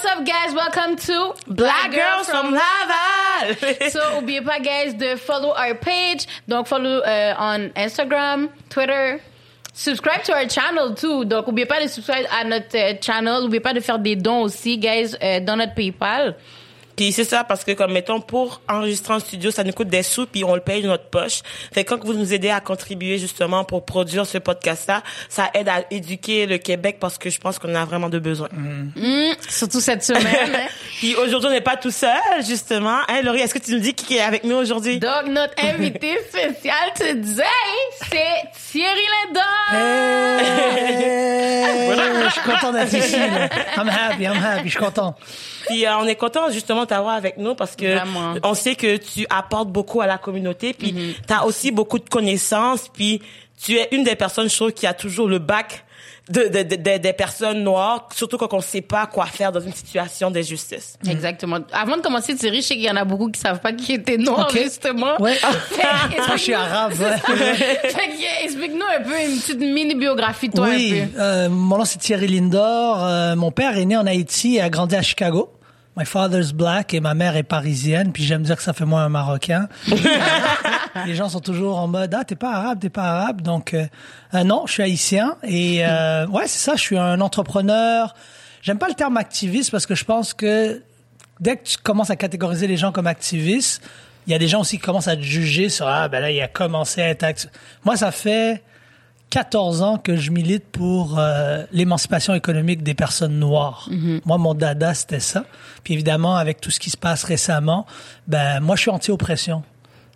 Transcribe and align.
what's 0.00 0.16
up, 0.16 0.24
guys? 0.24 0.54
Welcome 0.54 0.96
to 0.96 1.34
Black 1.48 1.90
Girls 1.90 2.28
from 2.28 2.52
Laval. 2.52 3.90
so, 3.90 4.00
oubliez 4.18 4.44
pas, 4.44 4.60
guys, 4.60 4.94
de 4.94 5.16
follow 5.16 5.52
our 5.56 5.74
page. 5.74 6.28
Donc, 6.46 6.68
follow 6.68 7.00
uh, 7.00 7.34
on 7.36 7.70
Instagram, 7.70 8.48
Twitter. 8.68 9.20
Subscribe 9.72 10.22
to 10.22 10.32
our 10.34 10.48
channel 10.48 10.94
too. 10.94 11.24
Donc, 11.24 11.48
oubliez 11.48 11.66
pas 11.66 11.80
de 11.82 11.88
subscribe 11.88 12.26
à 12.30 12.44
notre 12.44 12.76
euh, 12.76 12.94
channel. 13.00 13.42
Oubliez 13.42 13.60
pas 13.60 13.74
de 13.74 13.80
faire 13.80 13.98
des 13.98 14.14
dons 14.14 14.42
aussi, 14.42 14.78
guys, 14.78 15.16
euh, 15.20 15.40
dans 15.40 15.56
notre 15.56 15.74
PayPal. 15.74 16.36
Puis 16.98 17.12
c'est 17.12 17.22
ça 17.22 17.44
parce 17.44 17.62
que 17.62 17.70
comme 17.70 17.92
mettons 17.92 18.20
pour 18.20 18.60
enregistrer 18.68 19.14
en 19.14 19.20
studio, 19.20 19.52
ça 19.52 19.62
nous 19.62 19.72
coûte 19.72 19.86
des 19.88 20.02
sous 20.02 20.26
puis 20.26 20.42
on 20.42 20.56
le 20.56 20.60
paye 20.60 20.82
de 20.82 20.88
notre 20.88 21.04
poche. 21.04 21.42
Fait 21.72 21.84
que 21.84 21.90
quand 21.94 22.04
vous 22.04 22.12
nous 22.12 22.34
aidez 22.34 22.50
à 22.50 22.58
contribuer 22.58 23.18
justement 23.18 23.62
pour 23.62 23.84
produire 23.84 24.26
ce 24.26 24.38
podcast 24.38 24.88
là, 24.88 25.04
ça 25.28 25.48
aide 25.54 25.68
à 25.68 25.84
éduquer 25.92 26.46
le 26.46 26.58
Québec 26.58 26.96
parce 26.98 27.16
que 27.16 27.30
je 27.30 27.38
pense 27.38 27.60
qu'on 27.60 27.72
a 27.76 27.84
vraiment 27.84 28.08
de 28.08 28.18
besoin. 28.18 28.48
Mm, 28.52 29.30
surtout 29.48 29.80
cette 29.80 30.02
semaine. 30.02 30.24
hein. 30.26 30.66
Puis 30.98 31.14
aujourd'hui 31.14 31.48
on 31.48 31.52
n'est 31.52 31.60
pas 31.60 31.76
tout 31.76 31.92
seul 31.92 32.10
justement. 32.44 32.98
Hein 33.08 33.22
Laurie, 33.22 33.42
est-ce 33.42 33.54
que 33.54 33.60
tu 33.60 33.70
nous 33.74 33.78
dis 33.80 33.94
qui 33.94 34.16
est 34.16 34.20
avec 34.20 34.42
nous 34.42 34.56
aujourd'hui? 34.56 34.98
Donc, 34.98 35.26
notre 35.28 35.54
invité 35.64 36.18
spécial 36.28 36.92
today, 36.96 37.44
c'est 38.10 38.50
Thierry 38.72 39.06
Lindon. 39.28 39.40
Hey, 40.78 41.90
je 42.24 42.32
suis 42.32 42.40
content 42.40 42.72
d'être 42.72 42.92
ici. 42.92 43.16
là. 43.16 43.48
I'm 43.76 43.88
happy, 43.88 44.24
I'm 44.24 44.42
happy, 44.42 44.64
je 44.64 44.70
suis 44.70 44.78
content. 44.78 45.14
Puis 45.68 45.86
euh, 45.86 45.96
on 45.98 46.06
est 46.06 46.16
content 46.16 46.50
justement 46.50 46.86
t'avoir 46.88 47.14
avec 47.14 47.36
nous 47.38 47.54
parce 47.54 47.76
que 47.76 47.86
Vraiment. 47.86 48.34
on 48.42 48.54
sait 48.54 48.74
que 48.74 48.96
tu 48.96 49.26
apportes 49.30 49.68
beaucoup 49.70 50.00
à 50.00 50.06
la 50.06 50.18
communauté 50.18 50.72
puis 50.74 51.14
tu 51.26 51.32
as 51.32 51.44
aussi 51.46 51.70
beaucoup 51.70 51.98
de 52.00 52.08
connaissances 52.08 52.88
puis 52.92 53.22
tu 53.62 53.76
es 53.76 53.88
une 53.92 54.02
des 54.04 54.16
personnes 54.16 54.48
je 54.50 54.56
trouve 54.56 54.72
qui 54.72 54.86
a 54.86 54.94
toujours 54.94 55.28
le 55.28 55.38
bac 55.38 55.84
de, 56.30 56.42
de, 56.42 56.62
de- 56.62 56.76
de- 56.76 56.98
des 56.98 57.12
personnes 57.14 57.62
noires 57.62 58.06
surtout 58.14 58.36
quand 58.36 58.52
on 58.52 58.60
sait 58.60 58.82
pas 58.82 59.06
quoi 59.06 59.24
faire 59.24 59.50
dans 59.50 59.60
une 59.60 59.72
situation 59.72 60.30
d'injustice. 60.30 60.98
Exactement. 61.08 61.56
Avant 61.72 61.96
de 61.96 62.02
commencer, 62.02 62.36
Thierry, 62.36 62.60
je 62.60 62.66
sais 62.66 62.74
qu'il 62.74 62.84
y 62.84 62.90
en 62.90 62.96
a 62.96 63.04
beaucoup 63.06 63.30
qui 63.30 63.40
savent 63.40 63.60
pas 63.60 63.72
qui 63.72 63.94
était 63.94 64.18
noir, 64.18 64.46
Ok. 64.50 64.58
justement. 64.62 65.18
Ouais. 65.22 65.38
Moi, 66.28 66.36
je 66.36 66.42
suis 66.42 66.52
arabe. 66.52 66.92
explique-nous 68.44 68.84
un 68.98 69.02
peu 69.02 69.20
une 69.20 69.38
petite 69.38 69.58
mini-biographie 69.60 70.50
toi 70.50 70.66
Oui, 70.68 71.00
un 71.00 71.06
peu. 71.06 71.12
euh, 71.20 71.48
mon 71.48 71.78
nom 71.78 71.84
c'est 71.86 71.98
Thierry 71.98 72.28
Lindor. 72.28 73.02
Euh, 73.04 73.34
mon 73.36 73.50
père 73.50 73.76
est 73.78 73.84
né 73.84 73.96
en 73.96 74.06
Haïti 74.06 74.56
et 74.56 74.60
a 74.60 74.68
grandi 74.68 74.96
à 74.96 75.02
Chicago. 75.02 75.50
My 75.98 76.04
father's 76.04 76.52
black 76.52 76.94
et 76.94 77.00
ma 77.00 77.14
mère 77.14 77.34
est 77.34 77.42
parisienne. 77.42 78.12
Puis 78.12 78.22
j'aime 78.22 78.44
dire 78.44 78.56
que 78.56 78.62
ça 78.62 78.72
fait 78.72 78.84
moi 78.84 79.00
un 79.00 79.08
Marocain. 79.08 79.68
Les 81.06 81.16
gens 81.16 81.28
sont 81.28 81.40
toujours 81.40 81.76
en 81.78 81.88
mode 81.88 82.14
ah 82.14 82.22
t'es 82.22 82.36
pas 82.36 82.52
arabe, 82.52 82.78
t'es 82.78 82.88
pas 82.88 83.02
arabe. 83.02 83.42
Donc 83.42 83.74
euh, 83.74 83.84
euh, 84.34 84.44
non, 84.44 84.62
je 84.66 84.74
suis 84.74 84.82
haïtien 84.84 85.36
et 85.42 85.84
euh, 85.84 86.24
ouais 86.28 86.46
c'est 86.46 86.60
ça. 86.60 86.76
Je 86.76 86.82
suis 86.82 86.96
un 86.96 87.20
entrepreneur. 87.20 88.14
J'aime 88.62 88.78
pas 88.78 88.86
le 88.86 88.94
terme 88.94 89.16
activiste 89.16 89.72
parce 89.72 89.86
que 89.86 89.96
je 89.96 90.04
pense 90.04 90.34
que 90.34 90.80
dès 91.40 91.56
que 91.56 91.64
tu 91.64 91.76
commences 91.78 92.10
à 92.10 92.16
catégoriser 92.16 92.68
les 92.68 92.76
gens 92.76 92.92
comme 92.92 93.08
activistes, 93.08 93.82
il 94.28 94.32
y 94.32 94.36
a 94.36 94.38
des 94.38 94.46
gens 94.46 94.60
aussi 94.60 94.76
qui 94.78 94.84
commencent 94.84 95.08
à 95.08 95.16
te 95.16 95.22
juger 95.22 95.68
sur 95.68 95.88
ah 95.88 96.06
ben 96.06 96.20
là 96.20 96.30
il 96.30 96.40
a 96.40 96.46
commencé 96.46 97.02
à 97.02 97.08
être 97.08 97.48
Moi 97.84 97.96
ça 97.96 98.12
fait 98.12 98.62
14 99.30 99.82
ans 99.82 99.98
que 99.98 100.16
je 100.16 100.30
milite 100.30 100.64
pour 100.70 101.18
euh, 101.18 101.64
l'émancipation 101.72 102.34
économique 102.34 102.82
des 102.82 102.94
personnes 102.94 103.38
noires. 103.38 103.88
Moi, 104.24 104.38
mon 104.38 104.54
dada, 104.54 104.94
c'était 104.94 105.20
ça. 105.20 105.44
Puis 105.84 105.94
évidemment, 105.94 106.36
avec 106.36 106.60
tout 106.60 106.70
ce 106.70 106.80
qui 106.80 106.90
se 106.90 106.96
passe 106.96 107.24
récemment, 107.24 107.86
ben 108.26 108.60
moi, 108.60 108.76
je 108.76 108.82
suis 108.82 108.90
anti-oppression. 108.90 109.62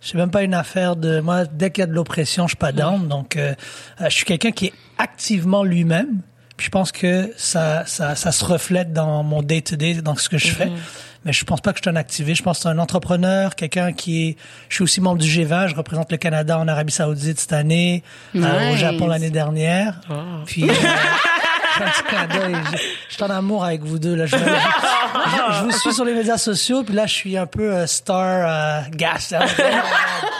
C'est 0.01 0.15
même 0.15 0.31
pas 0.31 0.43
une 0.43 0.53
affaire 0.53 0.95
de 0.95 1.21
moi. 1.21 1.45
Dès 1.45 1.71
qu'il 1.71 1.83
y 1.83 1.85
a 1.85 1.87
de 1.87 1.93
l'oppression, 1.93 2.45
je 2.45 2.51
suis 2.51 2.57
pas 2.57 2.71
down. 2.71 3.07
Donc, 3.07 3.37
euh, 3.37 3.53
euh, 4.01 4.05
je 4.05 4.15
suis 4.15 4.25
quelqu'un 4.25 4.51
qui 4.51 4.67
est 4.67 4.73
activement 4.97 5.63
lui-même. 5.63 6.21
Puis 6.57 6.65
je 6.65 6.71
pense 6.71 6.91
que 6.91 7.31
ça, 7.37 7.85
ça, 7.85 8.15
ça 8.15 8.31
se 8.31 8.43
reflète 8.43 8.93
dans 8.93 9.23
mon 9.23 9.41
day-to-day, 9.41 10.01
dans 10.01 10.15
ce 10.15 10.29
que 10.29 10.37
je 10.37 10.49
fais. 10.49 10.71
Mais 11.25 11.33
je 11.33 11.43
pense 11.45 11.61
pas 11.61 11.71
que 11.71 11.79
je 11.79 11.83
suis 11.83 11.89
un 11.89 11.95
activiste. 11.95 12.37
Je 12.39 12.43
pense 12.43 12.57
que 12.57 12.63
c'est 12.63 12.69
un 12.69 12.79
entrepreneur, 12.79 13.55
quelqu'un 13.55 13.93
qui 13.93 14.27
est... 14.29 14.37
Je 14.69 14.75
suis 14.75 14.83
aussi 14.83 15.01
membre 15.01 15.19
du 15.21 15.27
G20. 15.27 15.69
Je 15.69 15.75
représente 15.75 16.11
le 16.11 16.17
Canada 16.17 16.59
en 16.59 16.67
Arabie 16.67 16.91
Saoudite 16.93 17.39
cette 17.39 17.53
année, 17.53 18.03
euh, 18.35 18.73
au. 18.73 18.75
Japon 18.75 19.07
l'année 19.07 19.29
dernière. 19.29 20.01
Puis... 20.45 20.69
euh, 20.69 20.73
je 21.73 21.79
fais 21.79 21.83
un 21.83 21.89
petit 21.91 22.03
clin 22.03 22.27
d'œil. 22.27 22.55
Je, 22.71 22.77
je 23.09 23.13
suis 23.15 23.23
en 23.23 23.29
amour 23.29 23.63
avec 23.65 23.81
vous 23.83 23.99
deux. 23.99 24.15
Là. 24.15 24.25
Je, 24.25 24.35
je- 24.37 24.43
je- 24.43 25.53
je 25.59 25.63
vous 25.63 25.71
suis 25.71 25.93
sur 25.93 26.05
les 26.05 26.13
médias 26.13 26.37
sociaux, 26.37 26.83
puis 26.83 26.93
là, 26.95 27.05
je 27.05 27.13
suis 27.13 27.37
un 27.37 27.45
peu 27.45 27.71
euh, 27.73 27.87
star 27.87 28.17
euh, 28.47 28.81
gas. 28.91 29.29
là. 29.31 29.39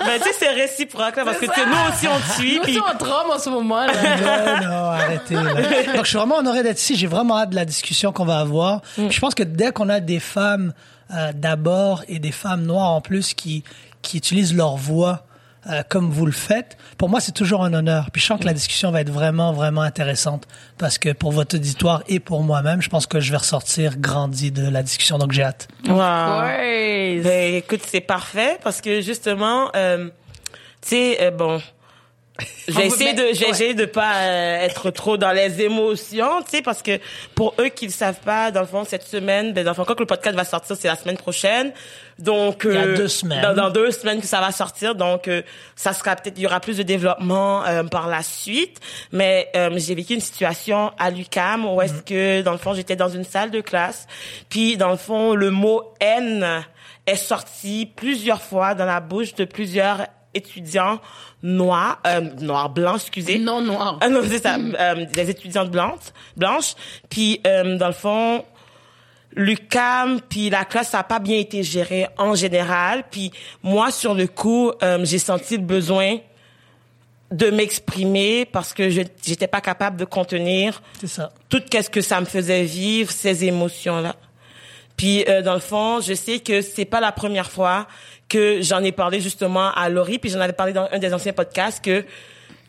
ben 0.06 0.18
tu 0.18 0.24
sais 0.24 0.36
c'est 0.40 0.50
réciproque 0.50 1.16
là 1.16 1.24
parce 1.26 1.38
que 1.38 1.46
nous 1.46 1.94
aussi 1.94 2.08
on 2.08 2.20
te 2.20 2.32
suit 2.40 2.56
Nous 2.58 2.62
puis 2.64 2.78
aussi, 2.80 2.82
on 2.94 2.98
trompe 2.98 3.32
en 3.34 3.40
ce 3.40 3.50
moment, 3.50 3.86
là. 3.86 3.94
Ouais, 3.94 4.66
non, 4.66 4.72
arrêtez. 4.92 5.36
là. 5.36 5.54
Donc, 5.96 6.04
je 6.04 6.10
suis 6.10 6.18
vraiment 6.18 6.38
honoré 6.38 6.64
d'être 6.64 6.80
ici. 6.80 6.96
J'ai 6.96 7.08
vraiment 7.08 7.38
hâte 7.40 7.52
de 7.52 7.56
la 7.56 7.66
discussion 7.66 8.12
qu'on 8.12 8.26
va 8.26 8.40
avoir. 8.40 8.82
Puis 8.96 9.12
Je 9.12 9.20
pense 9.20 9.36
que 9.36 9.44
dès 9.44 9.72
qu'on 9.72 9.90
a 9.90 10.00
des 10.00 10.20
femmes 10.20 10.74
euh, 11.14 11.32
d'abord 11.34 12.04
et 12.08 12.20
des 12.20 12.32
femmes 12.32 12.64
noires 12.64 12.90
en 12.92 13.02
plus 13.02 13.34
qui 13.34 13.64
qui 14.02 14.18
utilisent 14.18 14.56
leur 14.56 14.76
voix 14.76 15.24
euh, 15.70 15.82
comme 15.88 16.10
vous 16.10 16.26
le 16.26 16.32
faites, 16.32 16.78
pour 16.98 17.10
moi, 17.10 17.20
c'est 17.20 17.32
toujours 17.32 17.64
un 17.64 17.74
honneur. 17.74 18.12
Puis 18.12 18.22
je 18.22 18.28
sens 18.28 18.40
que 18.40 18.46
la 18.46 18.54
discussion 18.54 18.92
va 18.92 19.02
être 19.02 19.10
vraiment, 19.10 19.54
vraiment 19.54 19.82
intéressante 19.82 20.48
parce 20.78 20.98
que 20.98 21.14
pour 21.14 21.32
votre 21.32 21.56
auditoire 21.56 22.04
et 22.08 22.20
pour 22.20 22.44
moi-même, 22.44 22.82
je 22.82 22.90
pense 22.90 23.08
que 23.08 23.20
je 23.20 23.32
vais 23.32 23.38
ressortir 23.38 23.98
grandi 23.98 24.52
de 24.52 24.68
la 24.70 24.84
discussion. 24.84 25.18
Donc, 25.18 25.32
j'ai 25.32 25.44
hâte. 25.44 25.68
Wow. 25.88 26.42
Ouais. 26.42 27.22
Ben 27.24 27.56
écoute, 27.56 27.82
c'est 27.86 28.02
parfait 28.02 28.58
parce 28.64 28.82
que 28.82 29.02
justement, 29.02 29.70
euh, 29.76 30.10
tu 30.82 30.90
sais, 30.90 31.18
euh, 31.22 31.32
bon, 31.32 31.62
essayer 32.68 33.14
veut- 33.14 33.30
de, 33.30 33.34
j'ai 33.34 33.48
essayé 33.50 33.74
de 33.76 33.86
pas 33.86 34.16
euh, 34.16 34.62
être 34.62 34.90
trop 34.90 35.18
dans 35.18 35.32
les 35.32 35.62
émotions, 35.62 36.42
tu 36.42 36.58
sais, 36.58 36.62
parce 36.64 36.82
que 36.82 37.00
pour 37.36 37.54
eux 37.60 37.70
qui 37.70 37.86
le 37.86 37.92
savent 37.92 38.20
pas, 38.26 38.50
dans 38.52 38.62
le 38.62 38.68
fond, 38.68 38.84
cette 38.86 39.04
semaine, 39.04 39.54
ben 39.54 39.64
dans 39.64 39.72
le 39.72 39.76
fond, 39.76 39.86
quand 39.86 40.00
le 40.00 40.06
podcast 40.06 40.36
va 40.36 40.44
sortir, 40.44 40.76
c'est 40.80 40.88
la 40.88 40.96
semaine 40.96 41.18
prochaine, 41.18 41.72
donc 42.18 42.64
Il 42.66 42.74
y 42.74 42.78
a 42.78 42.82
euh, 42.82 42.96
deux 42.98 43.08
semaines. 43.08 43.42
Dans, 43.42 43.54
dans 43.54 43.70
deux 43.70 43.92
semaines 43.92 44.20
que 44.20 44.26
ça 44.28 44.40
va 44.42 44.52
sortir, 44.52 44.96
donc 44.96 45.28
euh, 45.28 45.44
ça 45.76 45.94
sera 45.94 46.16
peut-être, 46.16 46.38
il 46.38 46.42
y 46.44 46.46
aura 46.48 46.60
plus 46.60 46.78
de 46.78 46.84
développement 46.84 47.64
euh, 47.66 47.84
par 47.84 48.08
la 48.08 48.24
suite, 48.24 48.80
mais 49.12 49.50
euh, 49.56 49.70
j'ai 49.78 49.94
vécu 49.94 50.14
une 50.16 50.20
situation 50.22 50.92
à 50.98 51.12
l'UCAM 51.12 51.66
où 51.66 51.82
est-ce 51.82 52.02
que 52.02 52.42
dans 52.42 52.52
le 52.54 52.58
fond, 52.58 52.74
j'étais 52.74 52.96
dans 52.96 53.10
une 53.10 53.26
salle 53.26 53.52
de 53.52 53.62
classe, 53.62 54.08
puis 54.50 54.76
dans 54.78 54.90
le 54.90 54.98
fond, 54.98 55.36
le 55.36 55.52
mot 55.52 55.94
haine 56.00 56.64
est 57.06 57.16
sorti 57.16 57.86
plusieurs 57.96 58.42
fois 58.42 58.74
dans 58.74 58.86
la 58.86 59.02
bouche 59.02 59.36
de 59.36 59.46
plusieurs 59.46 60.08
étudiants 60.34 61.00
noirs, 61.42 62.00
euh, 62.08 62.22
noirs 62.42 62.70
blancs, 62.70 63.02
excusez. 63.02 63.40
Non 63.40 63.62
noir. 63.62 63.98
Ah 64.02 64.10
non, 64.10 64.22
c'est 64.28 64.42
ça, 64.42 64.56
euh, 64.80 65.06
des 65.06 65.30
étudiantes 65.30 65.72
blanches, 65.72 66.12
blanches. 66.38 66.74
Puis 67.10 67.42
euh, 67.46 67.78
dans 67.78 67.88
le 67.88 67.94
fond, 67.94 68.44
l'UCAM, 69.36 70.22
puis 70.22 70.50
la 70.50 70.66
classe, 70.66 70.90
ça 70.90 71.00
a 71.00 71.04
pas 71.04 71.20
bien 71.20 71.38
été 71.38 71.64
géré 71.64 72.08
en 72.18 72.36
général. 72.36 73.04
Puis 73.10 73.32
moi, 73.62 73.92
sur 73.92 74.14
le 74.14 74.28
coup, 74.28 74.72
euh, 74.82 75.00
j'ai 75.04 75.20
senti 75.20 75.58
le 75.58 75.64
besoin 75.64 76.18
de 77.32 77.50
m'exprimer 77.50 78.46
parce 78.46 78.74
que 78.74 78.92
je 78.92 79.02
j'étais 79.26 79.48
pas 79.48 79.60
capable 79.62 79.98
de 79.98 80.06
contenir 80.06 80.84
C'est 81.00 81.08
ça. 81.08 81.32
tout 81.50 81.62
qu'est-ce 81.68 81.90
que 81.90 82.02
ça 82.02 82.20
me 82.22 82.26
faisait 82.26 82.64
vivre 82.64 83.12
ces 83.12 83.44
émotions 83.46 84.02
là. 84.02 84.16
Puis 84.98 85.26
euh, 85.28 85.42
dans 85.42 85.56
le 85.56 85.60
fond, 85.60 86.00
je 86.00 86.14
sais 86.14 86.38
que 86.40 86.62
c'est 86.62 86.86
pas 86.86 87.00
la 87.02 87.12
première 87.12 87.50
fois 87.50 87.88
que 88.30 88.62
j'en 88.62 88.84
ai 88.84 88.92
parlé 88.92 89.20
justement 89.22 89.72
à 89.74 89.90
Laurie, 89.90 90.20
puis 90.20 90.30
j'en 90.30 90.40
avais 90.40 90.54
parlé 90.54 90.74
dans 90.74 90.88
un 90.92 91.00
des 91.00 91.14
anciens 91.14 91.34
podcasts 91.34 91.84
que 91.84 92.04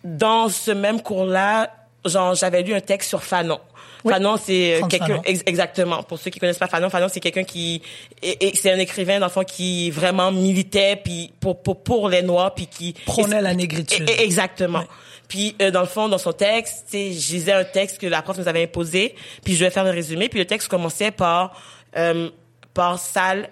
dans 0.02 0.48
ce 0.48 0.70
même 0.70 1.00
cours-là, 1.00 1.70
genre 2.04 2.34
j'avais 2.34 2.62
lu 2.62 2.74
un 2.74 2.80
texte 2.80 3.08
sur 3.08 3.22
Fanon. 3.24 3.58
Fanon, 4.06 4.36
c'est 4.36 4.82
euh, 4.82 4.86
quelqu'un 4.86 5.22
ex- 5.24 5.42
exactement. 5.46 6.02
Pour 6.02 6.18
ceux 6.18 6.30
qui 6.30 6.38
connaissent 6.38 6.58
pas 6.58 6.66
Fanon, 6.66 6.90
Fanon 6.90 7.06
c'est 7.10 7.20
quelqu'un 7.20 7.44
qui 7.44 7.80
c'est 8.22 8.70
un 8.70 8.78
écrivain 8.78 9.18
dans 9.18 9.26
le 9.26 9.32
fond 9.32 9.44
qui 9.44 9.90
vraiment 9.90 10.30
militait 10.30 10.96
puis 11.02 11.32
pour 11.40 11.62
pour 11.62 11.82
pour 11.82 12.10
les 12.10 12.20
noirs 12.22 12.54
puis 12.54 12.66
qui 12.66 12.92
Prônait 13.06 13.40
la 13.40 13.54
négritude. 13.54 14.08
Et- 14.10 14.12
et- 14.12 14.24
Exactement. 14.24 14.84
Puis 15.26 15.56
euh, 15.62 15.70
dans 15.70 15.80
le 15.80 15.86
fond, 15.86 16.10
dans 16.10 16.18
son 16.18 16.32
texte, 16.34 16.84
tu 16.90 16.98
sais, 16.98 17.12
je 17.14 17.32
lisais 17.32 17.52
un 17.52 17.64
texte 17.64 17.96
que 17.98 18.06
la 18.06 18.20
prof 18.20 18.36
nous 18.36 18.46
avait 18.46 18.64
imposé, 18.64 19.14
puis 19.42 19.54
je 19.54 19.64
vais 19.64 19.70
faire 19.70 19.84
le 19.84 19.90
résumé, 19.90 20.28
puis 20.28 20.38
le 20.38 20.44
texte 20.44 20.68
commençait 20.68 21.10
par 21.10 21.58
euh, 21.96 22.28
par 22.74 22.98
sale 22.98 23.48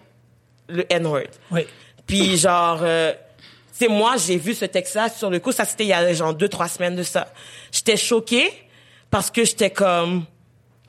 le 0.69 0.85
N-word. 0.93 1.23
Oui. 1.51 1.63
Puis 2.13 2.37
genre, 2.37 2.81
euh, 2.83 3.13
tu 3.79 3.87
sais, 3.87 3.89
moi 3.89 4.17
j'ai 4.19 4.37
vu 4.37 4.53
ce 4.55 4.67
texte-là 4.67 5.09
sur 5.09 5.31
le 5.31 5.41
coup, 5.41 5.51
ça 5.51 5.65
c'était 5.65 5.85
il 5.85 5.89
y 5.89 5.93
a 5.95 6.13
genre 6.13 6.35
deux 6.35 6.49
trois 6.49 6.69
semaines 6.69 6.95
de 6.95 7.03
ça. 7.03 7.33
J'étais 7.71 7.97
choquée 7.97 8.53
parce 9.11 9.31
que 9.31 9.45
j'étais 9.45 9.71
comme 9.71 10.27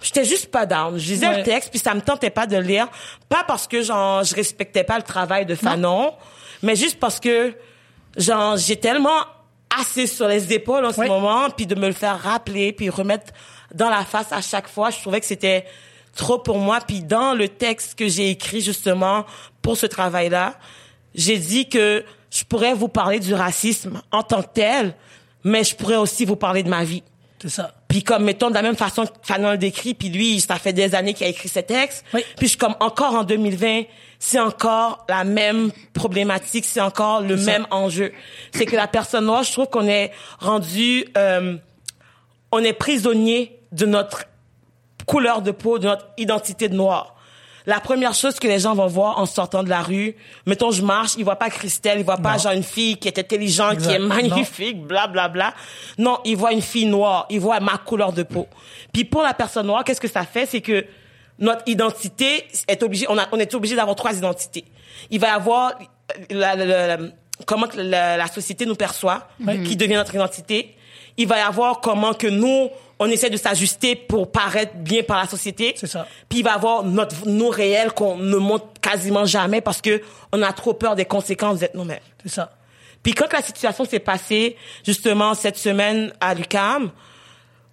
J'étais 0.02 0.26
juste 0.26 0.52
pas 0.52 0.66
down. 0.66 0.98
Je 1.00 1.08
lisais 1.14 1.28
Ouais. 1.30 1.38
le 1.38 1.44
texte, 1.44 1.70
puis 1.70 1.80
ça 1.80 1.94
me 1.94 2.02
tentait 2.02 2.30
pas 2.30 2.46
de 2.46 2.58
le 2.58 2.64
lire. 2.64 2.90
Pas 3.30 3.46
parce 3.48 3.70
que, 3.70 3.82
genre, 3.82 4.22
je 4.26 4.36
respectais 4.36 4.84
pas 4.84 4.98
le 4.98 5.04
travail 5.04 5.46
de 5.46 5.56
Fanon, 5.56 6.12
mais 6.62 6.76
juste 6.76 7.00
parce 7.00 7.22
que, 7.22 7.54
genre, 8.18 8.58
j'ai 8.58 8.76
tellement 8.76 9.22
assez 9.80 10.06
sur 10.08 10.28
les 10.28 10.52
épaules 10.52 10.84
en 10.84 10.92
ce 10.92 11.00
moment, 11.00 11.50
puis 11.56 11.68
de 11.68 11.76
me 11.76 11.88
le 11.88 11.94
faire 11.94 12.20
rappeler, 12.20 12.74
puis 12.74 12.90
remettre 12.90 13.32
dans 13.74 13.90
la 13.90 14.04
face 14.04 14.34
à 14.34 14.42
chaque 14.42 14.68
fois, 14.68 14.90
je 14.90 15.00
trouvais 15.00 15.22
que 15.22 15.26
c'était 15.26 15.66
trop 16.18 16.38
pour 16.38 16.58
moi. 16.58 16.80
Puis 16.86 17.02
dans 17.02 17.34
le 17.34 17.48
texte 17.48 17.98
que 17.98 18.10
j'ai 18.10 18.30
écrit, 18.30 18.60
justement, 18.60 19.26
pour 19.62 19.78
ce 19.78 19.86
travail-là, 19.86 20.56
j'ai 21.16 21.38
dit 21.38 21.70
que 21.70 22.04
je 22.30 22.44
pourrais 22.44 22.74
vous 22.74 22.88
parler 22.88 23.20
du 23.20 23.34
racisme 23.34 24.02
en 24.12 24.24
tant 24.24 24.42
que 24.42 24.50
tel, 24.54 24.96
mais 25.44 25.64
je 25.64 25.76
pourrais 25.76 25.98
aussi 25.98 26.26
vous 26.26 26.36
parler 26.36 26.64
de 26.64 26.70
ma 26.70 26.84
vie. 26.84 27.04
C'est 27.42 27.50
ça. 27.50 27.74
Puis 27.88 28.04
comme 28.04 28.24
mettons 28.24 28.50
de 28.50 28.56
la 28.56 28.62
même 28.62 28.76
façon 28.76 29.06
que 29.06 29.12
Fanon 29.22 29.52
le 29.52 29.58
décrit, 29.58 29.94
puis 29.94 30.10
lui, 30.10 30.40
ça 30.40 30.56
fait 30.56 30.74
des 30.74 30.96
années 30.96 31.14
qu'il 31.14 31.28
a 31.28 31.30
écrit 31.30 31.50
ses 31.50 31.64
textes. 31.64 32.06
Oui. 32.14 32.24
Puis 32.38 32.46
je 32.46 32.50
suis 32.50 32.58
comme 32.58 32.76
encore 32.80 33.14
en 33.16 33.24
2020, 33.24 33.84
c'est 34.18 34.40
encore 34.40 35.06
la 35.10 35.26
même 35.26 35.72
problématique, 35.94 36.66
c'est 36.66 36.82
encore 36.82 37.22
le 37.22 37.36
même 37.36 37.68
enjeu. 37.70 38.14
C'est 38.54 38.66
que 38.66 38.76
la 38.76 38.88
personne 38.88 39.26
noire, 39.26 39.44
je 39.44 39.52
trouve 39.52 39.68
qu'on 39.68 39.88
est 39.88 40.12
rendu, 40.40 41.06
euh, 41.18 41.58
on 42.52 42.64
est 42.64 42.74
prisonnier 42.74 43.60
de 43.74 43.86
notre 43.86 44.24
couleur 45.06 45.42
de 45.42 45.52
peau, 45.52 45.78
de 45.78 45.88
notre 45.88 46.08
identité 46.18 46.70
de 46.70 46.76
noir. 46.76 47.16
La 47.66 47.80
première 47.80 48.14
chose 48.14 48.40
que 48.40 48.48
les 48.48 48.60
gens 48.60 48.76
vont 48.76 48.88
voir 48.88 49.20
en 49.20 49.26
sortant 49.26 49.64
de 49.64 49.70
la 49.70 49.82
rue, 49.82 50.16
mettons 50.46 50.72
je 50.72 50.82
marche, 50.82 51.12
ils 51.18 51.24
voient 51.24 51.38
pas 51.38 51.50
Christelle, 51.50 52.00
ils 52.00 52.06
voient 52.06 52.18
pas 52.18 52.34
Non. 52.34 52.38
genre 52.40 52.52
une 52.52 52.64
fille 52.64 52.98
qui 52.98 53.08
est 53.08 53.18
intelligente, 53.18 53.78
qui 53.78 53.90
est 53.90 54.00
magnifique, 54.00 54.84
bla 54.86 55.08
bla 55.08 55.30
bla. 55.30 55.54
Non, 55.98 56.20
ils 56.26 56.36
voient 56.36 56.52
une 56.52 56.62
fille 56.62 56.86
noire, 56.88 57.26
ils 57.30 57.40
voient 57.40 57.60
ma 57.62 57.78
couleur 57.78 58.12
de 58.12 58.24
peau. 58.24 58.48
Puis 58.92 59.06
pour 59.06 59.22
la 59.22 59.34
personne 59.34 59.68
noire, 59.68 59.84
qu'est-ce 59.84 60.02
que 60.02 60.10
ça 60.10 60.24
fait, 60.26 60.46
c'est 60.46 60.62
que 60.62 60.86
notre 61.40 61.64
identité 61.68 62.46
est 62.68 62.84
obligée, 62.84 63.06
on, 63.10 63.18
a, 63.18 63.28
on 63.32 63.40
est 63.40 63.54
obligé 63.56 63.76
d'avoir 63.76 63.96
trois 63.96 64.14
identités. 64.16 64.66
Il 65.10 65.20
va 65.20 65.28
y 65.28 65.32
avoir 65.32 65.74
la, 66.30 66.56
la- 66.56 66.66
la- 66.66 66.98
la- 66.98 67.04
comment 67.48 67.68
la 67.76 68.28
société 68.28 68.66
nous 68.66 68.76
perçoit, 68.76 69.28
qui 69.66 69.76
devient 69.76 69.96
notre 69.96 70.14
identité. 70.16 70.76
Il 71.18 71.28
va 71.28 71.38
y 71.38 71.42
avoir 71.42 71.80
comment 71.82 72.14
que 72.14 72.28
nous, 72.28 72.70
on 73.00 73.08
essaie 73.08 73.30
de 73.30 73.38
s'ajuster 73.38 73.96
pour 73.96 74.32
paraître 74.32 74.76
bien 74.76 75.04
par 75.04 75.18
la 75.18 75.28
société. 75.28 75.74
C'est 75.76 75.88
ça. 75.88 76.08
Puis 76.30 76.40
il 76.40 76.44
va 76.44 76.52
y 76.52 76.54
avoir 76.54 76.84
notre 76.84 77.28
nous 77.28 77.50
réel 77.50 77.92
qu'on 77.92 78.18
ne 78.18 78.38
montre 78.38 78.68
quasiment 78.82 79.26
jamais 79.26 79.62
parce 79.62 79.82
que 79.82 80.02
on 80.32 80.42
a 80.42 80.54
trop 80.54 80.74
peur 80.74 80.96
des 80.96 81.06
conséquences 81.06 81.60
d'être 81.60 81.76
nous-mêmes. 81.76 82.00
C'est 82.24 82.32
ça. 82.32 82.52
Puis 83.02 83.14
quand 83.14 83.32
la 83.34 83.42
situation 83.42 83.84
s'est 83.86 84.00
passée, 84.00 84.56
justement, 84.86 85.34
cette 85.34 85.58
semaine 85.58 86.14
à 86.22 86.34
l'UCAM, 86.34 86.92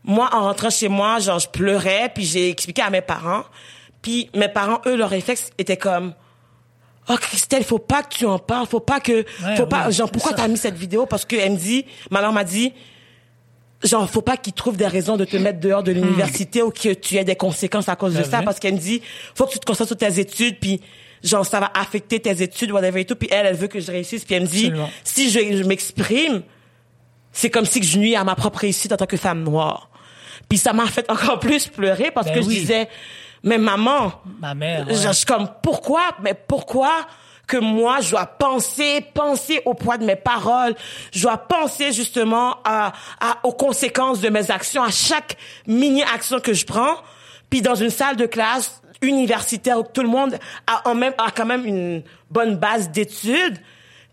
moi, 0.02 0.30
en 0.32 0.42
rentrant 0.42 0.70
chez 0.70 0.88
moi, 0.88 1.18
genre, 1.20 1.38
je 1.38 1.48
pleurais, 1.48 2.10
puis 2.12 2.24
j'ai 2.24 2.50
expliqué 2.50 2.82
à 2.82 2.90
mes 2.90 3.02
parents. 3.02 3.44
Puis 4.02 4.30
mes 4.34 4.48
parents, 4.48 4.80
eux, 4.86 4.96
leur 4.96 5.10
réflexe 5.10 5.50
était 5.58 5.76
comme, 5.76 6.14
oh, 7.08 7.16
Christelle, 7.20 7.64
faut 7.64 7.78
pas 7.78 8.02
que 8.02 8.14
tu 8.14 8.26
en 8.26 8.38
parles, 8.38 8.66
faut 8.66 8.80
pas 8.80 9.00
que, 9.00 9.24
Ouais, 9.44 9.56
faut 9.56 9.66
pas, 9.66 9.90
genre, 9.90 10.10
pourquoi 10.10 10.32
t'as 10.32 10.48
mis 10.48 10.56
cette 10.56 10.76
vidéo? 10.76 11.06
Parce 11.06 11.24
que 11.24 11.36
elle 11.36 11.52
me 11.52 11.56
dit, 11.56 11.84
ma 12.10 12.20
mère 12.20 12.32
m'a 12.32 12.44
dit, 12.44 12.72
genre, 13.82 14.08
faut 14.10 14.22
pas 14.22 14.36
qu'ils 14.36 14.52
trouvent 14.52 14.76
des 14.76 14.86
raisons 14.86 15.16
de 15.16 15.24
te 15.24 15.36
mettre 15.36 15.60
dehors 15.60 15.82
de 15.82 15.92
l'université 15.92 16.62
ou 16.62 16.70
que 16.70 16.92
tu 16.94 17.16
aies 17.16 17.24
des 17.24 17.36
conséquences 17.36 17.88
à 17.88 17.96
cause 17.96 18.14
de 18.14 18.22
ça, 18.22 18.42
parce 18.42 18.58
qu'elle 18.60 18.74
me 18.74 18.78
dit, 18.78 19.02
faut 19.34 19.46
que 19.46 19.52
tu 19.52 19.58
te 19.58 19.64
concentres 19.66 19.88
sur 19.88 19.96
tes 19.96 20.20
études, 20.20 20.58
puis 20.60 20.80
genre, 21.22 21.44
ça 21.46 21.60
va 21.60 21.70
affecter 21.74 22.20
tes 22.20 22.42
études, 22.42 22.70
whatever 22.72 23.00
et 23.00 23.04
tout, 23.04 23.16
puis 23.16 23.28
elle, 23.30 23.46
elle 23.46 23.56
veut 23.56 23.68
que 23.68 23.80
je 23.80 23.90
réussisse, 23.90 24.24
puis 24.24 24.34
elle 24.34 24.42
me 24.42 24.46
dit, 24.48 24.66
Absolument. 24.66 24.90
si 25.04 25.30
je, 25.30 25.38
je 25.58 25.62
m'exprime, 25.64 26.42
c'est 27.32 27.50
comme 27.50 27.64
si 27.64 27.80
que 27.80 27.86
je 27.86 27.98
nuis 27.98 28.16
à 28.16 28.24
ma 28.24 28.34
propre 28.34 28.58
réussite 28.60 28.92
en 28.92 28.96
tant 28.96 29.06
que 29.06 29.16
femme 29.16 29.42
noire. 29.44 29.88
Puis 30.48 30.58
ça 30.58 30.72
m'a 30.72 30.86
fait 30.86 31.10
encore 31.10 31.38
plus 31.40 31.68
pleurer 31.68 32.10
parce 32.10 32.26
Ben 32.26 32.34
que 32.34 32.38
oui. 32.40 32.54
je 32.56 32.60
disais, 32.60 32.88
mais 33.42 33.56
maman, 33.58 34.12
Ma 34.40 34.54
mère. 34.54 34.84
je, 34.88 34.94
ouais. 34.94 34.98
je 35.08 35.12
suis 35.12 35.26
comme, 35.26 35.48
pourquoi, 35.62 36.02
mais 36.22 36.34
pourquoi 36.34 37.06
que 37.50 37.56
moi, 37.56 38.00
je 38.00 38.10
dois 38.10 38.26
penser, 38.26 39.04
penser 39.12 39.60
au 39.64 39.74
poids 39.74 39.98
de 39.98 40.04
mes 40.04 40.16
paroles, 40.16 40.74
je 41.12 41.22
dois 41.22 41.36
penser 41.36 41.92
justement 41.92 42.56
à, 42.64 42.92
à, 43.20 43.38
aux 43.42 43.52
conséquences 43.52 44.20
de 44.20 44.28
mes 44.28 44.50
actions, 44.50 44.82
à 44.82 44.90
chaque 44.90 45.36
mini-action 45.66 46.38
que 46.40 46.52
je 46.52 46.64
prends, 46.64 46.96
puis 47.50 47.60
dans 47.60 47.74
une 47.74 47.90
salle 47.90 48.16
de 48.16 48.26
classe 48.26 48.80
universitaire 49.02 49.78
où 49.80 49.82
tout 49.82 50.02
le 50.02 50.08
monde 50.08 50.36
a, 50.66 50.88
en 50.88 50.94
même, 50.94 51.14
a 51.18 51.30
quand 51.30 51.46
même 51.46 51.64
une 51.66 52.02
bonne 52.30 52.56
base 52.56 52.90
d'études, 52.90 53.58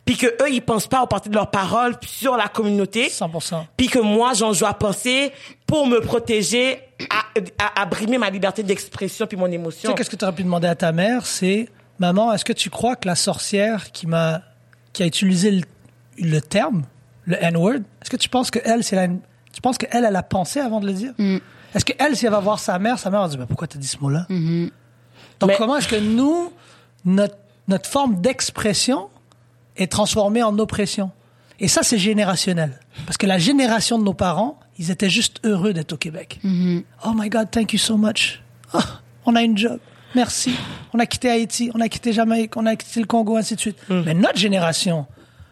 puis 0.05 0.15
que 0.17 0.27
eux, 0.27 0.49
ils 0.49 0.61
pensent 0.61 0.87
pas 0.87 1.03
au 1.03 1.07
parti 1.07 1.27
de 1.29 1.35
leurs 1.35 1.51
paroles 1.51 1.95
sur 2.05 2.37
la 2.37 2.47
communauté. 2.47 3.09
100%. 3.09 3.65
Puis 3.75 3.87
que 3.87 3.99
moi, 3.99 4.33
j'en 4.33 4.53
dois 4.53 4.73
penser 4.73 5.33
pour 5.67 5.85
me 5.85 5.99
protéger, 5.99 6.79
à, 7.09 7.25
à, 7.63 7.81
à 7.81 7.85
brimer 7.85 8.17
ma 8.17 8.29
liberté 8.29 8.63
d'expression 8.63 9.27
puis 9.27 9.37
mon 9.37 9.47
Tu 9.47 9.55
émotion. 9.55 9.89
sais, 9.89 9.95
qu'est-ce 9.95 10.09
que 10.09 10.15
tu 10.15 10.23
aurais 10.23 10.33
pu 10.33 10.43
demander 10.43 10.69
à 10.69 10.75
ta 10.75 10.93
mère, 10.93 11.25
c'est 11.25 11.67
Maman, 11.99 12.33
est-ce 12.33 12.45
que 12.45 12.53
tu 12.53 12.69
crois 12.69 12.95
que 12.95 13.07
la 13.07 13.15
sorcière 13.15 13.91
qui 13.91 14.07
m'a 14.07 14.41
qui 14.93 15.03
a 15.03 15.05
utilisé 15.05 15.51
le, 15.51 15.61
le 16.19 16.39
terme, 16.41 16.83
le 17.25 17.41
N-word, 17.43 17.79
est-ce 18.01 18.09
que 18.09 18.17
tu 18.17 18.29
penses 18.29 18.49
que 18.51 18.59
elle, 18.63 18.83
c'est 18.83 18.95
la, 18.95 19.07
tu 19.07 19.61
penses 19.61 19.77
qu'elle, 19.77 20.05
elle 20.05 20.15
a 20.15 20.23
pensé 20.23 20.59
avant 20.59 20.79
de 20.79 20.85
le 20.87 20.93
dire? 20.93 21.13
Est-ce 21.75 21.85
que 21.85 21.93
elle, 21.99 22.15
si 22.15 22.25
elle 22.25 22.31
va 22.31 22.39
voir 22.39 22.59
sa 22.59 22.79
mère, 22.79 22.97
sa 22.97 23.09
mère 23.09 23.21
va 23.21 23.27
dire 23.27 23.39
Mais 23.39 23.45
pourquoi 23.45 23.67
t'as 23.67 23.77
dit 23.79 23.87
ce 23.87 23.97
mot-là? 23.99 24.25
Donc 25.39 25.49
Mais- 25.49 25.55
comment 25.57 25.77
est-ce 25.77 25.87
que 25.87 25.95
nous, 25.99 26.51
notre, 27.05 27.35
notre 27.67 27.89
forme 27.89 28.21
d'expression 28.21 29.09
est 29.75 29.91
transformée 29.91 30.41
en 30.43 30.57
oppression? 30.57 31.11
Et 31.59 31.67
ça, 31.67 31.81
c'est 31.83 31.97
générationnel. 31.97 32.79
Parce 33.05 33.17
que 33.17 33.25
la 33.25 33.37
génération 33.39 33.97
de 33.99 34.03
nos 34.03 34.13
parents, 34.13 34.59
ils 34.79 34.91
étaient 34.91 35.09
juste 35.09 35.39
heureux 35.43 35.73
d'être 35.73 35.93
au 35.93 35.97
Québec. 35.97 36.39
Oh 37.05 37.11
my 37.15 37.29
God, 37.29 37.49
thank 37.51 37.73
you 37.73 37.79
so 37.79 37.97
much. 37.97 38.41
Oh, 38.73 38.79
on 39.25 39.35
a 39.35 39.41
une 39.41 39.57
job. 39.57 39.79
Merci. 40.15 40.55
On 40.93 40.99
a 40.99 41.05
quitté 41.05 41.29
Haïti, 41.29 41.71
on 41.73 41.81
a 41.81 41.89
quitté 41.89 42.13
Jamaïque, 42.13 42.55
on 42.57 42.65
a 42.65 42.75
quitté 42.75 42.99
le 42.99 43.05
Congo, 43.05 43.37
ainsi 43.37 43.55
de 43.55 43.59
suite. 43.59 43.77
Mais 43.89 44.13
notre 44.13 44.37
génération, 44.37 45.05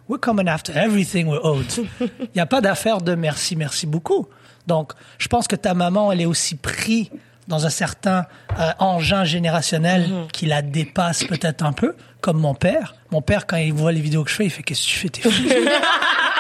we're 0.08 0.20
coming 0.20 0.48
after 0.48 0.74
everything 0.76 1.28
we're 1.28 1.44
owed. 1.44 1.66
Il 2.00 2.10
n'y 2.36 2.42
a 2.42 2.46
pas 2.46 2.62
d'affaire 2.62 3.02
de 3.02 3.16
merci, 3.16 3.56
merci 3.56 3.86
beaucoup. 3.86 4.28
Donc, 4.68 4.94
je 5.18 5.28
pense 5.28 5.48
que 5.48 5.56
ta 5.56 5.74
maman, 5.74 6.12
elle 6.12 6.22
est 6.22 6.26
aussi 6.26 6.56
pris 6.56 7.12
dans 7.48 7.66
un 7.66 7.70
certain 7.70 8.26
euh, 8.60 8.72
engin 8.80 9.24
générationnel 9.24 10.10
qui 10.34 10.48
la 10.48 10.62
dépasse 10.64 11.24
peut-être 11.26 11.64
un 11.64 11.74
peu, 11.74 11.96
comme 12.22 12.40
mon 12.40 12.56
père. 12.56 12.96
Mon 13.12 13.22
père, 13.22 13.46
quand 13.46 13.58
il 13.58 13.74
voit 13.74 13.92
les 13.92 14.02
vidéos 14.02 14.24
que 14.24 14.32
je 14.32 14.36
fais, 14.36 14.46
il 14.46 14.50
fait 14.50 14.64
Qu'est-ce 14.64 14.82
que 14.82 14.88
tu 14.88 14.98
fais 14.98 15.10
T'es 15.10 15.22
fou? 15.22 15.32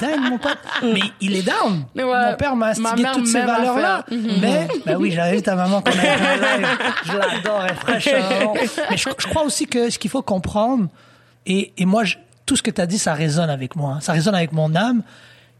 T'es 0.00 0.06
dingue, 0.06 0.30
mon 0.30 0.38
pote. 0.38 0.58
Mais 0.82 1.00
il 1.20 1.36
est 1.36 1.42
down. 1.42 1.84
Ouais. 1.94 2.04
Mon 2.30 2.36
père 2.36 2.56
m'a 2.56 2.72
mère, 2.74 3.12
toutes 3.12 3.26
ces 3.26 3.40
valeurs-là. 3.42 4.04
Mhm. 4.10 4.30
Mais, 4.40 4.68
ben 4.86 4.96
oui, 4.96 5.10
j'avais 5.10 5.40
ta 5.40 5.54
maman 5.54 5.80
qu'on. 5.82 5.90
Je 5.92 7.16
l'adore, 7.16 7.62
elle 7.64 7.70
est 7.72 7.74
fraîche. 7.74 8.08
hein. 8.08 8.52
Mais 8.90 8.96
je, 8.96 9.08
je 9.18 9.26
crois 9.26 9.42
aussi 9.44 9.66
que 9.66 9.90
ce 9.90 9.98
qu'il 9.98 10.10
faut 10.10 10.22
comprendre, 10.22 10.88
et, 11.46 11.72
et 11.78 11.84
moi, 11.86 12.04
je- 12.04 12.16
tout 12.46 12.56
ce 12.56 12.62
que 12.62 12.70
tu 12.70 12.80
as 12.80 12.86
dit, 12.86 12.98
ça 12.98 13.14
résonne 13.14 13.50
avec 13.50 13.76
moi. 13.76 13.94
hein. 13.94 14.00
Ça 14.00 14.12
résonne 14.12 14.34
avec 14.34 14.52
mon 14.52 14.74
âme. 14.74 15.02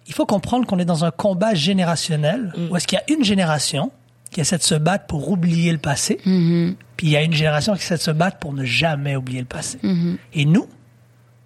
Il 0.06 0.14
faut 0.14 0.26
comprendre 0.26 0.66
qu'on 0.66 0.78
est 0.78 0.84
dans 0.84 1.04
un 1.04 1.10
combat 1.10 1.54
générationnel 1.54 2.52
où 2.70 2.76
est-ce 2.76 2.86
qu'il 2.86 2.98
y 2.98 3.12
a 3.12 3.16
une 3.16 3.24
génération 3.24 3.92
qui 4.32 4.40
essaie 4.40 4.58
de 4.58 4.62
se 4.62 4.74
battre 4.76 5.06
pour 5.06 5.28
oublier 5.30 5.72
le 5.72 5.78
passé, 5.78 6.18
puis 6.96 7.06
il 7.06 7.10
y 7.10 7.16
a 7.16 7.22
une 7.22 7.32
génération 7.32 7.74
qui 7.74 7.80
essaie 7.82 7.96
de 7.96 8.00
se 8.00 8.10
battre 8.12 8.38
pour 8.38 8.52
ne 8.52 8.64
jamais 8.64 9.16
oublier 9.16 9.40
le 9.40 9.46
passé. 9.46 9.78
Et 10.34 10.44
nous, 10.44 10.68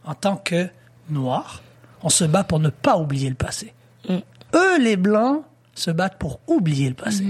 en 0.04 0.14
tant 0.14 0.36
que 0.36 0.68
Noirs, 1.10 1.62
on 2.04 2.08
se 2.10 2.22
bat 2.24 2.44
pour 2.44 2.60
ne 2.60 2.68
pas 2.68 2.96
oublier 2.98 3.28
le 3.28 3.34
passé. 3.34 3.72
Eux, 4.08 4.78
les 4.80 4.96
Blancs, 4.96 5.42
se 5.74 5.90
battent 5.90 6.18
pour 6.18 6.38
oublier 6.46 6.88
le 6.88 6.94
passé. 6.94 7.24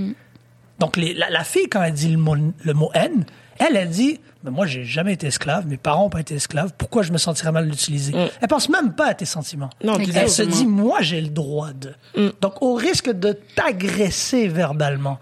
Donc, 0.78 0.98
les- 0.98 1.14
la, 1.14 1.30
la 1.30 1.44
fille, 1.44 1.68
quand 1.70 1.82
elle 1.82 1.94
dit 1.94 2.10
le 2.10 2.18
mot, 2.18 2.34
le 2.34 2.74
mot 2.74 2.90
haine, 2.92 3.24
elle, 3.58 3.76
elle 3.76 3.88
dit 3.88 4.20
Mais 4.42 4.50
Moi, 4.50 4.66
j'ai 4.66 4.84
jamais 4.84 5.14
été 5.14 5.28
esclave, 5.28 5.66
mes 5.66 5.78
parents 5.78 6.02
n'ont 6.02 6.10
pas 6.10 6.20
été 6.20 6.34
esclaves, 6.34 6.72
pourquoi 6.76 7.02
je 7.02 7.12
me 7.12 7.16
sentirais 7.16 7.52
mal 7.52 7.70
d'utiliser? 7.70 8.12
Elle 8.42 8.48
pense 8.48 8.68
même 8.68 8.92
pas 8.92 9.06
à 9.06 9.14
tes 9.14 9.24
sentiments. 9.24 9.70
Non, 9.82 9.94
elle 9.94 10.02
Exactement. 10.02 10.28
se 10.28 10.42
dit 10.42 10.66
Moi, 10.66 11.00
j'ai 11.00 11.20
le 11.22 11.28
droit 11.28 11.70
de. 11.72 11.94
Donc, 12.42 12.60
au 12.60 12.74
risque 12.74 13.10
de 13.10 13.32
t'agresser 13.32 14.48
verbalement, 14.48 15.18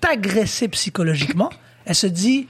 t'agresser 0.00 0.66
psychologiquement, 0.68 1.50
elle 1.84 1.94
se 1.94 2.06
dit 2.08 2.48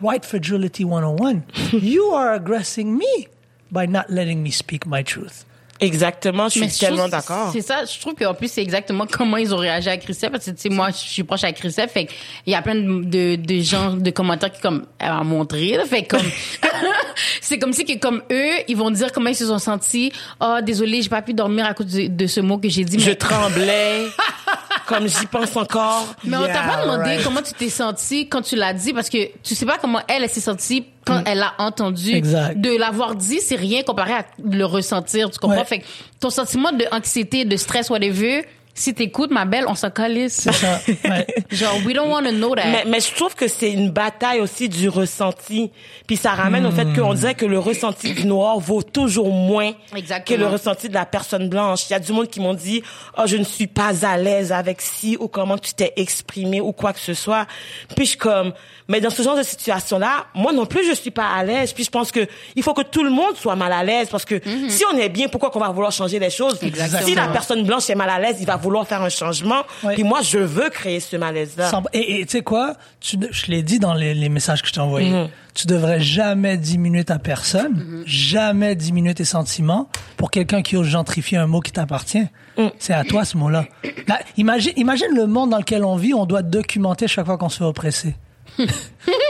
White 0.00 0.24
Fragility 0.24 0.84
101, 0.84 1.42
you 1.78 2.12
are 2.14 2.32
aggressing 2.34 2.96
me 2.96 3.28
by 3.70 3.86
not 3.86 4.04
letting 4.08 4.42
me 4.42 4.50
speak 4.50 4.86
my 4.86 5.02
truth. 5.04 5.44
Exactement, 5.80 6.44
je 6.48 6.60
suis 6.60 6.68
je 6.70 6.78
tellement 6.78 7.08
d'accord. 7.08 7.50
C'est 7.52 7.60
ça, 7.60 7.84
je 7.84 7.98
trouve 8.00 8.14
qu'en 8.14 8.34
plus, 8.34 8.50
c'est 8.52 8.62
exactement 8.62 9.04
comment 9.10 9.36
ils 9.36 9.52
ont 9.52 9.58
réagi 9.58 9.88
à 9.88 9.96
Christelle. 9.96 10.30
Parce 10.30 10.44
que, 10.44 10.50
tu 10.52 10.56
sais, 10.60 10.68
moi, 10.68 10.90
je 10.90 10.96
suis 10.96 11.24
proche 11.24 11.42
à 11.42 11.52
Christelle. 11.52 11.88
Fait 11.88 12.06
il 12.46 12.52
y 12.52 12.54
a 12.54 12.62
plein 12.62 12.76
de, 12.76 13.02
de, 13.04 13.34
de 13.36 13.60
gens, 13.62 13.94
de 13.94 14.10
commentaires 14.10 14.52
qui, 14.52 14.60
comme, 14.60 14.86
elle 15.00 15.08
m'a 15.08 15.24
montré. 15.24 15.76
là. 15.76 15.84
Fait 15.84 16.04
comme, 16.04 16.20
c'est 17.40 17.58
comme 17.58 17.72
si 17.72 17.84
que, 17.84 17.98
comme 17.98 18.22
eux, 18.30 18.50
ils 18.68 18.76
vont 18.76 18.90
dire 18.90 19.10
comment 19.12 19.30
ils 19.30 19.36
se 19.36 19.46
sont 19.46 19.58
sentis. 19.58 20.12
Oh, 20.40 20.58
désolé, 20.62 21.02
j'ai 21.02 21.08
pas 21.08 21.22
pu 21.22 21.34
dormir 21.34 21.66
à 21.66 21.74
cause 21.74 21.86
de, 21.86 22.06
de 22.06 22.26
ce 22.26 22.40
mot 22.40 22.58
que 22.58 22.68
j'ai 22.68 22.84
dit. 22.84 23.00
Je 23.00 23.10
Mais, 23.10 23.16
tremblais, 23.16 24.06
comme 24.86 25.08
j'y 25.08 25.26
pense 25.26 25.56
encore. 25.56 26.14
mais 26.24 26.36
on 26.36 26.42
t'a 26.46 26.52
Yeah, 26.52 26.62
pas 26.68 26.82
demandé 26.82 27.02
right. 27.10 27.24
comment 27.24 27.42
tu 27.42 27.54
t'es 27.54 27.68
senti 27.70 28.28
quand 28.28 28.42
tu 28.42 28.56
l'as 28.56 28.72
dit. 28.74 28.92
Parce 28.92 29.08
que 29.08 29.30
tu 29.42 29.54
sais 29.54 29.66
pas 29.66 29.78
comment 29.78 30.00
elle, 30.08 30.22
elle 30.24 30.30
s'est 30.30 30.40
sentie 30.40 30.84
quand 31.06 31.22
elle 31.26 31.38
l'a 31.38 31.54
entendu. 31.58 32.12
Exact. 32.12 32.60
De 32.60 32.76
l'avoir 32.76 33.14
dit, 33.14 33.40
c'est 33.40 33.56
rien 33.56 33.82
comparé 33.82 34.12
à 34.12 34.24
le 34.42 34.64
ressentir. 34.64 35.30
Tu 35.30 35.38
comprends? 35.38 35.58
Ouais. 35.58 35.64
Fait 35.64 35.78
que 35.80 35.84
ton 36.20 36.30
sentiment 36.30 36.72
de 36.72 36.84
anxiété, 36.92 37.44
de 37.44 37.56
stress, 37.56 37.90
whatever, 37.90 38.44
si 38.74 38.94
t'écoutes, 38.94 39.30
ma 39.30 39.44
belle, 39.44 39.66
on 39.68 39.74
s'en 39.74 39.90
calisse. 39.90 40.40
C'est 40.44 40.52
ça. 40.52 40.80
Ouais. 41.04 41.26
Genre, 41.50 41.76
we 41.84 41.94
don't 41.94 42.08
want 42.10 42.22
to 42.24 42.32
know 42.32 42.54
that. 42.54 42.64
Mais, 42.64 42.84
mais 42.86 43.00
je 43.00 43.14
trouve 43.14 43.34
que 43.34 43.46
c'est 43.46 43.70
une 43.70 43.90
bataille 43.90 44.40
aussi 44.40 44.68
du 44.68 44.88
ressenti. 44.88 45.70
Puis 46.06 46.16
ça 46.16 46.30
ramène 46.32 46.64
au 46.64 46.70
fait 46.70 46.86
qu'on 46.94 47.12
dirait 47.12 47.34
que 47.34 47.44
le 47.44 47.58
ressenti 47.58 48.14
du 48.14 48.26
noir 48.26 48.58
vaut 48.58 48.82
toujours 48.82 49.30
moins 49.30 49.72
Exactement. 49.94 50.36
que 50.36 50.42
le 50.42 50.48
ressenti 50.48 50.88
de 50.88 50.94
la 50.94 51.04
personne 51.04 51.48
blanche. 51.50 51.80
Il 51.90 51.92
y 51.92 51.96
a 51.96 52.00
du 52.00 52.12
monde 52.12 52.28
qui 52.28 52.40
m'ont 52.40 52.54
dit, 52.54 52.82
oh, 53.18 53.22
je 53.26 53.36
ne 53.36 53.44
suis 53.44 53.66
pas 53.66 53.92
à 54.06 54.16
l'aise 54.16 54.52
avec 54.52 54.80
si 54.80 55.16
ou 55.20 55.28
comment 55.28 55.58
tu 55.58 55.74
t'es 55.74 55.92
exprimé 55.96 56.60
ou 56.60 56.72
quoi 56.72 56.94
que 56.94 57.00
ce 57.00 57.14
soit. 57.14 57.46
Puis 57.94 58.06
je 58.06 58.16
comme, 58.16 58.52
mais 58.88 59.00
dans 59.00 59.10
ce 59.10 59.22
genre 59.22 59.36
de 59.36 59.42
situation-là, 59.42 60.26
moi 60.34 60.52
non 60.52 60.64
plus, 60.66 60.86
je 60.86 60.94
suis 60.94 61.10
pas 61.10 61.26
à 61.28 61.44
l'aise. 61.44 61.72
Puis 61.72 61.84
je 61.84 61.90
pense 61.90 62.10
que 62.10 62.26
il 62.56 62.62
faut 62.62 62.74
que 62.74 62.82
tout 62.82 63.04
le 63.04 63.10
monde 63.10 63.36
soit 63.36 63.56
mal 63.56 63.72
à 63.72 63.84
l'aise 63.84 64.08
parce 64.10 64.24
que 64.24 64.40
si 64.68 64.82
on 64.92 64.96
est 64.96 65.10
bien, 65.10 65.28
pourquoi 65.28 65.50
qu'on 65.50 65.60
va 65.60 65.68
vouloir 65.68 65.92
changer 65.92 66.18
les 66.18 66.30
choses? 66.30 66.58
Exactement. 66.62 67.02
Si 67.06 67.14
la 67.14 67.28
personne 67.28 67.64
blanche 67.64 67.90
est 67.90 67.94
mal 67.94 68.08
à 68.08 68.18
l'aise, 68.18 68.36
il 68.40 68.46
va 68.46 68.56
vouloir 68.62 68.86
faire 68.86 69.02
un 69.02 69.08
changement. 69.08 69.62
Ouais. 69.82 69.94
Puis 69.94 70.04
moi, 70.04 70.20
je 70.22 70.38
veux 70.38 70.70
créer 70.70 71.00
ce 71.00 71.16
malaise-là. 71.16 71.70
Et 71.92 72.24
tu 72.24 72.30
sais 72.30 72.42
quoi? 72.42 72.74
Tu, 73.00 73.18
je 73.30 73.46
l'ai 73.50 73.62
dit 73.62 73.78
dans 73.78 73.94
les, 73.94 74.14
les 74.14 74.28
messages 74.28 74.62
que 74.62 74.68
je 74.68 74.72
t'ai 74.72 74.80
envoyés. 74.80 75.10
Mhm. 75.10 75.28
Tu 75.54 75.66
devrais 75.66 76.00
jamais 76.00 76.56
diminuer 76.56 77.04
ta 77.04 77.18
personne, 77.18 78.02
jamais 78.06 78.74
diminuer 78.74 79.14
tes 79.14 79.26
sentiments 79.26 79.90
pour 80.16 80.30
quelqu'un 80.30 80.62
qui 80.62 80.78
ose 80.78 80.86
gentrifier 80.86 81.36
un 81.36 81.46
mot 81.46 81.60
qui 81.60 81.72
t'appartient. 81.72 82.26
Mm. 82.56 82.68
C'est 82.78 82.94
à 82.94 83.04
toi 83.04 83.26
ce 83.26 83.36
mot-là. 83.36 83.66
Là, 84.08 84.20
imagine, 84.38 84.72
imagine 84.76 85.14
le 85.14 85.26
monde 85.26 85.50
dans 85.50 85.58
lequel 85.58 85.84
on 85.84 85.96
vit, 85.96 86.14
on 86.14 86.24
doit 86.24 86.40
documenter 86.40 87.06
chaque 87.06 87.26
fois 87.26 87.36
qu'on 87.36 87.50
se 87.50 87.58
fait 87.58 87.64
oppresser. 87.64 88.14
moi, 88.58 88.68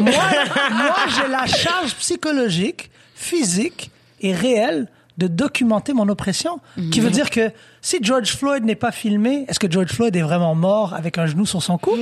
moi 0.01 0.95
j'ai 1.09 1.29
la 1.29 1.47
charge 1.47 1.95
psychologique, 1.97 2.91
physique 3.15 3.91
et 4.21 4.33
réelle 4.33 4.89
de 5.23 5.29
documenter 5.29 5.93
mon 5.93 6.09
oppression. 6.09 6.59
Qui 6.91 7.01
veut 7.01 7.11
dire 7.11 7.31
que 7.31 7.53
si 7.81 7.99
George 8.03 8.37
Floyd 8.37 8.65
n'est 8.65 8.75
pas 8.75 8.91
filmé, 8.91 9.45
est-ce 9.49 9.61
que 9.61 9.71
George 9.71 9.93
Floyd 9.93 10.15
est 10.17 10.23
vraiment 10.23 10.55
mort 10.55 10.95
avec 10.95 11.17
un 11.19 11.27
genou 11.27 11.47
sur 11.47 11.63
son 11.63 11.79
cou? 11.79 11.97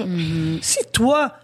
Si 0.63 0.79
toi, 0.93 1.35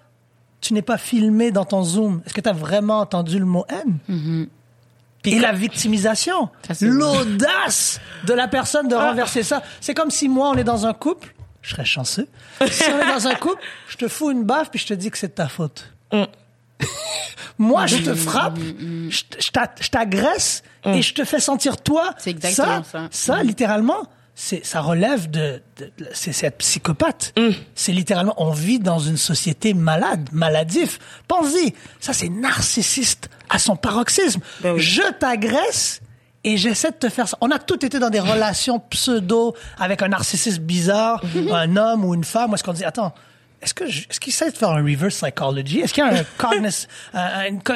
tu 0.61 0.73
n'es 0.73 0.83
pas 0.83 0.97
filmé 0.99 1.50
dans 1.50 1.64
ton 1.64 1.83
Zoom, 1.83 2.23
est-ce 2.25 2.33
que 2.35 2.40
tu 2.40 2.49
as 2.49 2.54
vraiment 2.54 3.00
entendu 3.00 3.38
le 3.38 3.45
mot 3.45 3.66
haine? 3.68 3.99
Et 5.25 5.38
la 5.38 5.52
victimisation, 5.52 6.49
l'audace 6.80 8.00
de 8.26 8.33
la 8.33 8.49
personne 8.49 8.88
de 8.88 8.95
renverser 8.95 9.42
ça. 9.42 9.62
C'est 9.80 9.92
comme 9.92 10.11
si 10.11 10.28
moi, 10.28 10.50
on 10.50 10.54
est 10.54 10.64
dans 10.64 10.87
un 10.87 10.95
couple, 10.95 11.35
je 11.62 11.71
serais 11.71 11.85
chanceux. 11.85 12.28
Si 12.71 12.85
on 12.85 12.99
est 13.00 13.12
dans 13.12 13.26
un 13.26 13.35
couple, 13.35 13.61
je 13.88 13.97
te 13.97 14.09
fous 14.09 14.30
une 14.30 14.45
baffe 14.45 14.71
puis 14.71 14.78
je 14.78 14.87
te 14.87 14.95
dis 14.95 15.11
que 15.11 15.18
c'est 15.18 15.28
de 15.28 15.33
ta 15.33 15.49
faute. 15.49 15.92
Moi, 17.59 17.87
je 17.87 17.97
te 17.99 18.15
frappe, 18.15 18.59
je 18.59 19.23
t- 19.23 19.41
je 19.41 19.51
t'a- 19.51 19.75
je 19.81 19.89
t'agresse 19.89 20.63
et 20.85 21.03
je 21.03 21.15
te 21.15 21.25
fais 21.25 21.41
sentir 21.41 21.79
toi. 21.79 22.15
C'est 22.19 22.31
exactement 22.31 22.85
ça. 22.85 23.09
Ça, 23.11 23.43
littéralement, 23.43 24.07
c'est 24.35 24.65
ça 24.67 24.81
relève 24.83 25.31
de, 25.31 25.63
de- 25.79 25.91
de- 25.99 26.09
c'est 26.13 26.31
être 26.45 26.59
psychopathe. 26.59 27.33
C'est 27.75 27.93
littéralement, 27.93 28.35
on 28.37 28.51
vit 28.51 28.79
dans 28.79 28.99
une 28.99 29.17
société 29.17 29.73
malade, 29.75 30.29
maladif. 30.33 30.99
Pense-y, 31.29 31.73
ça 32.01 32.13
c'est 32.13 32.29
narcissiste 32.29 33.31
à 33.49 33.59
son 33.59 33.77
paroxysme. 33.77 34.41
Ben 34.61 34.73
oui. 34.75 34.81
Je 34.81 35.03
t'agresse 35.19 36.03
et 36.45 36.59
j'essaie 36.59 36.91
de 36.91 36.97
te 36.97 37.09
faire 37.09 37.27
ça. 37.27 37.39
On 37.41 37.51
a 37.51 37.59
tous 37.59 37.85
été 37.87 37.99
dans 37.99 38.11
des 38.11 38.21
relations 38.21 38.79
pseudo 38.79 39.55
avec 39.79 40.03
un 40.03 40.09
narcissiste 40.09 40.61
bizarre, 40.61 41.23
un 41.53 41.77
homme 41.77 42.05
ou 42.05 42.15
une 42.15 42.23
femme. 42.25 42.53
Est-ce 42.55 42.63
qu'on 42.63 42.73
dit, 42.75 42.85
attends, 42.85 43.15
est-ce 43.66 43.75
que 43.75 43.85
est-ce 43.85 44.18
qu'il 44.20 44.32
essaie 44.32 44.50
de 44.50 44.56
faire 44.56 44.70
un 44.70 44.82
reverse 44.82 45.16
psychology? 45.20 45.80
Est-ce 45.80 45.92
qu'il 45.92 46.04
y 46.04 46.06
a 46.08 46.11
un 46.20 46.23
cognis- 46.38 46.87
un- 47.12 47.49
une 47.49 47.62
co- 47.62 47.75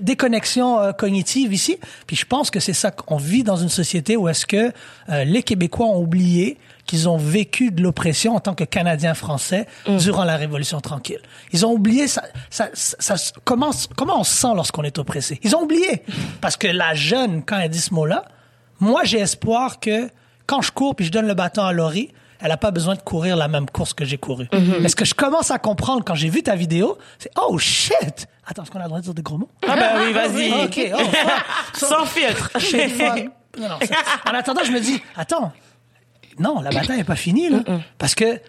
déconnexion 0.00 0.78
euh, 0.80 0.92
cognitive 0.92 1.52
ici? 1.52 1.78
Puis 2.06 2.16
je 2.16 2.24
pense 2.26 2.50
que 2.50 2.60
c'est 2.60 2.72
ça 2.72 2.90
qu'on 2.90 3.16
vit 3.16 3.42
dans 3.42 3.56
une 3.56 3.68
société 3.68 4.16
où 4.16 4.28
est-ce 4.28 4.46
que 4.46 4.72
euh, 5.08 5.24
les 5.24 5.42
Québécois 5.42 5.86
ont 5.86 6.00
oublié 6.00 6.58
qu'ils 6.86 7.08
ont 7.08 7.16
vécu 7.16 7.70
de 7.70 7.80
l'oppression 7.82 8.34
en 8.34 8.40
tant 8.40 8.54
que 8.54 8.64
Canadiens 8.64 9.14
français 9.14 9.66
durant 9.86 10.24
la 10.24 10.36
Révolution 10.36 10.80
tranquille. 10.80 11.20
Ils 11.52 11.64
ont 11.64 11.72
oublié 11.72 12.08
ça, 12.08 12.24
ça, 12.50 12.68
ça, 12.74 13.16
ça- 13.16 13.32
comment, 13.44 13.70
comment 13.96 14.18
on 14.20 14.24
se 14.24 14.34
sent 14.34 14.48
lorsqu'on 14.56 14.82
est 14.82 14.98
oppressé? 14.98 15.38
Ils 15.44 15.54
ont 15.54 15.62
oublié. 15.62 16.02
Parce 16.40 16.56
que 16.56 16.66
la 16.66 16.94
jeune, 16.94 17.44
quand 17.44 17.58
elle 17.58 17.70
dit 17.70 17.80
ce 17.80 17.94
mot-là, 17.94 18.24
moi 18.80 19.02
j'ai 19.04 19.20
espoir 19.20 19.78
que 19.78 20.10
quand 20.46 20.60
je 20.60 20.72
cours 20.72 20.96
puis 20.96 21.06
je 21.06 21.12
donne 21.12 21.26
le 21.28 21.34
bâton 21.34 21.62
à 21.62 21.72
Laurie, 21.72 22.10
elle 22.42 22.50
a 22.50 22.56
pas 22.56 22.70
besoin 22.70 22.94
de 22.94 23.00
courir 23.00 23.36
la 23.36 23.48
même 23.48 23.66
course 23.70 23.94
que 23.94 24.04
j'ai 24.04 24.18
couru. 24.18 24.48
Mais 24.80 24.88
ce 24.88 24.96
que 24.96 25.04
je 25.04 25.14
commence 25.14 25.50
à 25.50 25.58
comprendre 25.58 26.02
quand 26.04 26.14
j'ai 26.14 26.28
vu 26.28 26.42
ta 26.42 26.56
vidéo, 26.56 26.98
c'est 27.18 27.30
oh 27.40 27.56
shit. 27.58 28.26
Attends, 28.46 28.62
est-ce 28.64 28.70
qu'on 28.70 28.80
a 28.80 28.82
le 28.82 28.88
droit 28.88 28.98
de 28.98 29.04
dire 29.04 29.14
des 29.14 29.22
gros 29.22 29.38
mots? 29.38 29.48
Ah 29.66 29.76
ben 29.76 29.90
oui, 30.00 30.12
vas-y. 30.12 30.52
Ok. 30.64 30.92
Oh. 30.94 31.02
Sans 31.74 32.04
filtre. 32.04 32.50
Non, 33.58 33.68
non, 33.68 33.74
en 34.30 34.34
attendant, 34.34 34.62
je 34.64 34.72
me 34.72 34.80
dis, 34.80 34.98
attends, 35.14 35.52
non, 36.38 36.62
la 36.62 36.70
bataille 36.70 36.96
n'est 36.96 37.04
pas 37.04 37.16
finie, 37.16 37.50
là. 37.50 37.58
Parce 37.98 38.14
que 38.14 38.40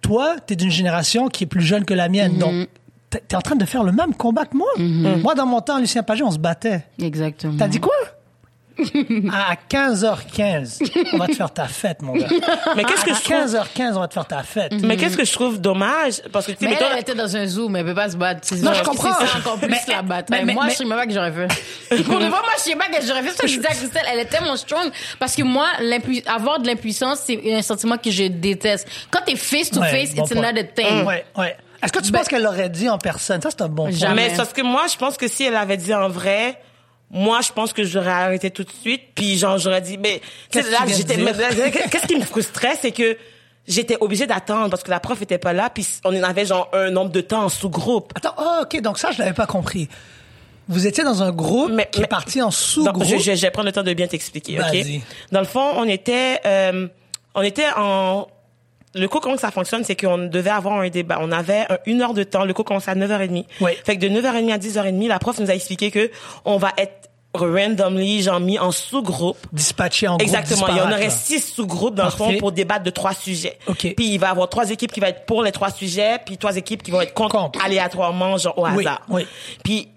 toi, 0.00 0.36
tu 0.46 0.54
es 0.54 0.56
d'une 0.56 0.70
génération 0.70 1.28
qui 1.28 1.44
est 1.44 1.46
plus 1.46 1.60
jeune 1.60 1.84
que 1.84 1.92
la 1.92 2.08
mienne. 2.08 2.38
Donc, 2.38 2.66
tu 3.10 3.18
es 3.18 3.34
en 3.34 3.42
train 3.42 3.56
de 3.56 3.66
faire 3.66 3.84
le 3.84 3.92
même 3.92 4.14
combat 4.14 4.46
que 4.46 4.56
moi. 4.56 4.68
Moi, 4.78 5.34
dans 5.34 5.44
mon 5.44 5.60
temps, 5.60 5.78
Lucien 5.78 6.02
Pagé, 6.02 6.24
on 6.24 6.30
se 6.30 6.38
battait. 6.38 6.86
Exactement. 6.98 7.54
T'as 7.58 7.68
dit 7.68 7.80
quoi? 7.80 7.92
À 9.32 9.54
15h15, 9.70 10.80
on 11.12 11.18
va 11.18 11.26
te 11.26 11.34
faire 11.34 11.50
ta 11.52 11.66
fête, 11.66 12.02
mon 12.02 12.12
gars. 12.14 12.26
Mais 12.76 12.84
qu'est-ce 12.84 13.04
que 13.04 13.14
je 13.14 13.20
trouve 13.22 13.36
15h15, 13.46 13.94
on 13.96 14.00
va 14.00 14.08
te 14.08 14.14
faire 14.14 14.26
ta 14.26 14.42
fête. 14.42 14.72
Mais 14.82 14.96
qu'est-ce 14.96 15.16
que 15.16 15.24
je 15.24 15.32
trouve 15.32 15.60
dommage 15.60 16.22
parce 16.32 16.46
que 16.46 16.52
tu 16.52 16.58
sais, 16.58 16.64
Mais 16.66 16.72
elle, 16.72 16.78
mettons- 16.78 16.92
elle 16.94 17.00
était 17.00 17.14
dans 17.14 17.36
un 17.36 17.46
zoo, 17.46 17.68
mais 17.68 17.80
elle 17.80 17.86
peut 17.86 17.94
pas 17.94 18.10
se 18.10 18.16
battre. 18.16 18.40
Non, 18.56 18.72
je 18.74 18.82
comprends. 18.82 19.12
C'est 19.20 19.26
ça 19.26 19.38
encore 19.38 19.58
plus 19.58 19.68
Mais- 19.68 19.80
la 19.88 20.02
bataille. 20.02 20.40
mais- 20.40 20.44
mais- 20.46 20.54
moi, 20.54 20.64
mais- 20.66 20.72
je 20.72 20.76
sais 20.76 20.84
même 20.84 20.98
pas 20.98 21.06
que 21.06 21.12
j'aurais 21.12 21.32
fait. 21.32 21.48
Pour 22.04 22.14
de 22.18 22.20
vrai, 22.26 22.28
moi, 22.28 22.40
je 22.56 22.62
sais 22.62 22.76
pas 22.76 22.86
que 22.86 23.06
j'aurais 23.06 23.22
fait. 23.22 23.30
C'est 23.30 23.36
ça 23.36 23.42
que 23.42 23.48
je 23.48 23.56
disais 23.56 23.68
à 23.68 23.74
Christelle. 23.74 24.04
Elle 24.12 24.18
est 24.20 24.24
tellement 24.26 24.56
strong. 24.56 24.90
Parce 25.18 25.34
que 25.34 25.42
moi, 25.42 25.66
l'impui- 25.80 26.22
avoir 26.26 26.60
de 26.60 26.66
l'impuissance, 26.66 27.20
c'est 27.26 27.40
un 27.54 27.62
sentiment 27.62 27.96
que 27.98 28.10
je 28.10 28.24
déteste. 28.24 28.86
Quand 29.10 29.20
t'es 29.26 29.36
face 29.36 29.70
to 29.70 29.80
Ouais, 29.80 29.88
face, 29.88 30.14
bon 30.14 30.22
it's 30.24 30.32
point. 30.32 30.42
another 30.44 30.72
thing. 30.74 31.04
Ouais, 31.04 31.24
ouais. 31.38 31.56
Est-ce 31.82 31.92
que 31.92 32.00
tu 32.00 32.10
Ben- 32.10 32.18
penses 32.20 32.28
qu'elle 32.28 32.42
l'aurait 32.42 32.70
dit 32.70 32.88
en 32.88 32.98
personne? 32.98 33.40
Ça, 33.42 33.50
c'est 33.50 33.62
un 33.62 33.68
bon 33.68 33.84
point. 33.88 33.92
Jamais. 33.92 34.14
Mais 34.14 34.30
c'est 34.30 34.36
parce 34.38 34.52
que 34.52 34.62
moi, 34.62 34.84
je 34.90 34.96
pense 34.96 35.16
que 35.16 35.28
si 35.28 35.44
elle 35.44 35.56
avait 35.56 35.76
dit 35.76 35.92
en 35.94 36.08
vrai, 36.08 36.58
moi, 37.10 37.40
je 37.40 37.52
pense 37.52 37.72
que 37.72 37.84
j'aurais 37.84 38.10
arrêté 38.10 38.50
tout 38.50 38.64
de 38.64 38.72
suite. 38.72 39.02
Puis 39.14 39.38
genre, 39.38 39.58
j'aurais 39.58 39.80
dit, 39.80 39.96
mais 39.98 40.20
Qu'est-ce 40.50 40.66
que 40.68 40.72
là, 40.72 40.78
j'étais. 40.86 41.16
Qu'est-ce 41.88 42.06
qui 42.06 42.16
me 42.16 42.24
frustrait, 42.24 42.76
c'est 42.80 42.90
que 42.92 43.16
j'étais 43.68 43.96
obligée 44.00 44.26
d'attendre 44.26 44.70
parce 44.70 44.82
que 44.82 44.90
la 44.90 45.00
prof 45.00 45.20
était 45.22 45.38
pas 45.38 45.52
là. 45.52 45.70
Puis 45.70 45.86
on 46.04 46.16
en 46.16 46.22
avait 46.22 46.46
genre 46.46 46.68
un 46.72 46.90
nombre 46.90 47.10
de 47.12 47.20
temps 47.20 47.44
en 47.44 47.48
sous-groupe. 47.48 48.12
Attends, 48.16 48.34
oh, 48.38 48.62
ok, 48.62 48.80
donc 48.80 48.98
ça, 48.98 49.12
je 49.12 49.18
l'avais 49.18 49.34
pas 49.34 49.46
compris. 49.46 49.88
Vous 50.68 50.84
étiez 50.86 51.04
dans 51.04 51.22
un 51.22 51.30
groupe 51.30 51.70
Mais- 51.72 51.88
qui 51.92 52.02
est 52.02 52.06
parti 52.08 52.42
en 52.42 52.50
sous-groupe. 52.50 53.04
je, 53.04 53.18
je, 53.18 53.34
je 53.36 53.40
vais 53.42 53.50
prendre 53.52 53.66
le 53.66 53.72
temps 53.72 53.84
de 53.84 53.92
bien 53.94 54.08
t'expliquer, 54.08 54.56
Vas-y. 54.56 54.96
ok? 54.96 55.02
Dans 55.30 55.38
le 55.40 55.46
fond, 55.46 55.64
on 55.76 55.84
était, 55.84 56.40
euh, 56.44 56.88
on 57.36 57.42
était 57.42 57.68
en, 57.76 58.26
le 58.96 59.08
cours, 59.08 59.20
comment 59.20 59.36
ça 59.36 59.50
fonctionne, 59.50 59.84
c'est 59.84 59.96
qu'on 59.96 60.18
devait 60.18 60.50
avoir 60.50 60.80
un 60.80 60.88
débat. 60.88 61.18
On 61.20 61.30
avait 61.32 61.66
un- 61.70 61.78
une 61.86 62.02
heure 62.02 62.14
de 62.14 62.22
temps. 62.22 62.44
Le 62.44 62.54
cours 62.54 62.64
commençait 62.64 62.90
à 62.90 62.94
9h30. 62.94 63.44
Oui. 63.60 63.72
Fait 63.84 63.96
que 63.96 64.00
de 64.00 64.08
9h30 64.08 64.52
à 64.52 64.58
10h30, 64.58 65.08
la 65.08 65.18
prof 65.18 65.38
nous 65.38 65.50
a 65.50 65.54
expliqué 65.54 65.90
que 65.90 66.10
on 66.44 66.56
va 66.56 66.72
être 66.78 67.10
randomly, 67.34 68.22
genre 68.22 68.40
mis 68.40 68.58
en 68.58 68.72
sous-groupe. 68.72 69.36
dispatché 69.52 70.08
en 70.08 70.16
Exactement. 70.18 70.62
groupe 70.62 70.70
Il 70.72 70.78
y 70.78 70.80
en 70.80 70.90
aurait 70.90 71.10
six 71.10 71.40
sous-groupes 71.40 71.94
dans 71.94 72.04
le 72.06 72.10
fond 72.10 72.34
pour 72.38 72.50
débattre 72.52 72.82
de 72.84 72.90
trois 72.90 73.12
sujets. 73.14 73.58
OK. 73.66 73.94
Puis 73.94 74.06
il 74.14 74.18
va 74.18 74.28
y 74.28 74.30
avoir 74.30 74.48
trois 74.48 74.70
équipes 74.70 74.90
qui 74.92 75.00
vont 75.00 75.06
être 75.06 75.26
pour 75.26 75.42
les 75.42 75.52
trois 75.52 75.70
sujets, 75.70 76.18
puis 76.24 76.38
trois 76.38 76.56
équipes 76.56 76.82
qui 76.82 76.90
vont 76.90 77.00
être 77.02 77.12
contre, 77.14 77.36
Contre. 77.36 77.62
aléatoirement, 77.64 78.38
genre 78.38 78.58
au 78.58 78.66
Oui, 78.66 78.80
hasard. 78.86 79.02
oui. 79.10 79.26
Puis 79.62 79.88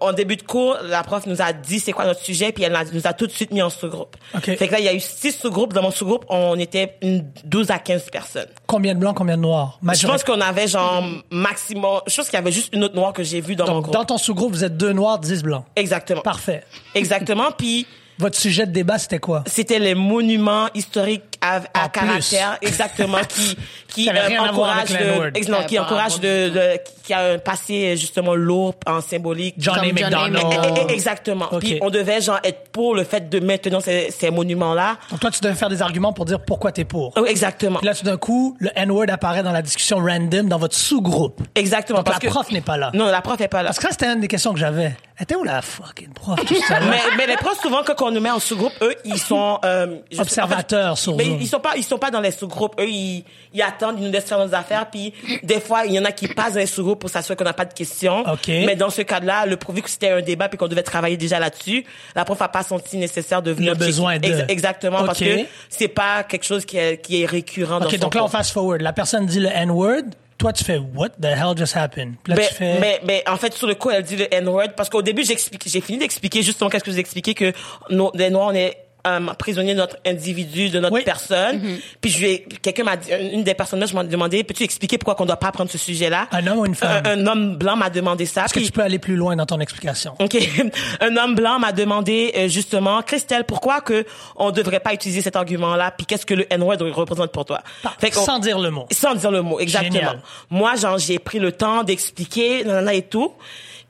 en 0.00 0.12
début 0.12 0.36
de 0.36 0.42
cours, 0.42 0.76
la 0.84 1.02
prof 1.02 1.26
nous 1.26 1.42
a 1.42 1.52
dit 1.52 1.80
c'est 1.80 1.92
quoi 1.92 2.04
notre 2.04 2.20
sujet, 2.22 2.52
puis 2.52 2.62
elle 2.64 2.74
a- 2.76 2.84
nous 2.92 3.06
a 3.06 3.12
tout 3.12 3.26
de 3.26 3.32
suite 3.32 3.50
mis 3.50 3.62
en 3.62 3.70
sous-groupe. 3.70 4.16
OK. 4.34 4.44
Fait 4.44 4.68
que 4.68 4.72
là, 4.72 4.78
il 4.78 4.84
y 4.84 4.88
a 4.88 4.94
eu 4.94 5.00
six 5.00 5.32
sous-groupes. 5.32 5.72
Dans 5.72 5.82
mon 5.82 5.90
sous-groupe, 5.90 6.24
on 6.28 6.58
était 6.58 6.94
une 7.02 7.24
12 7.44 7.70
à 7.70 7.78
15 7.78 8.10
personnes. 8.10 8.46
Combien 8.66 8.94
de 8.94 9.00
blancs, 9.00 9.16
combien 9.16 9.36
de 9.36 9.42
noirs? 9.42 9.78
Je 9.92 10.06
pense 10.06 10.22
qu'on 10.24 10.40
avait 10.40 10.68
genre 10.68 11.02
maximum... 11.30 12.00
Je 12.06 12.14
pense 12.16 12.26
qu'il 12.26 12.34
y 12.34 12.42
avait 12.42 12.52
juste 12.52 12.72
une 12.72 12.84
autre 12.84 12.94
noire 12.94 13.12
que 13.12 13.22
j'ai 13.24 13.40
vue 13.40 13.56
dans 13.56 13.66
mon 13.66 13.80
groupe. 13.80 13.92
dans 13.94 14.04
ton 14.04 14.18
sous-groupe, 14.18 14.52
vous 14.52 14.64
êtes 14.64 14.76
deux 14.76 14.92
noirs, 14.92 15.18
dix 15.18 15.42
blancs. 15.42 15.64
Exactement. 15.76 16.20
Parfait. 16.22 16.62
Exactement. 16.94 17.50
Puis 17.56 17.86
Votre 18.18 18.38
sujet 18.38 18.66
de 18.66 18.72
débat, 18.72 18.98
c'était 18.98 19.18
quoi? 19.18 19.42
c'était 19.46 19.78
les 19.78 19.94
monuments 19.94 20.68
historiques 20.74 21.29
à, 21.40 21.60
à 21.74 21.88
caractère 21.88 22.58
exactement 22.62 23.18
qui 23.28 23.56
qui 23.88 24.08
euh, 24.08 24.40
encourage 24.40 24.90
le 24.90 25.36
ex- 25.36 25.48
non, 25.48 25.64
qui 25.66 25.78
encourage 25.78 26.20
de, 26.20 26.78
qui 27.04 27.12
a 27.12 27.32
un 27.32 27.38
passé 27.38 27.96
justement 27.96 28.34
lourd 28.34 28.74
en 28.86 29.00
symbolique 29.00 29.54
John 29.58 29.76
A. 29.78 29.80
Comme 29.88 29.98
John 29.98 30.14
A. 30.14 30.28
McDonald. 30.28 30.78
Exactement 30.90 31.46
Ok. 31.50 31.60
puis 31.60 31.78
on 31.82 31.90
devait 31.90 32.20
genre 32.20 32.38
être 32.44 32.68
pour 32.70 32.94
le 32.94 33.04
fait 33.04 33.28
de 33.28 33.40
maintenir 33.40 33.80
ces, 33.82 34.10
ces 34.10 34.30
monuments 34.30 34.74
là 34.74 34.96
Donc, 35.10 35.20
toi, 35.20 35.30
tu 35.30 35.40
devais 35.40 35.54
faire 35.54 35.68
des 35.68 35.82
arguments 35.82 36.12
pour 36.12 36.24
dire 36.24 36.40
pourquoi 36.40 36.72
t'es 36.72 36.84
pour. 36.84 37.12
oh, 37.16 37.24
exactement 37.24 37.78
Puis 37.78 37.86
là, 37.86 37.94
tout 37.94 38.04
d'un 38.04 38.16
coup, 38.16 38.56
le 38.60 38.70
N-word 38.76 39.06
apparaît 39.10 39.42
dans 39.42 39.52
la 39.52 39.62
discussion 39.62 39.98
random 39.98 40.48
dans 40.48 40.58
votre 40.58 40.76
sous-groupe. 40.76 41.40
exactement 41.54 41.98
Donc, 42.00 42.06
parce 42.06 42.22
la 42.22 42.28
que 42.28 42.32
prof 42.32 42.50
n'est 42.52 42.60
pas 42.60 42.76
là. 42.76 42.90
non 42.94 43.06
la 43.06 43.22
prof 43.22 43.40
est 43.40 43.48
pas 43.48 43.62
là 43.62 43.68
Parce 43.70 43.78
que 43.78 43.84
ça, 43.84 43.90
c'était 43.90 44.06
une 44.06 44.20
des 44.20 44.28
questions 44.28 44.52
que 44.52 44.58
j'avais. 44.60 44.94
Elle 45.16 45.24
était 45.24 45.34
où 45.34 45.44
la 45.44 45.60
fucking 45.62 46.12
prof, 46.14 46.38
tout 46.46 46.54
ça? 46.66 46.80
là? 46.80 46.86
mais, 46.90 47.00
mais 47.18 47.26
les 47.26 47.36
profs 47.36 47.60
souvent 47.60 47.82
quand 47.84 48.00
on 48.02 48.10
nous 48.10 48.20
met 48.20 48.30
en 48.30 48.38
sous-groupe 48.38 48.72
eux 48.82 48.94
ils 49.04 49.18
sont 49.18 49.58
euh, 49.64 49.98
Observateurs 50.18 50.92
en 50.92 50.96
fait, 50.96 51.02
sur 51.02 51.16
mais 51.16 51.24
Zoom. 51.24 51.29
Ils 51.38 51.46
sont 51.46 51.60
pas 51.60 51.76
ils 51.76 51.84
sont 51.84 51.98
pas 51.98 52.10
dans 52.10 52.20
les 52.20 52.30
sous-groupes 52.30 52.80
eux 52.80 52.88
ils, 52.88 53.24
ils 53.52 53.62
attendent 53.62 53.96
ils 53.98 54.06
nous 54.06 54.12
laissent 54.12 54.24
faire 54.28 54.44
nos 54.44 54.54
affaires 54.54 54.90
puis 54.90 55.12
des 55.42 55.60
fois 55.60 55.84
il 55.86 55.92
y 55.92 55.98
en 55.98 56.04
a 56.04 56.12
qui 56.12 56.28
passent 56.28 56.54
dans 56.54 56.60
les 56.60 56.66
sous-groupes 56.66 57.00
pour 57.00 57.10
s'assurer 57.10 57.36
qu'on 57.36 57.44
n'a 57.44 57.52
pas 57.52 57.64
de 57.64 57.74
questions 57.74 58.20
OK. 58.20 58.48
mais 58.48 58.76
dans 58.76 58.90
ce 58.90 59.02
cas-là 59.02 59.46
le 59.46 59.58
vu 59.70 59.82
que 59.82 59.90
c'était 59.90 60.10
un 60.10 60.22
débat 60.22 60.48
puis 60.48 60.58
qu'on 60.58 60.68
devait 60.68 60.82
travailler 60.82 61.16
déjà 61.16 61.38
là-dessus 61.38 61.84
la 62.14 62.24
prof 62.24 62.40
a 62.42 62.48
pas 62.48 62.62
senti 62.62 62.96
nécessaire 62.96 63.42
de 63.42 63.50
venir 63.50 63.72
Le 63.72 63.78
besoin 63.78 64.18
de. 64.18 64.26
Ex- 64.26 64.44
exactement 64.48 65.04
parce 65.04 65.18
que 65.18 65.46
c'est 65.68 65.88
pas 65.88 66.22
quelque 66.24 66.44
chose 66.44 66.64
qui 66.64 66.76
est, 66.76 66.98
qui 66.98 67.22
est 67.22 67.26
récurrent 67.26 67.80
dans 67.80 67.86
OK, 67.86 67.98
donc 67.98 68.14
là, 68.14 68.24
on 68.24 68.28
fast 68.28 68.52
forward. 68.52 68.80
La 68.80 68.92
personne 68.92 69.26
dit 69.26 69.40
le 69.40 69.48
N-word. 69.48 70.02
Toi, 70.38 70.54
tu 70.54 70.64
fais 70.64 70.78
what 70.78 71.10
the 71.20 71.26
hell 71.26 71.54
just 71.54 71.76
happened? 71.76 72.14
Là, 72.26 72.34
mais, 72.36 72.48
tu 72.48 72.54
fais. 72.54 72.80
mais, 72.80 73.00
mais 73.04 73.22
en 73.28 73.36
fait, 73.36 73.52
sur 73.52 73.66
le 73.66 73.74
coup, 73.74 73.90
elle 73.90 74.02
dit 74.02 74.16
le 74.16 74.32
N-word 74.32 74.68
parce 74.74 74.88
qu'au 74.88 75.02
début, 75.02 75.22
j'ai 75.22 75.80
fini 75.80 75.98
d'expliquer 75.98 76.42
justement 76.42 76.70
qu'est-ce 76.70 76.84
que 76.84 76.90
je 76.90 76.96
vous 76.96 77.00
expliquais 77.00 77.34
que 77.34 77.52
nos, 77.90 78.10
les 78.14 78.30
Noirs, 78.30 78.48
on 78.48 78.54
est 78.54 78.76
euh, 79.06 79.20
prisonnier 79.38 79.74
de 79.74 79.78
notre 79.78 79.96
individu, 80.06 80.70
de 80.70 80.78
notre 80.80 80.94
Oui. 80.94 81.02
personne. 81.04 81.78
Puis 82.00 82.10
je 82.10 82.18
lui 82.18 82.26
ai- 82.30 82.42
quelqu'un 82.62 82.84
m'a 82.84 82.96
une 83.32 83.42
des 83.44 83.54
personnes 83.54 83.80
là, 83.80 83.86
je 83.86 83.94
m'en 83.94 84.04
demandé, 84.04 84.44
peux-tu 84.44 84.62
expliquer 84.64 84.98
pourquoi 84.98 85.14
qu'on 85.14 85.26
doit 85.26 85.36
pas 85.36 85.52
prendre 85.52 85.70
ce 85.70 85.78
sujet-là? 85.78 86.28
Un 86.32 86.46
homme 86.46 86.58
ou 86.58 86.66
une 86.66 86.74
femme? 86.74 87.02
Un, 87.04 87.18
un 87.20 87.26
homme 87.26 87.56
blanc 87.56 87.76
m'a 87.76 87.90
demandé 87.90 88.26
ça. 88.26 88.44
Est-ce 88.44 88.54
que 88.54 88.58
puis- 88.60 88.66
tu 88.66 88.72
peux 88.72 88.82
aller 88.82 88.98
plus 88.98 89.16
loin 89.16 89.36
dans 89.36 89.46
ton 89.46 89.60
explication? 89.60 90.14
OK. 90.18 90.36
Un 91.00 91.16
homme 91.16 91.34
blanc 91.34 91.58
m'a 91.58 91.72
demandé 91.72 92.32
euh, 92.36 92.48
justement, 92.48 93.00
Christelle, 93.02 93.44
pourquoi 93.44 93.80
que 93.80 94.04
on 94.36 94.50
devrait 94.50 94.80
pas 94.80 94.92
utiliser 94.92 95.20
cet 95.22 95.36
argument-là, 95.36 95.90
puis 95.92 96.06
qu'est-ce 96.06 96.26
que 96.26 96.34
le 96.34 96.46
N-word 96.52 96.78
représente 96.92 97.32
pour 97.32 97.44
toi? 97.44 97.60
Fait 97.98 98.12
Sans 98.12 98.38
dire 98.38 98.58
le 98.58 98.70
mot. 98.70 98.86
sans 98.92 99.14
dire 99.14 99.30
le 99.30 99.42
mot, 99.42 99.58
exactement. 99.60 99.94
Génial. 99.94 100.20
Moi, 100.50 100.74
genre, 100.76 100.98
j'ai 100.98 101.18
pris 101.18 101.38
le 101.38 101.52
temps 101.52 101.82
d'expliquer, 101.84 102.64
nanana 102.64 102.94
et 102.94 103.02
tout. 103.02 103.32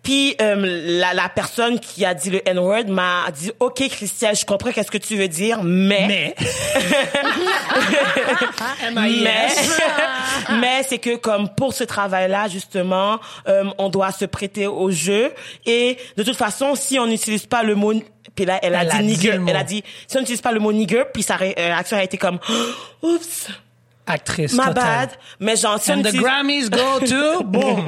Puis 0.02 0.34
euh, 0.40 1.00
la, 1.00 1.14
la 1.14 1.28
personne 1.28 1.78
qui 1.78 2.04
a 2.04 2.14
dit 2.14 2.30
le 2.30 2.48
N-word 2.48 2.86
m'a 2.88 3.30
dit, 3.30 3.52
OK, 3.60 3.86
Christelle, 3.88 4.34
je 4.34 4.44
comprends 4.44 4.72
qu'est-ce 4.72 4.90
que 4.90 4.98
tu 4.98 5.16
veux 5.16 5.28
dire, 5.28 5.62
mais... 5.62 6.06
Mais. 6.08 6.34
Mais, 8.92 9.48
mais 10.60 10.82
c'est 10.86 10.98
que 10.98 11.16
comme 11.16 11.48
pour 11.54 11.74
ce 11.74 11.84
travail-là, 11.84 12.48
justement, 12.48 13.18
euh, 13.48 13.64
on 13.78 13.88
doit 13.88 14.12
se 14.12 14.24
prêter 14.24 14.66
au 14.66 14.90
jeu. 14.90 15.32
Et 15.66 15.96
de 16.16 16.22
toute 16.22 16.36
façon, 16.36 16.74
si 16.74 16.98
on 16.98 17.06
n'utilise 17.06 17.46
pas 17.46 17.62
le 17.62 17.74
mot, 17.74 17.92
puis 18.34 18.44
là, 18.44 18.58
elle 18.62 18.74
a 18.74 18.82
Elle 18.82 18.88
dit 18.88 18.96
a 18.96 19.00
dit 19.00 19.06
nigger, 19.06 19.40
elle 19.46 19.56
a 19.56 19.64
dit, 19.64 19.82
si 20.06 20.16
on 20.16 20.20
n'utilise 20.20 20.40
pas 20.40 20.52
le 20.52 20.60
mot 20.60 20.72
nigger, 20.72 21.04
puis 21.12 21.22
sa 21.22 21.34
euh, 21.34 21.52
réaction 21.56 21.96
a 21.96 22.02
été 22.02 22.16
comme, 22.16 22.38
oups, 23.02 23.48
Actrice. 24.10 24.52
my 24.52 24.66
totale. 24.66 24.74
bad. 24.74 25.10
Mais 25.38 25.56
genre, 25.56 25.80
si 25.80 25.90
on 25.90 25.94
And 25.98 26.02
the. 26.02 26.14
Grammys 26.16 26.68
go 26.70 27.00
to, 27.00 27.44
boom. 27.44 27.86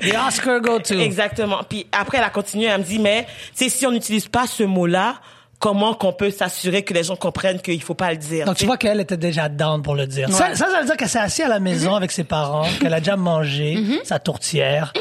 The 0.00 0.16
Oscar 0.28 0.60
go 0.60 0.78
to. 0.78 0.98
Exactement. 0.98 1.60
Puis 1.68 1.86
après, 1.92 2.18
elle 2.18 2.24
a 2.24 2.30
continué, 2.30 2.66
elle 2.66 2.80
me 2.80 2.84
dit, 2.84 2.98
mais, 2.98 3.26
tu 3.56 3.64
sais, 3.64 3.68
si 3.68 3.86
on 3.86 3.90
n'utilise 3.90 4.28
pas 4.28 4.46
ce 4.46 4.62
mot-là, 4.62 5.16
comment 5.58 5.94
qu'on 5.94 6.12
peut 6.12 6.30
s'assurer 6.30 6.82
que 6.82 6.92
les 6.92 7.04
gens 7.04 7.16
comprennent 7.16 7.60
qu'il 7.60 7.82
faut 7.82 7.94
pas 7.94 8.10
le 8.10 8.18
dire? 8.18 8.44
Donc 8.44 8.56
tu 8.56 8.66
vois 8.66 8.76
qu'elle 8.76 9.00
était 9.00 9.16
déjà 9.16 9.48
down 9.48 9.82
pour 9.82 9.94
le 9.94 10.06
dire. 10.06 10.28
Ça, 10.30 10.54
ça, 10.54 10.66
ça 10.70 10.80
veut 10.80 10.86
dire 10.86 10.96
qu'elle 10.96 11.08
s'est 11.08 11.18
assise 11.18 11.44
à 11.44 11.48
la 11.48 11.60
maison 11.60 11.94
avec 11.94 12.12
ses 12.12 12.24
parents, 12.24 12.66
qu'elle 12.80 12.92
a 12.92 12.98
déjà 13.00 13.16
mangé 13.16 13.78
sa 14.04 14.18
tourtière 14.18 14.92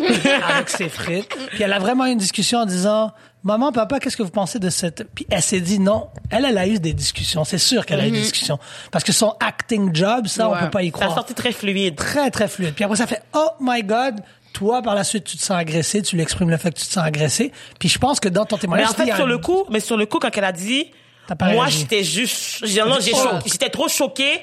avec 0.49 0.69
ses 0.69 0.89
frites. 0.89 1.27
Puis 1.51 1.63
elle 1.63 1.73
a 1.73 1.79
vraiment 1.79 2.05
eu 2.05 2.11
une 2.11 2.17
discussion 2.17 2.59
en 2.59 2.65
disant 2.65 3.11
Maman, 3.43 3.71
papa, 3.73 3.99
qu'est-ce 3.99 4.15
que 4.15 4.23
vous 4.23 4.29
pensez 4.29 4.57
de 4.57 4.69
cette... 4.69 5.03
Puis 5.13 5.27
elle 5.29 5.41
s'est 5.41 5.59
dit 5.59 5.79
non. 5.79 6.07
Elle, 6.29 6.45
elle 6.45 6.57
a 6.57 6.65
eu 6.65 6.79
des 6.79 6.93
discussions. 6.93 7.43
C'est 7.43 7.57
sûr 7.57 7.85
qu'elle 7.85 7.99
a 7.99 8.07
eu 8.07 8.11
des 8.11 8.21
discussions. 8.21 8.57
Parce 8.91 9.03
que 9.03 9.11
son 9.11 9.35
acting 9.41 9.93
job, 9.93 10.27
ça, 10.27 10.49
on 10.49 10.57
peut 10.57 10.69
pas 10.69 10.83
y 10.83 10.89
Ça 10.91 10.97
a 10.97 10.99
croire. 10.99 11.13
sorti 11.15 11.33
très 11.33 11.51
fluide. 11.51 11.95
Très, 11.95 12.31
très 12.31 12.47
fluide. 12.47 12.73
Puis 12.73 12.85
après, 12.85 12.97
ça 12.97 13.07
fait 13.07 13.21
Oh 13.35 13.49
my 13.59 13.83
God. 13.83 14.21
Toi, 14.53 14.81
par 14.83 14.93
la 14.95 15.03
suite, 15.03 15.23
tu 15.23 15.35
te 15.35 15.41
sens 15.41 15.57
agressé, 15.57 16.03
tu 16.03 16.15
lui 16.15 16.21
exprimes 16.21 16.51
le 16.51 16.57
fait 16.57 16.69
que 16.71 16.79
tu 16.79 16.85
te 16.85 16.93
sens 16.93 17.03
agressé. 17.03 17.51
Puis 17.79 17.89
je 17.89 17.97
pense 17.97 18.19
que 18.19 18.29
dans 18.29 18.45
ton 18.45 18.55
Mais 18.57 18.61
témoignage, 18.61 18.89
en 18.89 19.03
il 19.03 19.07
y 19.07 19.11
fait, 19.11 19.15
sur 19.17 19.25
le 19.25 19.39
coup, 19.39 19.65
mais 19.71 19.79
sur 19.79 19.97
le 19.97 20.05
coup, 20.05 20.19
quand 20.19 20.29
elle 20.37 20.43
a 20.43 20.51
dit, 20.51 20.91
moi, 21.53 21.67
j'étais 21.69 22.03
juste, 22.03 22.63
j'étais 22.65 23.69
trop 23.69 23.87
choquée. 23.87 24.41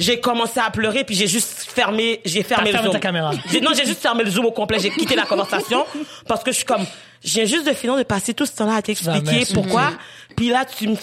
J'ai 0.00 0.18
commencé 0.18 0.58
à 0.58 0.70
pleurer, 0.70 1.04
puis 1.04 1.14
j'ai 1.14 1.26
juste 1.28 1.62
fermé, 1.70 2.20
j'ai 2.24 2.42
fermé 2.42 2.66
le 2.66 2.72
fermé 2.72 2.86
zoom. 2.88 2.92
ta 2.94 2.98
caméra. 3.00 3.30
Non, 3.62 3.70
j'ai 3.76 3.84
juste 3.86 4.00
fermé 4.00 4.24
le 4.24 4.30
zoom 4.30 4.46
au 4.46 4.50
complet. 4.52 4.78
J'ai 4.80 4.90
quitté 4.90 5.14
la 5.14 5.24
conversation 5.26 5.84
parce 6.26 6.42
que 6.42 6.50
je 6.50 6.56
suis 6.56 6.64
comme, 6.64 6.84
j'ai 7.22 7.46
juste 7.46 7.66
de 7.68 7.72
finir 7.74 7.96
de 7.96 8.02
passer 8.02 8.34
tout 8.34 8.46
ce 8.46 8.52
temps-là 8.56 8.76
à 8.76 8.82
t'expliquer 8.82 9.44
pourquoi. 9.54 9.92
Puis 10.36 10.48
là, 10.48 10.64
tu 10.64 10.88
me, 10.88 10.96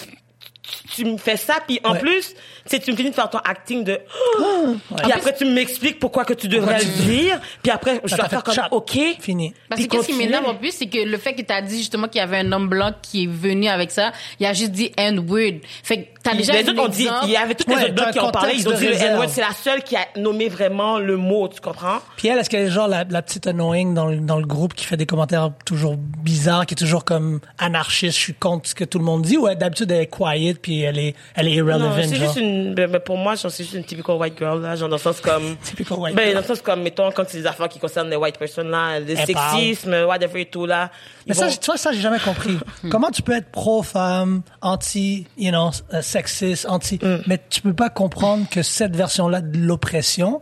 tu 0.94 1.04
me 1.06 1.16
fais 1.16 1.36
ça, 1.38 1.54
puis 1.66 1.80
en 1.84 1.92
Ouais. 1.92 1.98
plus, 1.98 2.28
tu 2.34 2.34
sais, 2.66 2.78
tu 2.78 2.90
me 2.90 2.96
finis 2.96 3.08
de 3.10 3.14
faire 3.14 3.30
ton 3.30 3.38
acting 3.38 3.84
de, 3.84 3.94
puis 4.36 5.06
Ouais. 5.06 5.12
après 5.14 5.34
tu 5.34 5.46
m'expliques 5.46 5.98
pourquoi 5.98 6.24
que 6.26 6.34
tu 6.34 6.46
devrais 6.48 6.78
le 6.78 6.84
dire, 7.04 7.40
puis 7.62 7.70
après 7.72 8.00
je 8.04 8.14
dois 8.14 8.28
faire 8.28 8.40
fait 8.40 8.44
comme, 8.44 8.54
chop. 8.54 8.64
ok. 8.72 8.98
Fini. 9.20 9.54
Parce 9.68 9.80
que 9.80 9.86
Puis 9.86 9.96
qu'est-ce 9.96 10.08
qui 10.08 10.14
m'énerve 10.18 10.46
en 10.46 10.54
plus, 10.56 10.72
c'est 10.72 10.86
que 10.88 10.98
le 10.98 11.16
fait 11.16 11.32
que 11.34 11.40
t'as 11.42 11.62
dit 11.62 11.78
justement 11.78 12.08
qu'il 12.08 12.18
y 12.18 12.22
avait 12.22 12.38
un 12.38 12.52
homme 12.52 12.68
blanc 12.68 12.92
qui 13.00 13.24
est 13.24 13.28
venu 13.28 13.68
avec 13.68 13.90
ça, 13.90 14.12
il 14.40 14.44
a 14.46 14.52
juste 14.52 14.72
dit 14.72 14.92
N-word. 14.98 15.60
Fait 15.82 16.02
que 16.02 16.08
t'as 16.30 16.36
déjà 16.36 16.52
les 16.54 16.68
autres 16.68 16.82
ont 16.82 16.88
dit, 16.88 17.08
il 17.24 17.30
y 17.30 17.36
avait 17.36 17.54
toutes 17.54 17.68
les 17.68 17.84
autres 17.90 18.10
qui 18.10 18.20
ont 18.20 18.30
parlé, 18.30 18.54
ils 18.56 18.68
ont 18.68 18.72
dit 18.72 18.80
de 18.80 18.84
le 18.86 18.92
réserve. 18.92 19.12
N-word, 19.14 19.28
c'est 19.28 19.40
la 19.40 19.52
seule 19.52 19.82
qui 19.82 19.96
a 19.96 20.00
nommé 20.16 20.48
vraiment 20.48 20.98
le 20.98 21.16
mot, 21.16 21.48
tu 21.48 21.60
comprends? 21.60 21.98
Puis 22.16 22.28
elle, 22.28 22.38
est-ce 22.38 22.50
qu'elle 22.50 22.66
est 22.66 22.70
genre 22.70 22.88
la, 22.88 23.04
la 23.08 23.22
petite 23.22 23.46
annoying 23.46 23.94
dans 23.94 24.06
le, 24.06 24.16
dans 24.18 24.38
le 24.38 24.46
groupe 24.46 24.74
qui 24.74 24.84
fait 24.84 24.96
des 24.96 25.06
commentaires 25.06 25.50
toujours 25.64 25.96
bizarres, 25.96 26.66
qui 26.66 26.74
est 26.74 26.76
toujours 26.76 27.04
comme 27.04 27.40
anarchiste, 27.58 28.16
je 28.16 28.22
suis 28.22 28.34
contre 28.34 28.68
ce 28.68 28.74
que 28.74 28.84
tout 28.84 28.98
le 28.98 29.04
monde 29.04 29.22
dit, 29.22 29.36
ou 29.36 29.48
elle, 29.48 29.58
d'habitude 29.58 29.90
elle 29.90 30.02
est 30.02 30.06
quiet 30.06 30.54
puis 30.60 30.80
elle 30.82 30.98
est, 30.98 31.14
elle 31.34 31.48
est 31.48 31.52
irrelevant, 31.52 31.78
Non, 31.90 31.92
c'est 31.96 32.14
genre? 32.16 32.26
juste 32.26 32.36
une, 32.40 32.74
ben, 32.74 32.90
ben, 32.90 33.00
pour 33.00 33.16
moi, 33.16 33.36
c'est 33.36 33.48
juste 33.56 33.72
une 33.74 33.84
typical 33.84 34.16
white 34.16 34.38
girl, 34.38 34.60
là, 34.62 34.76
genre, 34.76 34.88
dans 34.88 34.96
le 34.96 35.00
sens 35.02 35.20
comme, 35.20 35.56
Typical 35.62 35.98
white 35.98 36.14
ben, 36.14 36.22
girl. 36.24 36.34
dans 36.34 36.40
le 36.40 36.46
sens 36.46 36.60
comme, 36.60 36.82
mettons, 36.82 37.10
quand 37.10 37.24
c'est 37.28 37.38
des 37.38 37.46
affaires 37.46 37.68
qui 37.68 37.78
concernent 37.78 38.10
les 38.10 38.16
white 38.16 38.38
personnes, 38.38 38.70
là, 38.70 39.00
le 39.00 39.16
sexisme, 39.16 39.94
whatever 40.06 40.40
et 40.42 40.46
tout, 40.46 40.66
là. 40.66 40.90
Mais 41.26 41.34
ça, 41.34 41.46
vont- 41.46 41.52
tu 41.52 41.66
vois, 41.66 41.76
ça, 41.76 41.92
j'ai 41.92 42.00
jamais 42.00 42.18
compris. 42.18 42.58
Comment 42.90 43.10
tu 43.10 43.22
peux 43.22 43.32
être 43.36 43.50
pro-femme, 43.50 44.42
anti, 44.62 45.26
you 45.36 45.50
know, 45.50 45.70
euh, 45.92 46.00
sexiste, 46.26 46.66
anti, 46.68 46.98
Mm. 47.02 47.22
mais 47.26 47.40
tu 47.48 47.60
peux 47.60 47.74
pas 47.74 47.90
comprendre 47.90 48.46
que 48.50 48.62
cette 48.62 48.94
version-là 48.96 49.40
de 49.40 49.58
l'oppression, 49.58 50.40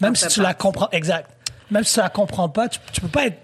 même 0.00 0.16
si 0.16 0.26
tu 0.28 0.40
la 0.40 0.54
comprends, 0.54 0.88
exact, 0.92 1.30
même 1.70 1.84
si 1.84 1.94
tu 1.94 2.00
la 2.00 2.08
comprends 2.08 2.48
pas, 2.48 2.68
tu, 2.68 2.78
tu 2.92 3.00
peux 3.00 3.08
pas 3.08 3.26
être, 3.26 3.38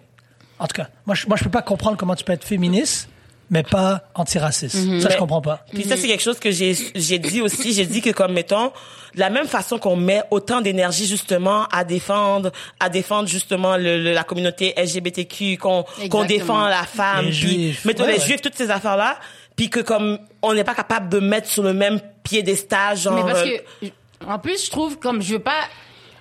en 0.58 0.66
tout 0.66 0.74
cas, 0.76 0.88
moi, 1.06 1.14
je, 1.14 1.26
moi, 1.26 1.36
je 1.36 1.44
peux 1.44 1.50
pas 1.50 1.62
comprendre 1.62 1.96
comment 1.96 2.14
tu 2.14 2.24
peux 2.24 2.32
être 2.32 2.44
féministe, 2.44 3.08
mais 3.50 3.62
pas 3.62 4.02
antiraciste. 4.16 4.74
Ça, 5.00 5.08
je 5.10 5.16
comprends 5.18 5.40
pas. 5.42 5.64
Puis 5.72 5.84
ça, 5.84 5.96
c'est 5.96 6.08
quelque 6.08 6.22
chose 6.22 6.40
que 6.40 6.50
j'ai, 6.50 6.76
j'ai 6.96 7.20
dit 7.20 7.40
aussi. 7.40 7.72
J'ai 7.72 7.86
dit 7.86 8.00
que 8.00 8.10
comme, 8.10 8.32
mettons, 8.32 8.72
de 9.14 9.20
la 9.20 9.30
même 9.30 9.46
façon 9.46 9.78
qu'on 9.78 9.94
met 9.94 10.22
autant 10.32 10.60
d'énergie, 10.62 11.06
justement, 11.06 11.66
à 11.70 11.84
défendre, 11.84 12.50
à 12.80 12.88
défendre, 12.88 13.28
justement, 13.28 13.76
le, 13.76 14.02
le- 14.02 14.12
la 14.14 14.24
communauté 14.24 14.74
LGBTQ, 14.76 15.58
qu'on, 15.58 15.84
qu'on 15.84 15.92
Exactement. 16.02 16.24
défend 16.24 16.66
la 16.66 16.82
femme, 16.82 17.26
Les 17.26 17.30
puis, 17.30 17.38
Juifs. 17.68 17.84
mettons, 17.84 18.02
Ouais, 18.02 18.14
les 18.14 18.18
ouais. 18.18 18.24
juifs, 18.26 18.42
toutes 18.42 18.56
ces 18.56 18.70
affaires-là, 18.72 19.16
puis 19.56 19.70
que 19.70 19.80
comme, 19.80 20.18
on 20.42 20.54
n'est 20.54 20.64
pas 20.64 20.74
capable 20.74 21.08
de 21.08 21.18
mettre 21.18 21.48
sur 21.48 21.62
le 21.62 21.72
même 21.72 21.98
piédestal, 22.22 22.96
genre, 22.96 23.14
Mais 23.14 23.32
parce 23.32 23.46
euh, 23.46 23.58
que, 23.82 23.86
en 24.26 24.38
plus, 24.38 24.66
je 24.66 24.70
trouve, 24.70 24.98
comme, 24.98 25.22
je 25.22 25.32
veux 25.32 25.40
pas, 25.40 25.62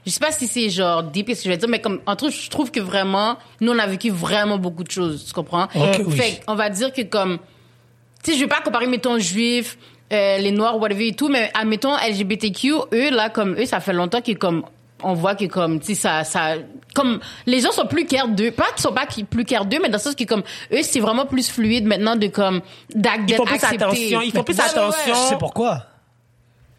je 0.06 0.12
sais 0.12 0.20
pas 0.20 0.32
si 0.32 0.48
c'est 0.48 0.70
genre 0.70 1.04
deep, 1.04 1.30
ce 1.30 1.36
que 1.36 1.44
je 1.44 1.50
vais 1.50 1.58
dire, 1.58 1.68
mais 1.68 1.82
comme, 1.82 2.00
entre 2.06 2.28
autres, 2.28 2.36
je 2.36 2.50
trouve 2.50 2.72
que 2.72 2.80
vraiment, 2.80 3.38
nous, 3.60 3.74
on 3.74 3.80
a 3.80 3.88
vécu 3.88 4.10
vraiment 4.10 4.58
beaucoup 4.58 4.84
de 4.84 4.92
choses, 4.92 5.26
tu 5.26 5.34
comprends? 5.34 5.68
Ok, 5.76 6.02
oui. 6.06 6.16
Fait 6.16 6.42
on 6.48 6.56
va 6.56 6.70
dire 6.70 6.94
que 6.94 7.02
comme, 7.02 7.40
tu 8.24 8.32
sais, 8.32 8.38
je 8.38 8.44
veux 8.44 8.50
pas 8.50 8.62
comparer, 8.62 8.88
mettons, 8.88 9.20
juifs, 9.20 9.78
euh, 10.14 10.38
les 10.38 10.52
noirs, 10.52 10.80
whatever 10.80 11.08
et 11.08 11.14
tout, 11.14 11.28
mais 11.28 11.52
admettons, 11.54 11.96
LGBTQ, 11.98 12.74
eux, 12.94 13.10
là, 13.12 13.30
comme 13.30 13.56
eux, 13.60 13.66
ça 13.66 13.82
fait 13.82 13.94
longtemps 13.94 14.22
que 14.22 14.32
comme, 14.32 14.64
on 15.04 15.14
voit 15.14 15.36
que 15.36 15.46
comme, 15.46 15.80
tu 15.80 15.88
sais, 15.88 15.96
ça, 15.96 16.24
ça, 16.24 16.56
comme, 16.94 17.20
les 17.46 17.60
gens 17.60 17.72
sont 17.72 17.86
plus 17.88 18.06
care 18.06 18.28
d'eux. 18.30 18.52
Pas 18.52 18.72
qu'ils 18.74 18.82
sont 18.82 18.94
pas 18.94 19.06
qui- 19.06 19.24
plus 19.26 19.44
care 19.46 19.66
d'eux, 19.66 19.80
mais 19.82 19.90
dans 19.90 19.98
le 19.98 20.02
sens 20.02 20.16
que 20.16 20.24
comme, 20.24 20.44
eux, 20.72 20.82
c'est 20.84 21.00
vraiment 21.00 21.26
plus 21.26 21.50
fluide 21.50 21.86
maintenant 21.86 22.16
de 22.16 22.28
comme, 22.28 22.62
d'acte 22.94 23.24
ils 23.30 23.36
font 23.36 23.44
plus 23.46 23.64
attention, 23.64 24.22
ils 24.22 24.32
font 24.32 24.44
plus 24.44 24.56
Ouais, 24.58 24.64
ouais, 24.64 24.70
ouais. 24.74 24.80
attention. 24.80 25.14
Tu 25.14 25.30
sais 25.30 25.38
pourquoi? 25.38 25.86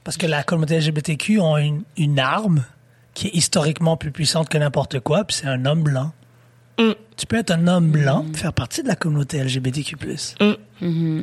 Parce 0.05 0.17
que 0.17 0.27
la 0.27 0.43
communauté 0.43 0.79
LGBTQ 0.79 1.41
ont 1.41 1.57
une, 1.57 1.83
une 1.97 2.19
arme 2.19 2.65
qui 3.13 3.27
est 3.29 3.35
historiquement 3.35 3.97
plus 3.97 4.13
puissante 4.13 4.49
que 4.49 4.57
n'importe 4.59 5.01
quoi, 5.01 5.25
puis 5.25 5.37
c'est 5.37 5.47
un 5.49 5.65
homme 5.67 5.83
blanc. 5.83 6.13
Mm. 6.79 6.93
Tu 7.17 7.27
peux 7.27 7.37
être 7.37 7.51
un 7.51 7.67
homme 7.67 7.91
blanc, 7.91 8.25
faire 8.35 8.53
partie 8.53 8.83
de 8.83 8.89
la 8.89 8.95
communauté 8.97 9.43
LGBTQ+. 9.43 9.97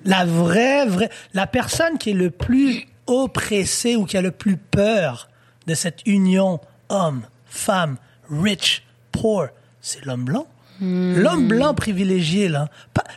La 0.05 0.25
vraie, 0.25 0.85
vraie, 0.87 1.09
la 1.33 1.47
personne 1.47 1.97
qui 1.99 2.09
est 2.11 2.15
le 2.15 2.29
plus 2.31 2.87
oppressée 3.05 3.95
ou 3.95 4.05
qui 4.05 4.17
a 4.17 4.21
le 4.21 4.31
plus 4.31 4.57
peur 4.57 5.29
de 5.67 5.75
cette 5.75 5.99
union 6.05 6.59
homme, 6.93 7.23
femme, 7.45 7.97
rich, 8.29 8.83
poor, 9.11 9.47
c'est 9.81 10.05
l'homme 10.05 10.25
blanc. 10.25 10.47
L'homme 10.81 11.47
blanc 11.47 11.73
privilégié, 11.73 12.49
là. 12.49 12.67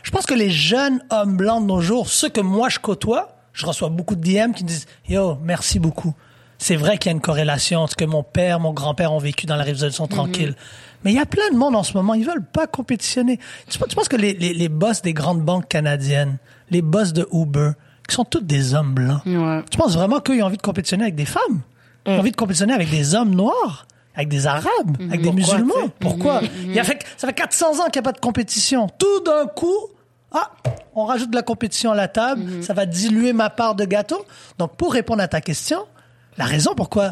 Je 0.03 0.11
pense 0.11 0.25
que 0.25 0.33
les 0.33 0.49
jeunes 0.49 1.01
hommes 1.09 1.35
blancs 1.35 1.61
de 1.63 1.67
nos 1.67 1.81
jours, 1.81 2.07
ceux 2.07 2.29
que 2.29 2.39
moi 2.39 2.69
je 2.69 2.79
côtoie, 2.79 3.35
je 3.51 3.65
reçois 3.65 3.89
beaucoup 3.89 4.15
de 4.15 4.21
DM 4.21 4.53
qui 4.53 4.63
me 4.63 4.67
disent 4.69 4.85
Yo, 5.09 5.37
merci 5.43 5.79
beaucoup. 5.79 6.13
C'est 6.59 6.75
vrai 6.77 6.97
qu'il 6.97 7.09
y 7.09 7.13
a 7.13 7.15
une 7.15 7.21
corrélation 7.21 7.81
entre 7.81 7.91
ce 7.91 7.95
que 7.97 8.05
mon 8.05 8.23
père, 8.23 8.59
mon 8.61 8.71
grand-père 8.73 9.11
ont 9.11 9.17
vécu 9.19 9.45
dans 9.47 9.55
la 9.57 9.63
révolution 9.63 10.07
tranquille. 10.07 10.55
Mais 11.03 11.11
il 11.11 11.15
y 11.15 11.19
a 11.19 11.25
plein 11.25 11.49
de 11.51 11.57
monde 11.57 11.75
en 11.75 11.83
ce 11.83 11.93
moment, 11.93 12.13
ils 12.13 12.25
veulent 12.25 12.45
pas 12.45 12.67
compétitionner. 12.67 13.37
Tu, 13.69 13.77
penses- 13.79 13.89
tu 13.89 13.95
penses 13.95 14.07
que 14.07 14.15
les, 14.15 14.33
les, 14.33 14.53
les 14.53 14.69
boss 14.69 15.01
des 15.01 15.13
grandes 15.13 15.41
banques 15.41 15.67
canadiennes, 15.67 16.37
les 16.69 16.81
boss 16.81 17.11
de 17.11 17.27
Uber, 17.33 17.71
qui 18.07 18.15
sont 18.15 18.23
tous 18.25 18.41
des 18.41 18.73
hommes 18.75 18.93
blancs, 18.93 19.21
Ouais. 19.25 19.61
tu 19.69 19.77
penses 19.77 19.93
vraiment 19.95 20.19
qu'eux, 20.21 20.37
ils 20.37 20.41
ont 20.43 20.45
envie 20.47 20.57
de 20.57 20.61
compétitionner 20.61 21.03
avec 21.03 21.15
des 21.15 21.25
femmes? 21.25 21.61
Ils 22.05 22.13
ont 22.13 22.19
envie 22.19 22.31
de 22.31 22.35
compétitionner 22.37 22.73
avec 22.73 22.89
des 22.89 23.15
hommes 23.15 23.35
noirs? 23.35 23.87
Avec 24.15 24.29
des 24.29 24.47
Arabes? 24.47 24.97
Avec 24.99 25.21
des 25.21 25.29
Pourquoi, 25.31 25.33
musulmans? 25.55 25.73
tu 25.75 25.81
sais? 25.85 25.91
Pourquoi? 25.99 26.41
Il 26.63 26.73
y 26.73 26.79
a 26.79 26.83
fait, 26.83 27.03
ça 27.17 27.27
fait 27.27 27.33
400 27.33 27.79
ans 27.79 27.85
qu'il 27.85 27.93
n'y 27.93 27.99
a 27.99 28.01
pas 28.03 28.11
de 28.13 28.19
compétition. 28.19 28.87
Tout 28.97 29.19
d'un 29.25 29.45
coup, 29.47 29.75
ah, 30.31 30.51
on 30.95 31.05
rajoute 31.05 31.29
de 31.29 31.35
la 31.35 31.43
compétition 31.43 31.91
à 31.91 31.95
la 31.95 32.07
table, 32.07 32.63
ça 32.63 32.73
va 32.73 32.85
diluer 32.85 33.33
ma 33.33 33.49
part 33.49 33.75
de 33.75 33.85
gâteau. 33.85 34.25
Donc, 34.57 34.75
pour 34.75 34.93
répondre 34.93 35.21
à 35.21 35.27
ta 35.27 35.41
question, 35.41 35.85
la 36.37 36.45
raison 36.45 36.73
pourquoi 36.75 37.11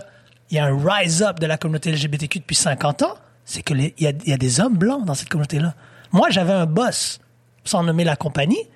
il 0.49 0.57
y 0.57 0.59
a 0.59 0.65
un 0.65 0.77
rise-up 0.83 1.39
de 1.39 1.45
la 1.47 1.57
communauté 1.57 1.91
LGBTQ 1.91 2.39
depuis 2.39 2.55
50 2.55 3.01
ans, 3.03 3.13
c'est 3.45 3.61
que 3.63 3.73
les- 3.73 3.93
il 3.97 4.03
y 4.03 4.07
a, 4.07 4.11
y 4.25 4.33
a 4.33 4.37
des 4.37 4.59
hommes 4.59 4.75
blancs 4.77 5.03
dans 5.05 5.13
cette 5.15 5.29
communauté-là. 5.29 5.73
Moi, 6.11 6.29
j'avais 6.29 6.53
un 6.53 6.65
boss, 6.65 7.19
sans 7.63 7.83
nommer 7.83 8.03
la 8.03 8.15
compagnie, 8.15 8.67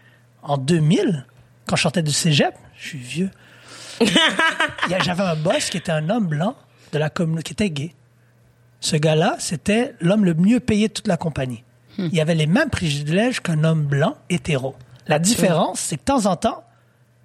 en 0.43 0.57
2000, 0.57 1.25
quand 1.67 1.75
je 1.75 1.81
sortais 1.83 2.01
du 2.03 2.11
cégep, 2.11 2.53
je 2.77 2.87
suis 2.89 2.97
vieux. 2.99 3.29
J'avais 4.99 5.23
un 5.23 5.35
boss 5.35 5.69
qui 5.69 5.77
était 5.77 5.91
un 5.91 6.09
homme 6.09 6.27
blanc 6.27 6.55
de 6.91 6.97
la 6.97 7.09
communauté, 7.09 7.43
qui 7.43 7.53
était 7.53 7.69
gay. 7.69 7.95
Ce 8.79 8.95
gars-là, 8.95 9.35
c'était 9.39 9.93
l'homme 9.99 10.25
le 10.25 10.33
mieux 10.33 10.59
payé 10.59 10.87
de 10.87 10.93
toute 10.93 11.07
la 11.07 11.17
compagnie. 11.17 11.63
Il 11.97 12.19
avait 12.21 12.35
les 12.35 12.47
mêmes 12.47 12.69
privilèges 12.69 13.41
qu'un 13.41 13.65
homme 13.65 13.85
blanc 13.85 14.15
hétéro. 14.29 14.75
La 15.07 15.19
différence, 15.19 15.81
c'est 15.81 15.97
que 15.97 16.01
de 16.01 16.05
temps 16.05 16.25
en 16.27 16.37
temps, 16.37 16.63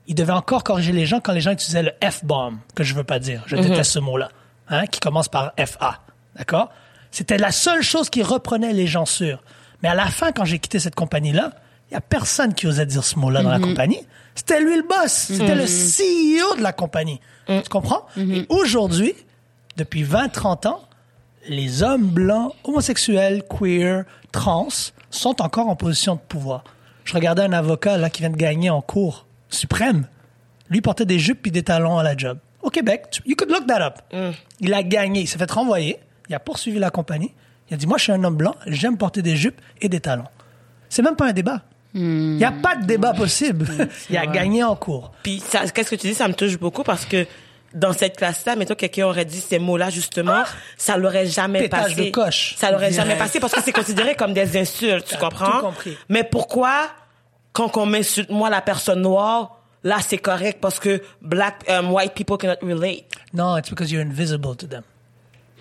il 0.08 0.16
devait 0.16 0.32
encore 0.32 0.64
corriger 0.64 0.92
les 0.92 1.06
gens 1.06 1.20
quand 1.20 1.32
les 1.32 1.40
gens 1.40 1.52
utilisaient 1.52 1.84
le 1.84 1.92
F-bomb, 2.02 2.58
que 2.74 2.82
je 2.82 2.94
veux 2.94 3.04
pas 3.04 3.20
dire. 3.20 3.44
Je 3.46 3.56
déteste 3.56 3.92
ce 3.92 3.98
mot-là, 4.00 4.30
hein, 4.68 4.86
qui 4.86 4.98
commence 4.98 5.28
par 5.28 5.52
FA. 5.64 6.00
D'accord? 6.34 6.72
C'était 7.12 7.38
la 7.38 7.52
seule 7.52 7.82
chose 7.82 8.10
qui 8.10 8.22
reprenait 8.24 8.72
les 8.72 8.88
gens 8.88 9.06
sûrs. 9.06 9.42
Mais 9.82 9.88
à 9.88 9.94
la 9.94 10.06
fin, 10.06 10.32
quand 10.32 10.44
j'ai 10.44 10.58
quitté 10.58 10.80
cette 10.80 10.96
compagnie-là, 10.96 11.52
il 11.90 11.94
y 11.94 11.96
a 11.96 12.00
personne 12.00 12.54
qui 12.54 12.66
osait 12.66 12.86
dire 12.86 13.04
ce 13.04 13.18
mot-là 13.18 13.42
dans 13.42 13.50
la 13.50 13.58
compagnie. 13.58 14.00
C'était 14.34 14.60
lui 14.60 14.76
le 14.76 14.82
boss. 14.82 15.12
C'était 15.12 15.54
le 15.54 15.64
CEO 15.66 16.56
de 16.56 16.62
la 16.62 16.72
compagnie. 16.72 17.20
Tu 17.62 17.68
comprends? 17.68 18.06
Et 18.34 18.46
aujourd'hui, 18.48 19.14
depuis 19.76 20.02
20, 20.02 20.28
30 20.28 20.66
ans, 20.66 20.80
les 21.48 21.82
hommes 21.82 22.06
blancs, 22.08 22.52
homosexuels, 22.64 23.42
queer, 23.48 24.04
trans 24.32 24.68
sont 25.10 25.40
encore 25.42 25.68
en 25.68 25.76
position 25.76 26.14
de 26.16 26.20
pouvoir. 26.20 26.64
Je 27.04 27.12
regardais 27.14 27.42
un 27.42 27.52
avocat 27.52 27.96
là 27.98 28.08
qui 28.10 28.22
vient 28.22 28.30
de 28.30 28.36
gagner 28.36 28.70
en 28.70 28.80
cour 28.80 29.26
suprême. 29.50 30.06
Lui 30.70 30.80
portait 30.80 31.04
des 31.04 31.18
jupes 31.18 31.42
puis 31.42 31.50
des 31.50 31.62
talons 31.62 31.98
à 31.98 32.02
la 32.02 32.16
job. 32.16 32.38
Au 32.62 32.70
Québec, 32.70 33.04
tu- 33.10 33.22
you 33.26 33.36
could 33.36 33.50
look 33.50 33.66
that 33.66 33.86
up. 33.86 33.98
Il 34.60 34.72
a 34.72 34.82
gagné, 34.82 35.20
il 35.20 35.26
s'est 35.28 35.36
fait 35.38 35.50
renvoyer, 35.50 35.98
il 36.30 36.34
a 36.34 36.40
poursuivi 36.40 36.78
la 36.78 36.90
compagnie. 36.90 37.32
Il 37.70 37.74
a 37.74 37.76
dit 37.76 37.86
moi 37.86 37.98
je 37.98 38.04
suis 38.04 38.12
un 38.12 38.24
homme 38.24 38.36
blanc, 38.36 38.54
j'aime 38.66 38.96
porter 38.96 39.20
des 39.22 39.36
jupes 39.36 39.60
et 39.82 39.88
des 39.90 40.00
talons. 40.00 40.24
C'est 40.88 41.02
même 41.02 41.14
pas 41.16 41.26
un 41.28 41.32
débat. 41.32 41.62
Il 41.94 42.36
n'y 42.36 42.44
a 42.44 42.50
pas 42.52 42.74
de 42.76 42.86
débat 42.86 43.12
possible. 43.14 43.66
il 44.10 44.16
a 44.16 44.26
gagné 44.26 44.64
en 44.64 44.74
cours. 44.74 45.12
Puis 45.22 45.40
ça, 45.40 45.60
qu'est-ce 45.68 45.90
que 45.90 45.96
tu 45.96 46.08
dis, 46.08 46.14
ça 46.14 46.26
me 46.28 46.34
touche 46.34 46.58
beaucoup 46.58 46.82
parce 46.82 47.04
que 47.06 47.26
dans 47.72 47.92
cette 47.92 48.16
classe-là, 48.16 48.56
mettons 48.56 48.74
quelqu'un 48.74 49.06
aurait 49.06 49.24
dit 49.24 49.40
ces 49.40 49.58
mots-là 49.58 49.90
justement, 49.90 50.42
ça 50.76 50.96
l'aurait 50.96 51.26
jamais 51.26 51.60
Pétage 51.60 51.90
passé. 51.94 52.04
de 52.06 52.10
coche. 52.10 52.54
Ça 52.56 52.70
l'aurait 52.70 52.92
jamais 52.92 53.16
passé 53.16 53.40
parce 53.40 53.52
que 53.52 53.62
c'est 53.62 53.72
considéré 53.72 54.14
comme 54.14 54.32
des 54.32 54.56
insultes, 54.56 55.06
tu 55.06 55.16
comprends 55.16 55.52
tout 55.60 55.66
compris. 55.66 55.96
Mais 56.08 56.24
pourquoi 56.24 56.88
quand 57.52 57.76
on 57.76 57.86
m'insulte 57.86 58.30
moi 58.30 58.50
la 58.50 58.60
personne 58.60 59.02
noire, 59.02 59.60
là 59.84 59.96
c'est 60.06 60.18
correct 60.18 60.58
parce 60.60 60.78
que 60.80 61.02
black 61.22 61.64
um, 61.68 61.92
white 61.92 62.14
people 62.14 62.36
cannot 62.38 62.58
relate? 62.62 63.04
Non, 63.32 63.56
it's 63.56 63.70
because 63.70 63.90
you're 63.92 64.02
invisible 64.04 64.56
to 64.56 64.66
them. 64.66 64.82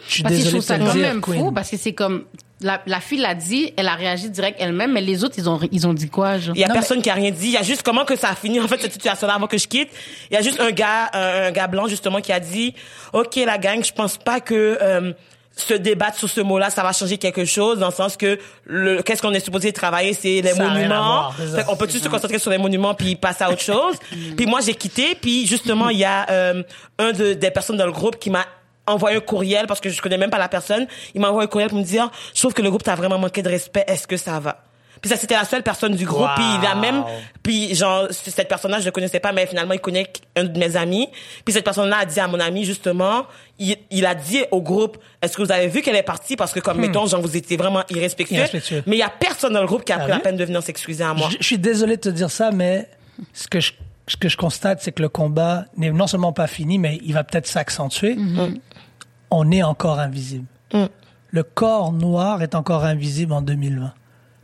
Je 0.07 0.13
suis 0.15 0.23
Parce 0.23 0.35
que 0.35 0.39
je 0.39 0.43
désolé 0.45 0.59
trouve 0.63 0.67
ça 0.67 0.77
de 0.77 0.83
te 0.83 0.85
le 0.85 0.91
quand 0.91 1.11
dire, 1.13 1.21
Queen. 1.21 1.39
fou 1.45 1.51
parce 1.51 1.69
que 1.69 1.77
c'est 1.77 1.93
comme 1.93 2.25
la, 2.63 2.81
la 2.85 2.99
fille 2.99 3.19
l'a 3.19 3.35
dit, 3.35 3.73
elle 3.77 3.87
a 3.87 3.95
réagi 3.95 4.29
direct 4.29 4.57
elle-même, 4.59 4.93
mais 4.93 5.01
les 5.01 5.23
autres 5.23 5.35
ils 5.37 5.49
ont 5.49 5.59
ils 5.71 5.85
ont 5.87 5.93
dit 5.93 6.09
quoi 6.09 6.37
genre? 6.37 6.55
Il 6.55 6.61
y 6.61 6.63
a 6.63 6.67
Non, 6.67 6.73
personne 6.73 7.01
qui 7.01 7.09
a 7.09 7.13
rien 7.13 7.31
dit. 7.31 7.47
Il 7.47 7.51
y 7.51 7.57
a 7.57 7.63
juste 7.63 7.83
comment 7.83 8.05
que 8.05 8.15
ça 8.15 8.29
a 8.29 8.35
fini 8.35 8.59
en 8.59 8.67
fait 8.67 8.81
cette 8.81 8.93
situation-là 8.93 9.35
avant 9.35 9.47
que 9.47 9.57
je 9.57 9.67
quitte. 9.67 9.89
Il 10.31 10.33
y 10.33 10.37
a 10.37 10.41
juste 10.41 10.59
un 10.59 10.71
gars, 10.71 11.09
un, 11.13 11.47
un 11.47 11.51
gars 11.51 11.67
blanc 11.67 11.87
justement 11.87 12.21
qui 12.21 12.31
a 12.31 12.39
dit, 12.39 12.73
ok 13.13 13.35
la 13.45 13.57
gang, 13.57 13.83
je 13.83 13.91
pense 13.91 14.17
pas 14.17 14.39
que 14.39 14.77
euh, 14.81 15.13
se 15.55 15.75
débattre 15.75 16.17
sur 16.17 16.27
ce 16.29 16.41
mot-là, 16.41 16.71
ça 16.71 16.81
va 16.81 16.93
changer 16.93 17.19
quelque 17.19 17.45
chose 17.45 17.77
dans 17.77 17.89
le 17.89 17.93
sens 17.93 18.17
que 18.17 18.39
le 18.65 19.03
qu'est-ce 19.03 19.21
qu'on 19.21 19.33
est 19.33 19.39
supposé 19.39 19.71
travailler, 19.71 20.13
c'est 20.13 20.41
les 20.41 20.49
Ça 20.53 20.63
a 20.63 20.69
rien 20.69 20.69
à 20.69 20.73
monuments. 20.87 20.95
voir, 21.03 21.35
c'est 21.37 21.47
ça. 21.47 21.57
Fait 21.57 21.63
qu'on 21.65 21.75
peut 21.75 21.87
juste 21.87 22.03
se 22.05 22.09
concentrer 22.09 22.39
sur 22.39 22.49
les 22.49 22.57
monuments 22.57 22.95
puis 22.95 23.15
passer 23.15 23.43
à 23.43 23.51
autre 23.51 23.61
chose? 23.61 23.95
puis 24.37 24.45
moi 24.47 24.61
j'ai 24.65 24.73
quitté 24.73 25.13
puis 25.13 25.45
justement 25.45 25.89
il 25.89 25.99
y 25.99 26.05
a 26.05 26.25
euh, 26.31 26.63
un 26.97 27.11
de, 27.11 27.33
des 27.33 27.51
personnes 27.51 27.77
dans 27.77 27.85
le 27.85 27.91
groupe 27.91 28.17
qui 28.17 28.31
m'a 28.31 28.45
envoyé 28.87 29.17
un 29.17 29.21
courriel 29.21 29.67
parce 29.67 29.79
que 29.79 29.89
je 29.89 30.01
connais 30.01 30.17
même 30.17 30.29
pas 30.29 30.37
la 30.37 30.49
personne. 30.49 30.87
Il 31.15 31.21
m'a 31.21 31.29
envoyé 31.29 31.45
un 31.45 31.49
courriel 31.49 31.69
pour 31.69 31.79
me 31.79 31.83
dire, 31.83 32.11
je 32.33 32.39
trouve 32.39 32.53
que 32.53 32.61
le 32.61 32.69
groupe 32.69 32.83
t'a 32.83 32.95
vraiment 32.95 33.17
manqué 33.17 33.41
de 33.41 33.49
respect. 33.49 33.83
Est-ce 33.87 34.07
que 34.07 34.17
ça 34.17 34.39
va? 34.39 34.63
Puis 35.01 35.09
ça, 35.09 35.17
c'était 35.17 35.35
la 35.35 35.43
seule 35.43 35.63
personne 35.63 35.95
du 35.95 36.05
groupe. 36.05 36.29
Wow. 36.29 36.35
Puis 36.35 36.45
il 36.61 36.65
a 36.65 36.75
même, 36.75 37.03
puis 37.43 37.75
genre, 37.75 38.07
cette 38.11 38.47
personne-là, 38.47 38.79
je 38.79 38.85
le 38.85 38.91
connaissais 38.91 39.19
pas, 39.19 39.33
mais 39.33 39.45
finalement, 39.45 39.73
il 39.73 39.81
connaît 39.81 40.07
un 40.37 40.45
de 40.45 40.57
mes 40.57 40.77
amis. 40.77 41.09
Puis 41.43 41.53
cette 41.53 41.65
personne-là 41.65 41.97
a 41.99 42.05
dit 42.05 42.21
à 42.21 42.27
mon 42.29 42.39
ami, 42.39 42.63
justement, 42.63 43.25
il, 43.59 43.75
il 43.91 44.05
a 44.05 44.15
dit 44.15 44.43
au 44.51 44.61
groupe, 44.61 44.97
est-ce 45.21 45.35
que 45.35 45.41
vous 45.41 45.51
avez 45.51 45.67
vu 45.67 45.81
qu'elle 45.81 45.97
est 45.97 46.03
partie? 46.03 46.37
Parce 46.37 46.53
que 46.53 46.61
comme, 46.61 46.77
mettons, 46.77 47.05
genre, 47.05 47.21
vous 47.21 47.35
étiez 47.35 47.57
vraiment 47.57 47.83
irrespectueux. 47.89 48.37
Irrespectueux. 48.37 48.83
Mais 48.87 48.95
il 48.95 48.99
y 48.99 49.03
a 49.03 49.09
personne 49.09 49.51
dans 49.51 49.59
le 49.61 49.67
groupe 49.67 49.83
qui 49.83 49.91
a 49.91 49.97
T'as 49.97 50.03
pris 50.03 50.11
la 50.11 50.19
peine 50.19 50.37
de 50.37 50.45
venir 50.45 50.63
s'excuser 50.63 51.03
à 51.03 51.13
moi. 51.13 51.27
Je, 51.31 51.37
je 51.37 51.43
suis 51.43 51.57
désolé 51.57 51.97
de 51.97 52.01
te 52.01 52.09
dire 52.09 52.31
ça, 52.31 52.51
mais 52.51 52.87
ce 53.33 53.49
que 53.49 53.59
je, 53.59 53.73
ce 54.07 54.17
que 54.17 54.27
je 54.29 54.37
constate, 54.37 54.81
c'est 54.81 54.91
que 54.91 55.01
le 55.01 55.09
combat 55.09 55.65
n'est 55.77 55.91
non 55.91 56.07
seulement 56.07 56.33
pas 56.33 56.47
fini, 56.47 56.77
mais 56.77 56.99
il 57.03 57.13
va 57.13 57.23
peut-être 57.23 57.47
s'accentuer. 57.47 58.17
On 59.31 59.51
est 59.51 59.63
encore 59.63 59.99
invisible. 59.99 60.45
Mm. 60.73 60.85
Le 61.31 61.43
corps 61.43 61.91
noir 61.91 62.41
est 62.43 62.53
encore 62.55 62.83
invisible 62.85 63.33
en 63.33 63.41
2020. 63.41 63.93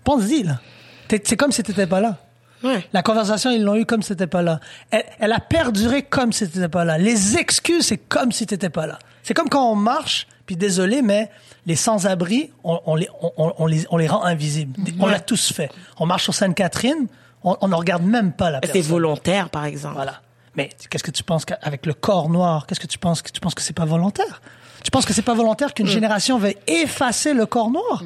Pense-y, 0.03 0.43
là. 0.43 0.59
T'es- 1.07 1.21
C'est 1.23 1.37
comme 1.37 1.51
si 1.51 1.61
t'étais 1.61 1.85
pas 1.87 1.99
là. 2.01 2.17
Ouais. 2.63 2.83
La 2.93 3.03
conversation, 3.03 3.51
ils 3.51 3.63
l'ont 3.63 3.75
eu 3.75 3.85
comme 3.85 4.01
si 4.01 4.09
t'étais 4.09 4.27
pas 4.27 4.41
là. 4.41 4.59
Elle, 4.91 5.05
elle 5.19 5.31
a 5.31 5.39
perduré 5.39 6.01
comme 6.03 6.33
si 6.33 6.49
t'étais 6.49 6.67
pas 6.67 6.83
là. 6.85 6.97
Les 6.97 7.37
excuses, 7.37 7.85
c'est 7.85 7.97
comme 7.97 8.31
si 8.31 8.45
t'étais 8.47 8.69
pas 8.69 8.87
là. 8.87 8.97
C'est 9.23 9.33
comme 9.33 9.49
quand 9.49 9.71
on 9.71 9.75
marche, 9.75 10.27
puis 10.45 10.55
désolé, 10.57 11.01
mais 11.03 11.29
les 11.67 11.75
sans-abri, 11.75 12.51
on, 12.63 12.79
on 12.85 12.95
les, 12.95 13.07
on, 13.21 13.31
on- 13.37 13.53
on 13.59 13.67
les, 13.67 13.85
on 13.91 13.97
les 13.97 14.07
rend 14.07 14.23
invisibles. 14.23 14.79
On 14.99 15.05
l'a 15.05 15.19
tous 15.19 15.53
fait. 15.53 15.69
On 15.99 16.05
marche 16.07 16.23
sur 16.23 16.33
Sainte-Catherine, 16.33 17.07
on, 17.43 17.67
ne 17.67 17.75
regarde 17.75 18.03
même 18.03 18.31
pas 18.33 18.49
la 18.51 18.59
C'est 18.63 18.71
personne. 18.73 18.91
volontaire, 18.91 19.49
par 19.49 19.65
exemple. 19.65 19.95
Voilà. 19.95 20.21
Mais 20.55 20.69
qu'est-ce 20.89 21.03
que 21.03 21.11
tu 21.11 21.23
penses 21.23 21.45
qu'avec 21.45 21.85
le 21.85 21.93
corps 21.93 22.29
noir, 22.29 22.65
qu'est-ce 22.67 22.79
que 22.79 22.87
tu 22.87 22.97
penses 22.97 23.21
que 23.21 23.31
tu 23.31 23.39
penses 23.39 23.55
que 23.55 23.61
c'est 23.61 23.73
pas 23.73 23.85
volontaire? 23.85 24.41
Tu 24.83 24.91
penses 24.91 25.05
que 25.05 25.13
c'est 25.13 25.21
pas 25.21 25.33
volontaire 25.33 25.73
qu'une 25.73 25.87
génération 25.87 26.37
veuille 26.37 26.57
effacer 26.67 27.33
le 27.33 27.45
corps 27.45 27.69
noir? 27.69 28.03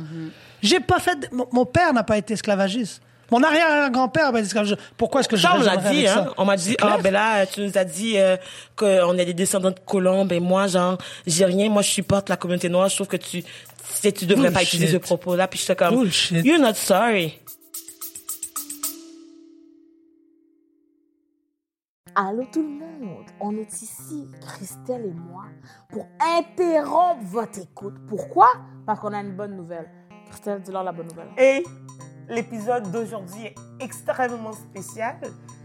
J'ai 0.62 0.80
pas 0.80 1.00
fait. 1.00 1.16
de- 1.16 1.28
Mon, 1.52 1.66
père 1.66 1.94
n'a 1.94 2.04
pas 2.04 2.18
été 2.18 2.34
esclavagiste. 2.34 3.02
Mon 3.32 3.42
arrière-grand-père 3.42 4.26
n'a 4.26 4.32
pas 4.32 4.40
été 4.40 4.48
esclavagiste. 4.48 4.80
Pourquoi 4.98 5.22
est-ce 5.22 5.30
que 5.30 5.36
je 5.36 5.48
on 5.48 5.60
l'a 5.62 5.78
dit, 5.78 6.08
hein. 6.08 6.28
On 6.38 6.46
m'a 6.46 6.56
dit, 6.56 6.72
C'est 6.72 6.78
ah, 6.82 6.98
ben 7.02 7.12
là, 7.12 7.46
tu 7.46 7.62
nous 7.62 7.78
as 7.78 7.84
dit 7.84 8.18
euh, 8.18 8.38
qu'on 8.76 9.18
est 9.18 9.26
des 9.26 9.34
descendants 9.34 9.72
de 9.72 9.80
colombes 9.86 10.32
et 10.32 10.40
moi, 10.40 10.68
genre, 10.68 10.98
j'ai 11.28 11.46
rien. 11.46 11.70
Moi, 11.70 11.82
je 11.82 11.90
supporte 11.90 12.30
la 12.30 12.38
communauté 12.38 12.70
noire. 12.70 12.90
Je 12.90 12.96
trouve 12.96 13.08
que 13.08 13.18
tu, 13.18 13.44
tu, 14.02 14.14
tu 14.14 14.26
devrais 14.26 14.52
pas 14.52 14.64
utiliser 14.64 14.92
ce 14.94 14.98
propos-là. 14.98 15.48
Puis 15.48 15.60
je 15.60 15.66
suis 15.66 15.76
comme, 15.76 15.96
Bullshit. 15.96 16.46
you're 16.46 16.60
not 16.60 16.76
sorry. 16.76 17.40
Allô 22.16 22.44
tout 22.52 22.62
le 22.62 22.70
monde, 22.70 23.26
on 23.40 23.58
est 23.58 23.82
ici, 23.82 24.28
Christelle 24.40 25.06
et 25.08 25.14
moi, 25.14 25.46
pour 25.90 26.06
interrompre 26.20 27.24
votre 27.24 27.60
écoute. 27.60 27.96
Pourquoi? 28.08 28.50
Parce 28.86 29.00
qu'on 29.00 29.14
a 29.14 29.20
une 29.22 29.36
bonne 29.36 29.56
nouvelle. 29.56 29.90
Christelle, 30.30 30.62
dis-leur 30.62 30.84
la 30.84 30.92
bonne 30.92 31.08
nouvelle. 31.08 31.30
Et 31.40 31.64
l'épisode 32.30 32.92
d'aujourd'hui 32.92 33.48
est 33.48 33.56
extrêmement 33.80 34.54
spécial. 34.54 35.16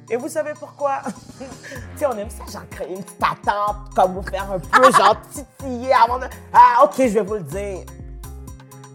Et 0.08 0.16
vous 0.16 0.28
savez 0.28 0.54
pourquoi? 0.58 1.02
tu 1.98 2.06
on 2.06 2.16
aime 2.16 2.30
ça, 2.30 2.46
genre 2.50 2.66
créer 2.70 2.94
une 2.96 3.04
petite 3.04 3.22
attente, 3.22 3.94
comme 3.94 4.14
vous 4.14 4.22
faire 4.22 4.50
un 4.50 4.58
peu, 4.58 4.90
genre 4.90 5.20
titiller 5.30 5.92
avant 5.92 6.18
de... 6.18 6.26
Ah, 6.54 6.82
ok, 6.84 6.94
je 6.96 7.08
vais 7.08 7.22
vous 7.22 7.34
le 7.34 7.42
dire. 7.42 7.84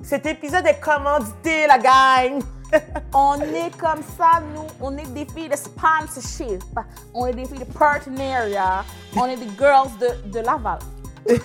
Cet 0.04 0.26
épisode 0.26 0.68
est 0.68 0.82
commandité, 0.82 1.66
la 1.66 1.78
gang! 1.80 2.44
On 3.14 3.40
est 3.40 3.72
comme 3.78 4.04
ça, 4.18 4.42
nous. 4.54 4.68
On 4.82 4.98
est 4.98 5.08
des 5.14 5.26
filles 5.26 5.48
de 5.48 5.56
sponsorship. 5.56 6.62
On 7.14 7.26
est 7.26 7.34
des 7.34 7.46
filles 7.46 7.60
de 7.60 7.74
partenariat. 7.78 8.84
On 9.16 9.26
est 9.28 9.38
des 9.38 9.48
girls 9.58 9.92
de, 10.02 10.30
de 10.30 10.40
Laval. 10.40 10.80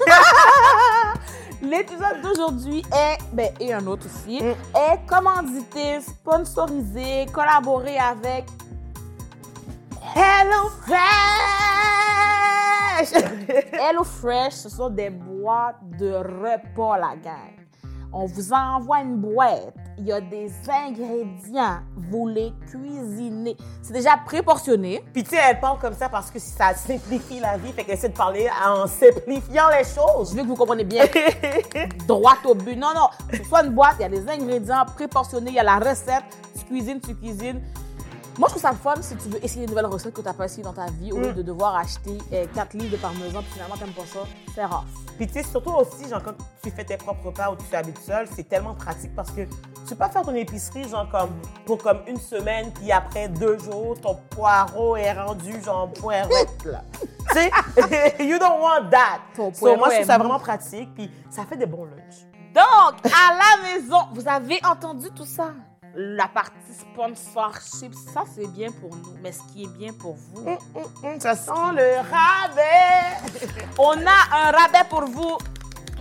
L'épisode 1.62 2.20
d'aujourd'hui 2.20 2.82
est, 2.92 3.18
ben, 3.32 3.52
et 3.60 3.72
un 3.72 3.86
autre 3.86 4.06
aussi, 4.06 4.38
est 4.38 5.06
commandité, 5.06 6.00
sponsorisé, 6.00 7.26
collaboré 7.32 7.96
avec 7.96 8.46
Hello 10.16 10.68
Fresh! 10.84 10.98
Hello 13.72 14.02
Fresh, 14.02 14.54
ce 14.54 14.68
sont 14.68 14.90
des 14.90 15.10
boîtes 15.10 15.76
de 15.96 16.12
repas, 16.14 16.98
la 16.98 17.14
gang. 17.16 17.57
On 18.12 18.24
vous 18.26 18.52
envoie 18.52 19.00
une 19.02 19.16
boîte. 19.16 19.74
Il 19.98 20.06
y 20.06 20.12
a 20.12 20.20
des 20.20 20.50
ingrédients. 20.68 21.80
Vous 22.10 22.26
les 22.28 22.52
cuisinez. 22.70 23.56
C'est 23.82 23.92
déjà 23.92 24.16
préportionné. 24.24 25.04
Puis 25.12 25.24
tu 25.24 25.30
sais, 25.30 25.40
elle 25.50 25.60
parle 25.60 25.78
comme 25.78 25.94
ça 25.94 26.08
parce 26.08 26.30
que 26.30 26.38
ça 26.38 26.72
simplifie 26.74 27.40
la 27.40 27.56
vie, 27.58 27.72
fait 27.72 27.84
qu'elle 27.84 27.96
essaie 27.96 28.08
de 28.08 28.16
parler 28.16 28.48
en 28.64 28.86
simplifiant 28.86 29.68
les 29.70 29.84
Je 29.84 29.94
choses. 30.00 30.34
veux 30.34 30.42
que 30.42 30.46
vous 30.48 30.54
compreniez 30.54 30.84
bien. 30.84 31.04
Droit 32.06 32.36
au 32.44 32.54
but. 32.54 32.76
Non, 32.76 32.92
non. 32.94 33.08
Soit 33.48 33.64
une 33.64 33.72
boîte, 33.72 33.96
il 33.98 34.02
y 34.02 34.06
a 34.06 34.08
des 34.08 34.28
ingrédients 34.28 34.84
préportionnés, 34.94 35.50
il 35.50 35.56
y 35.56 35.60
a 35.60 35.64
la 35.64 35.78
recette. 35.78 36.24
Tu 36.58 36.64
cuisines, 36.64 37.00
tu 37.00 37.14
cuisines. 37.14 37.60
Moi, 38.38 38.46
je 38.46 38.52
trouve 38.54 38.62
ça 38.62 38.72
fun 38.72 38.94
si 39.02 39.16
tu 39.16 39.28
veux 39.28 39.44
essayer 39.44 39.64
une 39.64 39.70
nouvelle 39.70 39.86
recette 39.86 40.14
que 40.14 40.20
tu 40.20 40.26
n'as 40.26 40.32
pas 40.32 40.44
essayé 40.44 40.62
dans 40.62 40.72
ta 40.72 40.86
vie 40.86 41.10
au 41.10 41.18
lieu 41.18 41.32
de 41.32 41.42
devoir 41.42 41.74
acheter 41.74 42.16
4 42.54 42.74
livres 42.74 42.92
de 42.92 42.96
parmesan 42.96 43.42
puis 43.42 43.52
finalement, 43.54 43.74
tu 43.74 43.82
n'aimes 43.82 43.92
pas 43.92 44.06
ça. 44.06 44.20
C'est 44.54 44.64
rare. 44.64 44.84
Puis 45.16 45.26
tu 45.26 45.32
sais, 45.32 45.42
surtout 45.42 45.72
aussi, 45.72 46.08
genre, 46.08 46.22
quand 46.22 46.34
tu 46.62 46.70
fais 46.70 46.84
tes 46.84 46.96
propres 46.96 47.26
repas 47.26 47.50
ou 47.50 47.56
tu 47.56 47.74
habites 47.74 47.98
seul, 47.98 48.28
c'est 48.36 48.48
tellement 48.48 48.74
pratique 48.74 49.12
parce 49.16 49.32
que 49.32 49.40
tu 49.42 49.88
peux 49.88 49.96
pas 49.96 50.08
faire 50.08 50.22
ton 50.22 50.34
épicerie, 50.36 50.88
genre, 50.88 51.08
comme, 51.10 51.30
pour 51.66 51.78
comme 51.78 51.98
une 52.06 52.20
semaine, 52.20 52.70
puis 52.72 52.92
après 52.92 53.28
deux 53.28 53.58
jours, 53.58 54.00
ton 54.00 54.16
poireau 54.30 54.94
est 54.96 55.12
rendu, 55.12 55.60
genre, 55.60 55.90
là. 56.64 56.84
tu 57.32 57.34
sais, 57.34 57.50
you 58.24 58.38
don't 58.38 58.60
want 58.60 58.88
that. 58.90 59.18
Ton 59.34 59.52
So, 59.52 59.66
moi, 59.66 59.76
poireau 59.76 59.90
je 59.90 59.94
trouve 59.96 60.06
ça 60.06 60.18
vraiment 60.18 60.38
pratique, 60.38 60.94
puis 60.94 61.10
ça 61.28 61.44
fait 61.44 61.56
des 61.56 61.66
bons 61.66 61.86
lunchs. 61.86 62.24
Donc, 62.54 63.00
à 63.04 63.34
la 63.34 63.62
maison, 63.62 63.98
vous 64.12 64.28
avez 64.28 64.60
entendu 64.64 65.10
tout 65.10 65.26
ça? 65.26 65.50
La 65.94 66.28
partie 66.28 66.52
sponsorship, 66.78 67.94
ça 68.12 68.24
c'est 68.34 68.46
bien 68.48 68.70
pour 68.70 68.94
nous. 68.94 69.16
Mais 69.22 69.32
ce 69.32 69.40
qui 69.52 69.64
est 69.64 69.78
bien 69.78 69.92
pour 69.92 70.16
vous, 70.16 70.58
Ça 71.18 71.34
sent 71.34 71.50
le 71.72 71.98
rabais. 71.98 73.64
on 73.78 73.92
a 73.92 74.48
un 74.48 74.50
rabais 74.50 74.88
pour 74.88 75.04
vous. 75.06 75.38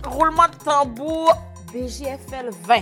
Roulement 0.04 0.48
de 0.48 0.64
tambour, 0.64 1.32
BGFL 1.72 2.50
20. 2.62 2.80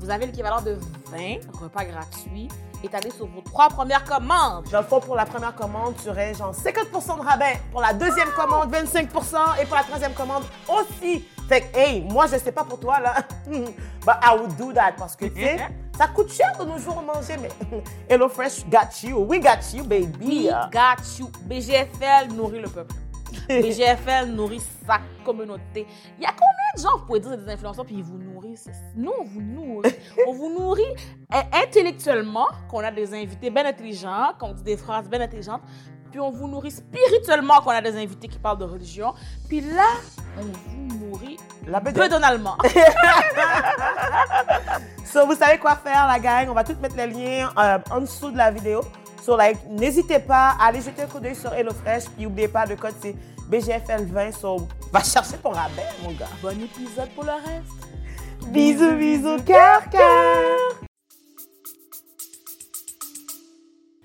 Vous 0.00 0.10
avez 0.10 0.26
l'équivalent 0.26 0.60
de 0.62 0.78
20 1.10 1.60
repas 1.60 1.84
gratuits 1.84 2.48
étalé 2.82 3.10
sur 3.10 3.26
vos 3.26 3.40
trois 3.42 3.68
premières 3.68 4.04
commandes. 4.04 4.66
Fond, 4.88 5.00
pour 5.00 5.16
la 5.16 5.26
première 5.26 5.54
commande, 5.54 5.94
tu 6.02 6.08
aurais 6.08 6.34
genre 6.34 6.52
50% 6.54 7.18
de 7.18 7.22
rabais. 7.26 7.60
Pour 7.70 7.80
la 7.80 7.92
deuxième 7.92 8.30
commande, 8.30 8.72
25%. 8.72 9.60
Et 9.62 9.66
pour 9.66 9.76
la 9.76 9.82
troisième 9.82 10.14
commande 10.14 10.44
aussi. 10.68 11.24
Fait 11.48 11.62
que, 11.62 11.78
hey, 11.78 12.02
moi, 12.02 12.26
je 12.26 12.36
sais 12.38 12.52
pas 12.52 12.64
pour 12.64 12.78
toi, 12.78 13.00
là. 13.00 13.14
But 13.46 14.16
I 14.22 14.36
would 14.38 14.56
do 14.56 14.72
that 14.72 14.92
parce 14.96 15.16
que, 15.16 15.26
tu 15.26 15.42
sais, 15.42 15.58
ça 16.00 16.08
coûte 16.08 16.32
cher 16.32 16.56
de 16.58 16.64
nos 16.64 16.78
jours 16.78 17.02
manger, 17.02 17.36
mais 17.36 17.50
HelloFresh 18.08 18.64
got 18.70 19.06
you. 19.06 19.18
We 19.18 19.38
got 19.38 19.58
you, 19.74 19.84
baby. 19.84 20.16
We 20.24 20.50
got 20.72 21.18
you. 21.18 21.30
BGFL 21.44 22.32
nourrit 22.34 22.62
le 22.62 22.68
peuple. 22.68 22.94
BGFL 23.48 24.30
nourrit 24.30 24.62
sa 24.86 25.00
communauté. 25.22 25.86
Il 26.16 26.22
y 26.22 26.26
a 26.26 26.30
combien 26.30 26.70
de 26.74 26.80
gens, 26.80 26.96
vous 26.96 27.04
pouvez 27.04 27.20
dire, 27.20 27.36
des 27.36 27.52
influenceurs, 27.52 27.84
puis 27.84 27.96
ils 27.96 28.02
vous 28.02 28.16
nourrissent? 28.16 28.70
Nous, 28.96 29.12
on 29.20 29.24
vous 29.24 29.42
nourrit. 29.42 29.94
on 30.26 30.32
vous 30.32 30.48
nourrit 30.48 30.94
euh, 31.34 31.40
intellectuellement, 31.52 32.46
qu'on 32.70 32.80
a 32.80 32.90
des 32.90 33.12
invités 33.12 33.50
bien 33.50 33.66
intelligents, 33.66 34.32
qu'on 34.38 34.54
dit 34.54 34.62
des 34.62 34.78
phrases 34.78 35.06
bien 35.06 35.20
intelligentes, 35.20 35.60
puis 36.10 36.20
on 36.20 36.30
vous 36.30 36.48
nourrit 36.48 36.70
spirituellement, 36.70 37.60
qu'on 37.60 37.70
a 37.70 37.80
des 37.80 37.96
invités 37.96 38.28
qui 38.28 38.38
parlent 38.38 38.58
de 38.58 38.64
religion, 38.64 39.14
puis 39.48 39.60
là, 39.60 39.86
on 40.38 40.42
vous 40.42 41.06
nourrit 41.06 41.36
La 41.66 41.80
peu 41.80 41.90
bedette. 41.92 42.10
donalement. 42.10 42.56
So, 45.12 45.26
vous 45.26 45.34
savez 45.34 45.58
quoi 45.58 45.74
faire, 45.74 46.06
la 46.06 46.20
gang. 46.20 46.48
On 46.50 46.54
va 46.54 46.62
tout 46.62 46.76
mettre 46.80 46.94
les 46.96 47.08
liens 47.08 47.50
euh, 47.58 47.78
en 47.90 48.00
dessous 48.00 48.30
de 48.30 48.36
la 48.36 48.52
vidéo. 48.52 48.80
So, 49.24 49.36
like, 49.36 49.58
n'hésitez 49.68 50.20
pas 50.20 50.54
à 50.60 50.66
aller 50.66 50.80
jeter 50.80 51.02
un 51.02 51.06
coup 51.06 51.18
d'œil 51.18 51.34
sur 51.34 51.52
HelloFresh. 51.52 52.04
Puis, 52.14 52.22
n'oubliez 52.24 52.46
pas, 52.46 52.64
le 52.64 52.76
code, 52.76 52.94
c'est 53.02 53.16
BGFL20. 53.50 54.32
So, 54.38 54.68
va 54.92 55.02
chercher 55.02 55.36
ton 55.38 55.50
rabais, 55.50 55.82
mon 56.04 56.12
gars. 56.12 56.28
bon 56.40 56.50
épisode 56.62 57.08
pour 57.16 57.24
le 57.24 57.32
reste. 57.32 58.46
Bisous, 58.52 58.92
bisous, 58.92 59.42
cœur, 59.44 59.82
cœur. 59.90 60.89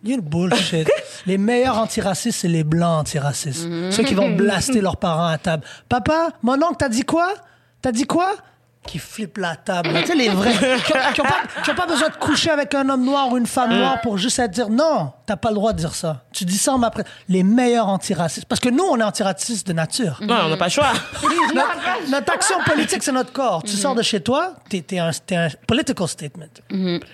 You 0.05 0.21
bullshit. 0.21 0.87
les 1.25 1.37
meilleurs 1.37 1.77
antiracistes, 1.79 2.41
c'est 2.41 2.47
les 2.47 2.63
blancs 2.63 3.01
antiracistes. 3.01 3.67
Ceux 3.91 4.03
qui 4.03 4.13
vont 4.13 4.31
blaster 4.35 4.81
leurs 4.81 4.97
parents 4.97 5.27
à 5.27 5.37
table. 5.37 5.63
Papa, 5.89 6.29
mon 6.43 6.61
oncle, 6.61 6.75
t'as 6.77 6.89
dit 6.89 7.03
quoi? 7.03 7.33
T'as 7.81 7.91
dit 7.91 8.05
quoi? 8.05 8.35
Qui 8.87 8.99
flippent 8.99 9.37
la 9.37 9.55
table. 9.55 9.89
Tu 10.01 10.07
sais, 10.07 10.15
les 10.15 10.29
vrais. 10.29 10.53
qui, 10.53 10.91
ont, 11.21 11.25
qui 11.63 11.71
ont 11.71 11.75
pas, 11.75 11.85
besoin 11.87 12.09
de 12.09 12.15
coucher 12.15 12.51
avec 12.51 12.73
un 12.75 12.87
homme 12.89 13.03
noir 13.03 13.31
ou 13.31 13.37
une 13.37 13.47
femme 13.47 13.75
noire 13.75 13.99
pour 14.01 14.17
juste 14.17 14.39
dire 14.49 14.69
non, 14.69 15.11
t'as 15.25 15.35
pas 15.35 15.49
le 15.49 15.55
droit 15.55 15.73
de 15.73 15.79
dire 15.79 15.93
ça. 15.95 16.23
Tu 16.31 16.45
dis 16.45 16.57
ça 16.57 16.73
en 16.73 16.77
m'après. 16.77 17.03
Les 17.27 17.43
meilleurs 17.43 17.87
antiracistes. 17.87 18.45
Parce 18.45 18.61
que 18.61 18.69
nous, 18.69 18.83
on 18.83 18.97
est 18.99 19.03
antiracistes 19.03 19.67
de 19.67 19.73
nature. 19.73 20.19
Non, 20.21 20.35
on 20.45 20.49
n'a 20.49 20.57
pas 20.57 20.65
le 20.65 20.71
choix. 20.71 20.91
notre, 21.55 22.11
notre 22.11 22.33
action 22.33 22.55
politique, 22.65 23.03
c'est 23.03 23.11
notre 23.11 23.31
corps. 23.31 23.63
Tu 23.63 23.75
sors 23.75 23.95
de 23.95 24.01
chez 24.01 24.21
toi, 24.21 24.53
t'es 24.69 24.85
es 24.91 24.99
un, 24.99 25.11
un 25.31 25.47
political 25.67 26.07
statement. 26.07 26.45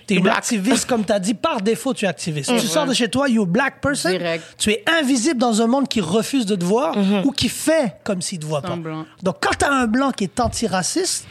T'es 0.07 0.15
une 0.15 0.27
activiste, 0.27 0.87
comme 0.87 1.05
t'as 1.05 1.19
dit, 1.19 1.33
par 1.33 1.61
défaut, 1.61 1.93
tu 1.93 2.05
es 2.05 2.07
activiste. 2.07 2.51
Tu 2.57 2.67
sors 2.67 2.85
de 2.85 2.93
chez 2.93 3.09
toi, 3.09 3.29
you 3.29 3.45
black 3.45 3.81
person, 3.81 4.09
Direct. 4.09 4.55
tu 4.57 4.71
es 4.71 4.83
invisible 4.99 5.39
dans 5.39 5.61
un 5.61 5.67
monde 5.67 5.87
qui 5.87 6.01
refuse 6.01 6.45
de 6.45 6.55
te 6.55 6.65
voir 6.65 6.95
ou 7.23 7.31
qui 7.31 7.49
fait 7.49 7.95
comme 8.03 8.21
s'il 8.21 8.39
te 8.39 8.45
voit 8.45 8.61
pas. 8.61 8.77
Donc, 9.23 9.37
quand 9.41 9.55
t'as 9.57 9.71
un 9.71 9.87
blanc 9.87 10.11
qui 10.11 10.25
est 10.25 10.39
antiraciste, 10.39 11.25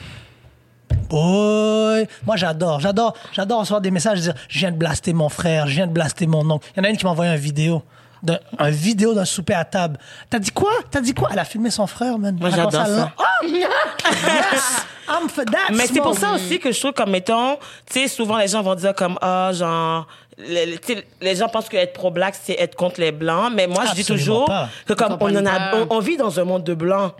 Boy, 1.08 2.06
moi 2.26 2.36
j'adore, 2.36 2.80
j'adore, 2.80 3.14
j'adore 3.32 3.60
recevoir 3.60 3.80
des 3.80 3.90
messages 3.90 4.20
dire 4.20 4.34
je 4.48 4.58
viens 4.60 4.70
de 4.70 4.76
blaster 4.76 5.12
mon 5.12 5.28
frère, 5.28 5.66
je 5.66 5.74
viens 5.74 5.86
de 5.86 5.92
blaster 5.92 6.26
mon 6.26 6.48
oncle. 6.50 6.68
Il 6.76 6.78
y 6.78 6.80
en 6.80 6.84
a 6.84 6.90
une 6.90 6.96
qui 6.96 7.04
m'a 7.04 7.10
envoyé 7.10 7.32
une 7.32 7.38
vidéo, 7.38 7.82
d'un, 8.22 8.38
un 8.58 8.70
vidéo 8.70 9.12
d'un 9.14 9.24
souper 9.24 9.54
à 9.54 9.64
table. 9.64 9.98
T'as 10.28 10.38
dit 10.38 10.50
quoi? 10.52 10.70
T'as 10.90 11.00
dit 11.00 11.14
quoi? 11.14 11.28
Elle 11.32 11.38
a 11.38 11.44
filmé 11.44 11.70
son 11.70 11.86
frère, 11.86 12.18
man. 12.18 12.36
Moi, 12.40 12.50
j'adore 12.50 12.72
ça. 12.86 13.12
Oh 13.18 13.46
yes, 13.46 14.84
I'm 15.08 15.28
for 15.28 15.44
that. 15.46 15.72
Mais 15.72 15.86
c'est 15.86 16.00
pour 16.00 16.14
ça 16.16 16.32
aussi 16.32 16.58
que 16.58 16.70
je 16.70 16.78
trouve 16.78 16.92
comme 16.92 17.10
mettons, 17.10 17.56
tu 17.90 18.00
sais, 18.00 18.08
souvent 18.08 18.36
les 18.38 18.48
gens 18.48 18.62
vont 18.62 18.74
dire 18.76 18.94
comme 18.94 19.18
ah 19.20 19.50
genre 19.52 20.06
les, 20.38 20.64
les- 20.66 20.78
tu 20.78 20.94
sais, 20.94 21.06
les 21.20 21.34
gens 21.36 21.48
pensent 21.48 21.68
que 21.68 21.76
être 21.76 21.92
pro 21.92 22.10
black 22.10 22.34
c'est 22.40 22.54
être 22.58 22.74
contre 22.76 23.00
les 23.00 23.12
blancs, 23.12 23.52
mais 23.54 23.66
moi 23.66 23.84
je 23.90 23.94
dis 23.94 24.04
toujours 24.04 24.44
pas. 24.46 24.68
que 24.86 24.92
comme 24.94 25.08
Ils 25.10 25.14
on 25.14 25.18
comprennent 25.18 25.48
en 25.48 25.50
a 25.50 25.58
pas. 25.70 25.76
on, 25.90 25.96
on 25.96 25.98
vit 26.00 26.16
dans 26.16 26.38
un 26.38 26.44
monde 26.44 26.62
de 26.64 26.74
blancs. 26.74 27.12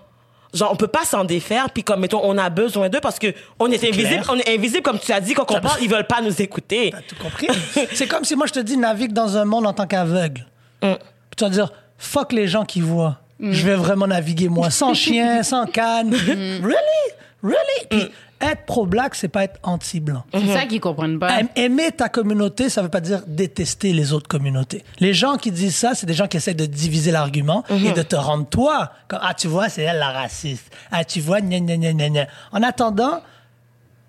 Genre 0.53 0.71
on 0.73 0.77
peut 0.77 0.89
pas 0.89 1.05
s'en 1.05 1.25
défaire 1.25 1.71
puis 1.71 1.85
comme 1.85 2.01
mettons 2.01 2.21
on 2.25 2.37
a 2.37 2.51
besoin 2.51 2.89
d'eux 2.89 3.01
parce 3.01 3.19
que 3.19 3.29
on 3.59 3.71
est, 3.71 3.85
invisible, 3.85 4.23
clair. 4.23 4.31
on 4.31 4.39
est 4.39 4.49
invisible 4.49 4.83
comme 4.83 4.99
tu 4.99 5.13
as 5.13 5.21
dit 5.21 5.35
quand 5.35 5.51
on 5.51 5.61
parle, 5.61 5.79
ils 5.81 5.89
veulent 5.89 6.07
pas 6.07 6.21
nous 6.21 6.43
écouter. 6.43 6.91
T'as 6.91 7.03
tout 7.03 7.17
compris 7.23 7.49
C'est 7.93 8.09
comme 8.09 8.25
si 8.25 8.35
moi 8.35 8.47
je 8.47 8.55
te 8.55 8.61
dis 8.61 8.77
navigue 8.77 9.13
dans 9.13 9.37
un 9.37 9.45
monde 9.45 9.67
en 9.67 9.73
tant 9.73 9.87
qu'aveugle. 9.87 10.47
Mm. 10.83 10.95
Puis 10.95 11.37
tu 11.37 11.45
vas 11.45 11.51
dire 11.51 11.73
fuck 11.99 12.33
les 12.33 12.49
gens 12.49 12.65
qui 12.65 12.81
voient. 12.81 13.19
Je 13.41 13.65
vais 13.65 13.75
vraiment 13.75 14.07
naviguer 14.07 14.49
moi, 14.49 14.71
sans 14.71 14.93
chien, 14.95 15.43
sans 15.43 15.67
canne. 15.67 16.11
Mm. 16.11 16.65
Really, 16.65 17.05
really? 17.43 17.87
Puis 17.89 18.11
être 18.40 18.64
pro-black, 18.66 19.14
c'est 19.14 19.29
pas 19.29 19.44
être 19.44 19.59
anti-blanc. 19.62 20.22
C'est 20.33 20.53
ça 20.55 20.66
qu'ils 20.66 20.81
comprennent 20.81 21.18
pas. 21.18 21.40
Aim- 21.40 21.48
Aimer 21.57 21.92
ta 21.92 22.09
communauté, 22.09 22.68
ça 22.68 22.83
veut 22.83 22.88
pas 22.88 23.00
dire 23.00 23.22
détester 23.26 23.92
les 23.92 24.12
autres 24.12 24.29
communautés. 24.29 24.85
Les 24.98 25.12
gens 25.14 25.37
qui 25.37 25.50
disent 25.53 25.76
ça, 25.76 25.94
c'est 25.94 26.07
des 26.07 26.14
gens 26.14 26.26
qui 26.26 26.37
essaient 26.38 26.55
de 26.55 26.66
diviser 26.66 27.11
l'argument 27.11 27.64
et 27.70 27.92
de 27.92 28.03
te 28.03 28.16
rendre 28.16 28.46
toi 28.46 28.92
comme 29.09 29.20
ah 29.22 29.35
tu 29.35 29.48
vois 29.48 29.68
c'est 29.68 29.83
elle 29.83 29.98
la 29.98 30.11
raciste. 30.11 30.70
Ah 30.90 31.05
tu 31.05 31.20
vois 31.20 31.40
gna 31.40 31.61
gna 31.61 31.76
gna 31.76 31.92
gna 31.92 32.09
gna. 32.09 32.26
En 32.53 32.62
attendant, 32.62 33.20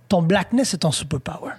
ton 0.07 0.21
blackness 0.21 0.69
c'est 0.69 0.77
ton 0.79 0.91
superpower. 0.91 1.51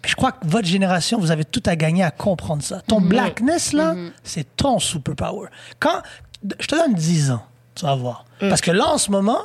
Puis 0.00 0.12
je 0.12 0.16
crois 0.16 0.32
que 0.32 0.46
votre 0.46 0.66
génération, 0.66 1.18
vous 1.18 1.30
avez 1.30 1.44
tout 1.44 1.62
à 1.66 1.76
gagner 1.76 2.02
à 2.04 2.10
comprendre 2.10 2.62
ça. 2.62 2.80
Ton 2.86 3.00
blackness 3.00 3.72
là, 3.74 3.94
c'est 4.22 4.56
ton 4.56 4.78
superpower. 4.78 5.48
Quand 5.78 6.00
je 6.58 6.66
te 6.66 6.74
donne 6.74 6.94
10 6.94 7.30
ans, 7.32 7.42
tu 7.74 7.84
vas 7.84 7.94
voir. 7.94 8.24
Parce 8.40 8.60
que 8.60 8.70
là 8.70 8.86
en 8.88 8.98
ce 8.98 9.10
moment, 9.10 9.38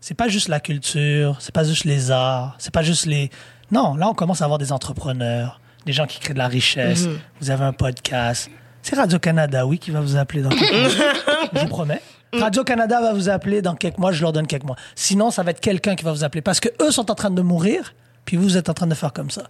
c'est 0.00 0.14
pas 0.14 0.28
juste 0.28 0.48
la 0.48 0.60
culture, 0.60 1.36
c'est 1.40 1.54
pas 1.54 1.64
juste 1.64 1.84
les 1.84 2.10
arts, 2.10 2.54
c'est 2.58 2.72
pas 2.72 2.82
juste 2.82 3.06
les. 3.06 3.30
Non, 3.70 3.94
là, 3.96 4.08
on 4.08 4.14
commence 4.14 4.40
à 4.40 4.44
avoir 4.44 4.58
des 4.58 4.72
entrepreneurs, 4.72 5.60
des 5.86 5.92
gens 5.92 6.06
qui 6.06 6.20
créent 6.20 6.34
de 6.34 6.38
la 6.38 6.48
richesse. 6.48 7.06
Vous 7.40 7.50
avez 7.50 7.64
un 7.64 7.72
podcast. 7.72 8.50
C'est 8.82 8.96
Radio-Canada, 8.96 9.66
oui, 9.66 9.78
qui 9.78 9.90
va 9.90 10.00
vous 10.00 10.16
appeler 10.16 10.40
dans 10.42 10.48
quelques 10.50 10.72
mois. 10.72 11.04
Je 11.52 11.58
vous 11.60 11.66
promets. 11.68 12.00
Radio-Canada 12.32 13.00
va 13.00 13.12
vous 13.12 13.28
appeler 13.28 13.60
dans 13.62 13.74
quelques 13.74 13.98
mois, 13.98 14.12
je 14.12 14.22
leur 14.22 14.32
donne 14.32 14.46
quelques 14.46 14.64
mois. 14.64 14.76
Sinon, 14.94 15.30
ça 15.30 15.42
va 15.42 15.50
être 15.50 15.60
quelqu'un 15.60 15.94
qui 15.96 16.04
va 16.04 16.12
vous 16.12 16.24
appeler 16.24 16.42
parce 16.42 16.60
que 16.60 16.68
eux 16.82 16.90
sont 16.90 17.10
en 17.10 17.14
train 17.14 17.30
de 17.30 17.42
mourir, 17.42 17.94
puis 18.24 18.36
vous 18.36 18.56
êtes 18.56 18.68
en 18.68 18.74
train 18.74 18.86
de 18.86 18.94
faire 18.94 19.12
comme 19.12 19.30
ça. 19.30 19.44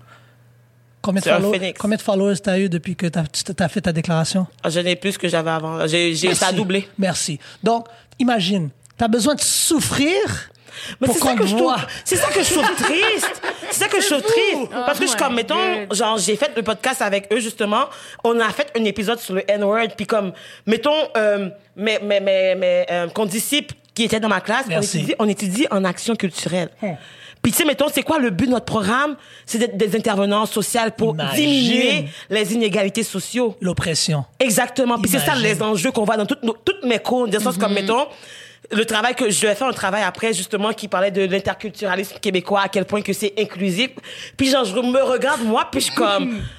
Combien 1.03 1.21
de, 1.21 1.27
follow- 1.29 1.53
combien 1.79 1.97
de 1.97 2.03
followers 2.03 2.39
t'as 2.43 2.59
eu 2.59 2.69
depuis 2.69 2.97
que 2.97 3.07
t'as 3.07 3.23
as 3.61 3.69
fait 3.69 3.81
ta 3.83 3.93
déclaration? 3.93 4.47
Je 4.69 4.81
n'ai 4.81 4.97
plus 4.97 5.17
que 5.17 5.29
j'avais 5.29 5.51
avant. 5.51 5.87
J'ai 5.87 6.15
ça 6.35 6.49
a 6.49 6.53
doublé. 6.53 6.89
Merci. 6.99 7.39
Donc, 7.63 7.87
imagine, 8.19 8.71
tu 8.99 9.05
as 9.05 9.09
besoin 9.09 9.35
de 9.35 9.41
souffrir 9.41 10.51
Mais 11.01 11.07
pour 11.07 11.15
c'est 11.17 11.23
ça 11.23 11.31
qu'on 11.31 11.37
que 11.37 11.43
te 11.43 11.47
je 11.49 11.57
trouve, 11.57 11.75
c'est 12.05 12.17
ça 12.17 12.29
que 12.29 12.43
je 12.43 12.53
trouve 12.55 12.75
triste. 12.77 13.43
C'est 13.71 13.79
ça 13.85 13.89
que 13.89 14.01
je 14.01 14.07
trouve 14.07 14.23
triste. 14.23 14.71
Parce 14.73 14.99
que 14.99 15.05
je 15.07 15.11
suis 15.11 15.17
Oh 15.21 15.25
comme, 15.25 15.35
mettons, 15.35 15.57
God. 15.87 15.95
genre, 15.95 16.19
j'ai 16.19 16.37
fait 16.37 16.53
le 16.57 16.63
podcast 16.63 17.03
avec 17.03 17.33
eux, 17.33 17.41
justement. 17.41 17.85
On 18.25 18.39
a 18.41 18.49
fait 18.51 18.71
un 18.79 18.85
épisode 18.85 19.19
sur 19.19 19.35
le 19.35 19.43
N-word. 19.51 19.89
Puis 19.97 20.07
comme, 20.07 20.33
mettons, 20.67 20.95
euh, 21.17 21.49
mes, 21.77 21.99
mes, 22.01 22.21
mes, 22.21 22.55
mes 22.55 22.87
euh, 22.91 23.09
condisciples 23.09 23.75
qui 23.95 24.05
étaient 24.05 24.21
dans 24.21 24.29
ma 24.29 24.41
classe, 24.41 24.67
on 24.71 24.81
étudie, 24.81 25.15
on 25.19 25.29
étudie 25.29 25.67
en 25.71 25.85
action 25.85 26.15
culturelle. 26.17 26.69
Hein. 26.83 26.95
Puis 27.43 27.53
tu 27.53 27.59
sais, 27.59 27.65
mettons, 27.65 27.87
c'est 27.93 28.03
quoi 28.03 28.19
le 28.19 28.31
but 28.31 28.47
de 28.47 28.53
notre 28.53 28.65
programme? 28.65 29.17
C'est 29.47 29.59
d'être 29.59 29.77
des 29.77 29.95
intervenants 29.97 30.47
sociaux 30.47 30.81
pour 30.97 31.15
Imagine. 31.15 31.35
diminuer 31.37 32.05
les 32.31 32.55
inégalités 32.55 33.03
sociaux. 33.03 33.57
L'oppression. 33.61 34.25
Exactement. 34.41 34.99
Puis 34.99 35.11
c'est 35.11 35.19
ça 35.21 35.35
les 35.35 35.61
enjeux 35.63 35.91
qu'on 35.93 36.05
voit 36.05 36.17
dans 36.17 36.27
toutes, 36.27 36.43
nos- 36.43 36.57
toutes 36.65 36.85
mes 36.85 36.99
cours. 36.99 37.29
Dans 37.29 37.39
le 37.39 37.43
sens 37.45 37.57
comme, 37.59 37.75
mettons, 37.75 38.07
le 38.71 38.85
travail 38.85 39.15
que 39.15 39.31
je 39.31 39.47
vais 39.47 39.55
faire 39.55 39.67
un 39.67 39.73
travail 39.73 40.03
après, 40.03 40.33
justement, 40.33 40.73
qui 40.73 40.89
parlait 40.89 41.11
de 41.11 41.23
l'interculturalisme 41.23 42.19
québécois, 42.19 42.63
à 42.63 42.69
quel 42.69 42.85
point 42.85 43.03
que 43.03 43.13
c'est 43.13 43.33
inclusif. 43.39 43.91
Puis 44.37 44.51
genre, 44.51 44.65
je 44.65 44.75
me 44.75 45.03
regarde, 45.03 45.43
moi, 45.43 45.69
puis 45.71 45.81
je 45.81 45.93
comme... 45.95 46.43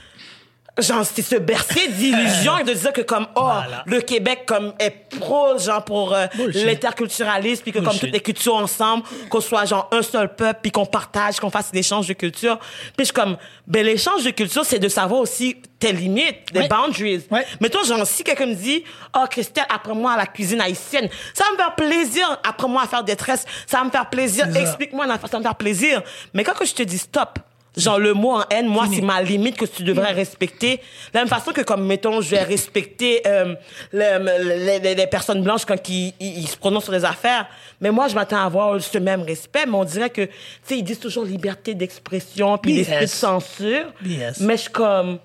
Genre, 0.82 1.06
c'est 1.06 1.22
se 1.22 1.36
bercer 1.36 1.88
d'illusions 1.90 2.58
et 2.60 2.64
de 2.64 2.74
dire 2.74 2.94
que 2.94 3.02
comme, 3.02 3.28
oh, 3.36 3.42
Voilà. 3.42 3.84
le 3.86 4.02
Québec 4.02 4.44
comme 4.46 4.74
est 4.80 4.92
pro, 5.20 5.58
genre, 5.58 5.84
pour 5.84 6.14
euh, 6.14 6.28
l'interculturalisme, 6.54 7.64
puis 7.64 7.72
que 7.72 7.80
comme 7.80 7.98
toutes 7.98 8.12
les 8.12 8.20
cultures 8.20 8.56
ensemble, 8.56 9.04
qu'on 9.30 9.42
soit 9.42 9.66
genre 9.66 9.90
un 9.92 10.02
seul 10.02 10.34
peuple, 10.36 10.60
puis 10.62 10.72
qu'on 10.72 10.86
partage, 10.86 11.40
qu'on 11.40 11.50
fasse 11.50 11.72
l'échange 11.74 12.08
de 12.08 12.14
culture. 12.14 12.60
Puis 12.96 13.08
je 13.08 13.14
comme, 13.14 13.38
ben 13.68 13.86
l'échange 13.86 14.24
de 14.24 14.32
culture, 14.32 14.64
c'est 14.66 14.80
de 14.80 14.88
savoir 14.88 15.22
aussi 15.22 15.58
tes 15.80 15.92
limites, 15.92 16.52
les 16.54 16.68
boundaries. 16.68 17.26
Ouais. 17.32 17.46
Mettons, 17.62 17.84
genre, 17.84 18.06
si 18.06 18.24
quelqu'un 18.24 18.48
me 18.48 18.54
dit, 18.56 18.84
oh, 19.16 19.26
Christelle, 19.30 19.66
apprends-moi 19.70 20.12
à 20.14 20.18
la 20.18 20.26
cuisine 20.26 20.60
haïtienne, 20.62 21.10
ça 21.34 21.46
va 21.46 21.52
me 21.52 21.58
faire 21.58 21.76
plaisir. 21.76 22.40
Apprends-moi 22.48 22.84
à 22.84 22.88
faire 22.88 23.04
des 23.04 23.16
tresses, 23.16 23.46
ça 23.66 23.78
va 23.80 23.86
me 23.86 23.90
faire 23.92 24.10
plaisir. 24.10 24.48
Explique-moi, 24.56 25.06
ça 25.08 25.18
va 25.32 25.38
me 25.40 25.44
faire 25.44 25.56
plaisir. 25.56 26.02
Mais 26.34 26.44
quand 26.44 26.54
que 26.54 26.66
je 26.66 26.74
te 26.74 26.84
dis 26.84 26.98
stop, 26.98 27.40
genre, 27.78 28.00
le 28.00 28.14
mot 28.14 28.32
en 28.32 28.44
haine, 28.50 28.68
moi, 28.68 28.86
c'est 28.94 29.02
ma 29.02 29.22
limite 29.22 29.56
que 29.58 29.66
tu 29.66 29.84
devrais 29.84 30.12
respecter. 30.12 30.78
De 30.78 30.82
la 31.14 31.20
même 31.22 31.28
façon 31.30 31.52
que, 31.52 31.62
comme, 31.62 31.86
mettons, 31.86 32.20
je 32.22 32.30
vais 32.32 32.44
respecter 32.44 33.22
euh, 33.28 33.56
le- 33.92 34.66
les, 34.66 34.80
les- 34.80 34.96
les 34.96 35.08
personnes 35.08 35.44
blanches 35.44 35.66
quand 35.66 35.88
ils, 35.90 36.14
ils- 36.20 36.40
ils 36.40 36.48
se 36.48 36.58
prononcent 36.58 36.86
sur 36.86 36.94
des 36.94 37.06
affaires. 37.06 37.48
Mais 37.82 37.92
moi, 37.92 38.08
je 38.08 38.16
m'attends 38.16 38.38
à 38.38 38.44
avoir 38.46 38.82
ce 38.82 38.98
même 38.98 39.22
respect. 39.22 39.66
Mais 39.66 39.76
on 39.76 39.84
dirait 39.86 40.10
que, 40.10 40.24
tu 40.26 40.32
sais, 40.64 40.78
ils 40.78 40.84
disent 40.84 41.00
toujours 41.00 41.24
liberté 41.26 41.74
d'expression, 41.76 42.58
puis 42.58 42.74
l'esprit 42.74 43.06
de 43.06 43.06
censure. 43.06 43.86
BS. 44.02 44.42
Mais 44.42 44.58
je 44.58 44.62
suis 44.64 44.72
comme, 44.72 45.20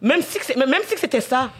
même 0.00 0.20
si 0.22 0.38
que 0.38 0.44
c'est- 0.44 0.56
même 0.56 0.82
si 0.86 0.96
c'était 0.98 1.20
ça, 1.20 1.50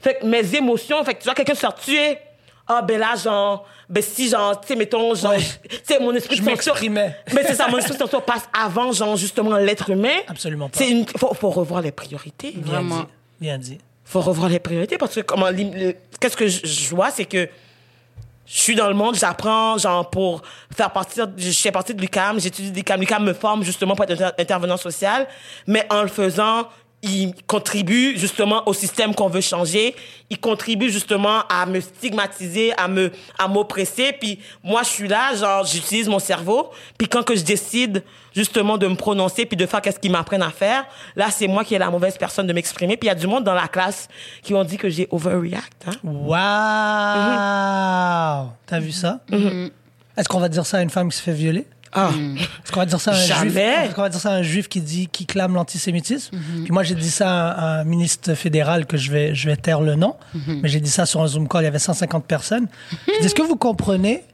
fait 0.00 0.18
que 0.20 0.26
mes 0.26 0.54
émotions, 0.54 1.02
fait 1.04 1.14
que 1.14 1.18
tu 1.20 1.24
vois 1.24 1.34
quelqu'un 1.34 1.54
se 1.54 1.60
faire 1.60 1.74
tuer, 1.74 2.18
ah 2.66 2.80
ben 2.82 2.98
là 2.98 3.14
genre 3.16 3.66
ben 3.88 4.02
si 4.02 4.28
genre 4.30 4.58
tu 4.60 4.68
sais 4.68 4.76
mettons 4.76 5.14
genre 5.14 5.32
Ouais. 5.32 5.38
tu 5.68 5.78
sais 5.84 5.98
mon 6.00 6.14
esprit 6.14 6.36
Je 6.36 6.42
m'exprimais. 6.42 7.16
mais 7.34 7.42
c'est 7.44 7.54
ça 7.54 7.68
mon 7.68 7.78
esprit 7.78 7.96
fonction 7.96 8.20
passe 8.20 8.48
avant 8.58 8.90
genre 8.92 9.16
justement 9.16 9.56
l'être 9.56 9.90
humain 9.90 10.16
Absolument 10.28 10.68
pas. 10.68 10.78
c'est 10.78 10.90
une 10.90 11.06
faut, 11.18 11.34
faut 11.34 11.50
revoir 11.50 11.82
les 11.82 11.92
priorités 11.92 12.52
Bien 12.52 12.72
Vraiment. 12.72 13.00
dit. 13.00 13.06
Bien 13.40 13.58
dit. 13.58 13.78
faut 14.04 14.20
revoir 14.20 14.48
les 14.48 14.60
priorités 14.60 14.96
parce 14.98 15.14
que 15.14 15.20
comment 15.20 15.46
qu'est-ce 16.20 16.36
que 16.36 16.48
je, 16.48 16.94
vois 16.94 17.10
c'est 17.10 17.26
que 17.26 17.48
je 18.46 18.60
suis 18.60 18.74
dans 18.74 18.88
le 18.88 18.94
monde, 18.94 19.14
j'apprends, 19.14 19.78
genre, 19.78 20.10
pour 20.10 20.42
faire 20.76 20.90
partir, 20.92 21.26
je 21.34 21.50
fais 21.50 21.72
partie 21.72 21.94
de 21.94 22.00
l'UCAM, 22.02 22.38
j'étudie 22.38 22.72
l'UCAM. 22.72 23.00
L'UCAM 23.00 23.24
me 23.24 23.32
forme 23.32 23.62
justement 23.64 23.94
pour 23.96 24.04
être 24.04 24.12
inter- 24.20 24.34
intervenant 24.38 24.76
social, 24.76 25.26
mais 25.66 25.86
en 25.90 26.02
le 26.02 26.08
faisant, 26.08 26.68
il 27.04 27.34
contribue 27.46 28.16
justement 28.16 28.66
au 28.66 28.72
système 28.72 29.14
qu'on 29.14 29.28
veut 29.28 29.42
changer. 29.42 29.94
Il 30.30 30.38
contribue 30.40 30.88
justement 30.90 31.42
à 31.50 31.66
me 31.66 31.80
stigmatiser, 31.80 32.72
à 32.78 32.88
me, 32.88 33.12
à 33.38 33.46
m'oppresser. 33.46 34.12
Puis 34.18 34.38
moi, 34.62 34.82
je 34.82 34.88
suis 34.88 35.06
là, 35.08 35.34
genre, 35.34 35.66
j'utilise 35.66 36.08
mon 36.08 36.18
cerveau. 36.18 36.70
Puis 36.96 37.06
quand 37.06 37.22
que 37.22 37.36
je 37.36 37.42
décide 37.42 38.02
justement 38.34 38.78
de 38.78 38.86
me 38.86 38.94
prononcer 38.94 39.44
puis 39.44 39.56
de 39.56 39.66
faire 39.66 39.82
qu'est-ce 39.82 39.98
qu'ils 40.00 40.12
m'apprennent 40.12 40.42
à 40.42 40.50
faire, 40.50 40.86
là, 41.14 41.30
c'est 41.30 41.46
moi 41.46 41.62
qui 41.62 41.74
est 41.74 41.78
la 41.78 41.90
mauvaise 41.90 42.16
personne 42.16 42.46
de 42.46 42.52
m'exprimer. 42.54 42.96
Puis 42.96 43.06
il 43.06 43.10
y 43.10 43.12
a 43.12 43.14
du 43.14 43.26
monde 43.26 43.44
dans 43.44 43.54
la 43.54 43.68
classe 43.68 44.08
qui 44.42 44.54
ont 44.54 44.64
dit 44.64 44.78
que 44.78 44.88
j'ai 44.88 45.06
overreact. 45.10 45.84
Hein? 45.86 45.92
Waouh! 46.02 46.38
T'as 48.66 48.80
vu 48.80 48.92
ça? 48.92 49.20
Est-ce 50.16 50.28
qu'on 50.28 50.40
va 50.40 50.48
dire 50.48 50.64
ça 50.64 50.78
à 50.78 50.82
une 50.82 50.90
femme 50.90 51.10
qui 51.10 51.18
se 51.18 51.22
fait 51.22 51.32
violer? 51.32 51.66
Ah. 51.94 52.10
Est-ce 52.12 52.72
qu'on 52.72 52.80
va 52.80 52.86
dire 52.86 53.00
ça 53.00 53.12
à 53.12 53.14
un 53.14 53.24
Jamais. 53.24 53.50
juif? 53.50 53.84
Est-ce 53.84 53.94
qu'on 53.94 54.02
va 54.02 54.08
dire 54.08 54.20
ça 54.20 54.32
à 54.32 54.34
un 54.34 54.42
juif 54.42 54.68
qui 54.68 54.80
dit, 54.80 55.06
qui 55.06 55.26
clame 55.26 55.54
l'antisémitisme? 55.54 56.36
Puis 56.64 56.72
moi, 56.72 56.82
j'ai 56.82 56.96
dit 56.96 57.10
ça 57.10 57.50
à 57.50 57.80
un, 57.80 57.84
ministre 57.84 58.34
fédéral 58.34 58.86
que 58.86 58.96
je 58.96 59.12
vais, 59.12 59.34
je 59.34 59.48
vais 59.48 59.56
taire 59.56 59.80
le 59.80 59.94
nom. 59.94 60.16
Mais 60.46 60.68
j'ai 60.68 60.80
dit 60.80 60.90
ça 60.90 61.06
sur 61.06 61.22
un 61.22 61.26
Zoom 61.28 61.48
call, 61.48 61.62
il 61.62 61.64
y 61.66 61.68
avait 61.68 61.78
150 61.78 62.24
personnes. 62.26 62.66
J'ai 63.06 63.20
dit, 63.20 63.26
est-ce 63.26 63.34
que 63.34 63.42
vous 63.42 63.56
comprenez 63.56 64.24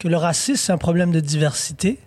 que 0.00 0.08
le 0.08 0.16
racisme, 0.16 0.56
c'est 0.56 0.72
un 0.72 0.78
problème 0.78 1.12
de 1.12 1.20
diversité? 1.20 2.00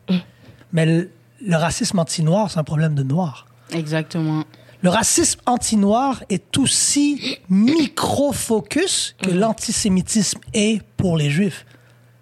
Mais 0.74 0.86
le, 0.86 1.10
le 1.46 1.56
racisme 1.56 1.98
anti-noir, 2.00 2.52
c'est 2.52 2.60
un 2.60 2.66
problème 2.66 2.94
de 2.94 3.04
noir. 3.04 3.48
Exactement. 3.72 4.44
Le 4.82 4.90
racisme 4.90 5.40
anti-noir 5.46 6.24
est 6.30 6.58
aussi 6.58 7.40
micro-focus 7.50 9.16
que 9.22 9.32
l'antisémitisme 9.32 10.40
est 10.54 10.84
pour 10.98 11.18
les 11.18 11.30
juifs. 11.30 11.66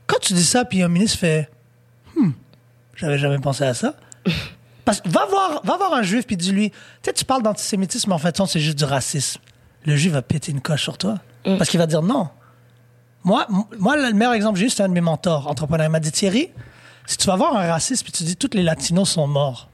Quand 0.08 0.20
tu 0.22 0.34
dis 0.34 0.46
ça, 0.46 0.64
puis 0.64 0.84
un 0.84 0.88
ministre 0.88 1.18
fait 1.20 1.50
Hmm, 2.16 2.30
j'avais 2.96 3.18
jamais 3.18 3.40
pensé 3.40 3.64
à 3.64 3.74
ça. 3.74 3.96
Parce 4.86 5.02
que 5.02 5.10
va 5.10 5.26
voir, 5.26 5.62
va 5.64 5.78
voir 5.78 5.94
un 5.94 6.04
juif, 6.04 6.26
puis 6.28 6.38
dis-lui 6.38 6.70
Tu 6.70 6.78
sais, 7.04 7.14
tu 7.14 7.26
parles 7.26 7.42
d'antisémitisme, 7.44 8.10
mais 8.10 8.16
en 8.16 8.20
fait, 8.20 8.40
c'est 8.48 8.60
juste 8.60 8.78
du 8.78 8.84
racisme. 8.86 9.42
Le 9.86 9.96
juif 9.96 10.14
va 10.14 10.22
péter 10.22 10.52
une 10.52 10.62
coche 10.62 10.84
sur 10.84 10.98
toi. 10.98 11.16
Parce 11.58 11.70
qu'il 11.70 11.80
va 11.80 11.88
dire 11.88 12.02
non. 12.02 12.30
Moi, 13.24 13.48
moi, 13.80 13.98
le 13.98 14.14
meilleur 14.14 14.34
exemple 14.34 14.54
que 14.56 14.60
j'ai 14.60 14.68
eu, 14.68 14.70
c'est 14.70 14.84
un 14.84 14.88
de 14.90 14.94
mes 14.94 15.02
mentors, 15.02 15.48
entrepreneur. 15.48 15.88
Il 15.88 15.92
m'a 15.92 16.00
dit 16.00 16.12
Thierry, 16.12 16.50
si 17.08 17.18
tu 17.18 17.26
vas 17.28 17.36
voir 17.36 17.56
un 17.58 17.72
raciste, 17.72 18.04
puis 18.04 18.12
tu 18.12 18.24
dis 18.24 18.36
tous 18.36 18.52
les 18.54 18.62
latinos 18.64 19.10
sont 19.10 19.28
morts, 19.28 19.70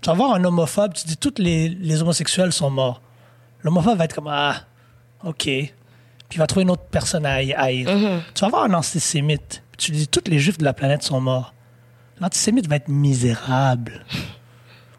tu 0.00 0.08
vas 0.10 0.14
voir 0.14 0.34
un 0.34 0.44
homophobe, 0.44 0.92
tu 0.94 1.06
dis 1.06 1.16
tous 1.16 1.34
les, 1.38 1.68
les 1.68 2.02
homosexuels 2.02 2.52
sont 2.52 2.70
morts. 2.70 3.00
L'homophobe 3.62 3.98
va 3.98 4.04
être 4.04 4.14
comme 4.14 4.28
Ah, 4.28 4.62
ok. 5.24 5.42
Puis 5.44 5.72
il 6.34 6.38
va 6.38 6.46
trouver 6.48 6.62
une 6.64 6.70
autre 6.70 6.84
personne 6.90 7.24
à 7.26 7.34
haï- 7.34 7.54
haïr. 7.54 7.88
Tu 8.34 8.40
vas 8.40 8.48
voir 8.48 8.64
un 8.64 8.74
antisémite, 8.74 9.62
puis 9.72 9.76
tu 9.86 9.92
dis 9.92 10.08
tous 10.08 10.22
les 10.28 10.38
juifs 10.40 10.58
de 10.58 10.64
la 10.64 10.72
planète 10.72 11.02
sont 11.04 11.20
morts. 11.20 11.52
L'antisémite 12.20 12.68
va 12.68 12.76
être 12.76 12.88
misérable. 12.88 14.04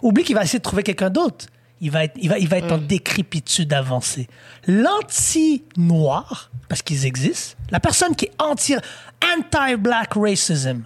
Oublie 0.02 0.24
qu'il 0.24 0.36
va 0.36 0.44
essayer 0.44 0.60
de 0.60 0.64
trouver 0.64 0.84
quelqu'un 0.84 1.10
d'autre. 1.10 1.48
Il 1.80 1.92
va 1.92 2.06
être, 2.06 2.16
il 2.20 2.30
va, 2.30 2.40
il 2.40 2.48
va 2.48 2.58
être 2.58 2.72
en 2.72 2.78
décrépitude 2.78 3.72
avancée. 3.74 4.28
L'anti-noir, 4.66 6.52
parce 6.70 6.82
qu'ils 6.82 7.06
existent, 7.06 7.58
la 7.70 7.80
personne 7.80 8.16
qui 8.16 8.26
est 8.26 8.42
anti, 8.42 8.76
anti-black 9.24 10.14
racism, 10.16 10.84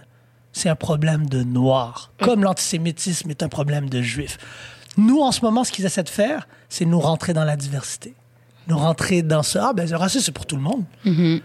c'est 0.52 0.68
un 0.68 0.76
problème 0.76 1.28
de 1.28 1.42
noir. 1.42 2.12
Comme 2.20 2.44
l'antisémitisme 2.44 3.30
est 3.30 3.42
un 3.42 3.48
problème 3.48 3.88
de 3.88 4.02
juif. 4.02 4.36
Nous, 4.98 5.20
en 5.20 5.32
ce 5.32 5.40
moment, 5.40 5.64
ce 5.64 5.72
qu'ils 5.72 5.86
essaient 5.86 6.02
de 6.02 6.10
faire, 6.10 6.46
c'est 6.68 6.84
nous 6.84 7.00
rentrer 7.00 7.32
dans 7.32 7.44
la 7.44 7.56
diversité. 7.56 8.14
Nous 8.68 8.76
rentrer 8.76 9.22
dans 9.22 9.42
ce, 9.42 9.58
ah 9.58 9.72
ben, 9.72 9.88
le 9.88 9.96
racisme, 9.96 10.24
c'est 10.26 10.32
pour 10.32 10.46
tout 10.46 10.56
le 10.56 10.62
monde. 10.62 10.84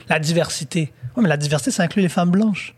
La 0.09 0.19
diversité. 0.19 0.91
Oui, 1.15 1.23
mais 1.23 1.29
la 1.29 1.37
diversité, 1.37 1.71
ça 1.71 1.83
inclut 1.83 2.01
les 2.01 2.09
femmes 2.09 2.31
blanches. 2.31 2.75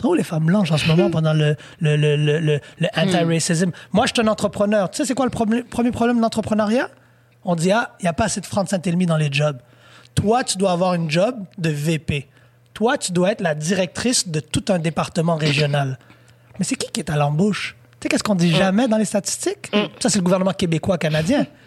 Sont 0.00 0.08
où 0.08 0.14
les 0.14 0.22
femmes 0.22 0.44
blanches 0.46 0.70
en 0.72 0.76
ce 0.76 0.86
moment 0.86 1.10
pendant 1.10 1.32
le, 1.32 1.56
le, 1.80 1.96
le, 1.96 2.16
le, 2.16 2.38
le- 2.40 2.60
le 2.78 2.88
anti-racism? 2.96 3.70
Moi, 3.92 4.06
je 4.06 4.12
suis 4.14 4.22
un 4.26 4.30
entrepreneur. 4.30 4.90
Tu 4.90 4.98
sais, 4.98 5.04
c'est 5.04 5.14
quoi 5.14 5.24
le 5.26 5.30
problème- 5.30 5.64
premier 5.64 5.90
problème 5.90 6.16
de 6.16 6.22
l'entrepreneuriat? 6.22 6.88
On 7.44 7.54
dit, 7.54 7.70
ah, 7.72 7.94
il 8.00 8.04
n'y 8.04 8.08
a 8.08 8.12
pas 8.12 8.24
assez 8.24 8.40
de 8.40 8.46
francs 8.46 8.68
Saint-Elmy 8.68 9.06
dans 9.06 9.16
les 9.16 9.28
jobs. 9.32 9.58
Toi, 10.14 10.44
tu 10.44 10.58
dois 10.58 10.72
avoir 10.72 10.94
une 10.94 11.10
job 11.10 11.36
de 11.58 11.70
VP. 11.70 12.28
Toi, 12.74 12.98
tu 12.98 13.12
dois 13.12 13.32
être 13.32 13.40
la 13.40 13.54
directrice 13.54 14.28
de 14.28 14.40
tout 14.40 14.64
un 14.68 14.78
département 14.78 15.36
régional. 15.36 15.98
Mais 16.58 16.64
c'est 16.64 16.74
qui 16.76 16.90
qui 16.90 17.00
est 17.00 17.10
à 17.10 17.16
l'embauche? 17.16 17.76
Tu 17.92 17.96
sais, 18.04 18.08
qu'est-ce 18.08 18.22
qu'on 18.22 18.34
dit 18.34 18.50
jamais 18.54 18.88
dans 18.88 18.96
les 18.98 19.04
statistiques? 19.06 19.70
Ça, 20.00 20.08
c'est 20.10 20.18
le 20.18 20.24
gouvernement 20.24 20.52
québécois 20.52 20.98
canadien. 20.98 21.46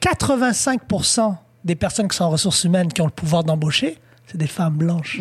85% 0.00 1.34
des 1.64 1.74
personnes 1.74 2.08
qui 2.08 2.16
sont 2.16 2.24
en 2.24 2.30
ressources 2.30 2.64
humaines 2.64 2.92
qui 2.92 3.02
ont 3.02 3.06
le 3.06 3.10
pouvoir 3.10 3.44
d'embaucher, 3.44 3.98
c'est 4.30 4.36
des 4.38 4.46
femmes 4.46 4.74
blanches. 4.74 5.18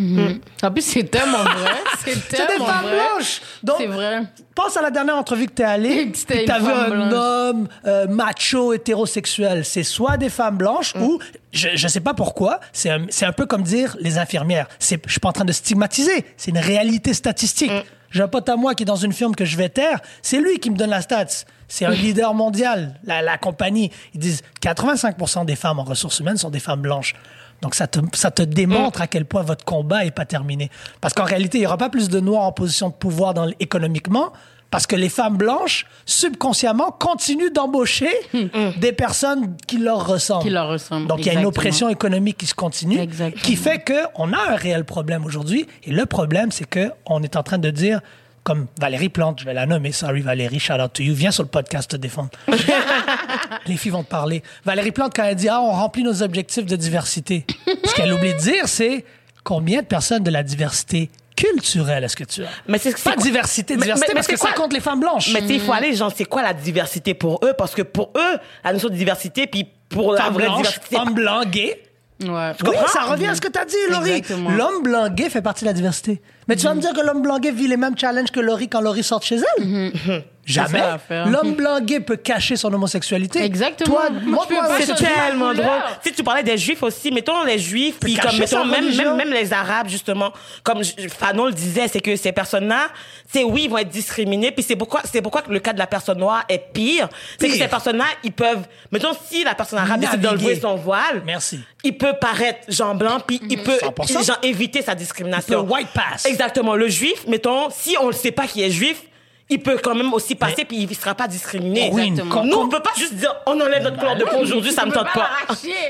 En 0.64 0.72
plus, 0.72 0.82
c'est 0.82 1.04
tellement 1.06 1.44
vrai. 1.44 1.72
C'est 2.04 2.12
C'est 2.30 2.32
des 2.32 2.48
tellement 2.48 2.66
femmes 2.66 2.84
vrai. 2.86 2.96
blanches! 2.96 3.42
Donc, 3.64 3.76
C'est 3.80 3.88
vrai. 3.88 4.22
pense 4.54 4.76
à 4.78 4.82
la 4.82 4.92
dernière 4.92 5.16
entrevue 5.18 5.46
que 5.48 5.54
t'es 5.54 5.64
allé, 5.64 6.12
C'était 6.14 6.36
puis 6.38 6.46
t'as 6.48 6.60
vu 6.60 6.68
un 6.72 6.90
blanche. 6.90 7.14
homme 7.14 7.68
euh, 7.86 8.08
macho 8.08 8.74
hétérosexuel. 8.74 9.64
C'est 9.66 9.84
soit 9.84 10.18
des 10.18 10.30
femmes 10.30 10.58
blanches 10.58 10.94
ou, 10.96 11.20
je, 11.52 11.70
je 11.76 11.88
sais 11.88 12.02
pas 12.02 12.14
pourquoi, 12.14 12.60
c'est 12.74 12.90
un, 12.90 13.06
c'est 13.10 13.26
un 13.26 13.32
peu 13.32 13.46
comme 13.46 13.64
dire 13.64 13.96
les 14.00 14.18
infirmières. 14.18 14.68
Je 14.80 14.86
suis 15.08 15.20
pas 15.22 15.30
en 15.30 15.34
train 15.34 15.46
de 15.46 15.52
stigmatiser, 15.54 16.26
c'est 16.38 16.52
une 16.52 16.58
réalité 16.60 17.14
statistique. 17.14 17.72
J'ai 18.12 18.24
un 18.24 18.28
pote 18.30 18.48
à 18.48 18.56
moi 18.56 18.74
qui 18.74 18.84
est 18.84 18.86
dans 18.86 18.96
une 18.96 19.12
firme 19.12 19.36
que 19.36 19.44
je 19.46 19.58
vais 19.58 19.68
taire, 19.70 20.00
c'est 20.22 20.40
lui 20.40 20.60
qui 20.60 20.70
me 20.70 20.78
donne 20.78 20.90
la 20.92 21.02
stats. 21.02 21.26
C'est 21.70 21.84
un 21.84 21.90
leader 21.92 22.34
mondial, 22.34 22.98
la, 23.04 23.22
la 23.22 23.38
compagnie. 23.38 23.92
Ils 24.14 24.20
disent 24.22 24.42
85% 24.62 25.46
des 25.46 25.58
femmes 25.58 25.80
en 25.80 25.84
ressources 25.84 26.20
humaines 26.20 26.38
sont 26.38 26.50
des 26.50 26.62
femmes 26.62 26.82
blanches. 26.82 27.14
Donc 27.62 27.76
ça 27.76 27.88
te, 27.88 28.00
ça 28.14 28.32
te 28.32 28.42
démontre 28.42 29.02
à 29.02 29.08
quel 29.08 29.26
point 29.26 29.42
votre 29.42 29.66
combat 29.66 30.06
est 30.06 30.12
pas 30.12 30.26
terminé. 30.26 30.70
Parce 31.02 31.14
qu'en 31.14 31.24
réalité, 31.24 31.58
il 31.58 31.62
y 31.62 31.66
aura 31.66 31.78
pas 31.78 31.90
plus 31.90 32.10
de 32.10 32.20
noirs 32.20 32.44
en 32.44 32.52
position 32.52 32.90
de 32.90 32.94
pouvoir 32.94 33.34
dans, 33.34 33.50
économiquement, 33.60 34.32
parce 34.70 34.86
que 34.86 34.96
les 34.96 35.10
femmes 35.10 35.38
blanches, 35.38 35.86
subconsciemment, 36.06 36.92
continuent 36.92 37.52
d'embaucher 37.54 38.10
des 38.78 38.92
personnes 38.92 39.56
qui 39.66 39.78
leur 39.78 40.06
ressemblent. 40.06 40.44
Qui 40.44 40.50
leur 40.50 40.68
ressemblent, 40.68 41.08
Donc 41.08 41.20
il 41.20 41.28
y 41.28 41.30
a 41.30 41.40
une 41.40 41.46
oppression 41.46 41.90
économique 41.90 42.38
qui 42.38 42.48
se 42.48 42.54
continue, 42.54 43.00
Exactement. 43.00 43.42
qui 43.42 43.56
fait 43.56 43.84
qu'on 43.84 44.34
a 44.34 44.52
un 44.52 44.56
réel 44.56 44.84
problème 44.84 45.26
aujourd'hui. 45.26 45.68
Et 45.84 45.92
le 45.92 46.06
problème, 46.06 46.52
c'est 46.52 46.68
qu'on 46.70 47.24
est 47.24 47.36
en 47.36 47.44
train 47.44 47.58
de 47.58 47.70
dire, 47.70 48.02
comme 48.48 48.68
Valérie 48.80 49.10
Plante, 49.10 49.42
je 49.42 49.46
vais 49.46 49.54
la 49.54 49.66
nommer, 49.66 49.92
sorry 49.92 50.22
Valérie, 50.22 50.58
shout 50.58 50.76
out 50.80 50.94
to 50.94 51.04
you, 51.04 51.14
viens 51.14 51.32
sur 51.32 51.44
le 51.44 51.50
podcast 51.50 51.92
te 51.92 51.98
défendre. 51.98 52.30
Les 53.66 53.76
filles 53.76 53.92
vont 53.92 54.04
te 54.04 54.10
parler. 54.10 54.42
Valérie 54.64 54.94
Plante, 54.94 55.12
quand 55.14 55.24
elle 55.26 55.36
dit 55.36 55.50
Ah, 55.50 55.60
on 55.62 55.72
remplit 55.72 56.04
nos 56.04 56.24
objectifs 56.24 56.66
de 56.66 56.78
diversité, 56.78 57.46
ce 57.84 57.94
qu'elle 57.94 58.14
oublie 58.14 58.34
de 58.34 58.40
dire, 58.40 58.68
c'est 58.70 59.04
combien 59.44 59.82
de 59.82 59.86
personnes 59.86 60.24
de 60.24 60.32
la 60.32 60.44
diversité 60.44 61.10
culturelle 61.36 62.06
est-ce 62.06 62.16
que 62.16 62.24
tu 62.24 62.44
as? 62.44 62.48
Mais 62.70 62.78
c'est 62.78 62.98
Pas 63.04 63.18
diversité, 63.18 63.76
Mais- 63.76 63.82
diversité, 63.82 64.08
mais- 64.08 64.14
mais 64.14 64.16
parce 64.16 64.28
c'est 64.28 64.34
que 64.34 64.40
ça 64.40 64.48
quoi- 64.54 64.64
compte 64.64 64.74
les 64.74 64.80
femmes 64.80 65.02
blanches. 65.02 65.30
Mais 65.34 65.42
il 65.48 65.60
faut 65.60 65.74
aller, 65.74 65.94
genre, 65.94 66.14
c'est 66.16 66.24
quoi 66.26 66.42
la 66.42 66.54
diversité 66.54 67.14
pour 67.14 67.42
eux? 67.44 67.52
Parce 67.58 67.76
que 67.76 67.82
pour 67.82 68.12
eux, 68.16 68.38
la 68.64 68.72
notion 68.72 68.88
de 68.88 68.96
diversité, 68.96 69.46
puis 69.48 69.68
pour 69.90 70.14
la 70.14 70.22
Femme 70.24 70.34
vraie 70.36 70.46
blanche, 70.46 70.58
diversité. 70.64 70.98
homme 70.98 71.14
blanc, 71.14 71.44
gay. 71.46 71.82
Ouais. 72.22 72.52
Oui, 72.66 72.76
ça 72.88 73.04
revient 73.06 73.28
à 73.28 73.36
ce 73.36 73.42
que 73.42 73.48
tu 73.48 73.60
as 73.60 73.66
dit, 73.66 73.76
Laurie. 73.92 74.24
L'homme 74.58 74.82
blanc 74.84 75.10
gay 75.10 75.30
fait 75.30 75.42
partie 75.42 75.64
de 75.64 75.70
la 75.70 75.74
diversité. 75.74 76.22
Mais 76.48 76.56
tu 76.56 76.64
vas 76.66 76.74
me 76.74 76.82
dire 76.82 76.94
que 76.94 77.06
l'homme 77.06 77.22
blanc 77.22 77.40
gay 77.40 77.52
vit 77.52 77.68
les 77.68 77.78
mêmes 77.78 77.98
challenges 77.98 78.32
que 78.32 78.40
Laurie 78.40 78.70
quand 78.70 78.82
Laurie 78.82 79.04
sort 79.04 79.22
chez 79.22 79.38
elle? 79.58 79.94
Jamais. 80.48 80.82
L'homme 81.26 81.56
blanc 81.56 81.82
gay 81.82 82.00
peut 82.00 82.16
cacher 82.16 82.56
son 82.56 82.74
homosexualité. 82.74 83.44
Exactement. 83.44 83.96
Toi, 83.96 84.10
Moi, 84.10 84.22
montre-moi 84.22 84.64
je 84.80 84.86
peux 84.86 84.94
un 84.94 84.96
pas 84.96 84.96
C'est 84.96 85.04
tellement 85.04 85.54
drôle. 85.54 85.82
Tu 86.02 86.10
sais, 86.10 86.16
tu 86.16 86.24
parlais 86.24 86.44
des 86.44 86.58
juifs 86.58 86.82
aussi. 86.84 87.12
Mettons 87.12 87.44
les 87.44 87.60
juifs, 87.60 87.98
puis 88.00 88.16
comme, 88.16 88.38
mettons, 88.38 88.64
même, 88.64 88.96
même, 88.96 89.18
même 89.18 89.34
les 89.34 89.52
arabes, 89.52 89.90
justement. 89.90 90.32
Comme 90.64 90.84
Fanon 90.86 91.48
le 91.48 91.52
disait, 91.52 91.90
c'est 91.90 92.00
que 92.00 92.16
ces 92.16 92.32
personnes-là, 92.32 92.88
c'est 93.30 93.44
oui, 93.44 93.64
ils 93.66 93.70
vont 93.70 93.78
être 93.78 93.90
discriminés. 93.90 94.52
Puis 94.52 94.64
c'est 94.64 94.78
pourquoi, 94.78 95.02
c'est 95.04 95.22
pourquoi 95.22 95.42
que 95.42 95.52
le 95.52 95.60
cas 95.60 95.74
de 95.74 95.80
la 95.80 95.88
personne 95.88 96.20
noire 96.20 96.46
est 96.48 96.72
pire. 96.72 97.10
C'est 97.38 97.50
que 97.50 97.58
ces 97.58 97.68
personnes-là, 97.68 98.06
ils 98.24 98.32
peuvent, 98.32 98.66
mettons, 98.90 99.12
si 99.30 99.44
la 99.44 99.54
personne 99.54 99.80
arabe 99.80 100.00
décide 100.00 100.22
d'enlever 100.22 100.58
son 100.60 100.76
voile. 100.76 101.24
Merci. 101.26 101.60
Il 101.84 101.98
peut 101.98 102.14
paraître 102.20 102.60
Jean 102.70 102.96
Blanc, 102.96 103.20
puis 103.26 103.42
il 103.50 103.62
peut, 103.62 103.78
100%. 103.82 104.26
genre, 104.26 104.40
éviter 104.44 104.82
sa 104.82 104.96
discrimination. 104.96 105.64
Il 105.64 105.68
peut 105.68 105.74
white 105.74 105.90
pass. 105.94 106.26
Exactement. 106.26 106.76
Le 106.76 106.88
juif, 106.88 107.28
mettons, 107.28 107.70
si 107.70 107.98
on 108.00 108.08
ne 108.08 108.12
sait 108.14 108.32
pas 108.32 108.48
qui 108.48 108.64
est 108.64 108.72
juif, 108.72 109.04
il 109.50 109.62
peut 109.62 109.78
quand 109.82 109.96
même 109.96 110.14
aussi 110.14 110.36
passer, 110.36 110.66
puis 110.66 110.78
il 110.84 110.90
ne 110.90 110.94
sera 110.94 111.16
pas 111.16 111.28
discriminé. 111.28 111.90
Queen, 111.90 112.14
Exactement. 112.14 112.44
Nous, 112.44 112.58
on 112.58 112.68
peut 112.70 112.82
pas 112.82 112.92
juste 112.98 113.16
dire, 113.16 113.34
on 113.46 113.60
enlève 113.60 113.84
notre 113.84 113.98
couleur 113.98 114.18
de 114.18 114.24
peau 114.26 114.38
aujourd'hui, 114.38 114.72
ça 114.72 114.86
me 114.86 114.92
Tu 114.92 114.98
peux 114.98 115.04
tente 115.06 115.14
pas. 115.14 115.30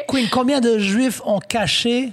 Queen, 0.07 0.27
combien 0.31 0.59
de 0.61 0.77
juifs 0.77 1.21
ont 1.25 1.39
caché 1.39 2.11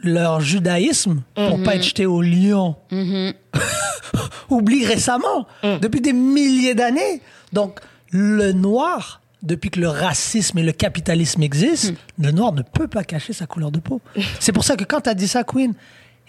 leur 0.00 0.40
judaïsme 0.40 1.22
pour 1.34 1.62
pas 1.62 1.74
être 1.76 1.82
jetés 1.82 2.06
au 2.06 2.22
lion? 2.22 2.76
Oublie 4.50 4.86
récemment, 4.86 5.46
depuis 5.62 6.00
des 6.00 6.12
milliers 6.14 6.74
d'années. 6.74 7.20
Donc, 7.52 7.80
le 8.10 8.52
noir, 8.52 9.20
depuis 9.42 9.70
que 9.70 9.80
le 9.80 9.88
racisme 9.88 10.58
et 10.58 10.62
le 10.62 10.72
capitalisme 10.72 11.42
existent, 11.42 11.94
le 12.18 12.30
noir 12.30 12.52
ne 12.52 12.62
peut 12.62 12.88
pas 12.88 13.04
cacher 13.04 13.34
sa 13.34 13.46
couleur 13.46 13.70
de 13.70 13.78
peau. 13.78 14.00
C'est 14.40 14.52
pour 14.52 14.64
ça 14.64 14.76
que 14.76 14.84
quand 14.84 15.02
tu 15.02 15.10
as 15.10 15.14
dit 15.14 15.28
ça, 15.28 15.44
Queen, 15.44 15.74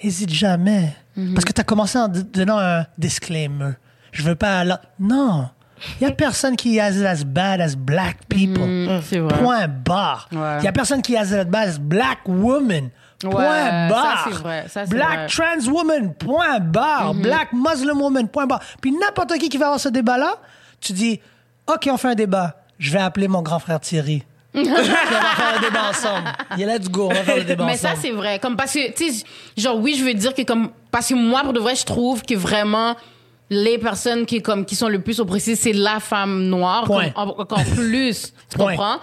hésite 0.02 0.32
jamais. 0.34 0.94
Parce 1.34 1.44
que 1.46 1.52
tu 1.54 1.60
as 1.62 1.66
commencé 1.66 1.98
en 1.98 2.08
donnant 2.08 2.58
un 2.60 2.86
disclaimer. 2.98 3.72
Je 4.12 4.24
veux 4.24 4.36
pas... 4.36 4.60
aller- 4.60 4.74
Non. 5.00 5.50
Il 6.02 6.04
y 6.08 6.10
a 6.10 6.12
personne 6.12 6.56
qui 6.58 6.78
est 6.78 6.82
as, 6.82 7.02
as 7.06 7.24
bad 7.24 7.62
as 7.62 7.76
black 7.76 8.26
people. 8.28 8.64
Mm, 8.66 9.02
c'est 9.04 9.20
vrai. 9.20 9.38
Point 9.40 9.68
barre. 9.68 10.28
Il 10.32 10.38
Ouais. 10.38 10.62
y 10.64 10.68
a 10.68 10.72
personne 10.74 11.02
qui 11.02 11.14
est 11.14 11.18
as 11.18 11.46
bad 11.46 11.70
as 11.70 11.78
black 11.80 12.20
woman. 12.28 12.90
Point 13.22 13.34
Ouais, 13.34 13.46
ça, 13.46 13.88
barre. 13.90 14.28
c'est 14.28 14.36
vrai. 14.36 14.66
Ça, 14.70 14.86
black 14.86 15.18
vrai. 15.18 15.28
Trans 15.28 15.72
woman. 15.72 16.14
Point 16.16 16.60
barre. 16.60 17.14
Black 17.14 17.54
Muslim 17.54 18.02
woman. 18.02 18.28
Point 18.28 18.46
barre. 18.48 18.62
Puis 18.82 18.92
n'importe 18.92 19.38
qui 19.38 19.48
qui 19.50 19.58
va 19.58 19.66
avoir 19.68 19.80
ce 19.80 19.90
débat-là, 19.90 20.36
tu 20.82 20.92
dis, 20.94 21.20
OK, 21.68 21.88
on 21.92 21.98
fait 21.98 22.10
un 22.10 22.16
débat. 22.16 22.58
Je 22.78 22.92
vais 22.92 23.00
appeler 23.00 23.28
mon 23.28 23.42
grand 23.42 23.60
frère 23.60 23.80
Thierry. 23.80 24.24
On 24.56 24.64
va 24.64 24.84
faire 24.84 25.54
le 25.56 25.66
débat 25.68 25.90
ensemble. 25.92 26.28
Yeah, 26.58 26.76
let's 26.78 26.90
go, 26.90 27.06
on 27.06 27.14
va 27.14 27.24
faire 27.24 27.36
le 27.38 27.44
débat 27.44 27.66
Mais 27.66 27.74
ensemble. 27.74 27.96
ça, 27.96 28.02
c'est 28.02 28.10
vrai. 28.12 28.40
Comme 28.40 28.56
parce 28.58 28.74
que, 28.74 28.92
tu 28.94 29.12
sais, 29.14 29.24
genre, 29.56 29.78
oui, 29.78 29.96
je 29.96 30.04
veux 30.04 30.14
dire 30.16 30.34
que 30.34 30.42
comme, 30.42 30.72
parce 30.90 31.08
que 31.10 31.14
moi, 31.14 31.42
pour 31.44 31.54
de 31.54 31.60
vrai, 31.60 31.76
je 31.76 31.86
trouve 31.86 32.24
que 32.24 32.34
vraiment, 32.34 32.96
les 33.50 33.78
personnes 33.78 34.26
qui, 34.26 34.42
comme, 34.42 34.66
qui 34.66 34.76
sont 34.76 34.88
le 34.90 35.00
plus 35.02 35.20
oppressées, 35.20 35.56
c'est 35.56 35.74
la 35.74 36.00
femme 36.00 36.44
noire. 36.48 36.84
Point. 36.86 37.10
Comme, 37.10 37.30
en- 37.30 37.40
encore 37.42 37.64
plus. 37.76 38.34
Tu 38.50 38.58
Point. 38.58 38.72
comprends? 38.76 38.98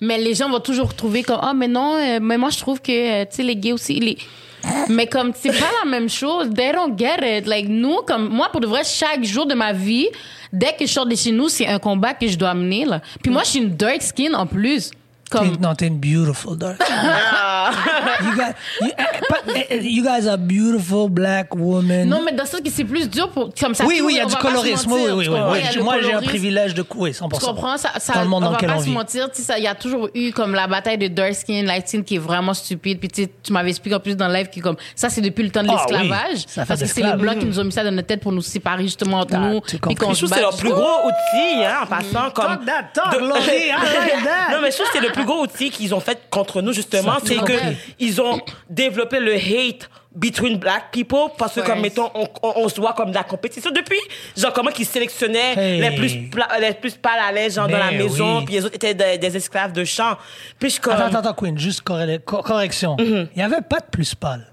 Mais 0.00 0.18
les 0.18 0.34
gens 0.34 0.50
vont 0.50 0.60
toujours 0.60 0.94
trouver 0.94 1.22
comme, 1.22 1.38
ah, 1.42 1.54
mais 1.54 1.68
non, 1.68 1.94
euh, 1.96 2.18
mais 2.20 2.36
moi, 2.36 2.50
je 2.50 2.58
trouve 2.58 2.80
que, 2.82 3.22
euh, 3.22 3.24
tu 3.28 3.36
sais, 3.36 3.42
les 3.42 3.56
gays 3.56 3.72
aussi, 3.72 3.98
les, 3.98 4.18
mais 4.88 5.06
comme, 5.06 5.32
c'est 5.34 5.50
pas 5.58 5.70
la 5.84 5.90
même 5.90 6.08
chose. 6.10 6.50
They 6.54 6.72
don't 6.72 6.98
get 6.98 7.38
it. 7.38 7.46
Like, 7.46 7.68
nous, 7.68 7.98
comme, 8.06 8.28
moi, 8.28 8.48
pour 8.50 8.60
de 8.60 8.66
vrai, 8.66 8.82
chaque 8.84 9.24
jour 9.24 9.46
de 9.46 9.54
ma 9.54 9.72
vie, 9.72 10.08
dès 10.52 10.72
que 10.78 10.86
je 10.86 10.92
sors 10.92 11.06
de 11.06 11.14
chez 11.14 11.32
nous, 11.32 11.48
c'est 11.48 11.66
un 11.66 11.78
combat 11.78 12.12
que 12.14 12.26
je 12.28 12.36
dois 12.36 12.52
mener, 12.54 12.84
là. 12.84 13.00
Puis 13.22 13.32
moi, 13.32 13.42
je 13.44 13.50
suis 13.50 13.58
une 13.60 13.74
dark 13.76 14.02
skin 14.02 14.34
en 14.34 14.46
plus. 14.46 14.90
Comme, 15.30 15.56
T'es- 15.56 15.60
Non, 15.60 15.74
t'es 15.74 15.86
une 15.88 15.98
beautiful 15.98 16.56
dark. 16.56 16.76
you, 16.78 18.32
guys, 18.36 18.54
you, 18.80 18.88
eh, 18.96 19.26
pas- 19.28 19.52
eh, 19.54 19.66
eh, 19.70 19.80
you 19.82 20.02
guys 20.04 20.28
are 20.28 20.38
beautiful 20.38 21.08
black 21.10 21.54
women. 21.54 22.08
Non, 22.08 22.20
mais 22.24 22.32
dans 22.32 22.46
sens 22.46 22.60
que 22.60 22.70
c'est 22.70 22.84
plus 22.84 23.08
dur 23.10 23.28
pour. 23.30 23.50
Comme 23.60 23.74
ça, 23.74 23.84
oui, 23.84 23.98
tout, 23.98 24.06
oui, 24.06 24.12
il 24.14 24.16
y 24.18 24.20
a 24.20 24.24
on 24.24 24.28
du 24.28 24.34
va 24.34 24.38
pas 24.40 24.48
se 24.48 24.54
colorisme. 24.54 24.92
Oui, 24.92 25.00
mentir, 25.00 25.16
oui, 25.16 25.28
oui. 25.28 25.82
Moi, 25.82 25.96
j'ai 26.02 26.12
un 26.14 26.22
privilège 26.22 26.74
de 26.74 26.84
oui, 26.94 27.10
100%. 27.12 27.38
Tu 27.40 27.44
comprends? 27.46 27.76
Ça, 27.76 27.90
ça, 27.98 28.14
dans 28.14 28.22
le 28.22 28.28
monde 28.28 28.42
on 28.44 28.46
dans 28.46 28.50
va 28.52 28.56
lequel 28.58 28.68
pas 28.70 28.76
on 28.76 28.80
se 28.80 28.84
vit. 28.84 28.92
mentir. 28.92 29.30
tu 29.30 29.36
sais, 29.38 29.42
ça- 29.42 29.58
Il 29.58 29.64
y 29.64 29.68
a 29.68 29.74
toujours 29.74 30.08
eu 30.14 30.30
comme 30.32 30.54
la 30.54 30.66
bataille 30.68 30.98
de 30.98 31.08
dark 31.08 31.34
skin, 31.34 31.62
light 31.64 31.88
skin 31.88 32.02
qui 32.02 32.16
est 32.16 32.18
vraiment 32.18 32.54
stupide. 32.54 33.00
Puis 33.00 33.08
tu 33.42 33.52
m'avais 33.52 33.70
expliqué 33.70 33.96
en 33.96 34.00
plus 34.00 34.16
dans 34.16 34.28
le 34.28 34.34
live 34.34 34.48
que 34.48 34.60
comme 34.60 34.76
ça, 34.94 35.08
c'est 35.08 35.20
depuis 35.20 35.42
le 35.42 35.50
temps 35.50 35.62
de 35.64 35.68
Ah 35.70 35.84
oui, 35.88 35.92
l'esclavage. 35.92 36.38
ça 36.46 36.62
fait 36.62 36.68
parce 36.68 36.80
que 36.80 36.86
c'est 36.86 37.02
les 37.02 37.14
blancs 37.14 37.38
qui 37.38 37.46
nous 37.46 37.58
ont 37.58 37.64
mis 37.64 37.72
ça 37.72 37.82
dans 37.82 37.90
notre 37.90 38.06
tête 38.06 38.20
pour 38.20 38.32
nous 38.32 38.42
séparer 38.42 38.84
justement 38.84 39.18
entre 39.20 39.34
Ah, 39.34 39.38
nous. 39.40 39.60
tu 39.66 39.78
Puis 39.78 39.94
qu'on 39.96 40.14
Je 40.14 40.18
trouve 40.18 40.28
se 40.28 40.34
que 40.34 40.34
c'est 40.34 40.40
leur 40.40 40.56
plus 40.56 40.70
gros 40.70 41.06
outil, 41.06 41.64
hein, 41.64 41.78
en 41.82 41.86
passant. 41.86 42.30
Comme 42.32 42.46
non, 43.26 44.58
mais 44.62 44.70
je 44.70 44.76
trouve 44.76 44.86
que 44.86 44.92
c'est 44.92 45.00
le 45.00 45.12
plus 45.16 45.24
gros 45.24 45.42
outil 45.42 45.70
qu'ils 45.70 45.94
ont 45.94 46.00
fait 46.00 46.18
contre 46.30 46.62
nous, 46.62 46.72
justement. 46.72 47.16
C'est 47.24 47.36
que 47.36 47.52
ils 47.98 48.20
ont 48.20 48.40
développé 48.70 49.18
le 49.20 49.34
hate 49.34 49.88
between 50.14 50.56
black 50.58 50.92
people 50.92 51.28
parce 51.36 51.54
que, 51.54 51.60
Ouais. 51.60 51.66
comme, 51.66 51.80
mettons, 51.80 52.10
on, 52.14 52.26
on, 52.42 52.52
on 52.56 52.68
se 52.70 52.80
voit 52.80 52.94
comme 52.94 53.10
de 53.10 53.14
la 53.14 53.24
compétition. 53.24 53.70
Depuis, 53.70 53.98
genre, 54.36 54.52
comment 54.52 54.70
qu'ils 54.70 54.86
sélectionnaient 54.86 55.54
Hey. 55.56 55.80
les 55.80 55.90
plus 55.96 56.12
les 56.60 56.74
plus 56.74 56.94
pâles 56.94 57.20
à 57.28 57.32
l'aise, 57.32 57.56
genre, 57.56 57.68
dans 57.68 57.76
la 57.76 57.90
Mais 57.90 57.98
maison, 57.98 58.38
oui. 58.38 58.44
puis 58.46 58.54
les 58.54 58.64
autres 58.64 58.76
étaient 58.76 58.94
des, 58.94 59.18
des 59.18 59.36
esclaves 59.36 59.72
de 59.72 59.84
champ. 59.84 60.16
Puis 60.58 60.70
je 60.70 60.80
comme, 60.80 60.94
Attends, 60.94 61.18
attends, 61.18 61.34
Queen, 61.34 61.58
juste 61.58 61.82
correction. 61.82 62.96
Il 62.98 63.28
n'y 63.36 63.42
avait 63.42 63.60
pas 63.62 63.80
de 63.80 63.86
plus 63.90 64.14
pâle. 64.14 64.46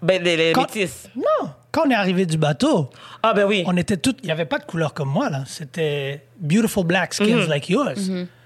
ben, 0.00 0.22
les, 0.22 0.36
les 0.36 0.52
Quand- 0.52 0.62
métis. 0.74 1.08
Non. 1.16 1.50
Quand 1.70 1.86
on 1.86 1.90
est 1.90 1.94
arrivé 1.94 2.24
du 2.24 2.36
bateau, 2.38 2.88
Ah, 3.22 3.32
ben 3.34 3.44
oui. 3.46 3.64
on 3.66 3.76
était 3.76 3.96
toutes. 3.96 4.18
Il 4.22 4.26
n'y 4.26 4.32
avait 4.32 4.44
pas 4.44 4.58
de 4.60 4.64
couleur 4.64 4.94
comme 4.94 5.08
moi, 5.08 5.28
là. 5.28 5.42
C'était 5.46 6.22
beautiful 6.38 6.84
black 6.86 7.12
skins 7.14 7.46
like 7.48 7.68
yours. 7.68 7.94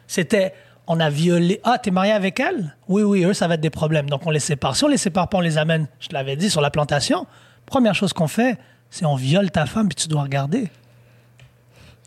C'était. 0.07 0.55
On 0.91 1.01
a 1.01 1.11
violé. 1.11 1.61
Ah, 1.64 1.78
t'es 1.78 1.91
marié 1.91 2.12
avec 2.12 2.41
elle? 2.41 2.74
Oui, 2.89 3.03
oui, 3.03 3.22
eux, 3.24 3.34
ça 3.34 3.47
va 3.47 3.55
être 3.55 3.61
des 3.61 3.70
problèmes. 3.70 4.09
Donc, 4.09 4.26
on 4.26 4.30
les 4.30 4.41
sépare. 4.41 4.74
Si 4.74 4.84
on 4.84 4.89
les 4.89 4.97
sépare 4.97 5.28
pas, 5.28 5.36
on 5.36 5.43
les 5.43 5.59
amène, 5.59 5.86
je 6.01 6.09
te 6.09 6.14
l'avais 6.14 6.34
dit, 6.34 6.49
sur 6.49 6.62
la 6.62 6.70
plantation. 6.70 7.26
Première 7.66 7.95
chose 7.95 8.14
qu'on 8.14 8.26
fait, 8.26 8.59
c'est 8.89 9.05
on 9.05 9.14
viole 9.14 9.51
ta 9.51 9.66
femme, 9.66 9.89
puis 9.89 9.97
tu 9.97 10.09
dois 10.09 10.22
regarder. 10.22 10.70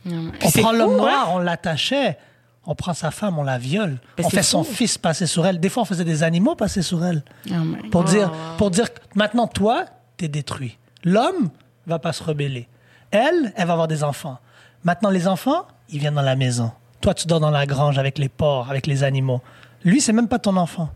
On 0.05 0.32
prend 0.51 0.71
l'homme 0.71 0.93
hein? 0.93 0.97
noir, 0.97 1.32
on 1.34 1.38
l'attachait. 1.38 2.17
On 2.65 2.73
prend 2.73 2.93
sa 2.93 3.11
femme, 3.11 3.38
on 3.38 3.43
la 3.43 3.59
viole. 3.59 3.99
Mais 4.17 4.25
on 4.25 4.29
fait 4.29 4.43
son 4.43 4.63
fils 4.63 4.97
passer 4.97 5.27
sur 5.27 5.45
elle. 5.45 5.59
Des 5.59 5.69
fois, 5.69 5.84
on 5.84 5.86
faisait 5.86 6.03
des 6.03 6.23
animaux 6.23 6.55
passer 6.55 6.82
sur 6.82 7.05
elle. 7.05 7.23
Oh 7.49 7.53
Pour 7.91 8.03
dire, 8.03 8.32
pour 8.57 8.71
dire, 8.71 8.91
que 8.93 8.99
maintenant, 9.15 9.47
toi, 9.47 9.86
t'es 10.17 10.27
détruit. 10.27 10.77
L'homme 11.03 11.49
va 11.88 11.99
pas 11.99 12.13
se 12.13 12.23
rebeller. 12.23 12.67
Elle, 13.11 13.53
elle 13.55 13.67
va 13.67 13.73
avoir 13.73 13.88
des 13.88 14.03
enfants. 14.03 14.39
Maintenant, 14.84 15.09
les 15.09 15.27
enfants, 15.27 15.67
ils 15.89 15.99
viennent 15.99 16.15
dans 16.15 16.21
la 16.21 16.36
maison. 16.36 16.71
Toi, 17.02 17.14
tu 17.14 17.28
dors 17.28 17.39
dans 17.39 17.49
la 17.49 17.66
grange 17.66 17.97
avec 17.97 18.18
les 18.18 18.30
porcs, 18.30 18.70
avec 18.70 18.88
les 18.88 19.04
animaux. 19.04 19.41
Lui, 19.84 20.02
c'est 20.02 20.14
même 20.14 20.28
pas 20.28 20.39
ton 20.39 20.56
enfant. 20.58 20.89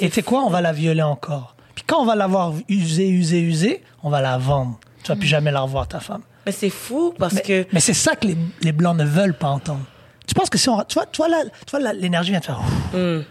Et 0.00 0.08
tu 0.08 0.16
sais 0.16 0.22
quoi? 0.22 0.42
On 0.42 0.50
va 0.50 0.60
la 0.60 0.72
violer 0.72 1.02
encore? 1.02 1.54
Puis 1.74 1.84
quand 1.86 2.00
on 2.00 2.06
va 2.06 2.16
l'avoir 2.16 2.54
usée, 2.68 3.08
usée, 3.08 3.40
usée, 3.40 3.84
on 4.02 4.10
va 4.10 4.20
la 4.20 4.38
vendre. 4.38 4.78
Tu 5.02 5.08
vas 5.08 5.16
plus 5.16 5.28
jamais 5.28 5.50
la 5.50 5.60
revoir, 5.60 5.86
ta 5.86 6.00
femme. 6.00 6.22
Mais 6.46 6.52
c'est 6.52 6.70
fou 6.70 7.14
parce 7.18 7.34
Mais, 7.34 7.42
que. 7.42 7.66
mais 7.72 7.80
c'est 7.80 7.94
ça 7.94 8.16
que 8.16 8.26
les, 8.26 8.36
les 8.62 8.72
Blancs 8.72 8.96
ne 8.96 9.04
veulent 9.04 9.36
pas 9.36 9.48
entendre. 9.48 9.84
Tu 10.26 10.34
penses 10.34 10.50
que 10.50 10.58
si 10.58 10.68
on... 10.68 10.82
Tu 10.84 10.94
vois, 10.94 11.06
tu 11.06 11.22
vois, 11.22 11.92
l'énergie 11.92 12.30
vient 12.30 12.40
de 12.40 12.44
faire... 12.44 12.60
Hmm. 12.92 13.22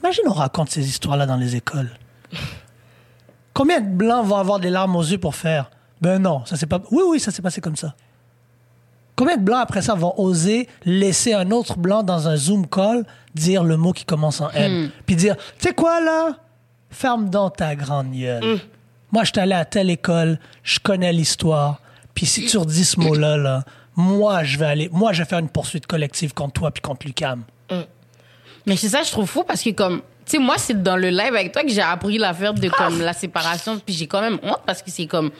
Imagine 0.00 0.24
on 0.26 0.32
raconte 0.32 0.70
ces 0.70 0.86
histoires-là 0.86 1.24
dans 1.26 1.36
les 1.36 1.56
écoles. 1.56 1.90
Combien 3.54 3.80
de 3.80 3.88
Blancs 3.88 4.26
vont 4.26 4.36
avoir 4.36 4.58
des 4.58 4.70
larmes 4.70 4.96
aux 4.96 5.02
yeux 5.02 5.18
pour 5.18 5.34
faire? 5.34 5.70
Ben 6.00 6.18
non, 6.18 6.44
ça 6.44 6.56
s'est 6.56 6.66
pas... 6.66 6.80
Oui, 6.90 7.02
oui, 7.08 7.20
ça 7.20 7.30
s'est 7.30 7.42
passé 7.42 7.60
comme 7.60 7.76
ça. 7.76 7.94
Combien 9.16 9.36
de 9.36 9.42
Blancs, 9.42 9.60
après 9.62 9.82
ça, 9.82 9.94
vont 9.94 10.12
oser 10.16 10.68
laisser 10.84 11.34
un 11.34 11.50
autre 11.50 11.78
Blanc 11.78 12.02
dans 12.02 12.28
un 12.28 12.36
Zoom 12.36 12.66
call 12.66 13.06
dire 13.34 13.62
le 13.62 13.76
mot 13.76 13.92
qui 13.92 14.04
commence 14.04 14.40
en 14.40 14.50
N? 14.50 14.90
Puis 15.06 15.16
dire, 15.16 15.36
tu 15.58 15.68
sais 15.68 15.74
quoi, 15.74 16.00
là? 16.00 16.36
Ferme 16.90 17.30
donc 17.30 17.56
ta 17.56 17.74
grande 17.76 18.12
gueule. 18.12 18.60
Moi, 19.12 19.22
je 19.22 19.30
suis 19.30 19.40
allé 19.40 19.54
à 19.54 19.64
telle 19.64 19.90
école, 19.90 20.38
je 20.64 20.80
connais 20.80 21.12
l'histoire. 21.12 21.80
Puis 22.14 22.26
si 22.26 22.46
tu 22.46 22.58
redis 22.58 22.84
ce 22.84 22.98
mot-là, 22.98 23.36
là, 23.36 23.64
moi, 23.96 24.42
je 24.42 24.58
vais 24.58 24.66
aller... 24.66 24.88
Moi, 24.90 25.12
je 25.12 25.22
vais 25.22 25.28
faire 25.28 25.38
une 25.38 25.48
poursuite 25.48 25.86
collective 25.86 26.34
contre 26.34 26.54
toi 26.54 26.70
puis 26.72 26.80
contre 26.80 27.06
Lucam. 27.06 27.42
Mais 28.66 28.76
c'est 28.76 28.88
ça, 28.88 29.02
je 29.02 29.10
trouve 29.10 29.28
fou 29.28 29.44
parce 29.44 29.62
que 29.62 29.70
comme, 29.70 29.98
tu 30.24 30.32
sais, 30.32 30.38
moi, 30.38 30.56
c'est 30.58 30.82
dans 30.82 30.96
le 30.96 31.10
live 31.10 31.34
avec 31.34 31.52
toi 31.52 31.62
que 31.62 31.68
j'ai 31.68 31.82
appris 31.82 32.18
l'affaire 32.18 32.54
de 32.54 32.68
comme 32.68 33.00
la 33.00 33.12
séparation. 33.12 33.78
Puis 33.78 33.94
j'ai 33.94 34.06
quand 34.06 34.20
même 34.20 34.38
honte 34.42 34.60
parce 34.66 34.82
que 34.82 34.90
c'est 34.90 35.06
comme, 35.06 35.30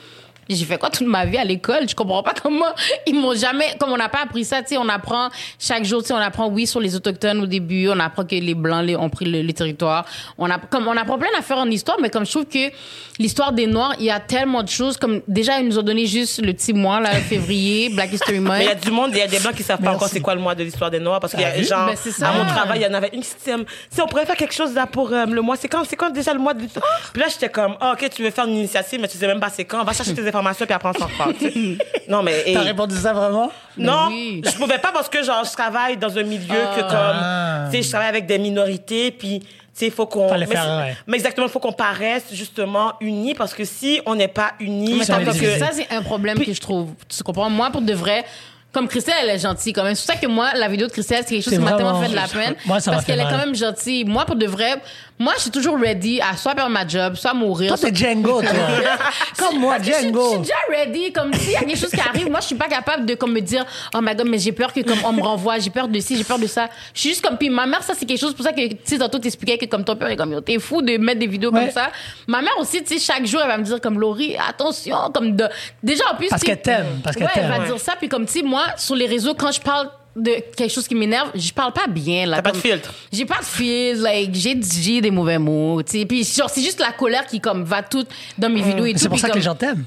j'ai 0.49 0.65
fait 0.65 0.77
quoi 0.77 0.89
toute 0.89 1.07
ma 1.07 1.25
vie 1.25 1.37
à 1.37 1.43
l'école? 1.43 1.87
Je 1.87 1.95
comprends 1.95 2.23
pas 2.23 2.33
comment 2.41 2.65
ils 3.05 3.15
m'ont 3.15 3.35
jamais, 3.35 3.75
comme 3.79 3.91
on 3.91 3.97
n'a 3.97 4.09
pas 4.09 4.23
appris 4.23 4.45
ça, 4.45 4.61
tu 4.61 4.69
sais, 4.69 4.77
on 4.77 4.89
apprend 4.89 5.29
chaque 5.59 5.83
jour, 5.85 6.01
tu 6.01 6.07
sais, 6.07 6.13
on 6.13 6.17
apprend, 6.17 6.47
oui, 6.47 6.67
sur 6.67 6.79
les 6.79 6.95
autochtones 6.95 7.41
au 7.41 7.45
début, 7.45 7.89
on 7.89 7.99
apprend 7.99 8.25
que 8.25 8.35
les 8.35 8.55
blancs 8.55 8.85
les, 8.85 8.95
ont 8.95 9.09
pris 9.09 9.25
le, 9.25 9.41
le 9.41 9.53
territoire. 9.53 10.05
On 10.37 10.49
a, 10.49 10.57
comme, 10.57 10.87
on 10.87 10.97
apprend 10.97 11.17
plein 11.17 11.31
d'affaires 11.35 11.57
en 11.57 11.69
histoire, 11.69 11.97
mais 12.01 12.09
comme 12.09 12.25
je 12.25 12.31
trouve 12.31 12.45
que 12.45 12.71
l'histoire 13.19 13.51
des 13.51 13.67
Noirs, 13.67 13.93
il 13.99 14.05
y 14.05 14.11
a 14.11 14.19
tellement 14.19 14.63
de 14.63 14.69
choses, 14.69 14.97
comme, 14.97 15.21
déjà, 15.27 15.59
ils 15.59 15.67
nous 15.67 15.79
ont 15.79 15.83
donné 15.83 16.05
juste 16.05 16.41
le 16.41 16.53
petit 16.53 16.73
mois, 16.73 16.99
là, 16.99 17.11
février, 17.11 17.89
Black 17.89 18.13
History 18.13 18.39
Month. 18.39 18.53
Mais 18.57 18.65
il 18.65 18.67
y 18.67 18.71
a 18.71 18.75
du 18.75 18.91
monde, 18.91 19.11
il 19.11 19.17
y 19.17 19.21
a 19.21 19.27
des 19.27 19.39
blancs 19.39 19.55
qui 19.55 19.63
savent 19.63 19.81
pas 19.81 19.91
encore 19.91 20.07
c'est 20.07 20.21
quoi 20.21 20.35
le 20.35 20.41
mois 20.41 20.55
de 20.55 20.63
l'histoire 20.63 20.89
des 20.89 20.99
Noirs 20.99 21.19
parce 21.19 21.33
qu'il 21.33 21.41
y 21.41 21.45
a 21.45 21.61
genre 21.61 21.87
Ben, 21.87 21.95
c'est 22.01 22.11
ça. 22.11 22.29
à 22.29 22.33
mon 22.33 22.45
travail, 22.45 22.79
il 22.79 22.83
y 22.83 22.87
en 22.87 22.93
avait 22.93 23.09
une 23.13 23.21
qui 23.21 23.29
si 23.29 24.01
on 24.01 24.07
pourrait 24.07 24.25
faire 24.25 24.35
quelque 24.35 24.53
chose 24.53 24.73
là 24.73 24.87
pour 24.87 25.11
euh, 25.11 25.25
le 25.25 25.41
mois, 25.41 25.55
c'est 25.55 25.67
quand 25.67 25.83
c'est 25.87 25.95
quand 25.95 26.09
déjà 26.09 26.33
le 26.33 26.39
mois 26.39 26.53
de 26.53 26.61
l'histoire 26.61 26.85
Puis 27.11 27.21
là 27.21 27.27
j'étais 27.29 27.49
comme 27.49 27.75
Ah, 27.81 27.93
OK, 27.93 28.09
tu 28.09 28.23
veux 28.23 28.31
faire 28.31 28.45
une 28.45 28.55
initiative 28.55 28.99
mais 29.01 29.07
tu 29.07 29.17
sais 29.17 29.27
même 29.27 29.39
pas 29.39 29.49
c'est 29.49 29.65
quand, 29.65 29.83
va 29.83 29.93
chercher 29.93 30.13
tes 30.13 30.27
informations 30.35 30.65
puis 30.65 30.75
après 30.75 30.89
on 30.89 30.99
s'en 30.99 31.07
reparle. 31.07 31.33
tu 31.35 31.51
sais. 31.51 31.77
Non 32.07 32.21
mais 32.21 32.43
et- 32.45 32.53
T'as 32.53 32.61
répondu 32.61 32.95
ça 32.95 33.13
vraiment? 33.13 33.51
non, 33.77 34.07
oui. 34.09 34.41
je 34.45 34.51
pouvais 34.51 34.77
pas 34.77 34.91
parce 34.91 35.09
que 35.09 35.23
genre 35.23 35.43
je 35.43 35.51
travaille 35.51 35.97
dans 35.97 36.15
un 36.17 36.23
milieu 36.23 36.47
que 36.75 36.81
Ah. 36.83 37.63
comme 37.63 37.71
tu 37.71 37.77
sais 37.77 37.83
je 37.83 37.89
travaille 37.89 38.09
avec 38.09 38.25
des 38.27 38.37
minorités 38.37 39.11
puis 39.11 39.39
tu 39.39 39.47
sais 39.73 39.85
il 39.87 39.91
faut 39.91 40.05
qu'on 40.05 40.29
Fallait 40.29 40.45
mais, 40.45 40.55
faire, 40.55 40.63
c'est- 40.63 40.69
ouais. 40.89 40.97
mais 41.07 41.17
exactement 41.17 41.47
il 41.47 41.51
faut 41.51 41.59
qu'on 41.59 41.73
paraisse 41.73 42.25
justement 42.31 42.93
unis 43.01 43.33
parce 43.33 43.53
que 43.53 43.65
si 43.65 43.99
on 44.05 44.15
n'est 44.15 44.27
pas 44.27 44.51
unis 44.59 44.97
Mais 44.99 45.05
tant 45.05 45.17
que 45.23 45.31
ça, 45.59 45.69
c'est 45.73 45.91
un 45.93 46.01
problème 46.03 46.37
que 46.39 46.53
je 46.53 46.61
trouve. 46.61 46.91
Tu 47.09 47.23
comprends? 47.23 47.49
Moi, 47.49 47.69
pour 47.71 47.81
de 47.81 47.93
vrai, 47.93 48.23
comme 48.71 48.87
Christelle, 48.89 49.15
elle 49.23 49.29
est 49.29 49.39
gentille 49.39 49.71
quand 49.73 49.83
même. 49.83 49.95
C'est 49.95 50.05
pour 50.05 50.15
ça 50.15 50.21
que 50.21 50.27
moi, 50.27 50.51
la 50.53 50.67
vidéo 50.67 50.87
de 50.87 50.91
Christelle, 50.91 51.23
c'est 51.25 51.35
quelque 51.35 51.43
chose 51.43 51.53
C'est 51.53 51.59
qui 51.59 51.63
m'a 51.65 51.71
vraiment- 51.75 51.93
tellement 51.93 52.01
fait 52.03 52.09
de 52.11 52.15
la 52.15 52.27
peine. 52.27 52.55
Moi, 52.65 52.79
ça 52.81 52.91
m'a 52.91 52.97
parce 52.97 53.05
fait 53.05 53.13
qu'elle 53.13 53.21
est 53.21 53.23
mal. 53.23 53.33
quand 53.33 53.39
même 53.45 53.55
gentille. 53.55 54.03
Moi, 54.05 54.25
pour 54.25 54.35
de 54.35 54.45
vrai, 54.45 54.81
moi, 55.17 55.33
je 55.37 55.43
suis 55.43 55.51
toujours 55.51 55.79
ready 55.79 56.19
à 56.19 56.35
soit 56.35 56.53
perdre 56.55 56.71
ma 56.71 56.85
job, 56.85 57.15
soit 57.15 57.33
mourir. 57.33 57.69
Toi, 57.69 57.77
soit- 57.77 57.89
t'es 57.89 57.95
Django, 57.95 58.41
toi. 58.41 58.51
Comme 59.37 59.59
moi, 59.59 59.77
que 59.77 59.85
je 59.85 59.91
suis- 59.93 59.95
Je 59.95 60.07
Django. 60.07 60.29
suis 60.31 60.39
déjà 60.39 60.53
ready. 60.69 61.13
Comme 61.13 61.33
s'il 61.33 61.51
y 61.51 61.55
a 61.55 61.59
quelque 61.61 61.77
chose 61.77 61.89
qui 61.91 61.99
arrive, 62.01 62.29
moi, 62.29 62.41
je 62.41 62.47
suis 62.47 62.55
pas 62.55 62.67
capable 62.67 63.05
de 63.05 63.15
comme 63.15 63.31
me 63.31 63.39
dire, 63.39 63.63
oh 63.95 63.99
my 64.01 64.13
god, 64.13 64.27
mais 64.27 64.39
j'ai 64.39 64.51
peur 64.51 64.73
que 64.73 64.81
comme 64.81 64.97
on 65.05 65.13
me 65.13 65.21
renvoie, 65.21 65.57
j'ai 65.59 65.69
peur 65.69 65.87
de 65.87 65.99
ci, 65.99 66.17
j'ai 66.17 66.23
peur 66.25 66.37
de 66.39 66.47
ça. 66.47 66.67
Je 66.93 66.99
suis 66.99 67.09
juste 67.09 67.25
comme, 67.25 67.37
puis 67.37 67.49
ma 67.49 67.65
mère, 67.65 67.81
ça, 67.83 67.93
c'est 67.97 68.05
quelque 68.05 68.19
chose 68.19 68.33
pour 68.33 68.43
ça 68.45 68.51
que, 68.51 68.67
tu 68.67 68.77
sais, 68.83 68.97
tantôt, 68.97 69.19
t'expliquais 69.19 69.57
que 69.57 69.65
comme 69.65 69.85
ton 69.85 69.95
père 69.95 70.09
est 70.09 70.17
comme, 70.17 70.41
t'es 70.41 70.59
fou 70.59 70.81
de 70.81 70.97
mettre 70.97 71.19
des 71.19 71.27
vidéos 71.27 71.51
Ouais. 71.51 71.61
comme 71.61 71.71
ça. 71.71 71.91
Ma 72.27 72.41
mère 72.41 72.57
aussi, 72.59 72.83
tu 72.83 72.97
sais, 72.97 73.13
chaque 73.13 73.25
jour, 73.25 73.39
elle 73.41 73.47
va 73.47 73.57
me 73.57 73.63
dire 73.63 73.79
comme, 73.79 73.99
Laurie, 73.99 74.35
attention, 74.49 74.97
comme 75.13 75.35
de, 75.35 75.45
déjà, 75.81 76.03
en 76.11 76.15
plus. 76.15 76.27
Parce 76.27 76.43
qu'elle 76.43 76.61
t'aime, 76.61 76.99
parce 77.03 77.15
qu'elle 77.15 77.25
ouais, 77.27 77.31
elle 77.35 77.41
t'aime. 77.43 77.51
va 77.51 77.59
Ouais. 77.59 77.65
dire 77.67 77.79
ça, 77.79 77.93
puis 77.97 78.09
comme, 78.09 78.25
tu 78.25 78.33
sais, 78.39 78.41
moi, 78.43 78.65
sur 78.75 78.95
les 78.95 79.05
réseaux, 79.07 79.33
quand 79.33 79.51
je 79.53 79.61
parle 79.61 79.89
de 80.15 80.31
quelque 80.55 80.71
chose 80.71 80.87
qui 80.87 80.95
m'énerve, 80.95 81.31
je 81.35 81.51
parle 81.51 81.73
pas 81.73 81.87
bien, 81.87 82.25
là. 82.25 82.37
T'as 82.37 82.41
pas 82.43 82.51
de 82.51 82.57
filtre. 82.57 82.93
j'ai 83.11 83.25
pas 83.25 83.39
de 83.39 83.45
fil, 83.45 83.97
like, 84.01 84.33
j'ai 84.33 84.59
j'ai 84.61 85.01
des 85.01 85.11
mauvais 85.11 85.37
mots, 85.37 85.81
tu 85.83 85.99
sais. 85.99 86.05
Puis 86.05 86.23
genre, 86.23 86.49
c'est 86.49 86.61
juste 86.61 86.79
la 86.79 86.91
colère 86.93 87.25
qui 87.27 87.39
comme 87.41 87.63
va 87.63 87.83
tout 87.83 88.05
dans 88.37 88.49
mes 88.49 88.61
vidéos 88.61 88.85
et 88.85 88.89
Mais 88.89 88.93
tout. 88.93 88.99
C'est 88.99 89.09
pour 89.09 89.19
ça 89.19 89.27
que 89.27 89.33
comme, 89.33 89.39
les 89.39 89.45
gens 89.45 89.55
t'aiment. 89.55 89.85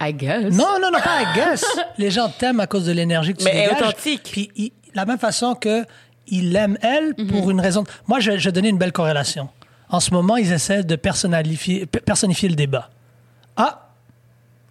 I 0.00 0.12
guess. 0.12 0.52
Non, 0.52 0.78
non, 0.80 0.90
non, 0.92 0.98
pas 1.00 1.22
I 1.22 1.26
guess. 1.34 1.64
Les 1.98 2.10
gens 2.10 2.28
t'aiment 2.28 2.58
à 2.60 2.66
cause 2.66 2.84
de 2.86 2.92
l'énergie 2.92 3.32
que 3.32 3.38
tu 3.38 3.44
Mais 3.44 3.50
elle 3.52 3.56
est 3.70 3.74
dégages. 3.74 3.88
authentique. 3.88 4.28
Puis, 4.32 4.50
il- 4.56 4.72
la 4.92 5.04
même 5.06 5.18
façon 5.18 5.54
que 5.54 5.84
il 6.26 6.54
aime 6.56 6.76
elle 6.82 7.14
Mhm. 7.16 7.26
pour 7.28 7.50
une 7.50 7.60
raison. 7.60 7.84
Moi, 8.08 8.18
je, 8.20 8.36
je 8.38 8.44
vais 8.44 8.52
donner 8.52 8.68
une 8.70 8.78
belle 8.78 8.92
corrélation. 8.92 9.48
En 9.88 10.00
ce 10.00 10.10
moment, 10.10 10.36
ils 10.36 10.52
essaient 10.52 10.82
de 10.82 10.96
personnalifier, 10.96 11.86
pe- 11.86 12.00
personnifier 12.00 12.48
le 12.48 12.54
débat. 12.56 12.90
Ah, 13.56 13.88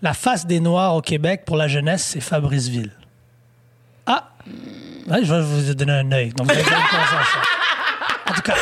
la 0.01 0.13
face 0.13 0.45
des 0.45 0.59
Noirs 0.59 0.95
au 0.95 1.01
Québec 1.01 1.43
pour 1.45 1.55
la 1.55 1.67
jeunesse, 1.69 2.03
c'est 2.03 2.19
Fabriceville. 2.21 2.91
Ah, 4.05 4.29
Ouais, 5.07 5.23
je 5.23 5.33
vais 5.33 5.41
vous 5.41 5.73
donner 5.73 5.91
un 5.93 6.11
œil. 6.11 6.29
Donc, 6.29 6.47
vous 6.51 6.59
ça 6.59 6.63
sent. 6.63 8.29
En 8.29 8.33
tout 8.33 8.41
cas, 8.41 8.55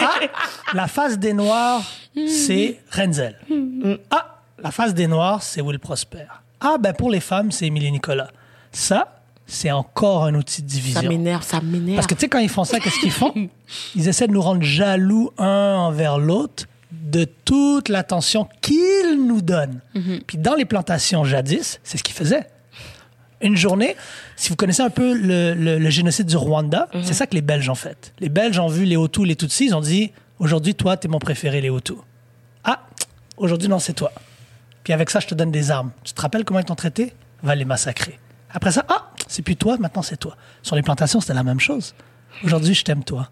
ah, 0.00 0.20
la 0.74 0.86
face 0.86 1.18
des 1.18 1.32
Noirs, 1.32 1.82
c'est 2.28 2.80
Renzel. 2.90 3.38
Ah, 4.10 4.38
la 4.62 4.70
face 4.70 4.94
des 4.94 5.06
Noirs, 5.06 5.42
c'est 5.42 5.60
Will 5.60 5.78
Prosper. 5.78 6.26
Ah, 6.60 6.76
ben 6.78 6.92
pour 6.92 7.10
les 7.10 7.20
femmes, 7.20 7.50
c'est 7.50 7.66
Émilie 7.66 7.90
Nicolas. 7.90 8.28
Ça, 8.72 9.20
c'est 9.46 9.70
encore 9.70 10.24
un 10.24 10.34
outil 10.34 10.62
de 10.62 10.68
Ça 10.70 10.74
division. 10.76 11.08
m'énerve, 11.08 11.42
ça 11.44 11.60
m'énerve. 11.60 11.96
Parce 11.96 12.06
que 12.06 12.14
tu 12.14 12.20
sais, 12.20 12.28
quand 12.28 12.38
ils 12.38 12.48
font 12.48 12.64
ça, 12.64 12.78
qu'est-ce 12.80 12.98
qu'ils 12.98 13.10
font? 13.10 13.32
Ils 13.94 14.08
essaient 14.08 14.26
de 14.26 14.32
nous 14.32 14.40
rendre 14.42 14.62
jaloux 14.62 15.30
un 15.38 15.74
envers 15.76 16.18
l'autre 16.18 16.64
de 16.92 17.24
toute 17.44 17.88
l'attention 17.88 18.48
qu'ils 18.60 19.24
nous 19.26 19.42
donnent. 19.42 19.80
Puis 20.26 20.38
dans 20.38 20.54
les 20.54 20.64
plantations 20.64 21.24
jadis, 21.24 21.80
c'est 21.82 21.98
ce 21.98 22.02
qu'ils 22.02 22.14
faisaient. 22.14 22.46
Une 23.40 23.56
journée, 23.56 23.96
si 24.36 24.48
vous 24.50 24.56
connaissez 24.56 24.82
un 24.82 24.90
peu 24.90 25.12
le, 25.14 25.54
le- 25.54 25.78
le 25.78 25.90
génocide 25.90 26.26
du 26.26 26.36
Rwanda, 26.36 26.88
c'est 27.02 27.12
ça 27.14 27.26
que 27.26 27.34
les 27.34 27.42
Belges 27.42 27.68
ont 27.68 27.74
fait. 27.74 28.12
Les 28.20 28.28
Belges 28.28 28.58
ont 28.58 28.68
vu 28.68 28.84
les 28.84 28.96
Hutus, 28.96 29.26
les 29.26 29.36
Tutsis, 29.36 29.66
ils 29.66 29.74
ont 29.74 29.80
dit 29.80 30.12
aujourd'hui, 30.38 30.74
toi, 30.74 30.96
t'es 30.96 31.08
mon 31.08 31.18
préféré, 31.18 31.60
les 31.60 31.68
Hutus. 31.68 31.96
Ah, 32.64 32.86
aujourd'hui, 33.36 33.68
non, 33.68 33.78
c'est 33.78 33.92
toi. 33.92 34.12
Puis 34.82 34.92
avec 34.92 35.10
ça, 35.10 35.20
je 35.20 35.26
te 35.26 35.34
donne 35.34 35.50
des 35.50 35.70
armes. 35.70 35.90
Tu 36.04 36.12
te 36.12 36.20
rappelles 36.20 36.44
comment 36.44 36.60
ils 36.60 36.64
t'ont 36.64 36.74
traité? 36.74 37.12
Va 37.42 37.54
les 37.54 37.64
massacrer. 37.64 38.18
Après 38.50 38.70
ça, 38.70 38.84
ah, 38.88 39.10
c'est 39.26 39.42
plus 39.42 39.56
toi, 39.56 39.76
maintenant 39.78 40.02
c'est 40.02 40.16
toi. 40.16 40.36
Sur 40.62 40.76
les 40.76 40.82
plantations, 40.82 41.20
c'était 41.20 41.34
la 41.34 41.42
même 41.42 41.60
chose. 41.60 41.94
Aujourd'hui, 42.44 42.74
je 42.74 42.84
t'aime 42.84 43.04
toi. 43.04 43.30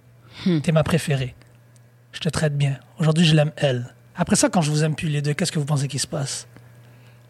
T'es 0.62 0.72
ma 0.72 0.82
préférée. 0.82 1.34
Je 2.12 2.20
te 2.20 2.28
traite 2.28 2.56
bien. 2.56 2.78
Aujourd'hui, 2.98 3.24
je 3.24 3.34
l'aime 3.34 3.52
elle. 3.56 3.94
Après 4.16 4.36
ça, 4.36 4.48
quand 4.50 4.60
je 4.62 4.70
vous 4.70 4.82
aime 4.84 4.94
plus 4.94 5.08
les 5.08 5.22
deux, 5.22 5.32
qu'est-ce 5.34 5.52
que 5.52 5.58
vous 5.58 5.64
pensez 5.64 5.88
qui 5.88 5.98
se 5.98 6.06
passe? 6.06 6.46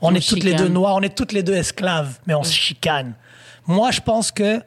On, 0.03 0.09
On 0.09 0.15
est 0.15 0.29
toutes 0.29 0.43
les 0.45 0.55
deux 0.55 0.69
noirs, 0.69 0.97
on 0.97 1.01
est 1.01 1.17
toutes 1.17 1.33
les 1.33 1.43
deux 1.43 1.55
esclaves, 1.55 2.19
mais 2.27 2.35
on 2.35 2.43
se 2.43 2.53
chicane. 2.53 3.15
Moi, 3.67 3.91
je 3.93 4.01
pense 4.01 4.31
que 4.33 4.61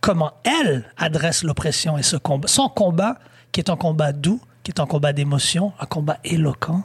comment 0.00 0.32
elle 0.44 0.84
adresse 0.96 1.42
l'oppression 1.42 1.98
et 1.98 2.02
ce 2.02 2.16
combat, 2.16 2.48
son 2.48 2.68
combat, 2.68 3.18
qui 3.50 3.60
est 3.60 3.70
un 3.70 3.76
combat 3.76 4.12
doux, 4.12 4.40
qui 4.62 4.70
est 4.70 4.80
un 4.80 4.86
combat 4.86 5.12
d'émotion, 5.12 5.72
un 5.80 5.86
combat 5.86 6.18
éloquent, 6.24 6.82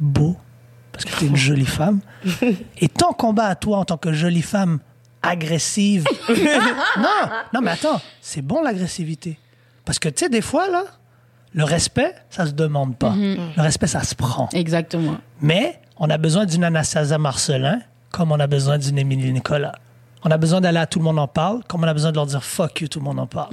beau, 0.00 0.36
parce 0.92 1.04
que 1.04 1.16
tu 1.16 1.24
es 1.26 1.28
une 1.28 1.36
jolie 1.48 1.66
femme, 1.66 2.00
et 2.78 2.88
ton 2.88 3.12
combat 3.12 3.46
à 3.46 3.54
toi 3.54 3.78
en 3.78 3.84
tant 3.84 3.98
que 3.98 4.12
jolie 4.12 4.42
femme 4.42 4.78
agressive. 5.22 6.04
non, 6.28 7.28
non, 7.52 7.60
mais 7.60 7.72
attends, 7.72 8.00
c'est 8.20 8.42
bon 8.42 8.62
l'agressivité. 8.62 9.38
Parce 9.84 9.98
que 9.98 10.08
tu 10.08 10.24
sais, 10.24 10.28
des 10.30 10.40
fois, 10.40 10.68
là, 10.68 10.84
le 11.52 11.64
respect, 11.64 12.14
ça 12.30 12.46
se 12.46 12.52
demande 12.52 12.96
pas. 12.96 13.14
Le 13.16 13.62
respect, 13.62 13.86
ça 13.86 14.02
se 14.02 14.14
prend. 14.14 14.48
Exactement. 14.52 15.16
Mais 15.40 15.80
on 15.98 16.10
a 16.10 16.18
besoin 16.18 16.44
d'une 16.46 16.64
Anastasia 16.64 17.18
Marcelin 17.18 17.80
comme 18.10 18.32
on 18.32 18.40
a 18.40 18.46
besoin 18.46 18.78
d'une 18.78 18.98
Émilie 18.98 19.32
Nicolas. 19.32 19.72
On 20.24 20.30
a 20.30 20.38
besoin 20.38 20.60
d'aller 20.60 20.78
à 20.78 20.86
Tout 20.86 20.98
le 20.98 21.04
monde 21.04 21.18
en 21.18 21.28
parle 21.28 21.62
comme 21.68 21.84
on 21.84 21.88
a 21.88 21.92
besoin 21.94 22.10
de 22.10 22.16
leur 22.16 22.26
dire 22.26 22.42
fuck 22.42 22.80
you, 22.80 22.88
tout 22.88 22.98
le 22.98 23.04
monde 23.04 23.18
en 23.20 23.26
parle. 23.26 23.50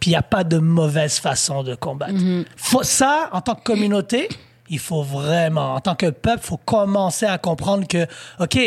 Puis 0.00 0.10
il 0.10 0.12
n'y 0.12 0.16
a 0.16 0.22
pas 0.22 0.44
de 0.44 0.58
mauvaise 0.58 1.18
façon 1.18 1.62
de 1.62 1.74
combattre. 1.74 2.14
Faut, 2.56 2.82
ça, 2.82 3.28
en 3.32 3.40
tant 3.40 3.54
que 3.54 3.64
communauté, 3.64 4.28
il 4.70 4.78
faut 4.78 5.02
vraiment, 5.02 5.74
en 5.74 5.80
tant 5.80 5.94
que 5.94 6.10
peuple, 6.10 6.42
faut 6.42 6.58
commencer 6.58 7.26
à 7.26 7.38
comprendre 7.38 7.86
que, 7.88 8.06
OK, 8.38 8.58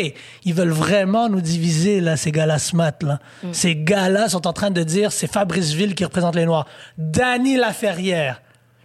ils 0.44 0.54
veulent 0.54 0.70
vraiment 0.70 1.28
nous 1.28 1.40
diviser, 1.40 2.00
là, 2.00 2.16
ces 2.16 2.32
gars-là 2.32 2.58
smart, 2.58 2.92
là. 3.02 3.20
Ces 3.52 3.76
gars-là 3.76 4.28
sont 4.28 4.46
en 4.46 4.52
train 4.52 4.70
de 4.70 4.82
dire, 4.82 5.12
c'est 5.12 5.30
Fabrice 5.30 5.72
Ville 5.72 5.94
qui 5.94 6.04
représente 6.04 6.34
les 6.34 6.44
Noirs. 6.44 6.66
Danny 6.98 7.56
Laferrière. 7.56 8.42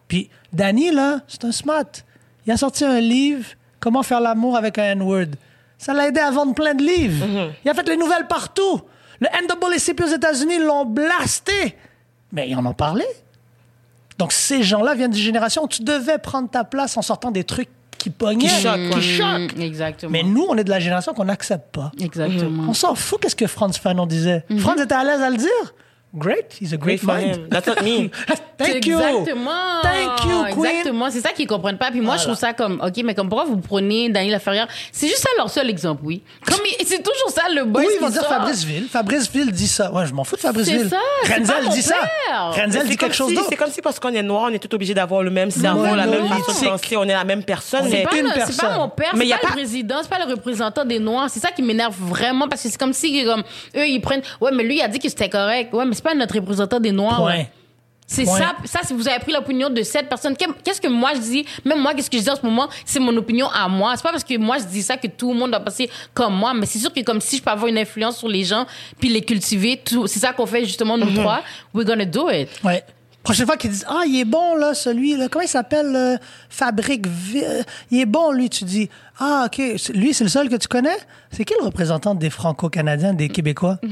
Puis 0.07 0.29
Danny, 0.53 0.91
là, 0.91 1.19
c'est 1.27 1.43
un 1.43 1.51
smart. 1.51 1.85
Il 2.45 2.51
a 2.51 2.57
sorti 2.57 2.85
un 2.85 2.99
livre, 2.99 3.45
Comment 3.79 4.03
faire 4.03 4.21
l'amour 4.21 4.55
avec 4.57 4.77
un 4.77 4.83
N-word? 4.91 5.27
Ça 5.77 5.93
l'a 5.93 6.07
aidé 6.07 6.19
à 6.19 6.31
vendre 6.31 6.53
plein 6.55 6.73
de 6.73 6.83
livres. 6.83 7.25
Il 7.63 7.69
a 7.69 7.73
fait 7.73 7.87
les 7.87 7.97
nouvelles 7.97 8.27
partout. 8.27 8.81
Le 9.19 9.27
NAACP 9.27 10.01
aux 10.01 10.07
États-Unis 10.07 10.59
l'ont 10.59 10.85
blasté. 10.85 11.75
Mais 12.31 12.49
ils 12.49 12.55
en 12.55 12.65
ont 12.65 12.73
parlé. 12.73 13.05
Donc 14.17 14.31
ces 14.31 14.63
gens-là 14.63 14.95
viennent 14.95 15.11
d'une 15.11 15.23
génération 15.23 15.63
où 15.63 15.67
tu 15.67 15.83
devais 15.83 16.17
prendre 16.17 16.49
ta 16.49 16.63
place 16.63 16.97
en 16.97 17.01
sortant 17.01 17.31
des 17.31 17.43
trucs 17.43 17.69
qui 17.97 18.09
pognaient, 18.09 18.47
Qui 18.47 18.61
choquent, 18.61 18.89
qui 18.91 19.01
choquent. 19.01 19.55
Mm, 19.57 19.61
Exactement. 19.61 20.11
Mais 20.11 20.23
nous, 20.23 20.45
on 20.49 20.55
est 20.55 20.63
de 20.63 20.69
la 20.69 20.79
génération 20.79 21.13
qu'on 21.13 21.25
n'accepte 21.25 21.73
pas. 21.75 21.91
Exactement. 21.99 22.65
On 22.69 22.73
s'en 22.73 22.95
fout 22.95 23.19
qu'est-ce 23.21 23.35
que 23.35 23.47
Franz 23.47 23.79
Fanon 23.79 24.05
disait? 24.05 24.43
Franz 24.59 24.81
était 24.83 24.93
à 24.93 25.03
l'aise 25.03 25.21
à 25.21 25.29
le 25.29 25.37
dire? 25.37 25.73
Great, 26.17 26.57
he's 26.59 26.73
a 26.73 26.77
great, 26.77 26.99
Great 26.99 27.01
for 27.01 27.13
mind. 27.13 27.35
him. 27.35 27.47
That's 27.49 27.67
not 27.67 27.81
me. 27.83 28.09
Thank 28.57 28.87
you. 28.87 28.97
Exactement. 28.99 29.81
Thank 29.83 30.23
you, 30.25 30.43
Queen. 30.55 30.65
Exactement. 30.65 31.11
C'est 31.11 31.21
ça 31.21 31.29
qu'ils 31.29 31.45
comprennent 31.47 31.77
pas. 31.77 31.91
Puis 31.91 32.01
moi, 32.01 32.17
je 32.17 32.23
trouve 32.23 32.35
ça 32.35 32.53
comme, 32.53 32.81
OK, 32.83 33.03
mais 33.03 33.13
comme 33.13 33.29
pourquoi 33.29 33.45
vous 33.45 33.57
prenez 33.57 34.09
Daniel 34.09 34.31
Laferrière? 34.31 34.67
C'est 34.91 35.07
juste 35.07 35.19
ça 35.19 35.29
leur 35.37 35.49
seul 35.49 35.69
exemple, 35.69 36.01
oui. 36.03 36.23
Comme, 36.45 36.57
c'est 36.83 37.03
toujours 37.03 37.29
ça 37.29 37.43
le 37.53 37.65
boy 37.65 37.85
Oui, 37.85 37.93
ils 37.95 38.01
vont 38.01 38.09
dire. 38.09 38.25
Fabrice 38.27 38.63
Ville. 38.63 38.87
Fabrice 38.89 39.29
Ville 39.31 39.51
dit 39.51 39.67
ça. 39.67 39.91
Ouais, 39.93 40.07
je 40.07 40.13
m'en 40.13 40.23
fous 40.23 40.35
de 40.37 40.41
Fabrice 40.41 40.65
C'est 40.65 40.77
Ville. 40.77 40.89
ça, 40.89 40.97
c'est 41.23 41.29
pas 41.29 41.35
Renzel 41.53 41.69
dit 41.69 41.81
ça. 41.83 41.95
Renzel 42.49 42.71
C'est 42.71 42.87
dit 42.87 42.97
comme 42.97 43.09
quelque 43.09 43.15
chose 43.15 43.29
si- 43.29 43.35
d'autre. 43.35 43.47
C'est 43.49 43.55
comme 43.55 43.71
si 43.71 43.81
parce 43.81 43.99
qu'on 43.99 44.09
est 44.13 44.23
noir, 44.23 44.47
on 44.49 44.53
est 44.53 44.59
tout 44.59 44.73
obligé 44.73 44.93
d'avoir 44.95 45.21
le 45.21 45.29
même 45.29 45.51
cerveau, 45.51 45.83
la 45.95 46.07
même 46.07 46.23
façon 46.23 46.23
de 46.23 46.29
Monolithique. 46.29 46.67
penser, 46.69 46.97
on 46.97 47.03
est 47.03 47.13
la 47.13 47.23
même 47.25 47.43
personne. 47.43 47.81
On 47.85 47.89
C'est 47.91 48.03
pas, 48.03 48.09
c'est 48.11 48.33
personne. 48.33 48.69
pas 48.69 48.77
mon 48.77 48.89
père, 48.89 49.11
Mais 49.13 49.21
c'est 49.21 49.27
y 49.27 49.33
a 49.33 49.37
pas, 49.37 49.47
pas- 49.49 49.53
le 49.53 49.53
président, 49.61 49.95
c'est 50.01 50.09
pas 50.09 50.25
le 50.25 50.31
représentant 50.31 50.83
des 50.83 50.99
Noirs. 50.99 51.29
C'est 51.29 51.39
ça 51.39 51.51
qui 51.51 51.61
m'énerve 51.61 51.95
vraiment 51.99 52.47
parce 52.47 52.63
que 52.63 52.69
c'est 52.69 52.77
comme 52.79 52.93
si 52.93 53.23
comme 53.23 53.43
eux 53.75 53.87
ils 53.87 54.01
prennent 54.01 54.21
ouais 54.41 54.51
mais 54.51 54.63
lui 54.63 54.77
il 54.77 54.81
a 54.81 54.87
dit 54.87 54.97
que 54.99 55.09
c'était 55.09 55.29
correct. 55.29 55.71
Ouais 55.73 55.85
mais 55.85 55.93
c'est 55.93 56.03
pas 56.07 56.15
notre 56.15 56.35
représentant 56.35 56.79
des 56.79 56.91
Noirs. 56.91 57.17
Point. 57.17 57.45
C'est 58.09 58.23
Point. 58.23 58.37
ça, 58.37 58.55
ça, 58.63 58.79
si 58.85 58.93
vous 58.93 59.05
avez 59.09 59.19
pris 59.19 59.33
l'opinion 59.33 59.69
de 59.69 59.83
cette 59.83 60.07
personne, 60.07 60.33
qu'est- 60.37 60.47
qu'est-ce 60.63 60.79
que 60.79 60.87
moi 60.87 61.11
je 61.15 61.19
dis, 61.19 61.45
même 61.65 61.81
moi, 61.81 61.93
qu'est-ce 61.93 62.09
que 62.09 62.17
je 62.17 62.23
dis 62.23 62.29
en 62.29 62.37
ce 62.37 62.45
moment, 62.45 62.69
c'est 62.85 63.01
mon 63.01 63.15
opinion 63.17 63.47
à 63.49 63.67
moi. 63.67 63.93
C'est 63.97 64.03
pas 64.03 64.11
parce 64.11 64.23
que 64.23 64.37
moi 64.37 64.57
je 64.59 64.63
dis 64.63 64.81
ça 64.81 64.95
que 64.95 65.07
tout 65.07 65.33
le 65.33 65.37
monde 65.37 65.51
doit 65.51 65.59
passer 65.59 65.89
comme 66.13 66.33
moi, 66.33 66.53
mais 66.53 66.65
c'est 66.65 66.79
sûr 66.79 66.93
que 66.93 67.01
comme 67.01 67.19
si 67.19 67.37
je 67.37 67.43
peux 67.43 67.51
avoir 67.51 67.67
une 67.67 67.77
influence 67.77 68.17
sur 68.17 68.29
les 68.29 68.45
gens, 68.45 68.65
puis 68.97 69.09
les 69.09 69.19
cultiver, 69.21 69.81
tout, 69.83 70.07
c'est 70.07 70.19
ça 70.19 70.31
qu'on 70.31 70.45
fait 70.45 70.63
justement 70.63 70.97
nous 70.97 71.13
trois, 71.13 71.41
we're 71.73 71.85
gonna 71.85 72.05
do 72.05 72.29
it. 72.29 72.47
Ouais. 72.63 72.81
Prochaine 73.23 73.45
fois 73.45 73.57
qu'ils 73.57 73.71
disent 73.71 73.85
Ah, 73.89 74.03
il 74.07 74.17
est 74.21 74.25
bon, 74.25 74.55
là, 74.55 74.73
celui, 74.73 75.17
là. 75.17 75.27
Comment 75.29 75.43
il 75.43 75.49
s'appelle 75.49 75.93
euh, 75.93 76.15
Fabrique 76.49 77.05
euh, 77.35 77.61
Il 77.91 77.99
est 77.99 78.05
bon, 78.05 78.31
lui. 78.31 78.49
Tu 78.49 78.63
dis 78.63 78.89
Ah, 79.19 79.47
OK. 79.47 79.57
Lui, 79.93 80.13
c'est 80.13 80.23
le 80.23 80.29
seul 80.29 80.47
que 80.47 80.55
tu 80.55 80.69
connais? 80.69 80.95
C'est 81.31 81.43
qui 81.43 81.53
le 81.59 81.65
représentant 81.65 82.15
des 82.15 82.29
Franco-Canadiens, 82.29 83.13
des 83.13 83.27
Québécois? 83.27 83.79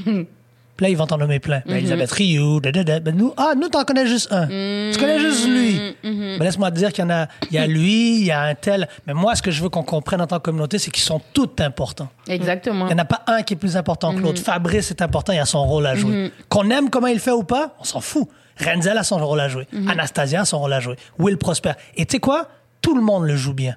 Puis 0.75 0.85
là, 0.85 0.89
ils 0.89 0.97
vont 0.97 1.07
t'en 1.07 1.17
nommer 1.17 1.39
plein. 1.39 1.61
Ben, 1.65 1.77
Elisabeth 1.77 2.11
Rioux, 2.11 2.59
da, 2.59 2.71
da, 2.71 2.83
da. 2.83 2.99
Ben, 2.99 3.15
nous, 3.15 3.33
ah, 3.37 3.53
nous, 3.55 3.69
t'en 3.69 3.85
connais 3.85 4.07
juste 4.07 4.31
un. 4.31 4.47
Tu 4.47 4.99
connais 4.99 5.19
juste 5.19 5.47
lui. 5.47 5.95
Ben, 6.03 6.39
laisse-moi 6.39 6.69
te 6.71 6.75
dire 6.75 6.91
qu'il 6.91 7.03
y 7.03 7.07
en 7.07 7.11
a, 7.11 7.27
il 7.49 7.55
y 7.55 7.57
a 7.57 7.65
lui, 7.65 8.19
il 8.19 8.25
y 8.25 8.31
a 8.31 8.41
un 8.41 8.55
tel. 8.55 8.87
Mais 9.07 9.13
moi, 9.13 9.35
ce 9.35 9.41
que 9.41 9.51
je 9.51 9.63
veux 9.63 9.69
qu'on 9.69 9.83
comprenne 9.83 10.21
en 10.21 10.27
tant 10.27 10.37
que 10.37 10.43
communauté, 10.43 10.77
c'est 10.77 10.91
qu'ils 10.91 11.03
sont 11.03 11.21
tous 11.33 11.49
importants. 11.59 12.09
Exactement. 12.27 12.87
Il 12.87 12.95
n'y 12.95 12.95
en 12.95 13.03
a 13.03 13.05
pas 13.05 13.23
un 13.27 13.41
qui 13.43 13.53
est 13.53 13.57
plus 13.57 13.77
important 13.77 14.13
que 14.13 14.19
l'autre. 14.19 14.41
Fabrice 14.41 14.91
est 14.91 15.01
important, 15.01 15.31
il 15.31 15.39
a 15.39 15.45
son 15.45 15.65
rôle 15.65 15.85
à 15.87 15.95
jouer. 15.95 16.31
Qu'on 16.49 16.69
aime 16.69 16.89
comment 16.89 17.07
il 17.07 17.19
fait 17.19 17.31
ou 17.31 17.43
pas, 17.43 17.75
on 17.79 17.83
s'en 17.83 18.01
fout. 18.01 18.27
Renzel 18.57 18.97
a 18.97 19.03
son 19.03 19.17
rôle 19.17 19.39
à 19.39 19.47
jouer. 19.47 19.67
Anastasia 19.87 20.41
a 20.41 20.45
son 20.45 20.59
rôle 20.59 20.73
à 20.73 20.79
jouer. 20.79 20.97
Will 21.19 21.37
Prosper. 21.37 21.71
Et 21.95 22.05
tu 22.05 22.13
sais 22.13 22.19
quoi? 22.19 22.49
Tout 22.81 22.95
le 22.95 23.01
monde 23.01 23.23
le 23.25 23.35
joue 23.35 23.53
bien. 23.53 23.75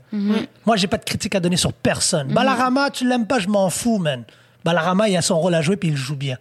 Moi, 0.66 0.76
j'ai 0.76 0.88
pas 0.88 0.99
de 0.99 1.05
critique 1.05 1.34
à 1.36 1.40
donner 1.40 1.57
sur 1.57 1.72
personne. 1.72 2.28
Balarama, 2.32 2.90
tu 2.90 3.09
l'aimes 3.09 3.26
pas, 3.26 3.38
je 3.38 3.49
m'en 3.49 3.70
fous, 3.70 3.99
man. 3.99 4.24
Balarama, 4.69 5.09
il 5.09 5.16
a 5.16 5.23
son 5.23 5.41
rôle 5.41 5.55
à 5.55 5.62
jouer 5.62 5.77
puis 5.79 5.89
il 5.89 5.97
joue 5.97 6.14
bien. 6.14 6.37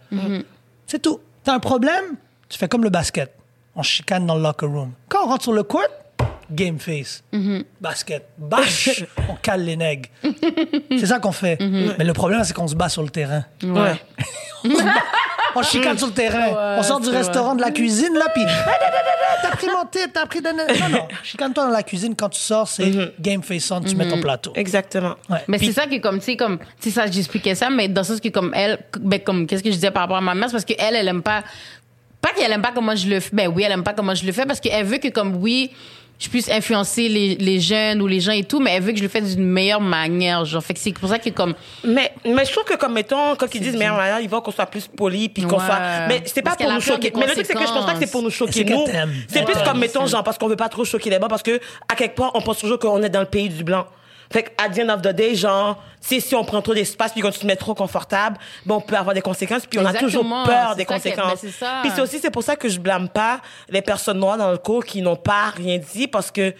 C'est 0.86 1.00
tout. 1.00 1.18
T'as 1.44 1.54
un 1.54 1.60
problème? 1.60 2.04
Tu 2.50 2.58
fais 2.58 2.68
comme 2.68 2.84
le 2.84 2.90
basket. 2.90 3.34
On 3.74 3.82
chicane 3.82 4.26
dans 4.26 4.34
le 4.34 4.42
locker 4.42 4.66
room. 4.66 4.92
Quand 5.08 5.24
on 5.24 5.28
rentre 5.28 5.44
sur 5.44 5.54
le 5.54 5.62
court, 5.62 5.88
game 6.50 6.78
face. 6.78 7.24
Basket. 7.80 8.28
Bâche, 8.36 9.02
on 9.30 9.34
cale 9.36 9.64
les 9.64 9.76
nègres. 9.76 10.10
C'est 10.90 11.06
ça 11.06 11.20
qu'on 11.20 11.32
fait. 11.32 11.56
Mais 11.60 12.04
le 12.04 12.12
problème, 12.12 12.44
c'est 12.44 12.52
qu'on 12.52 12.68
se 12.68 12.74
bat 12.74 12.90
sur 12.90 13.02
le 13.02 13.08
terrain. 13.08 13.46
Ouais. 13.62 13.98
On 15.54 15.62
chicane 15.62 15.96
sur 15.96 16.08
le 16.08 16.12
terrain. 16.12 16.76
on 16.78 16.82
sort 16.82 17.00
du 17.00 17.08
restaurant, 17.08 17.54
de 17.54 17.62
la 17.62 17.70
cuisine, 17.70 18.12
là, 18.14 18.26
puis... 18.34 18.44
T'as 19.42 19.56
pris 19.56 19.66
mon 19.66 19.84
type, 19.90 20.12
t'as 20.12 20.26
pris 20.26 20.40
de... 20.40 20.48
Non, 20.48 20.88
non. 20.90 21.08
Chicane-toi 21.22 21.64
dans 21.64 21.70
la 21.70 21.82
cuisine. 21.82 22.14
Quand 22.14 22.28
tu 22.28 22.40
sors, 22.40 22.68
c'est 22.68 22.90
game 23.20 23.42
face 23.42 23.70
on, 23.70 23.80
tu 23.80 23.94
mets 23.96 24.08
ton 24.08 24.20
plateau. 24.20 24.52
Exactement. 24.54 25.14
Ouais. 25.28 25.38
Mais 25.48 25.58
c'est 25.58 25.72
ça 25.72 25.86
que 25.86 25.98
comme 25.98 26.18
tu 26.18 26.24
sais 26.26 26.36
comme 26.36 26.58
c'est 26.78 26.90
ça 26.90 27.06
j'expliquais 27.06 27.54
ça 27.54 27.70
mais 27.70 27.88
dans 27.88 28.02
le 28.02 28.06
sens 28.06 28.20
que 28.20 28.28
comme 28.28 28.52
elle 28.54 28.78
ben 29.00 29.20
comme 29.20 29.46
qu'est-ce 29.46 29.62
que 29.62 29.70
je 29.70 29.74
disais 29.74 29.90
par 29.90 30.02
rapport 30.02 30.16
à 30.16 30.20
ma 30.20 30.34
mère 30.34 30.48
c'est 30.48 30.52
parce 30.52 30.64
que 30.64 30.74
elle 30.78 30.96
elle 30.96 31.08
aime 31.08 31.22
pas 31.22 31.42
pas 32.20 32.30
qu'elle 32.36 32.50
aime 32.52 32.62
pas 32.62 32.72
comment 32.74 32.96
je 32.96 33.08
le 33.08 33.20
fais 33.20 33.30
ben 33.32 33.48
oui 33.48 33.62
elle 33.64 33.72
aime 33.72 33.82
pas 33.82 33.92
comment 33.92 34.14
je 34.14 34.24
le 34.24 34.32
fais 34.32 34.46
parce 34.46 34.60
qu'elle 34.60 34.84
veut 34.84 34.98
que 34.98 35.08
comme 35.08 35.36
oui 35.36 35.70
je 36.18 36.28
puisse 36.28 36.50
influencer 36.50 37.08
les, 37.08 37.36
les 37.36 37.60
jeunes 37.60 38.02
ou 38.02 38.06
les 38.08 38.18
gens 38.20 38.32
et 38.32 38.42
tout 38.44 38.58
mais 38.60 38.72
elle 38.72 38.82
veut 38.82 38.90
que 38.92 38.98
je 38.98 39.02
le 39.04 39.08
fasse 39.08 39.36
d'une 39.36 39.46
meilleure 39.46 39.80
manière 39.80 40.44
genre 40.44 40.62
fait 40.62 40.74
que 40.74 40.80
c'est 40.80 40.92
pour 40.92 41.08
ça 41.08 41.18
que 41.18 41.30
comme 41.30 41.54
Mais, 41.84 42.12
mais 42.24 42.44
je 42.44 42.50
trouve 42.52 42.64
que 42.64 42.76
comme 42.76 42.92
mettons, 42.94 43.36
quand 43.36 43.54
ils 43.54 43.60
disent 43.60 43.76
meilleure 43.76 43.96
manière, 43.96 44.20
ils 44.20 44.28
veulent 44.28 44.40
qu'on 44.42 44.50
soit 44.50 44.66
plus 44.66 44.86
poli 44.88 45.28
puis 45.28 45.44
qu'on 45.44 45.58
Ouais. 45.58 45.64
soit. 45.64 45.78
Mais 46.08 46.22
c'est 46.26 46.42
pas 46.42 46.50
Parce 46.56 46.62
pour 46.64 46.72
nous 46.72 46.80
choquer. 46.80 47.12
Mais 47.14 47.26
le 47.26 47.32
truc 47.32 47.46
c'est 47.46 47.54
que 47.54 47.60
je 47.60 47.66
pense 47.72 47.86
pas 47.86 47.92
que 47.94 48.00
c'est 48.00 48.10
pour 48.10 48.22
nous 48.22 48.30
choquer 48.30 48.64
nous. 48.64 48.84
C'est 49.28 49.44
plus 49.44 49.54
comme 49.64 49.78
mettons 49.78 50.06
genre 50.06 50.24
parce 50.24 50.38
qu'on 50.38 50.48
veut 50.48 50.56
pas 50.56 50.68
trop 50.68 50.84
choquer 50.84 51.10
les 51.10 51.18
blancs 51.18 51.30
parce 51.30 51.42
que 51.42 51.60
à 51.88 51.94
quelque 51.94 52.16
part 52.16 52.32
on 52.34 52.40
pense 52.40 52.58
toujours 52.58 52.78
qu'on 52.78 53.02
est 53.02 53.08
dans 53.10 53.20
le 53.20 53.26
pays 53.26 53.48
du 53.48 53.62
blanc. 53.64 53.86
Fait 54.30 54.42
que 54.42 54.50
at 54.62 54.68
the 54.70 54.80
end 54.80 54.90
of 54.90 55.00
the 55.02 55.08
day, 55.14 55.34
genre, 55.34 55.82
si 56.00 56.20
si 56.20 56.34
on 56.34 56.44
prend 56.44 56.60
trop 56.60 56.74
d'espace 56.74 57.12
puis 57.12 57.22
qu'on 57.22 57.32
se 57.32 57.46
met 57.46 57.56
trop 57.56 57.74
confortable, 57.74 58.36
ben 58.66 58.74
on 58.74 58.80
peut 58.80 58.96
avoir 58.96 59.14
des 59.14 59.22
conséquences 59.22 59.64
puis 59.66 59.78
on 59.78 59.86
a 59.86 59.94
toujours 59.94 60.24
peur 60.44 60.74
des 60.76 60.82
ça 60.82 60.84
que- 60.86 60.92
conséquences. 60.94 61.30
ben, 61.32 61.36
c'est 61.40 61.50
ça. 61.50 61.78
Puis 61.82 61.90
c'est 61.94 62.00
aussi 62.02 62.18
c'est 62.18 62.30
pour 62.30 62.42
ça 62.42 62.54
que 62.56 62.68
je 62.68 62.78
blâme 62.78 63.08
pas 63.08 63.40
les 63.70 63.80
personnes 63.82 64.18
noires 64.18 64.36
dans 64.36 64.50
le 64.50 64.58
cours 64.58 64.84
qui 64.84 65.00
n'ont 65.02 65.16
pas 65.16 65.50
rien 65.56 65.78
dit 65.78 66.06
parce 66.08 66.30
que 66.30 66.54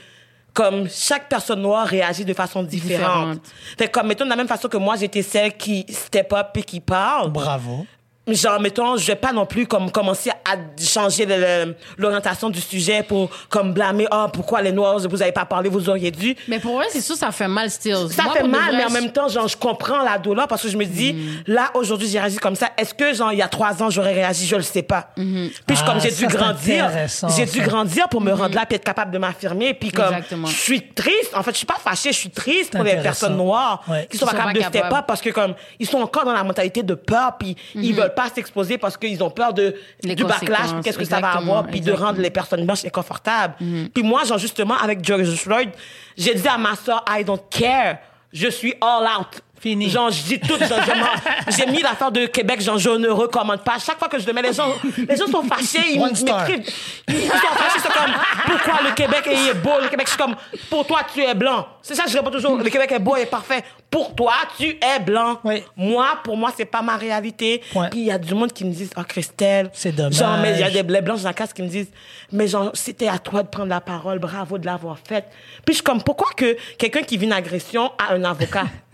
comme 0.54 0.88
chaque 0.88 1.28
personne 1.28 1.60
noire 1.60 1.86
réagit 1.86 2.24
de 2.24 2.34
façon 2.34 2.62
différente. 2.62 3.00
Différente. 3.38 3.40
Fait 3.78 3.86
que 3.86 3.92
comme 3.92 4.06
mettons 4.08 4.24
de 4.24 4.30
la 4.30 4.36
même 4.36 4.48
façon 4.48 4.68
que 4.68 4.76
moi 4.78 4.96
j'étais 4.96 5.22
celle 5.22 5.56
qui 5.56 5.84
step 5.88 6.32
up 6.32 6.48
et 6.56 6.62
qui 6.62 6.80
parle. 6.80 7.30
Bravo. 7.30 7.86
Genre 8.28 8.60
mettons, 8.60 8.96
je 8.96 9.06
vais 9.06 9.16
pas 9.16 9.32
non 9.32 9.46
plus 9.46 9.66
comme 9.66 9.90
commencer 9.90 10.30
à 10.30 10.56
changer 10.82 11.24
le- 11.26 11.36
le- 11.66 11.76
l'orientation 11.96 12.50
du 12.50 12.60
sujet 12.60 13.02
pour 13.02 13.30
comme 13.48 13.72
blâmer 13.72 14.06
oh 14.12 14.26
pourquoi 14.32 14.60
les 14.62 14.72
noirs 14.72 14.98
vous 15.08 15.22
avez 15.22 15.32
pas 15.32 15.44
parlé 15.44 15.68
vous 15.68 15.88
auriez 15.88 16.10
dû. 16.10 16.36
Mais 16.46 16.58
pour 16.58 16.76
vrai, 16.76 16.86
c'est 16.90 17.00
sûr, 17.00 17.16
ça 17.16 17.30
fait 17.32 17.48
mal, 17.48 17.70
still. 17.70 18.08
Ça 18.10 18.24
Moi, 18.24 18.34
fait 18.34 18.42
mal, 18.42 18.68
vrai, 18.68 18.76
mais 18.76 18.84
en 18.84 18.90
même 18.90 19.10
temps, 19.12 19.28
genre, 19.28 19.48
je 19.48 19.56
comprends 19.56 20.02
la 20.02 20.18
douleur 20.18 20.46
parce 20.48 20.62
que 20.62 20.68
je 20.68 20.76
me 20.76 20.84
dis, 20.84 21.12
Mm. 21.12 21.52
là, 21.52 21.70
aujourd'hui, 21.74 22.08
j'ai 22.08 22.18
réagi 22.18 22.36
comme 22.38 22.54
ça. 22.56 22.68
Est-ce 22.76 22.94
que, 22.94 23.12
genre, 23.14 23.32
il 23.32 23.38
y 23.38 23.42
a 23.42 23.48
trois 23.48 23.82
ans, 23.82 23.90
j'aurais 23.90 24.12
réagi? 24.14 24.46
Je 24.46 24.56
le 24.56 24.62
sais 24.62 24.82
pas. 24.82 25.10
Mm-hmm. 25.16 25.50
Puis, 25.66 25.76
je- 25.76 25.82
Ah, 25.82 25.86
comme 25.86 26.00
j'ai 26.00 26.10
dû 26.10 26.14
c'est 26.16 26.26
grandir, 26.26 26.84
intéressant, 26.86 27.28
j'ai 27.28 27.46
dû 27.46 27.60
grandir 27.60 28.08
pour 28.08 28.20
me 28.20 28.32
rendre 28.32 28.54
là 28.54 28.66
puis 28.66 28.76
être 28.76 28.84
capable 28.84 29.10
de 29.10 29.18
m'affirmer. 29.18 29.74
Puis, 29.74 29.90
comme, 29.90 30.06
Exactement. 30.06 30.46
je 30.48 30.56
suis 30.56 30.82
triste. 30.88 31.32
En 31.34 31.42
fait, 31.42 31.52
je 31.52 31.58
suis 31.58 31.66
pas 31.66 31.78
fâchée, 31.82 32.12
je 32.12 32.18
suis 32.18 32.30
triste 32.30 32.72
pour 32.74 32.84
les 32.84 32.96
personnes 32.96 33.36
noires 33.36 33.82
Ouais. 33.88 34.06
qui 34.10 34.16
sont 34.18 34.26
pas 34.26 34.32
sont 34.32 34.36
capables 34.38 34.58
pas 34.58 34.64
de 34.70 34.76
step 34.76 34.92
up 34.92 35.04
parce 35.06 35.20
que, 35.20 35.30
comme, 35.30 35.54
ils 35.78 35.88
sont 35.88 35.98
encore 36.00 36.24
dans 36.24 36.32
la 36.32 36.44
mentalité 36.44 36.82
de 36.82 36.94
peur 36.94 37.36
puis 37.38 37.54
Mm-hmm. 37.74 37.80
ils 37.82 37.94
veulent 37.94 38.14
pas 38.18 38.28
s'exposer 38.30 38.78
parce 38.78 38.96
qu'ils 38.96 39.22
ont 39.22 39.30
peur 39.30 39.54
de, 39.54 39.76
Les 40.02 40.16
du 40.16 40.24
backlash 40.24 40.70
qu'est-ce 40.82 40.98
que 40.98 41.04
ça 41.04 41.20
va 41.20 41.30
avoir 41.32 41.66
puis 41.68 41.80
de 41.80 41.92
rendre 41.92 42.20
les 42.20 42.30
personnes 42.30 42.66
blanches 42.66 42.84
inconfortables. 42.84 43.54
Mm-hmm. 43.62 43.90
Puis 43.90 44.02
moi, 44.02 44.24
genre, 44.24 44.38
justement, 44.38 44.74
avec 44.76 45.04
George 45.04 45.36
Floyd, 45.36 45.70
j'ai 46.16 46.34
dit 46.34 46.48
à 46.48 46.58
ma 46.58 46.74
soeur, 46.74 47.04
I 47.08 47.22
don't 47.24 47.38
care. 47.48 47.98
Je 48.32 48.48
suis 48.48 48.74
all 48.80 49.04
out. 49.04 49.40
Fini. 49.60 49.88
Genre, 49.88 50.10
je 50.10 50.22
dis 50.22 50.40
tout. 50.40 50.54
J'ai 51.48 51.66
mis 51.66 51.82
l'affaire 51.82 52.12
de 52.12 52.26
Québec, 52.26 52.60
genre, 52.60 52.78
je 52.78 52.90
ne 52.90 53.08
recommande 53.08 53.62
pas. 53.62 53.78
Chaque 53.84 53.98
fois 53.98 54.08
que 54.08 54.18
je 54.18 54.26
le 54.26 54.32
mets, 54.32 54.42
les 54.42 54.52
gens, 54.52 54.72
les 54.96 55.16
gens 55.16 55.26
sont 55.26 55.42
fâchés. 55.42 55.94
Ils 55.94 56.00
m'écrivent. 56.00 56.72
Ils 57.08 57.22
sont 57.22 57.28
fâchés. 57.28 57.80
C'est 57.82 57.92
comme, 57.92 58.12
pourquoi 58.46 58.82
le 58.88 58.94
Québec 58.94 59.26
est 59.26 59.54
beau? 59.54 59.80
Le 59.82 59.88
Québec, 59.88 60.06
je 60.06 60.12
suis 60.12 60.18
comme, 60.18 60.36
pour 60.70 60.86
toi, 60.86 61.00
tu 61.12 61.22
es 61.22 61.34
blanc. 61.34 61.66
C'est 61.82 61.94
ça, 61.94 62.04
je 62.06 62.16
réponds 62.16 62.30
toujours. 62.30 62.56
Le 62.56 62.70
Québec 62.70 62.92
est 62.92 62.98
beau 62.98 63.16
et 63.16 63.26
parfait. 63.26 63.64
Pour 63.90 64.14
toi, 64.14 64.34
tu 64.56 64.66
es 64.66 65.00
blanc. 65.00 65.38
Oui. 65.44 65.62
Moi, 65.76 66.06
pour 66.22 66.36
moi, 66.36 66.52
c'est 66.56 66.66
pas 66.66 66.82
ma 66.82 66.96
réalité. 66.96 67.62
Point. 67.72 67.88
Puis 67.88 68.00
il 68.00 68.06
y 68.06 68.10
a 68.10 68.18
du 68.18 68.34
monde 68.34 68.52
qui 68.52 68.64
me 68.64 68.72
disent, 68.72 68.90
oh, 68.96 69.02
Christelle. 69.08 69.70
C'est 69.72 69.92
dommage. 69.92 70.14
Genre, 70.14 70.36
mais 70.38 70.52
il 70.52 70.60
y 70.60 70.62
a 70.62 70.70
des 70.70 70.82
les 70.82 71.00
blanches 71.00 71.22
dans 71.22 71.28
la 71.28 71.34
classe 71.34 71.52
qui 71.52 71.62
me 71.62 71.68
disent, 71.68 71.90
mais 72.32 72.46
genre, 72.46 72.70
c'était 72.74 73.08
à 73.08 73.18
toi 73.18 73.42
de 73.42 73.48
prendre 73.48 73.68
la 73.68 73.80
parole. 73.80 74.18
Bravo 74.18 74.58
de 74.58 74.66
l'avoir 74.66 74.98
faite. 74.98 75.26
Puis 75.64 75.68
je 75.68 75.74
suis 75.74 75.82
comme, 75.82 76.02
pourquoi 76.02 76.28
que 76.36 76.56
quelqu'un 76.76 77.02
qui 77.02 77.16
vit 77.16 77.26
une 77.26 77.32
agression 77.32 77.90
a 77.98 78.14
un 78.14 78.24
avocat? 78.24 78.64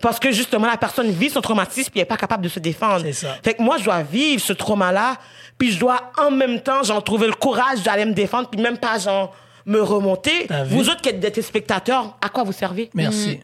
Parce 0.00 0.18
que 0.18 0.30
justement, 0.30 0.66
la 0.66 0.76
personne 0.76 1.10
vit 1.10 1.30
son 1.30 1.40
traumatisme 1.40 1.90
puis 1.90 2.00
elle 2.00 2.02
est 2.02 2.06
pas 2.06 2.16
capable 2.16 2.42
de 2.42 2.48
se 2.48 2.58
défendre. 2.60 3.02
C'est 3.02 3.12
ça. 3.12 3.36
Fait 3.42 3.54
que 3.54 3.62
moi, 3.62 3.78
je 3.78 3.84
dois 3.84 4.02
vivre 4.02 4.42
ce 4.42 4.52
trauma-là, 4.52 5.16
puis 5.58 5.72
je 5.72 5.80
dois 5.80 6.12
en 6.18 6.30
même 6.30 6.60
temps, 6.60 6.82
genre, 6.82 7.02
trouver 7.02 7.26
le 7.26 7.32
courage 7.34 7.82
d'aller 7.82 8.04
me 8.04 8.12
défendre, 8.12 8.48
puis 8.48 8.60
même 8.60 8.78
pas, 8.78 8.98
genre, 8.98 9.34
me 9.64 9.80
remonter. 9.80 10.46
Vous 10.66 10.88
autres 10.88 11.00
qui 11.00 11.08
êtes 11.08 11.20
des 11.20 11.42
spectateurs, 11.42 12.16
à 12.20 12.28
quoi 12.28 12.44
vous 12.44 12.52
servez? 12.52 12.90
Merci. 12.94 13.40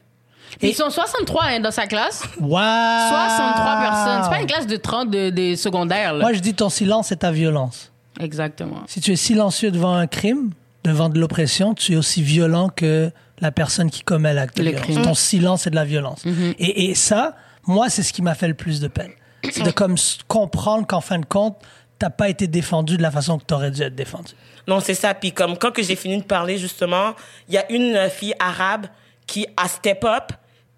Puis 0.58 0.70
Ils 0.70 0.74
sont 0.74 0.90
63 0.90 1.44
hein, 1.44 1.60
dans 1.60 1.70
sa 1.70 1.86
classe. 1.86 2.22
Wow. 2.38 2.58
63 2.58 3.80
personnes. 3.80 4.20
C'est 4.24 4.30
pas 4.30 4.40
une 4.40 4.46
classe 4.46 4.66
de 4.66 4.76
30 4.76 5.10
de, 5.10 5.30
des 5.30 5.56
secondaires. 5.56 6.12
Là. 6.12 6.20
Moi, 6.20 6.32
je 6.34 6.40
dis 6.40 6.54
ton 6.54 6.68
silence 6.68 7.10
est 7.10 7.16
ta 7.16 7.32
violence. 7.32 7.90
Exactement. 8.20 8.82
Si 8.86 9.00
tu 9.00 9.12
es 9.12 9.16
silencieux 9.16 9.70
devant 9.70 9.94
un 9.94 10.06
crime, 10.06 10.50
devant 10.84 11.08
de 11.08 11.18
l'oppression, 11.18 11.74
tu 11.74 11.94
es 11.94 11.96
aussi 11.96 12.22
violent 12.22 12.68
que 12.68 13.10
la 13.42 13.52
personne 13.52 13.90
qui 13.90 14.02
commet 14.02 14.32
l'acte 14.32 14.56
de 14.56 14.62
Le 14.62 14.70
violence. 14.70 14.86
crime. 14.86 14.98
Mm-hmm. 15.00 15.04
Ton 15.04 15.14
silence 15.14 15.66
est 15.66 15.70
de 15.70 15.74
la 15.74 15.84
violence. 15.84 16.24
et, 16.26 16.86
et 16.90 16.94
ça, 16.94 17.36
moi, 17.66 17.90
c'est 17.90 18.02
ce 18.02 18.12
qui 18.12 18.22
m'a 18.22 18.34
fait 18.34 18.48
le 18.48 18.54
plus 18.54 18.80
de 18.80 18.88
peine. 18.88 19.10
C'est 19.50 19.64
de 19.64 19.70
comme 19.72 19.96
comprendre 20.28 20.86
qu'en 20.86 21.00
fin 21.00 21.18
de 21.18 21.26
compte, 21.26 21.56
t'as 21.98 22.10
pas 22.10 22.28
été 22.28 22.46
défendu 22.46 22.96
de 22.96 23.02
la 23.02 23.10
façon 23.10 23.38
que 23.38 23.44
t'aurais 23.44 23.70
dû 23.72 23.82
être 23.82 23.94
défendu. 23.94 24.32
Non, 24.68 24.78
c'est 24.80 24.94
ça. 24.94 25.12
Puis 25.14 25.32
comme 25.32 25.58
quand 25.58 25.72
que 25.72 25.82
j'ai 25.82 25.96
fini 25.96 26.18
de 26.18 26.22
parler, 26.22 26.56
justement, 26.58 27.14
il 27.48 27.54
y 27.54 27.58
a 27.58 27.70
une 27.70 28.08
fille 28.08 28.34
arabe 28.38 28.86
qui 29.26 29.46
a 29.56 29.68
step 29.68 30.04
up 30.04 30.32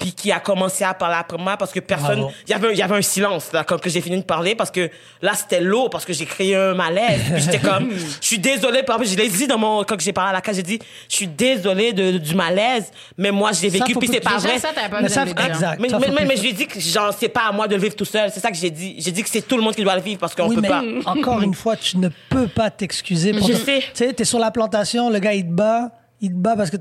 puis 0.05 0.13
qui 0.13 0.31
a 0.33 0.39
commencé 0.41 0.85
à 0.85 0.93
parler 0.93 1.17
après 1.19 1.39
moi 1.39 1.57
parce 1.57 1.73
que 1.73 1.81
personne 1.81 2.21
Bravo. 2.21 2.33
il 2.47 2.51
y 2.51 2.55
avait 2.55 2.73
il 2.73 2.79
y 2.79 2.83
avait 2.83 2.97
un 2.97 3.03
silence 3.03 3.53
là 3.53 3.65
quand 3.65 3.81
que 3.81 3.89
j'ai 3.89 4.03
fini 4.03 4.19
de 4.19 4.23
parler 4.23 4.55
parce 4.55 4.71
que 4.71 4.91
là 5.23 5.33
c'était 5.35 5.61
lourd 5.63 5.89
parce 5.89 6.05
que 6.05 6.13
j'ai 6.13 6.27
créé 6.27 6.55
un 6.55 6.75
malaise 6.75 7.21
puis 7.33 7.43
j'étais 7.43 7.59
comme 7.59 7.91
je 8.21 8.27
suis 8.27 8.39
désolée 8.39 8.83
par 8.83 9.03
je 9.03 9.17
l'ai 9.17 9.29
dit 9.29 9.47
dans 9.47 9.57
mon 9.59 9.83
quand 9.85 9.99
j'ai 9.99 10.13
parlé 10.13 10.31
à 10.31 10.33
la 10.35 10.41
case 10.43 10.57
j'ai 10.57 10.63
dit 10.63 10.79
je 11.09 11.17
suis 11.17 11.27
désolée 11.27 11.93
de, 11.95 12.19
du 12.19 12.35
malaise 12.35 12.91
mais 13.17 13.31
moi 13.31 13.53
j'ai 13.53 13.71
vécu 13.71 13.95
puis 13.95 14.09
c'est 14.13 14.21
pas 14.21 14.37
vrai 14.37 14.59
ça, 14.59 14.69
t'avais 14.75 14.89
pas 14.91 15.01
Mais 15.01 15.09
ça, 15.09 15.23
exact. 15.25 15.81
mais, 15.81 15.89
mais, 15.89 16.11
mais, 16.15 16.25
mais 16.27 16.37
je 16.37 16.43
lui 16.43 16.51
ai 16.51 16.53
dit 16.53 16.67
que 16.67 16.79
genre 16.79 17.15
c'est 17.19 17.29
pas 17.31 17.47
à 17.49 17.53
moi 17.53 17.67
de 17.67 17.75
le 17.75 17.81
vivre 17.81 17.97
tout 17.97 18.05
seul 18.05 18.31
c'est 18.31 18.41
ça 18.41 18.51
que 18.51 18.57
j'ai 18.57 18.71
dit 18.71 18.97
j'ai 18.99 19.11
dit 19.11 19.23
que 19.23 19.29
c'est 19.31 19.43
tout 19.43 19.57
le 19.57 19.63
monde 19.63 19.75
qui 19.75 19.83
doit 19.83 19.97
le 19.97 20.03
vivre 20.03 20.21
parce 20.21 20.35
qu'on 20.35 20.49
oui, 20.49 20.57
peut 20.57 20.61
mais 20.61 20.69
pas 20.69 20.83
encore 21.07 21.41
une 21.43 21.55
fois, 21.55 21.77
tu 21.77 21.97
ne 21.99 22.09
peux 22.29 22.47
pas 22.49 22.71
t'excuser. 22.71 23.33
Je 23.33 23.39
ton- 23.39 23.47
sais. 23.47 23.81
Tu 23.81 23.85
sais, 23.95 24.13
t'es 24.13 24.25
sur 24.25 24.39
la 24.39 24.51
plantation, 24.51 25.09
le 25.11 25.19
gars, 25.19 25.33
il 25.33 25.45
te 25.47 25.51
bat. 25.53 25.91
Il 26.21 26.31
te 26.31 26.35
bat 26.37 26.57
parce 26.57 26.71
que 26.71 26.77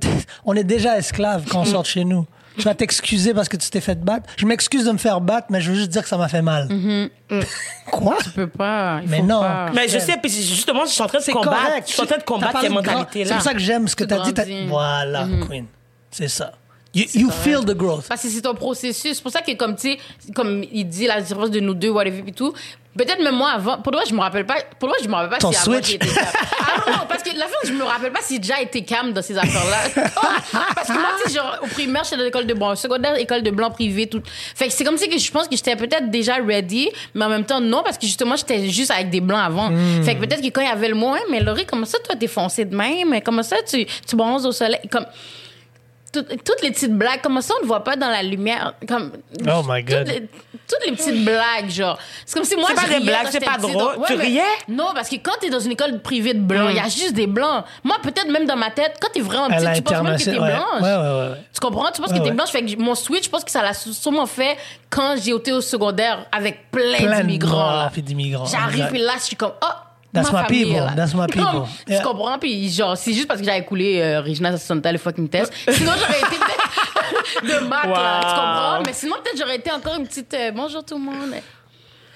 on 0.46 0.56
est 0.56 0.64
déjà 0.64 0.98
esclave 0.98 1.44
quand 1.50 1.62
on 1.62 1.66
sort 1.74 1.84
de 1.84 1.88
chez 1.88 2.04
nous. 2.06 2.26
Tu 2.58 2.64
vas 2.64 2.76
t'excuser 2.76 3.34
parce 3.34 3.50
que 3.50 3.58
tu 3.58 3.70
t'es 3.70 3.82
fait 3.82 4.00
battre. 4.04 4.30
Je 4.38 4.46
m'excuse 4.46 4.86
de 4.86 4.92
me 4.92 4.98
faire 4.98 5.22
battre, 5.22 5.48
mais 5.50 5.60
je 5.62 5.72
veux 5.72 5.76
juste 5.78 5.90
dire 5.90 6.04
que 6.04 6.08
ça 6.10 6.18
m'a 6.18 6.28
fait 6.28 6.42
mal. 6.42 6.68
Quoi? 7.92 8.18
Tu 8.24 8.30
peux 8.32 8.48
pas. 8.48 9.00
il 9.04 9.10
Mais 9.10 9.18
faut 9.20 9.24
non. 9.26 9.42
pas. 9.42 9.72
mais 9.74 9.88
je 9.88 10.00
sais 10.00 10.18
puis 10.22 10.32
justement 10.32 10.86
je 10.86 10.92
suis 10.92 11.02
en 11.02 11.08
train 11.08 11.20
de 11.20 11.24
C'est 11.24 11.32
combattre 11.32 11.66
correct. 11.68 11.88
je 11.88 11.94
suis 11.94 12.02
en 12.02 12.06
train 12.06 12.18
de 12.18 12.24
combattre 12.24 12.54
parlé 12.54 12.68
ces 12.70 12.74
de 12.76 12.80
grand- 12.82 12.92
mentalités 12.98 13.20
là 13.24 13.26
C'est 13.30 13.34
pour 13.36 13.44
ça 13.44 13.54
que 13.54 13.60
j'aime 13.60 13.88
ce 13.88 13.96
que 13.96 14.04
Tu 14.04 14.14
as 14.14 14.46
dit. 14.46 14.68
Voilà, 14.68 15.28
Queen. 15.48 15.66
C'est 16.12 16.28
ça. 16.28 16.54
You, 16.96 17.06
you 17.16 17.32
feel 17.32 17.62
the 17.66 17.76
growth. 17.76 18.06
Parce 18.08 18.22
que 18.22 18.30
c'est 18.30 18.42
ton 18.42 18.54
processus. 18.54 19.16
C'est 19.16 19.24
pour 19.24 19.32
ça 19.32 19.42
que, 19.42 19.52
comme 19.56 19.76
tu 19.76 19.94
sais, 19.94 19.98
comme 20.36 20.64
il 20.72 20.86
dit 20.88 21.08
la 21.08 21.20
différence 21.22 21.50
de 21.50 21.60
nous 21.60 21.74
deux, 21.74 21.90
whatever, 21.90 22.24
et 22.28 22.32
tout. 22.32 22.54
Peut-être 22.98 23.24
même 23.24 23.36
moi 23.36 23.50
avant. 23.50 23.80
Pour 23.80 23.92
vrai, 23.92 24.04
je 24.08 24.14
me 24.14 24.20
rappelle 24.20 24.46
pas. 24.46 24.56
Pour 24.80 24.90
vrai, 24.90 25.00
je 25.04 25.08
me 25.08 25.14
rappelle 25.14 25.30
pas 25.30 25.38
Ton 25.38 25.52
si 25.52 25.58
avant 25.58 25.78
été 25.78 25.98
calme. 25.98 26.14
Ah 26.16 26.74
non, 26.86 26.94
non, 26.94 27.04
parce 27.10 27.24
que 27.24 27.30
la 27.38 27.46
fin, 27.46 27.56
je 27.66 27.72
me 27.72 27.84
rappelle 27.84 28.12
pas 28.12 28.22
si 28.22 28.36
j'ai 28.36 28.40
déjà 28.40 28.62
été 28.62 28.84
calme 28.84 29.14
dans 29.14 29.22
ces 29.22 29.38
affaires-là. 29.38 30.04
parce 30.76 30.88
que 30.88 30.94
moi, 30.94 31.10
tu 31.24 31.30
sais, 31.30 31.38
genre, 31.38 31.58
au 31.64 31.68
primaire, 31.68 32.04
j'étais 32.04 32.18
dans 32.18 32.24
l'école 32.24 32.46
de 32.46 32.54
blanc. 32.54 32.72
Au 32.72 32.76
secondaire, 32.76 33.18
école 33.18 33.42
de 33.42 33.52
blanc 33.52 33.72
privé, 33.72 34.08
tout. 34.08 34.22
Fait 34.56 34.68
que 34.68 34.74
c'est 34.74 34.84
comme 34.84 34.98
si 34.98 35.10
que 35.10 35.18
je 35.18 35.32
pense 35.32 35.48
que 35.48 35.56
j'étais 35.56 35.76
peut-être 35.76 36.12
déjà 36.12 36.36
ready, 36.36 36.90
mais 37.16 37.26
en 37.26 37.30
même 37.30 37.46
temps, 37.46 37.60
non, 37.60 37.82
parce 37.84 37.98
que 37.98 38.06
justement, 38.06 38.36
j'étais 38.36 38.70
juste 38.70 38.92
avec 38.92 39.10
des 39.10 39.22
blancs 39.22 39.44
avant. 39.44 39.70
Hmm. 39.72 40.04
Fait 40.04 40.16
que 40.16 40.20
peut-être 40.20 40.42
que 40.42 40.50
quand 40.50 40.62
il 40.62 40.68
y 40.68 40.72
avait 40.72 40.90
le 40.90 40.96
moins, 40.96 41.20
mais 41.32 41.40
Laurie, 41.40 41.66
comment 41.66 41.86
ça, 41.86 41.98
toi, 42.00 42.16
t'es 42.16 42.28
foncé 42.28 42.66
de 42.66 42.76
même? 42.76 43.22
Comment 43.24 43.44
ça, 43.44 43.58
tu, 43.68 43.86
tu 43.86 44.16
bronzes 44.16 44.46
au 44.46 44.52
soleil? 44.52 44.80
Comme, 44.92 45.06
tout- 46.14 46.24
toutes 46.46 46.62
les 46.62 46.72
petites 46.72 46.94
blagues, 46.94 47.20
comment 47.24 47.42
ça 47.42 47.54
on 47.60 47.64
ne 47.64 47.68
voit 47.68 47.84
pas 47.84 47.96
dans 47.96 48.10
la 48.10 48.24
lumière 48.24 48.74
comme 48.88 49.12
Oh 49.48 49.62
my 49.68 49.84
God. 49.84 50.06
toutes 50.06 50.08
les, 50.08 50.22
toutes 50.68 50.86
les 50.86 50.92
petites 50.94 51.26
blagues 51.26 51.70
genre 51.70 51.98
c'est 52.26 52.36
comme 52.36 52.46
si 52.46 52.56
moi 52.56 52.70
C'est 52.70 52.76
pas 52.88 53.00
des 53.00 53.04
blagues, 53.06 53.28
c'est 53.32 53.44
pas 53.44 53.58
drôle. 53.58 53.96
donc- 53.98 54.06
Tu 54.08 54.16
mais- 54.16 54.24
riais? 54.26 54.42
non 54.70 54.90
parce 54.94 55.10
que 55.10 55.16
quand 55.16 55.34
t'es 55.42 55.50
dans 55.50 55.60
une 55.60 55.72
école 55.72 56.00
privée 56.02 56.34
de 56.34 56.40
blancs 56.40 56.68
il 56.70 56.78
y 56.78 56.80
a 56.80 56.84
juste 56.84 57.14
des 57.14 57.28
blancs 57.28 57.66
moi 57.84 57.98
peut-être 58.02 58.30
même 58.30 58.46
dans 58.46 58.56
ma 58.56 58.72
tête 58.72 58.98
quand 59.02 59.10
t'es 59.14 59.22
vraiment 59.22 59.46
À 59.48 59.58
petite 59.58 59.74
tu 59.76 59.82
penses 59.94 60.04
même 60.04 60.18
que. 60.18 60.30
Ouais. 60.30 60.36
blanche 60.38 60.82
Ouais, 60.82 60.82
ouais, 60.82 60.96
ouais, 60.98 61.30
ouais. 61.32 61.38
tu 61.54 61.60
comprends? 61.60 61.92
Tu 61.92 62.02
penses 62.02 62.12
Ouais, 62.12 62.18
que 62.20 62.24
t'es 62.24 62.30
ouais. 62.30 62.36
blanche 62.36 62.50
fait 62.50 62.64
que 62.64 62.76
mon 62.80 62.96
switch 62.96 63.26
je 63.26 63.30
pense 63.30 63.44
que 63.44 63.52
ça 63.52 63.62
l'a 63.62 63.74
sûrement 63.74 64.26
fait 64.26 64.56
quand 64.90 65.16
j'ai 65.22 65.32
été 65.36 65.52
au 65.52 65.62
secondaire 65.62 66.26
avec 66.32 66.70
plein, 66.72 66.98
Plein 66.98 67.22
d'immigrants. 67.22 68.46
J'arrive 68.46 68.94
et 68.94 69.00
là, 69.00 69.14
je 69.18 69.24
suis 69.24 69.36
comme, 69.36 69.54
oh, 69.64 69.68
That's 70.14 70.32
ma 70.32 70.42
my 70.42 70.46
famille 70.48 70.66
people, 70.66 70.86
là. 70.86 70.94
that's 70.96 71.14
my 71.16 71.26
people. 71.28 71.44
Comme, 71.44 71.68
Yeah. 71.88 72.00
Tu 72.00 72.06
comprends? 72.06 72.38
Puis 72.40 72.70
genre, 72.72 72.96
c'est 72.98 73.14
juste 73.14 73.28
parce 73.28 73.40
que 73.40 73.46
j'avais 73.46 73.66
coulé 73.66 74.00
euh, 74.02 74.22
Regina 74.22 74.56
Santa 74.58 74.92
le 74.92 74.98
fucking 75.00 75.28
test. 75.28 75.52
Sinon, 75.70 75.92
j'aurais 75.98 76.20
été 76.20 76.38
peut-être 76.38 77.44
de 77.64 77.68
maths, 77.68 77.86
là. 77.86 78.20
Tu 78.22 78.28
Wow. 78.28 78.36
comprends? 78.36 78.84
Mais 78.86 78.94
sinon, 78.94 79.16
peut-être 79.24 79.38
j'aurais 79.40 79.56
été 79.56 79.72
encore 79.72 79.96
une 79.96 80.06
petite 80.08 80.34
euh, 80.34 80.52
bonjour 80.52 80.84
tout 80.86 80.96
le 80.98 81.02
monde. 81.04 81.34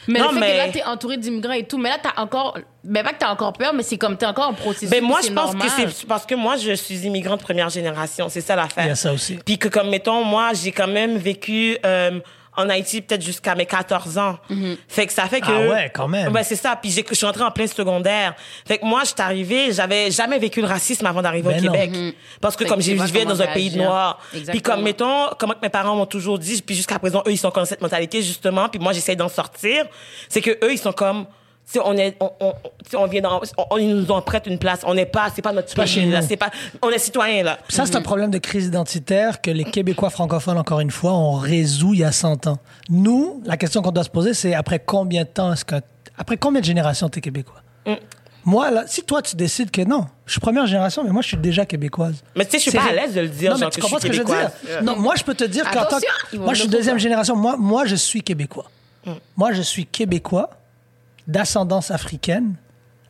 Mais 0.10 0.20
Non, 0.20 0.28
le 0.32 0.36
fait 0.36 0.40
mais- 0.40 0.52
que 0.54 0.58
là, 0.58 0.68
t'es 0.70 0.84
entouré 0.86 1.18
d'immigrants 1.18 1.52
et 1.54 1.66
tout, 1.66 1.78
mais 1.78 1.90
là, 1.90 1.98
t'as 2.02 2.22
encore. 2.22 2.58
Ben, 2.84 3.04
pas 3.04 3.12
que 3.12 3.18
t'as 3.20 3.30
encore 3.30 3.52
peur, 3.52 3.74
mais 3.74 3.84
c'est 3.84 3.98
comme 3.98 4.16
t'es 4.16 4.26
encore 4.26 4.48
en 4.48 4.54
processus. 4.54 4.90
Ben 4.90 5.04
moi, 5.04 5.20
je 5.22 5.28
pense 5.34 5.54
normal. 5.54 5.68
que 5.68 5.90
c'est 5.92 6.08
parce 6.08 6.26
que 6.26 6.36
moi, 6.36 6.56
je 6.56 6.72
suis 6.74 7.00
immigrante 7.06 7.42
première 7.42 7.68
génération. 7.70 8.30
C'est 8.30 8.40
ça 8.40 8.56
l'affaire. 8.56 8.86
Il 8.86 8.90
y 8.90 8.92
a 8.92 8.96
ça 8.96 9.12
aussi. 9.12 9.38
Puis 9.46 9.58
que 9.58 9.68
comme 9.68 9.90
mettons, 9.90 10.24
moi, 10.24 10.52
j'ai 10.54 10.72
quand 10.72 10.88
même 10.88 11.18
vécu 11.18 11.78
euh, 11.86 12.20
en 12.58 12.70
Haïti 12.70 13.02
peut-être 13.02 13.22
jusqu'à 13.24 13.56
mes 13.56 13.66
14 13.66 14.18
ans. 14.18 14.38
Fait 14.88 15.06
que 15.08 15.14
ça 15.14 15.28
fait 15.28 15.40
que 15.42 15.46
Ah 15.48 15.70
ouais, 15.70 15.92
quand 15.94 16.08
même. 16.08 16.34
Ouais, 16.34 16.44
c'est 16.44 16.56
ça. 16.56 16.76
Puis 16.76 16.92
j'ai- 16.92 17.06
je 17.08 17.14
suis 17.16 17.26
entrée 17.26 17.44
en 17.44 17.52
plein 17.52 17.68
secondaire. 17.68 18.34
Fait 18.68 18.78
que 18.80 18.86
moi, 18.86 19.02
je 19.02 19.08
suis 19.08 19.16
arrivée, 19.20 19.72
j'avais 19.72 20.12
jamais 20.12 20.40
vécu 20.40 20.60
le 20.62 20.68
racisme 20.68 21.06
avant 21.06 21.22
d'arriver 21.22 21.50
Ben 21.54 21.60
au 21.60 21.66
non. 21.68 21.72
Québec. 21.72 22.16
Parce 22.42 22.56
que 22.56 22.64
Fait 22.64 22.70
comme 22.70 22.80
que 22.80 22.84
je 22.86 22.92
tu 22.92 22.98
vois 22.98 23.06
vivais 23.06 23.26
dans 23.26 23.42
un 23.42 23.48
pays 23.48 23.70
de 23.70 23.76
réagir. 23.76 23.84
noirs. 23.84 24.20
Puis 24.50 24.62
comme 24.62 24.82
mettons, 24.82 25.28
comment 25.38 25.54
que 25.54 25.62
mes 25.62 25.70
parents 25.70 25.96
m'ont 25.96 26.06
toujours 26.06 26.40
dit, 26.40 26.62
puis 26.62 26.76
jusqu'à 26.76 27.00
présent 27.00 27.24
eux 27.28 27.32
ils 27.32 27.38
sont 27.38 27.52
comme 27.52 27.66
cette 27.66 27.82
mentalité 27.82 28.22
justement. 28.22 28.68
Puis 28.70 28.80
moi 28.80 28.92
j'essaie 28.94 29.16
d'en 29.16 29.30
sortir. 29.30 29.86
C'est 30.30 30.42
que 30.42 30.52
eux 30.64 30.72
ils 30.74 30.78
sont 30.80 30.92
comme 30.94 31.26
on 31.84 31.98
est, 31.98 32.16
on, 32.20 32.32
on, 32.40 32.54
on 32.94 33.08
vient 33.08 33.22
dans, 33.22 33.42
on, 33.70 33.78
ils 33.78 33.96
nous 33.96 34.12
ont 34.12 34.22
prêté 34.22 34.50
une 34.50 34.60
place. 34.60 34.82
On 34.86 34.94
n'est 34.94 35.06
pas, 35.06 35.30
c'est 35.36 35.42
pas 35.42 35.52
notre 35.52 35.74
pas 35.76 35.86
chez 35.86 36.06
là. 36.06 36.22
C'est 36.22 36.38
pas, 36.38 36.50
on 36.82 36.90
est 36.90 37.00
citoyen, 37.00 37.44
là. 37.44 37.60
Ça, 37.70 37.86
c'est 37.86 37.96
un 37.96 38.02
problème 38.02 38.32
de 38.32 38.38
crise 38.38 38.68
identitaire 38.68 39.42
que 39.42 39.52
les 39.52 39.66
Québécois 39.66 40.10
francophones, 40.10 40.58
encore 40.58 40.80
une 40.80 40.92
fois, 40.92 41.14
ont 41.14 41.34
résout 41.34 41.94
il 41.94 42.00
y 42.00 42.04
a 42.04 42.12
100 42.12 42.48
ans. 42.48 42.60
Nous, 42.90 43.42
la 43.46 43.58
question 43.58 43.82
qu'on 43.82 43.92
doit 43.92 44.04
se 44.04 44.10
poser, 44.10 44.34
c'est 44.34 44.54
après 44.54 44.80
combien 44.80 45.24
de 45.24 45.30
temps 45.30 45.54
est-ce 45.54 45.66
que. 45.66 45.76
Après 46.18 46.38
combien 46.38 46.62
de 46.62 46.66
générations 46.66 47.10
t'es 47.10 47.22
Québécois? 47.22 47.62
Mm. 47.86 47.94
Moi, 48.48 48.72
là, 48.72 48.86
si 48.88 49.04
toi, 49.04 49.22
tu 49.22 49.36
décides 49.36 49.72
que 49.72 49.82
non, 49.82 50.06
je 50.26 50.32
suis 50.32 50.40
première 50.40 50.66
génération, 50.66 51.04
mais 51.04 51.10
moi, 51.10 51.22
je 51.22 51.28
suis 51.28 51.38
déjà 51.38 51.66
québécoise. 51.66 52.24
Mais 52.34 52.46
tu 52.46 52.52
sais, 52.52 52.60
je 52.60 52.70
suis 52.70 52.72
pas 52.72 52.86
à 52.90 52.94
l'aise 52.94 53.14
de 53.14 53.20
le 53.20 53.28
dire, 53.28 53.52
Non, 53.52 53.58
mais 53.58 53.62
genre, 53.64 53.72
tu 53.72 53.82
que 53.82 53.82
comprends 53.82 54.00
ce 54.00 54.08
que 54.08 54.14
je 54.14 54.20
veux 54.20 54.26
dire? 54.26 54.52
Non, 54.84 54.96
moi, 54.96 55.16
je 55.18 55.24
peux 55.26 55.36
te 55.36 55.44
dire 55.44 55.70
qu'en 55.70 55.84
tant 55.84 56.00
que. 56.00 56.38
Moi, 56.38 56.54
je 56.54 56.62
suis 56.62 56.70
deuxième 56.70 56.98
génération. 56.98 57.36
Moi, 57.36 57.58
moi, 57.58 57.86
je 57.86 57.96
suis 57.96 58.22
québécois. 58.22 58.72
Mm. 59.06 59.12
Moi, 59.36 59.52
je 59.52 59.62
suis 59.62 59.86
québécois, 59.86 60.50
d'ascendance 61.28 61.92
africaine, 61.92 62.56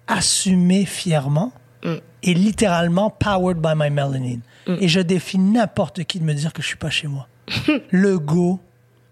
assumé 0.08 0.86
fièrement. 0.86 1.52
Mm. 1.84 1.98
est 2.24 2.34
littéralement 2.34 3.12
powered 3.12 3.60
by 3.60 3.74
my 3.76 3.92
melanin. 3.92 4.40
Mm. 4.68 4.78
Et 4.82 4.88
je 4.88 5.00
défie 5.00 5.38
n'importe 5.38 6.04
qui 6.06 6.20
de 6.20 6.24
me 6.24 6.34
dire 6.34 6.52
que 6.52 6.62
je 6.62 6.68
suis 6.68 6.78
pas 6.78 6.90
chez 6.90 7.08
moi. 7.08 7.28
Legault, 7.92 8.60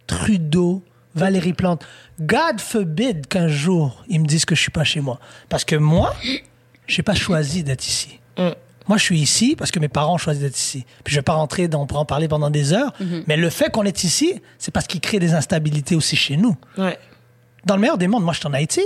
Trudeau, 0.08 0.84
Valérie 1.14 1.54
Plante. 1.54 1.86
God 2.20 2.60
forbid 2.60 3.28
qu'un 3.28 3.48
jour, 3.48 4.04
ils 4.10 4.20
me 4.20 4.26
disent 4.26 4.46
que 4.46 4.56
je 4.56 4.62
suis 4.62 4.72
pas 4.72 4.84
chez 4.84 5.00
moi. 5.00 5.20
Parce 5.48 5.64
que 5.64 5.76
moi, 5.76 6.16
j'ai 6.88 7.04
pas 7.04 7.14
choisi 7.16 7.64
d'être 7.64 7.88
ici. 7.88 8.20
Mm. 8.38 8.50
Moi, 8.88 8.98
je 8.98 9.04
suis 9.04 9.20
ici 9.20 9.56
parce 9.56 9.72
que 9.72 9.80
mes 9.80 9.88
parents 9.88 10.16
ont 10.16 10.20
choisi 10.20 10.42
d'être 10.42 10.58
ici. 10.58 10.86
Puis 11.04 11.14
je 11.14 11.20
vais 11.20 11.24
pas 11.24 11.34
rentrer, 11.34 11.68
dans, 11.68 11.82
on 11.82 11.88
pourra 11.88 12.02
en 12.02 12.06
parler 12.06 12.28
pendant 12.28 12.50
des 12.50 12.74
heures. 12.74 12.94
Mais 13.28 13.38
le 13.38 13.50
fait 13.50 13.72
qu'on 13.72 13.84
est 13.84 14.04
ici, 14.04 14.42
c'est 14.58 14.72
parce 14.72 14.88
qu'il 14.88 15.02
crée 15.02 15.20
des 15.20 15.34
instabilités 15.34 15.96
aussi 15.96 16.16
chez 16.16 16.38
nous. 16.38 16.56
Ouais. 16.78 16.98
Dans 17.66 17.76
le 17.76 17.82
meilleur 17.82 17.98
des 17.98 18.08
mondes, 18.08 18.24
moi, 18.24 18.34
je 18.34 18.40
suis 18.40 18.48
en 18.48 18.54
Haïti. 18.54 18.82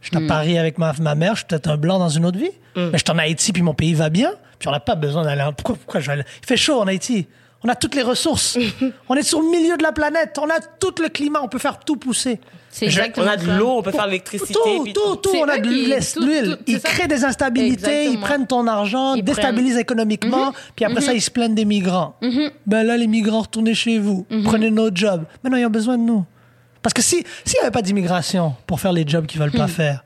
Je 0.00 0.08
suis 0.08 0.16
à 0.16 0.28
Paris 0.28 0.56
avec 0.58 0.78
ma, 0.78 0.92
ma 1.00 1.14
mère, 1.14 1.32
je 1.32 1.38
suis 1.38 1.46
peut-être 1.46 1.68
un 1.68 1.76
blanc 1.76 1.98
dans 1.98 2.08
une 2.08 2.24
autre 2.26 2.38
vie. 2.38 2.50
Mais 2.76 2.90
je 2.98 2.98
suis 2.98 3.10
en 3.10 3.18
Haïti, 3.18 3.52
puis 3.52 3.62
mon 3.62 3.74
pays 3.74 3.94
va 3.94 4.08
bien. 4.10 4.32
Puis 4.58 4.68
on 4.68 4.72
n'a 4.72 4.80
pas 4.80 4.94
besoin 4.94 5.24
d'aller. 5.24 5.42
en- 5.42 5.52
Pourquoi, 5.52 5.74
pourquoi 5.76 6.00
je 6.00 6.06
vais 6.06 6.12
aller- 6.12 6.24
Il 6.42 6.46
fait 6.46 6.56
chaud 6.56 6.80
en 6.80 6.86
Haïti. 6.86 7.26
On 7.64 7.68
a 7.68 7.74
toutes 7.74 7.94
les 7.94 8.02
ressources. 8.02 8.56
on 9.08 9.14
est 9.16 9.22
sur 9.22 9.40
le 9.40 9.48
milieu 9.50 9.76
de 9.76 9.82
la 9.82 9.90
planète. 9.92 10.38
On 10.40 10.48
a 10.48 10.60
tout 10.78 10.94
le 11.02 11.08
climat. 11.08 11.40
On 11.42 11.48
peut 11.48 11.58
faire 11.58 11.78
tout 11.80 11.96
pousser. 11.96 12.38
C'est 12.70 12.90
Je- 12.90 13.00
On 13.16 13.26
a 13.26 13.36
de 13.38 13.50
l'eau, 13.58 13.78
on 13.78 13.82
peut 13.82 13.90
faire 13.90 14.06
l'électricité. 14.06 14.52
Tout, 14.52 14.82
puis 14.84 14.92
tout, 14.92 15.16
tout. 15.16 15.30
On 15.34 15.48
a 15.48 15.58
de 15.58 15.66
l'huile. 15.66 16.58
Ils 16.66 16.80
créent 16.80 17.08
des 17.08 17.24
instabilités, 17.24 17.86
ils 17.90 17.96
Exactement. 17.96 18.20
prennent 18.26 18.46
ton 18.46 18.66
argent, 18.66 19.14
Ils 19.14 19.24
déstabilisent 19.24 19.78
économiquement, 19.78 20.52
puis 20.76 20.84
après 20.84 21.00
ça, 21.00 21.14
ils 21.14 21.22
se 21.22 21.30
plaignent 21.30 21.54
des 21.54 21.64
migrants. 21.64 22.14
Ben 22.66 22.82
là, 22.86 22.96
les 22.98 23.06
migrants, 23.06 23.40
retournez 23.40 23.74
chez 23.74 23.98
vous. 23.98 24.26
Prenez 24.44 24.70
nos 24.70 24.94
jobs. 24.94 25.24
Maintenant, 25.42 25.58
ils 25.58 25.64
ont 25.66 25.70
besoin 25.70 25.96
de 25.98 26.02
nous. 26.02 26.24
Parce 26.86 26.94
que 26.94 27.02
si 27.02 27.24
s'il 27.44 27.54
n'y 27.58 27.62
avait 27.62 27.72
pas 27.72 27.82
d'immigration 27.82 28.54
pour 28.64 28.78
faire 28.78 28.92
les 28.92 29.04
jobs 29.04 29.26
qu'ils 29.26 29.40
veulent 29.40 29.50
pas 29.50 29.66
faire, 29.66 30.04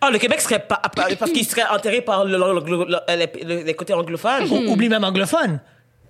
Ah, 0.00 0.10
le 0.10 0.18
Québec 0.18 0.40
serait 0.40 0.58
pas. 0.58 0.80
pas- 0.96 1.06
Parce 1.16 1.30
qu'il 1.30 1.44
serait 1.46 1.62
enterré 1.72 2.00
par 2.00 2.24
le, 2.24 2.36
le- 2.36 2.60
le- 2.60 2.86
le- 3.46 3.62
les, 3.62 3.74
côtés 3.74 3.94
anglophones. 3.94 4.42
ou- 4.50 4.72
oublie 4.72 4.88
même 4.88 5.04
anglophone. 5.04 5.60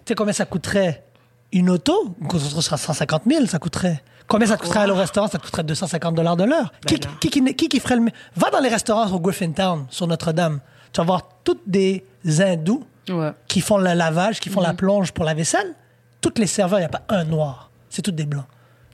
Tu 0.06 0.10
sais 0.10 0.14
combien 0.14 0.32
ça 0.32 0.46
coûterait 0.46 1.04
une 1.52 1.68
auto? 1.68 2.14
Ça 2.32 2.62
sera 2.62 2.78
150 2.78 3.24
000, 3.26 3.44
ça 3.44 3.58
coûterait. 3.58 4.02
Combien 4.26 4.46
ça 4.46 4.56
te 4.56 4.62
coûterait 4.62 4.80
aller 4.80 4.92
au 4.92 4.96
restaurant? 4.96 5.26
Ça 5.28 5.36
te 5.36 5.44
coûterait 5.44 5.62
250 5.64 6.14
dollars 6.14 6.36
de 6.38 6.44
l'heure. 6.44 6.72
Qui, 6.86 6.94
non. 6.94 7.00
qui, 7.20 7.28
qui, 7.28 7.54
qui, 7.54 7.68
qui 7.68 7.78
ferait 7.80 7.96
le... 7.96 8.06
Va 8.34 8.48
dans 8.48 8.60
les 8.60 8.70
restaurants 8.70 9.10
au 9.12 9.20
Griffintown, 9.20 9.84
sur 9.90 10.06
Notre-Dame. 10.06 10.60
Tu 10.90 11.02
vas 11.02 11.04
voir 11.06 11.22
toutes 11.44 11.62
des 11.66 12.02
hindous 12.40 12.82
Ouais. 13.10 13.32
qui 13.46 13.60
font 13.60 13.76
le 13.76 13.92
lavage, 13.92 14.40
qui 14.40 14.48
font 14.48 14.62
la 14.62 14.72
plonge 14.72 15.12
pour 15.12 15.26
la 15.26 15.34
vaisselle. 15.34 15.74
Toutes 16.22 16.38
les 16.38 16.46
serveurs, 16.46 16.78
il 16.78 16.82
n'y 16.82 16.86
a 16.86 16.90
pas 16.90 17.02
un 17.10 17.24
noir. 17.24 17.70
C'est 17.90 18.00
toutes 18.00 18.14
des 18.16 18.26
blancs. 18.26 18.46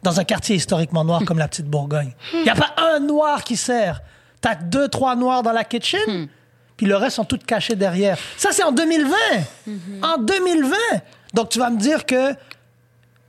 Dans 0.05 0.21
un 0.21 0.25
quartier 0.25 0.57
historiquement 0.57 1.03
noir 1.05 1.25
comme 1.25 1.39
la 1.39 1.49
petite 1.49 1.67
Bourgogne. 1.67 2.13
Il 2.33 2.43
n'y 2.43 2.51
a 2.51 2.55
pas 2.55 2.75
un 2.77 3.01
noir 3.01 3.43
qui 3.43 3.57
sert. 3.57 4.03
Tu 4.43 4.49
as 4.49 4.55
deux, 4.55 4.89
trois 4.89 5.17
noirs 5.17 5.43
dans 5.43 5.53
la 5.53 5.65
kitchen, 5.65 6.29
puis 6.77 6.87
le 6.87 6.97
reste 6.97 7.17
sont 7.17 7.25
toutes 7.25 7.45
cachés 7.47 7.75
derrière. 7.75 8.19
Ça, 8.37 8.51
c'est 8.53 8.63
en 8.63 8.73
2020. 8.73 9.17
En 10.03 10.19
2020. 10.19 10.77
Donc, 11.33 11.49
tu 11.49 11.59
vas 11.59 11.71
me 11.71 11.79
dire 11.79 12.05
que 12.07 12.35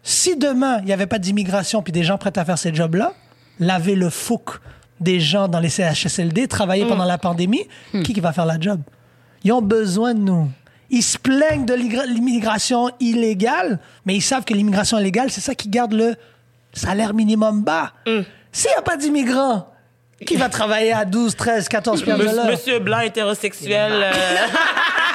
si 0.03 0.35
demain, 0.35 0.79
il 0.79 0.85
n'y 0.85 0.93
avait 0.93 1.07
pas 1.07 1.17
d'immigration 1.17 1.81
puis 1.81 1.91
des 1.91 2.03
gens 2.03 2.17
prêts 2.17 2.37
à 2.37 2.45
faire 2.45 2.57
ces 2.57 2.73
jobs-là, 2.75 3.13
laver 3.59 3.95
le 3.95 4.09
fouc 4.09 4.59
des 4.99 5.19
gens 5.19 5.47
dans 5.47 5.59
les 5.59 5.69
CHSLD, 5.69 6.47
travailler 6.47 6.85
pendant 6.85 7.05
la 7.05 7.17
pandémie, 7.17 7.67
qui, 7.91 8.13
qui 8.13 8.19
va 8.19 8.33
faire 8.33 8.45
la 8.45 8.59
job? 8.59 8.81
Ils 9.43 9.51
ont 9.53 9.61
besoin 9.61 10.13
de 10.13 10.19
nous. 10.19 10.49
Ils 10.89 11.03
se 11.03 11.17
plaignent 11.17 11.65
de 11.65 11.73
l'immigration 11.73 12.89
illégale, 12.99 13.79
mais 14.05 14.15
ils 14.15 14.21
savent 14.21 14.43
que 14.43 14.53
l'immigration 14.53 14.99
illégale, 14.99 15.31
c'est 15.31 15.41
ça 15.41 15.55
qui 15.55 15.69
garde 15.69 15.93
le 15.93 16.15
salaire 16.75 17.13
minimum 17.15 17.63
bas. 17.63 17.91
S'il 18.51 18.69
n'y 18.69 18.77
a 18.77 18.81
pas 18.83 18.95
d'immigrants, 18.97 19.71
qui 20.25 20.35
va 20.37 20.47
travailler 20.49 20.93
à 20.93 21.03
12, 21.05 21.35
13, 21.35 21.67
14 21.67 22.03
piastres 22.03 22.23
de 22.25 22.35
l'heure? 22.35 22.45
monsieur 22.47 22.79
blanc 22.79 22.99
hétérosexuel. 22.99 23.91
euh, 23.93 24.11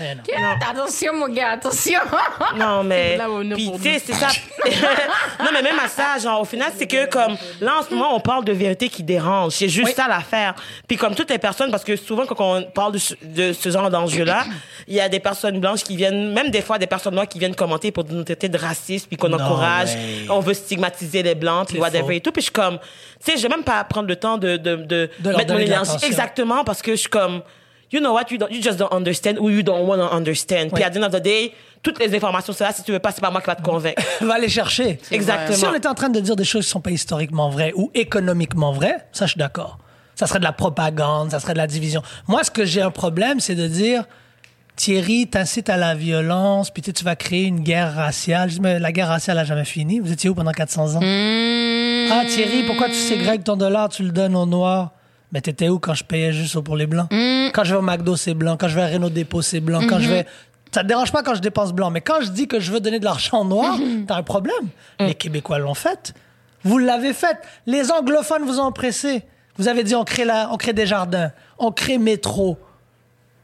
Eh 0.00 0.14
non. 0.14 0.22
Attention, 0.70 1.14
mon 1.14 1.28
gars, 1.28 1.50
attention. 1.52 2.00
Non, 2.56 2.82
mais. 2.84 3.18
Puis, 3.54 3.72
tu 3.76 3.82
sais, 3.82 4.02
c'est 4.04 4.14
ça. 4.14 4.28
non, 5.40 5.50
mais 5.52 5.62
même 5.62 5.78
à 5.78 5.88
ça, 5.88 6.18
genre, 6.22 6.40
au 6.40 6.44
final, 6.44 6.70
c'est 6.76 6.86
que, 6.86 7.06
comme, 7.06 7.36
là, 7.60 7.78
en 7.78 7.82
ce 7.82 7.90
moment, 7.94 8.14
on 8.14 8.20
parle 8.20 8.44
de 8.44 8.52
vérité 8.52 8.88
qui 8.88 9.02
dérange. 9.02 9.52
C'est 9.52 9.68
juste 9.68 9.96
ça 9.96 10.06
l'affaire. 10.08 10.54
Puis, 10.86 10.96
comme 10.96 11.14
toutes 11.14 11.30
les 11.30 11.38
personnes, 11.38 11.70
parce 11.70 11.84
que 11.84 11.96
souvent, 11.96 12.26
quand 12.26 12.36
on 12.40 12.62
parle 12.64 12.92
de, 12.92 12.98
ce- 12.98 13.14
de 13.22 13.52
ce 13.52 13.70
genre 13.70 13.90
d'enjeu-là, 13.90 14.44
il 14.88 14.94
y 14.94 15.00
a 15.00 15.08
des 15.08 15.20
personnes 15.20 15.60
blanches 15.60 15.82
qui 15.82 15.96
viennent, 15.96 16.32
même 16.32 16.50
des 16.50 16.62
fois, 16.62 16.78
des 16.78 16.86
personnes 16.86 17.14
noires 17.14 17.28
qui 17.28 17.38
viennent 17.38 17.54
commenter 17.54 17.90
pour 17.92 18.04
nous 18.04 18.24
traiter 18.24 18.48
de 18.48 18.58
racistes, 18.58 19.08
puis 19.08 19.16
qu'on 19.16 19.32
encourage, 19.32 19.90
mais- 19.94 20.30
on 20.30 20.40
veut 20.40 20.54
stigmatiser 20.54 21.22
les 21.22 21.34
blancs, 21.34 21.68
puis 21.68 21.78
whatever 21.78 22.02
faux. 22.04 22.10
et 22.12 22.20
tout. 22.20 22.32
Puis, 22.32 22.42
je 22.42 22.46
suis 22.46 22.52
comme, 22.52 22.78
tu 22.78 23.32
sais, 23.32 23.36
je 23.36 23.42
vais 23.42 23.48
même 23.48 23.64
pas 23.64 23.82
prendre 23.84 24.08
le 24.08 24.16
temps 24.16 24.38
de, 24.38 24.56
de, 24.56 24.76
de, 24.76 25.10
De 25.18 25.30
mettre 25.32 25.52
mon 25.52 25.58
énergie. 25.58 25.90
Exactement, 26.02 26.64
parce 26.64 26.82
que 26.82 26.92
je 26.92 26.96
suis 26.96 27.08
comme, 27.10 27.42
you 27.92 28.00
know 28.00 28.12
what, 28.12 28.30
you, 28.30 28.38
don't, 28.38 28.50
you 28.50 28.62
just 28.62 28.78
don't 28.78 28.92
understand 28.92 29.38
ou 29.38 29.50
you 29.50 29.62
don't 29.62 29.86
want 29.86 29.98
to 29.98 30.14
understand. 30.14 30.70
Puis, 30.72 30.82
à 30.82 30.90
the 30.90 30.98
end 30.98 31.04
of 31.04 31.12
the 31.12 31.22
day, 31.22 31.52
toutes 31.82 31.98
les 31.98 32.14
informations, 32.14 32.52
c'est 32.52 32.64
là, 32.64 32.72
si 32.72 32.82
tu 32.82 32.92
veux 32.92 32.98
pas, 32.98 33.10
c'est 33.12 33.20
pas 33.20 33.30
moi 33.30 33.40
qui 33.40 33.46
va 33.46 33.56
te 33.56 33.62
convaincre. 33.62 34.02
va 34.20 34.38
les 34.38 34.48
chercher. 34.48 34.98
Exactement. 35.10 35.56
Si 35.56 35.66
on 35.66 35.74
était 35.74 35.88
en 35.88 35.94
train 35.94 36.08
de 36.08 36.20
dire 36.20 36.36
des 36.36 36.44
choses 36.44 36.64
qui 36.64 36.70
sont 36.70 36.80
pas 36.80 36.90
historiquement 36.90 37.50
vraies 37.50 37.72
ou 37.74 37.90
économiquement 37.94 38.72
vraies, 38.72 39.06
ça, 39.12 39.26
je 39.26 39.32
suis 39.32 39.38
d'accord. 39.38 39.78
Ça 40.14 40.26
serait 40.26 40.38
de 40.38 40.44
la 40.44 40.52
propagande, 40.52 41.30
ça 41.30 41.40
serait 41.40 41.54
de 41.54 41.58
la 41.58 41.66
division. 41.66 42.02
Moi, 42.28 42.44
ce 42.44 42.50
que 42.50 42.64
j'ai 42.64 42.82
un 42.82 42.90
problème, 42.90 43.40
c'est 43.40 43.54
de 43.54 43.66
dire 43.66 44.04
Thierry, 44.76 45.26
t'incites 45.26 45.68
à 45.68 45.76
la 45.76 45.94
violence, 45.94 46.70
puis 46.70 46.82
tu 46.82 46.88
sais, 46.88 46.92
tu 46.92 47.04
vas 47.04 47.16
créer 47.16 47.44
une 47.44 47.60
guerre 47.60 47.94
raciale. 47.94 48.48
Je 48.50 48.54
dis, 48.54 48.60
mais 48.60 48.78
la 48.78 48.92
guerre 48.92 49.08
raciale 49.08 49.38
a 49.38 49.44
jamais 49.44 49.64
fini. 49.64 50.00
Vous 50.00 50.12
étiez 50.12 50.30
où 50.30 50.34
pendant 50.34 50.52
400 50.52 50.96
ans? 50.96 51.00
Ah, 51.02 52.24
Thierry, 52.26 52.64
pourquoi 52.66 52.88
tu 52.88 52.94
ségrègues 52.94 53.44
ton 53.44 53.56
dollar, 53.56 53.88
tu 53.88 54.02
le 54.02 54.10
donnes 54.10 54.36
aux 54.36 54.46
Noirs? 54.46 54.92
Mais 55.32 55.40
t'étais 55.40 55.68
où 55.68 55.78
quand 55.78 55.94
je 55.94 56.04
payais 56.04 56.32
juste 56.32 56.58
pour 56.60 56.76
les 56.76 56.86
Blancs? 56.86 57.08
Quand 57.10 57.64
je 57.64 57.74
vais 57.74 57.78
au 57.78 57.82
McDo, 57.82 58.16
c'est 58.16 58.34
blanc. 58.34 58.56
Quand 58.56 58.68
je 58.68 58.74
vais 58.74 58.82
à 58.82 58.88
Renault 58.88 59.10
Dépôt, 59.10 59.42
c'est 59.42 59.60
blanc. 59.60 59.80
Quand 59.88 60.00
je 60.00 60.08
vais... 60.08 60.26
Ça 60.72 60.82
te 60.82 60.86
dérange 60.86 61.10
pas 61.10 61.22
quand 61.22 61.34
je 61.34 61.40
dépense 61.40 61.72
blanc. 61.72 61.90
Mais 61.90 62.00
quand 62.00 62.20
je 62.20 62.30
dis 62.30 62.46
que 62.46 62.60
je 62.60 62.70
veux 62.70 62.80
donner 62.80 63.00
de 63.00 63.04
l'argent 63.04 63.44
noir, 63.44 63.76
t'as 64.06 64.16
un 64.16 64.22
problème. 64.22 64.68
Les 65.00 65.14
Québécois 65.14 65.58
l'ont 65.58 65.74
fait. 65.74 66.14
Vous 66.62 66.78
l'avez 66.78 67.12
fait. 67.12 67.38
Les 67.66 67.90
anglophones 67.90 68.44
vous 68.44 68.60
ont 68.60 68.70
pressé. 68.72 69.24
Vous 69.56 69.68
avez 69.68 69.82
dit 69.82 69.94
on 69.94 70.04
crée, 70.04 70.24
la, 70.24 70.48
on 70.52 70.56
crée 70.56 70.72
des 70.72 70.86
jardins, 70.86 71.32
on 71.58 71.70
crée 71.70 71.98
métro, 71.98 72.56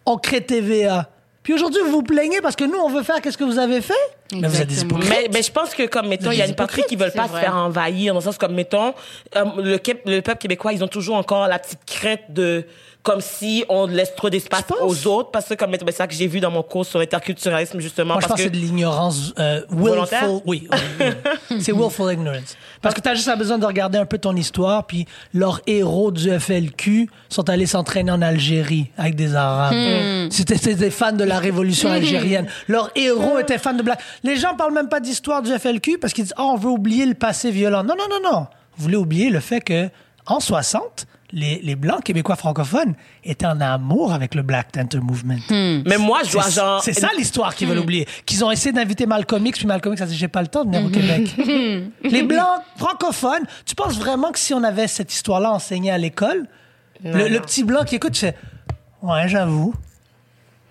on 0.06 0.16
crée 0.16 0.40
TVA. 0.40 1.10
Puis 1.46 1.54
aujourd'hui, 1.54 1.80
vous 1.84 1.92
vous 1.92 2.02
plaignez 2.02 2.40
parce 2.40 2.56
que 2.56 2.64
nous, 2.64 2.76
on 2.76 2.88
veut 2.88 3.04
faire 3.04 3.20
qu'est-ce 3.20 3.38
que 3.38 3.44
vous 3.44 3.60
avez 3.60 3.80
fait? 3.80 3.94
Mais 4.32 4.48
vous 4.48 4.60
êtes 4.60 4.66
des 4.66 4.74
Exactement. 4.74 4.98
hypocrites. 4.98 5.28
Mais, 5.28 5.28
mais 5.32 5.42
je 5.44 5.52
pense 5.52 5.74
que, 5.76 5.86
comme, 5.86 6.08
mettons, 6.08 6.32
il 6.32 6.38
y 6.38 6.42
a 6.42 6.46
une 6.48 6.56
partie 6.56 6.82
qui 6.88 6.96
veulent 6.96 7.12
c'est 7.12 7.18
pas 7.20 7.28
vrai. 7.28 7.38
se 7.38 7.44
faire 7.44 7.54
envahir, 7.54 8.14
dans 8.14 8.18
le 8.18 8.24
sens 8.24 8.36
comme, 8.36 8.52
mettons, 8.52 8.94
euh, 9.36 9.44
le, 9.58 9.78
le 10.06 10.20
peuple 10.22 10.38
québécois, 10.38 10.72
ils 10.72 10.82
ont 10.82 10.88
toujours 10.88 11.14
encore 11.14 11.46
la 11.46 11.60
petite 11.60 11.78
crainte 11.86 12.22
de, 12.30 12.64
comme 13.06 13.20
si 13.20 13.64
on 13.68 13.86
laisse 13.86 14.16
trop 14.16 14.28
d'espace 14.28 14.64
aux 14.82 15.06
autres, 15.06 15.30
parce 15.30 15.46
que, 15.46 15.54
comme, 15.54 15.70
c'est 15.72 15.92
ça 15.92 16.08
que 16.08 16.14
j'ai 16.14 16.26
vu 16.26 16.40
dans 16.40 16.50
mon 16.50 16.64
cours 16.64 16.84
sur 16.84 16.98
l'interculturalisme, 16.98 17.78
justement, 17.78 18.14
Moi, 18.14 18.20
je 18.20 18.26
pense 18.26 18.30
parce 18.30 18.42
que 18.42 18.48
que, 18.48 18.52
c'est 18.52 18.60
de 18.60 18.66
l'ignorance 18.66 19.32
euh, 19.38 19.60
Volontaire? 19.68 20.22
willful. 20.22 20.42
Oui, 20.44 20.68
oui, 20.72 21.06
oui. 21.48 21.60
c'est 21.60 21.70
willful 21.70 22.12
ignorance. 22.12 22.56
Parce 22.82 22.96
que 22.96 23.00
tu 23.00 23.08
as 23.08 23.14
juste 23.14 23.30
besoin 23.38 23.58
de 23.58 23.64
regarder 23.64 23.98
un 23.98 24.06
peu 24.06 24.18
ton 24.18 24.34
histoire, 24.34 24.88
puis 24.88 25.06
leurs 25.32 25.60
héros 25.68 26.10
du 26.10 26.36
FLQ 26.36 27.08
sont 27.28 27.48
allés 27.48 27.66
s'entraîner 27.66 28.10
en 28.10 28.22
Algérie 28.22 28.90
avec 28.98 29.14
des 29.14 29.36
Arabes. 29.36 29.74
C'était 30.30 30.56
c'était 30.56 30.74
des 30.74 30.90
fans 30.90 31.12
de 31.12 31.22
la 31.22 31.38
révolution 31.38 31.88
algérienne. 31.92 32.48
Leurs 32.66 32.90
héros 32.96 33.38
étaient 33.38 33.58
fans 33.58 33.74
de 33.74 33.84
Black. 33.84 34.00
Les 34.24 34.36
gens 34.36 34.56
parlent 34.56 34.74
même 34.74 34.88
pas 34.88 34.98
d'histoire 34.98 35.42
du 35.42 35.56
FLQ 35.56 35.98
parce 35.98 36.12
qu'ils 36.12 36.24
disent 36.24 36.34
oh, 36.38 36.50
on 36.54 36.56
veut 36.56 36.70
oublier 36.70 37.06
le 37.06 37.14
passé 37.14 37.52
violent. 37.52 37.84
Non, 37.84 37.94
non, 37.96 38.08
non, 38.10 38.32
non. 38.32 38.46
Vous 38.76 38.82
voulez 38.82 38.96
oublier 38.96 39.30
le 39.30 39.38
fait 39.38 39.60
que 39.60 39.90
en 40.26 40.40
60, 40.40 41.06
les, 41.36 41.60
les 41.62 41.76
Blancs 41.76 42.02
québécois 42.02 42.34
francophones 42.34 42.94
étaient 43.22 43.44
en 43.46 43.60
amour 43.60 44.12
avec 44.12 44.34
le 44.34 44.40
Black 44.42 44.72
Panther 44.72 45.00
Movement. 45.00 45.36
mais 45.50 45.98
moi, 45.98 46.20
je 46.26 46.32
dois, 46.32 46.42
C'est 46.44 46.50
genre, 46.52 46.82
c'est 46.82 46.94
ça 46.94 47.10
l'histoire 47.16 47.54
qu'ils 47.54 47.68
veulent 47.68 47.78
oublier. 47.78 48.08
Qu'ils 48.24 48.42
ont 48.42 48.50
essayé 48.50 48.72
d'inviter 48.72 49.04
Malcolm 49.06 49.44
X, 49.46 49.58
puis 49.58 49.66
Malcolm 49.68 49.92
X 49.92 50.00
a 50.02 50.06
dit 50.06 50.16
J'ai 50.16 50.28
pas 50.28 50.40
le 50.40 50.48
temps 50.48 50.64
de 50.64 50.74
venir 50.74 50.86
au 50.86 50.90
Québec. 50.90 51.34
Les 52.04 52.22
Blancs 52.22 52.62
francophones, 52.78 53.44
tu 53.66 53.74
penses 53.74 53.98
vraiment 53.98 54.32
que 54.32 54.38
si 54.38 54.54
on 54.54 54.64
avait 54.64 54.88
cette 54.88 55.12
histoire-là 55.12 55.52
enseignée 55.52 55.90
à 55.90 55.98
l'école, 55.98 56.46
le, 57.04 57.38
petit 57.40 57.62
Blanc 57.64 57.84
qui 57.84 57.96
écoute, 57.96 58.12
tu 58.12 58.20
fais 58.20 58.34
Ouais, 59.02 59.28
j'avoue. 59.28 59.74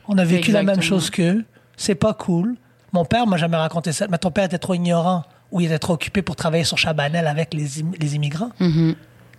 On 0.07 0.17
a 0.17 0.25
vécu 0.25 0.51
la 0.51 0.63
même 0.63 0.81
chose 0.81 1.09
qu'eux. 1.11 1.45
C'est 1.77 1.95
pas 1.95 2.13
cool. 2.15 2.55
Mon 2.91 3.05
père 3.05 3.27
m'a 3.27 3.37
jamais 3.37 3.57
raconté 3.57 3.91
ça. 3.91 4.07
Mais 4.09 4.17
ton 4.17 4.31
père 4.31 4.45
était 4.45 4.57
trop 4.57 4.73
ignorant 4.73 5.23
ou 5.51 5.61
il 5.61 5.67
était 5.67 5.77
trop 5.79 5.93
occupé 5.93 6.21
pour 6.23 6.35
travailler 6.35 6.63
sur 6.63 6.77
Chabanel 6.77 7.27
avec 7.27 7.53
les, 7.53 7.81
im- 7.81 7.91
les 7.99 8.15
immigrants. 8.15 8.49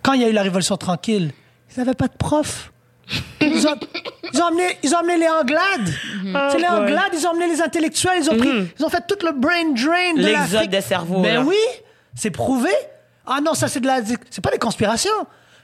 Quand 0.07 0.13
il 0.13 0.21
y 0.21 0.23
a 0.23 0.29
eu 0.29 0.31
la 0.31 0.41
Révolution 0.41 0.77
tranquille, 0.77 1.33
ils 1.69 1.79
n'avaient 1.79 1.93
pas 1.93 2.07
de 2.07 2.15
prof. 2.17 2.71
Ils 3.41 3.67
ont, 3.67 3.75
ils 4.33 4.41
ont 4.41 4.49
ils 4.81 4.95
ont 4.95 4.99
amené 4.99 5.17
les 5.17 5.27
Anglades. 5.27 5.93
C'est 6.49 6.59
les. 6.59 6.65
Anglades, 6.65 7.11
ils 7.11 7.27
ont 7.27 7.31
amené 7.31 7.47
les 7.47 7.61
intellectuels, 7.61 8.19
ils 8.21 8.29
ont, 8.29 8.37
pris, 8.37 8.49
ils 8.79 8.85
ont 8.85 8.87
fait 8.87 9.03
tout 9.05 9.17
le 9.25 9.33
brain 9.33 9.73
drain 9.73 10.13
de 10.15 10.31
l'Afrique. 10.31 10.69
des 10.69 10.79
cerveaux, 10.79 11.19
Mais 11.19 11.37
oui, 11.39 11.57
c'est 12.15 12.31
prouvé. 12.31 12.69
Ah 13.25 13.39
non, 13.43 13.53
ça 13.53 13.67
c'est 13.67 13.81
de 13.81 13.87
la, 13.87 13.99
c'est 14.29 14.41
pas 14.41 14.51
des 14.51 14.59
conspirations. 14.59 15.11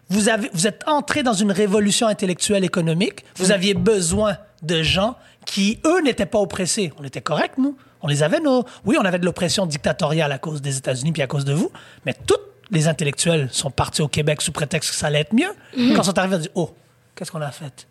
Vous 0.09 0.27
avez, 0.27 0.49
vous 0.53 0.67
êtes 0.67 0.83
entré 0.87 1.23
dans 1.23 1.31
une 1.31 1.53
révolution 1.53 2.07
intellectuelle 2.07 2.65
économique. 2.65 3.23
Vous 3.37 3.53
aviez 3.53 3.73
besoin 3.73 4.35
de 4.61 4.83
gens 4.83 5.15
qui, 5.45 5.79
eux, 5.85 6.01
n'étaient 6.01 6.25
pas 6.25 6.39
oppressés. 6.39 6.91
On 6.99 7.05
était 7.05 7.21
corrects, 7.21 7.57
nous. 7.57 7.77
On 8.01 8.09
les 8.09 8.23
avait, 8.23 8.41
nos. 8.41 8.65
Oui, 8.83 8.97
on 8.99 9.05
avait 9.05 9.19
de 9.19 9.25
l'oppression 9.25 9.65
dictatoriale 9.65 10.33
à 10.33 10.37
cause 10.37 10.61
des 10.61 10.75
États-Unis 10.75 11.13
puis 11.13 11.21
à 11.21 11.27
cause 11.27 11.45
de 11.45 11.53
vous. 11.53 11.71
Mais 12.05 12.13
tous 12.13 12.35
les 12.71 12.87
intellectuels 12.87 13.49
sont 13.51 13.71
partis 13.71 14.01
au 14.01 14.07
Québec 14.07 14.41
sous 14.41 14.51
prétexte 14.51 14.91
que 14.91 14.95
ça 14.95 15.07
allait 15.07 15.21
être 15.21 15.33
mieux. 15.33 15.51
Quand 15.73 16.01
ils 16.01 16.03
sont 16.03 16.17
arrivés, 16.17 16.35
ils 16.35 16.39
ont 16.39 16.41
dit 16.41 16.49
Oh, 16.55 16.75
qu'est-ce 17.15 17.31
qu'on 17.31 17.41
a 17.41 17.51
fait 17.51 17.87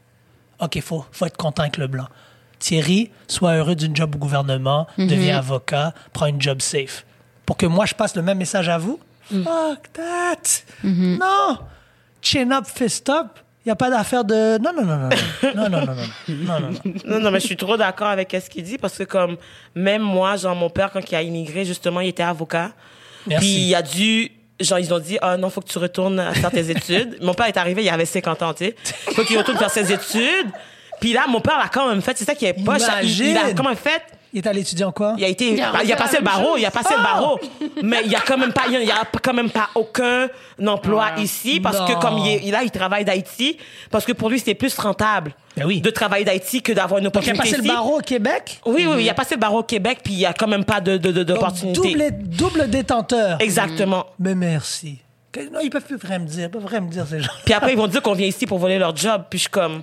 OK, 0.60 0.80
faut, 0.80 1.04
faut 1.10 1.26
être 1.26 1.36
content 1.36 1.62
avec 1.62 1.76
le 1.76 1.86
blanc. 1.86 2.06
Thierry, 2.58 3.10
sois 3.26 3.54
heureux 3.56 3.74
d'une 3.74 3.96
job 3.96 4.14
au 4.14 4.18
gouvernement, 4.18 4.86
deviens 4.96 5.38
avocat, 5.38 5.92
prends 6.12 6.26
une 6.26 6.40
job 6.40 6.62
safe. 6.62 7.04
Pour 7.44 7.56
que 7.56 7.66
moi, 7.66 7.86
je 7.86 7.94
passe 7.94 8.14
le 8.14 8.22
même 8.22 8.38
message 8.38 8.68
à 8.68 8.78
vous, 8.78 9.00
fuck 9.28 9.92
that. 9.94 10.62
Non! 10.84 11.58
Chin 12.20 12.52
up, 12.52 12.66
fist 12.66 13.08
up. 13.08 13.38
Il 13.64 13.68
n'y 13.68 13.72
a 13.72 13.76
pas 13.76 13.90
d'affaire 13.90 14.24
de... 14.24 14.58
Non, 14.58 14.72
non, 14.72 14.84
non, 14.84 14.96
non. 14.96 15.08
Non, 15.54 15.68
non, 15.68 15.86
non, 15.86 15.94
non. 15.94 16.06
Non, 16.28 16.60
non, 16.60 16.70
non. 16.70 16.94
Non, 17.04 17.20
non, 17.20 17.30
mais 17.30 17.38
je 17.38 17.46
suis 17.46 17.56
trop 17.56 17.76
d'accord 17.76 18.08
avec 18.08 18.30
ce 18.32 18.50
qu'il 18.50 18.64
dit 18.64 18.76
parce 18.78 18.98
que 18.98 19.04
comme 19.04 19.36
même 19.76 20.02
moi, 20.02 20.36
genre 20.36 20.56
mon 20.56 20.68
père 20.68 20.90
quand 20.90 21.08
il 21.08 21.14
a 21.14 21.22
immigré 21.22 21.64
justement, 21.64 22.00
il 22.00 22.08
était 22.08 22.24
avocat. 22.24 22.72
Merci. 23.26 23.46
Puis 23.46 23.62
il 23.68 23.74
a 23.76 23.82
dû 23.82 24.32
genre 24.62 24.78
ils 24.78 24.92
ont 24.92 24.98
dit 24.98 25.18
ah 25.20 25.36
non, 25.36 25.50
faut 25.50 25.60
que 25.60 25.68
tu 25.68 25.78
retournes 25.78 26.18
à 26.20 26.32
faire 26.34 26.50
tes 26.50 26.70
études. 26.70 27.18
mon 27.20 27.34
père 27.34 27.46
est 27.46 27.56
arrivé, 27.56 27.82
il 27.84 27.88
avait 27.88 28.04
50 28.04 28.42
ans, 28.42 28.54
tu 28.54 28.66
sais. 28.66 28.76
Faut 29.14 29.24
qu'il 29.24 29.38
retourne 29.38 29.58
faire 29.58 29.70
ses 29.70 29.92
études. 29.92 30.50
Puis 31.00 31.12
là 31.12 31.26
mon 31.28 31.40
père 31.40 31.58
l'a 31.58 31.68
quand 31.68 31.88
même 31.88 32.02
fait, 32.02 32.16
c'est 32.16 32.24
ça 32.24 32.34
qui 32.34 32.46
est 32.46 32.64
pas 32.64 32.76
il, 33.02 33.30
il 33.30 33.36
a 33.36 33.52
quand 33.52 33.64
même 33.64 33.76
fait 33.76 34.02
Il 34.34 34.38
est 34.38 34.46
allé 34.46 34.62
étudier 34.62 34.84
en 34.86 34.92
quoi? 34.92 35.14
il 35.18 35.24
a 35.24 35.28
été, 35.28 35.52
Il 35.52 35.60
a 35.60 35.72
il 35.84 35.92
a, 35.92 35.96
passé 35.96 36.16
le 36.16 36.24
barreau, 36.24 36.52
chose. 36.52 36.60
il 36.60 36.64
a 36.66 36.70
passé 36.70 36.94
le 36.96 37.02
barreau. 37.02 37.38
Mais 37.82 38.00
il 38.06 38.10
y 38.10 38.14
a 38.14 38.20
quand 38.20 38.38
même 38.38 38.52
pas, 38.52 38.62
il 38.68 38.82
y 38.82 38.90
a 38.90 39.02
quand 39.22 39.34
même 39.34 39.50
pas 39.50 39.68
aucun 39.74 40.28
emploi 40.66 41.10
Ouais. 41.16 41.22
ici 41.24 41.60
parce 41.60 41.78
Non. 41.80 41.86
que 41.86 42.00
comme 42.00 42.16
il 42.18 42.48
est, 42.48 42.50
là, 42.50 42.62
il 42.62 42.70
travaille 42.70 43.04
d'Haïti 43.04 43.58
parce 43.90 44.04
que 44.06 44.12
pour 44.12 44.30
lui, 44.30 44.38
c'était 44.38 44.54
plus 44.54 44.74
rentable 44.78 45.34
Ben 45.56 45.66
oui. 45.66 45.80
de 45.82 45.90
travailler 45.90 46.24
d'Haïti 46.24 46.62
que 46.62 46.72
d'avoir 46.72 46.98
une 46.98 47.04
Donc, 47.08 47.12
il 47.24 47.28
a 47.30 47.32
opportunité 47.32 47.42
passé 47.50 47.56
le 47.58 47.64
ici. 47.64 47.74
barreau 47.74 47.98
au 47.98 48.02
Québec? 48.02 48.60
Oui, 48.64 48.86
oui, 48.86 48.94
oui, 48.96 49.04
il 49.04 49.10
a 49.10 49.14
passé 49.14 49.34
le 49.34 49.40
barreau 49.40 49.58
au 49.58 49.62
Québec 49.64 49.98
puis 50.02 50.14
il 50.14 50.20
y 50.20 50.26
a 50.26 50.32
quand 50.32 50.48
même 50.48 50.64
pas 50.64 50.80
de, 50.80 50.96
de, 50.96 51.12
de, 51.12 51.22
Donc, 51.24 51.36
d'opportunité. 51.36 51.80
double, 51.80 52.10
double 52.22 52.70
détenteur. 52.70 53.36
Exactement. 53.40 54.06
Mais 54.18 54.34
merci. 54.34 54.98
Non, 55.50 55.60
ils 55.62 55.70
peuvent 55.70 55.84
plus 55.84 55.96
vraiment 55.96 56.24
me 56.24 56.28
dire. 56.28 56.44
Ils 56.44 56.50
peuvent 56.50 56.62
vraiment 56.62 56.86
me 56.88 56.92
dire, 56.92 57.06
ces 57.06 57.20
gens. 57.20 57.30
Puis 57.44 57.54
après, 57.54 57.72
ils 57.72 57.76
vont 57.78 57.86
dire 57.86 58.02
qu'on 58.02 58.12
vient 58.12 58.26
ici 58.26 58.46
pour 58.46 58.58
voler 58.58 58.78
leur 58.78 58.94
job. 58.94 59.24
Puis 59.30 59.38
je 59.38 59.42
suis 59.44 59.50
comme, 59.50 59.82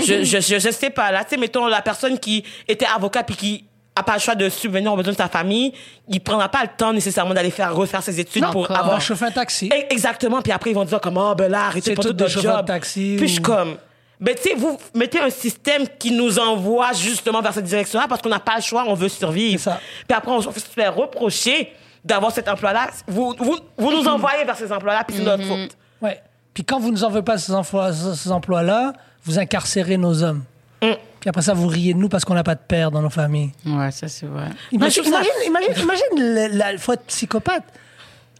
je, 0.00 0.22
je, 0.24 0.40
je, 0.40 0.58
je 0.60 0.70
sais 0.70 0.90
pas. 0.90 1.10
Là, 1.10 1.24
tu 1.24 1.30
sais, 1.30 1.36
mettons, 1.36 1.66
la 1.66 1.82
personne 1.82 2.16
qui 2.18 2.44
était 2.68 2.86
avocat 2.86 3.24
puis 3.24 3.34
qui 3.36 3.64
a 3.96 4.02
pas 4.02 4.14
le 4.14 4.20
choix 4.20 4.34
de 4.34 4.48
subvenir 4.48 4.92
aux 4.92 4.96
besoins 4.96 5.12
de 5.12 5.18
sa 5.18 5.28
famille, 5.28 5.72
il 6.08 6.20
prendra 6.20 6.48
pas 6.48 6.62
le 6.62 6.70
temps 6.76 6.92
nécessairement 6.92 7.32
d'aller 7.34 7.50
faire 7.50 7.74
refaire 7.74 8.02
ses 8.02 8.18
études 8.18 8.42
Non, 8.42 8.50
pour 8.50 8.70
avoir 8.70 9.00
chauffer 9.00 9.26
un 9.26 9.30
taxi. 9.30 9.68
E- 9.72 9.86
Exactement. 9.92 10.42
Puis 10.42 10.50
après, 10.52 10.70
ils 10.70 10.74
vont 10.74 10.84
dire 10.84 11.00
comme, 11.00 11.16
oh, 11.16 11.34
ben 11.36 11.50
là, 11.50 11.66
arrêtez 11.66 11.94
pas 11.94 12.02
tout 12.02 12.16
chauffeurs 12.28 12.56
job. 12.56 12.60
de 12.62 12.66
taxi 12.66 13.14
Puis 13.16 13.24
ou- 13.24 13.28
je 13.28 13.32
suis 13.34 13.42
comme, 13.42 13.76
ben 14.20 14.34
tu 14.34 14.42
sais, 14.48 14.54
vous 14.56 14.78
mettez 14.94 15.20
un 15.20 15.30
système 15.30 15.84
qui 15.98 16.10
nous 16.10 16.38
envoie 16.38 16.92
justement 16.92 17.40
vers 17.40 17.52
cette 17.54 17.64
direction-là 17.64 18.06
parce 18.08 18.20
qu'on 18.22 18.28
n'a 18.28 18.40
pas 18.40 18.56
le 18.56 18.62
choix, 18.62 18.84
on 18.88 18.94
veut 18.94 19.08
survivre. 19.08 19.58
C'est 19.62 19.70
ça. 19.70 19.80
Puis 20.08 20.16
après, 20.16 20.30
on 20.32 20.40
se 20.40 20.50
fait 20.50 20.88
reprocher 20.88 21.72
d'avoir 22.04 22.32
cet 22.32 22.48
emploi-là. 22.48 22.88
Vous, 23.06 23.34
vous, 23.38 23.58
vous 23.78 23.90
nous 23.92 24.06
envoyez 24.08 24.44
vers 24.44 24.56
ces 24.56 24.70
emplois-là, 24.72 25.04
puis 25.04 25.16
c'est 25.16 25.22
notre 25.22 25.44
faute. 25.44 25.76
Ouais. 26.02 26.20
Puis 26.52 26.64
quand 26.64 26.78
vous 26.80 26.90
nous 26.90 27.02
en 27.04 27.10
voulez 27.10 27.22
pas 27.22 27.38
ces, 27.38 27.52
emplois- 27.52 27.92
ces 27.92 28.30
emplois-là, 28.30 28.92
vous 29.24 29.38
incarcérez 29.38 29.96
nos 29.96 30.22
hommes. 30.22 30.42
Mm. 30.82 30.92
Puis 31.24 31.30
après 31.30 31.40
ça, 31.40 31.54
vous 31.54 31.68
riez 31.68 31.94
de 31.94 31.98
nous 31.98 32.10
parce 32.10 32.22
qu'on 32.22 32.34
n'a 32.34 32.42
pas 32.44 32.54
de 32.54 32.60
père 32.68 32.90
dans 32.90 33.00
nos 33.00 33.08
familles. 33.08 33.50
Ouais, 33.64 33.90
ça, 33.90 34.08
c'est 34.08 34.26
vrai. 34.26 34.48
Imagine, 34.72 35.04
ça- 35.04 35.08
imagine, 35.08 35.30
imagine, 35.46 35.82
imagine 35.82 36.04
le- 36.52 36.58
la- 36.58 36.76
faut 36.76 36.92
être 36.92 37.06
psychopathe. 37.06 37.64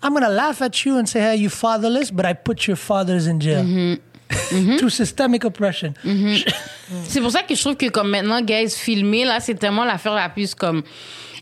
I'm 0.03 0.13
gonna 0.13 0.29
laugh 0.29 0.61
at 0.61 0.85
you 0.85 0.99
and 0.99 1.07
say, 1.07 1.19
hey, 1.23 1.41
you 1.41 1.49
fatherless, 1.49 2.11
but 2.13 2.27
I 2.27 2.35
put 2.35 2.67
your 2.67 2.77
fathers 2.77 3.27
in 3.27 3.41
jail. 3.41 3.65
Mm-hmm. 3.65 4.77
Through 4.77 4.91
systemic 4.91 5.47
oppression. 5.47 5.95
C'est 7.09 7.23
pour 7.23 7.31
ça 7.31 7.43
que 7.43 7.55
je 7.55 7.61
trouve 7.63 7.77
que 7.77 7.89
comme 7.89 8.11
maintenant, 8.11 8.43
guys, 8.43 8.69
filmer, 8.69 9.25
là, 9.25 9.41
c'est 9.41 9.55
tellement 9.55 9.85
l'affaire 9.87 10.13
la 10.13 10.29
plus 10.29 10.55
comme 10.55 10.83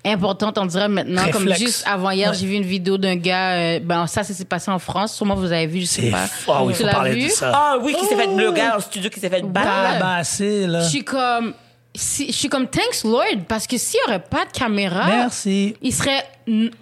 importante, 0.05 0.59
on 0.59 0.66
dirait 0.66 0.88
maintenant. 0.88 1.22
Comme 1.32 1.53
juste 1.55 1.84
avant 1.86 2.11
hier, 2.11 2.30
Ouais. 2.30 2.36
j'ai 2.38 2.46
vu 2.46 2.55
une 2.55 2.64
vidéo 2.64 2.98
d'un 2.98 3.16
gars, 3.16 3.53
euh, 3.53 3.80
ben 3.80 4.07
ça, 4.07 4.24
ça 4.24 4.34
s'est 4.34 4.44
passé 4.44 4.70
en 4.70 4.78
France. 4.78 5.14
Sûrement 5.14 5.34
vous 5.34 5.53
avez 5.53 5.66
vu, 5.66 5.80
je 5.82 5.86
sais 5.86 6.11
pas. 6.11 6.62
oui, 6.62 6.72
Tu 6.74 6.80
faut 6.80 6.86
l'as 6.86 6.92
parler 6.92 7.14
vu? 7.14 7.26
de 7.26 7.30
ça. 7.32 7.53
Ah 7.55 7.76
oui, 7.80 7.94
qui 7.98 8.05
s'est 8.07 8.16
fait, 8.16 8.26
le 8.26 8.53
gars 8.53 8.76
en 8.76 8.80
studio 8.80 9.09
qui 9.11 9.20
s'est 9.20 9.30
fait. 9.30 9.42
Ouais. 9.42 9.50
Tabassé, 9.53 10.66
là. 10.66 10.80
Je 10.82 10.88
suis 10.88 11.05
comme, 11.05 11.55
si- 11.94 12.26
je 12.26 12.32
suis 12.32 12.48
comme 12.48 12.66
thanks 12.68 13.05
Lord 13.05 13.44
parce 13.48 13.66
que 13.66 13.76
s'il 13.78 14.00
y 14.05 14.09
aurait 14.09 14.22
pas 14.22 14.44
de 14.44 14.50
caméra, 14.59 15.07
Merci. 15.07 15.76
il 15.82 15.92
serait 15.92 16.24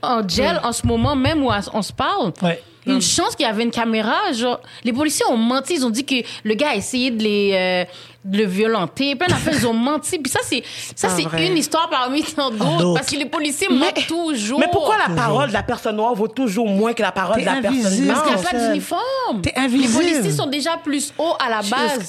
en 0.02 0.26
gel 0.26 0.58
en 0.64 0.72
ce 0.72 0.86
moment 0.86 1.14
même 1.14 1.42
où 1.44 1.50
on 1.74 1.82
se 1.82 1.92
parle. 1.92 2.32
Ouais. 2.42 2.62
Une 2.86 3.02
chance 3.02 3.36
qu'il 3.36 3.44
y 3.46 3.48
avait 3.48 3.62
une 3.62 3.70
caméra. 3.70 4.32
Genre, 4.32 4.60
les 4.84 4.92
policiers 4.92 5.26
ont 5.28 5.36
menti. 5.36 5.74
Ils 5.74 5.84
ont 5.86 5.90
dit 5.90 6.04
que 6.04 6.14
le 6.44 6.54
gars 6.54 6.70
a 6.70 6.74
essayé 6.76 7.10
de 7.10 7.22
les 7.22 7.50
euh, 7.54 7.84
de 8.24 8.38
le 8.38 8.44
violenter. 8.46 9.16
Plein 9.16 9.26
d'affaires, 9.28 9.54
ils 9.54 9.66
ont 9.66 9.72
menti. 9.74 10.18
Puis 10.18 10.30
ça, 10.30 10.40
c'est 10.42 10.62
ça, 10.96 11.08
c'est 11.10 11.22
vrai. 11.22 11.46
une 11.46 11.56
histoire 11.58 11.88
parmi 11.90 12.22
tant 12.22 12.50
d'autres. 12.50 12.76
D'autres. 12.78 12.94
Parce 13.00 13.10
que 13.12 13.16
les 13.16 13.26
policiers 13.26 13.68
mentent 13.68 14.06
toujours. 14.06 14.58
Mais 14.60 14.68
pourquoi 14.72 14.96
la 15.08 15.14
parole 15.14 15.48
de 15.48 15.52
la 15.52 15.62
personne 15.62 15.96
noire 15.96 16.14
vaut 16.14 16.28
toujours 16.28 16.66
moins 16.68 16.92
que 16.94 17.02
la 17.02 17.12
parole 17.12 17.36
T'es 17.36 17.40
de 17.42 17.46
la 17.46 17.52
personne 17.60 17.86
invisible. 17.86 18.06
Parce 18.08 18.20
qu'il 18.22 18.32
n'y 18.32 18.38
a 18.38 18.40
blanche? 18.40 18.52
pas 18.52 18.58
d'uniforme. 18.68 19.42
T'es 19.42 19.52
invisible. 19.56 20.02
Les 20.04 20.10
policiers 20.12 20.32
sont 20.32 20.46
déjà 20.46 20.76
plus 20.78 21.12
hauts 21.18 21.34
à 21.38 21.48
la 21.50 21.62
base. 21.62 21.98
Pas. 21.98 22.04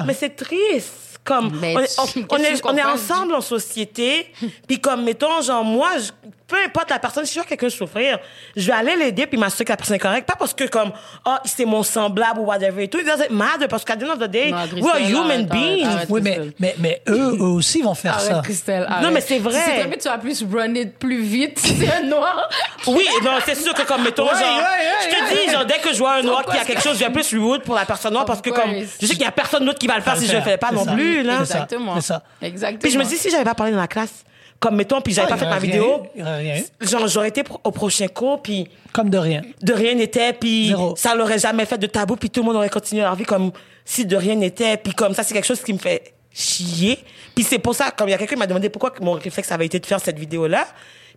c'est- 0.00 0.06
Mais 0.06 0.14
c'est 0.14 0.36
triste. 0.36 0.92
Comme, 1.24 1.52
Mais 1.60 1.76
on, 1.76 2.02
on- 2.02 2.24
on 2.30 2.36
est, 2.38 2.60
on 2.66 2.76
est 2.76 2.82
ensemble 2.82 3.34
en 3.36 3.40
société, 3.40 4.26
puis 4.66 4.80
comme, 4.80 5.04
mettons, 5.04 5.40
genre, 5.40 5.62
moi, 5.64 5.90
je- 5.98 6.10
peu 6.52 6.58
importe 6.66 6.90
la 6.90 6.98
personne, 6.98 7.24
si 7.24 7.32
je 7.34 7.38
vois 7.40 7.46
quelqu'un 7.48 7.70
souffrir, 7.70 8.18
je 8.54 8.66
vais 8.66 8.72
aller 8.74 8.94
l'aider 8.94 9.26
puis 9.26 9.38
m'assurer 9.38 9.64
que 9.64 9.72
la 9.72 9.76
personne 9.78 9.96
est 9.96 10.00
correcte. 10.00 10.28
Pas 10.28 10.36
parce 10.38 10.52
que, 10.52 10.64
comme, 10.64 10.92
oh, 11.24 11.36
c'est 11.46 11.64
mon 11.64 11.82
semblable 11.82 12.40
ou 12.40 12.44
whatever 12.44 12.84
et 12.84 12.88
tout. 12.88 12.98
It 12.98 13.06
doesn't 13.06 13.30
matter 13.30 13.68
parce 13.68 13.84
qu'à 13.84 13.96
the 13.96 14.02
end 14.04 14.10
of 14.12 14.18
the 14.18 14.30
day, 14.30 14.50
Non, 14.50 14.58
we're 14.82 14.98
human 15.08 15.48
arrête. 15.50 16.06
Oui, 16.10 16.20
mais, 16.22 16.38
mais, 16.58 16.74
mais 16.78 17.02
eux, 17.08 17.36
eux 17.40 17.42
aussi 17.42 17.80
vont 17.80 17.94
faire 17.94 18.16
Arrête, 18.16 18.28
ça. 18.28 18.40
Christelle, 18.44 18.86
Non, 19.02 19.10
mais 19.10 19.22
c'est 19.22 19.38
vrai. 19.38 19.54
Si 19.54 19.60
c'est 19.64 19.98
tu 19.98 20.08
vas 20.08 20.18
plus 20.18 20.44
run 20.52 20.74
it 20.74 20.98
plus 20.98 21.22
vite 21.22 21.58
si 21.58 21.74
c'est 21.74 21.90
un 21.90 22.02
noir. 22.02 22.50
Oui, 22.86 23.06
non, 23.24 23.32
c'est 23.46 23.54
sûr 23.54 23.72
que 23.72 23.82
comme, 23.82 24.02
mettons, 24.02 24.24
Ouais, 24.24 24.30
genre, 24.38 24.56
ouais, 24.58 24.62
ouais, 24.62 25.10
je 25.10 25.34
te 25.34 25.46
dis, 25.46 25.52
genre, 25.52 25.64
dès 25.64 25.78
que 25.78 25.92
je 25.92 25.98
vois 25.98 26.16
un 26.16 26.22
noir 26.22 26.44
qui 26.44 26.56
a 26.58 26.64
quelque 26.64 26.82
que- 26.82 26.88
chose, 26.88 26.98
je 26.98 27.04
vais 27.04 27.10
plus 27.12 27.32
lui 27.32 27.40
root 27.40 27.60
pour 27.60 27.74
la 27.74 27.86
personne 27.86 28.12
noire 28.12 28.26
parce 28.26 28.42
que, 28.42 28.50
comme, 28.50 28.72
je 29.00 29.06
sais 29.06 29.14
qu'il 29.14 29.22
y 29.22 29.24
a 29.24 29.30
personne 29.32 29.64
d'autre 29.64 29.78
qui 29.78 29.86
va 29.86 29.96
le 29.96 30.02
faire 30.02 30.16
si 30.18 30.26
je 30.26 30.36
le 30.36 30.42
fais 30.42 30.58
pas 30.58 30.68
c'est 30.68 30.74
non 30.74 30.86
plus, 30.94 31.22
là. 31.22 31.38
C'est. 31.44 31.54
Exactement. 31.54 31.94
C'est 31.96 32.06
ça. 32.08 32.22
Exactement. 32.42 32.80
Puis 32.80 32.90
je 32.90 32.98
me 32.98 33.04
dis, 33.04 33.16
si 33.16 33.30
j'avais 33.30 33.44
pas 33.44 33.54
parlé 33.54 33.72
dans 33.72 33.78
la 33.80 33.88
classe, 33.88 34.24
comme, 34.62 34.76
mettons, 34.76 35.00
puis 35.00 35.12
j'avais 35.12 35.26
Ah, 35.30 35.36
pas 35.36 35.38
fait 35.38 35.50
ma 35.50 35.58
vidéo, 35.58 36.02
rien 36.16 36.62
genre, 36.80 37.06
j'aurais 37.08 37.28
été 37.28 37.42
au 37.64 37.70
prochain 37.72 38.06
cours, 38.08 38.40
puis 38.40 38.68
Comme 38.92 39.10
de 39.10 39.18
rien. 39.18 39.42
de 39.60 39.72
rien 39.72 39.94
n'était, 39.94 40.32
puis 40.32 40.68
Zéro. 40.68 40.94
ça 40.96 41.14
l'aurait 41.14 41.38
jamais 41.40 41.66
fait 41.66 41.78
de 41.78 41.86
tabou, 41.86 42.16
puis 42.16 42.30
tout 42.30 42.40
le 42.40 42.46
monde 42.46 42.56
aurait 42.56 42.70
continué 42.70 43.02
leur 43.02 43.14
vie 43.16 43.24
comme 43.24 43.50
si 43.84 44.06
de 44.06 44.16
rien 44.16 44.36
n'était, 44.36 44.76
puis 44.76 44.92
comme 44.94 45.12
ça, 45.14 45.22
c'est 45.24 45.34
quelque 45.34 45.46
chose 45.46 45.60
qui 45.62 45.72
me 45.72 45.78
fait 45.78 46.14
chier. 46.32 46.98
Puis 47.34 47.44
c'est 47.44 47.58
pour 47.58 47.74
ça, 47.74 47.90
comme 47.90 48.08
il 48.08 48.12
y 48.12 48.14
a 48.14 48.18
quelqu'un 48.18 48.34
qui 48.36 48.38
m'a 48.38 48.46
demandé 48.46 48.68
pourquoi 48.70 48.92
mon 49.00 49.12
réflexe 49.12 49.50
avait 49.52 49.66
été 49.66 49.78
de 49.80 49.86
faire 49.86 50.00
cette 50.00 50.18
vidéo-là, 50.18 50.66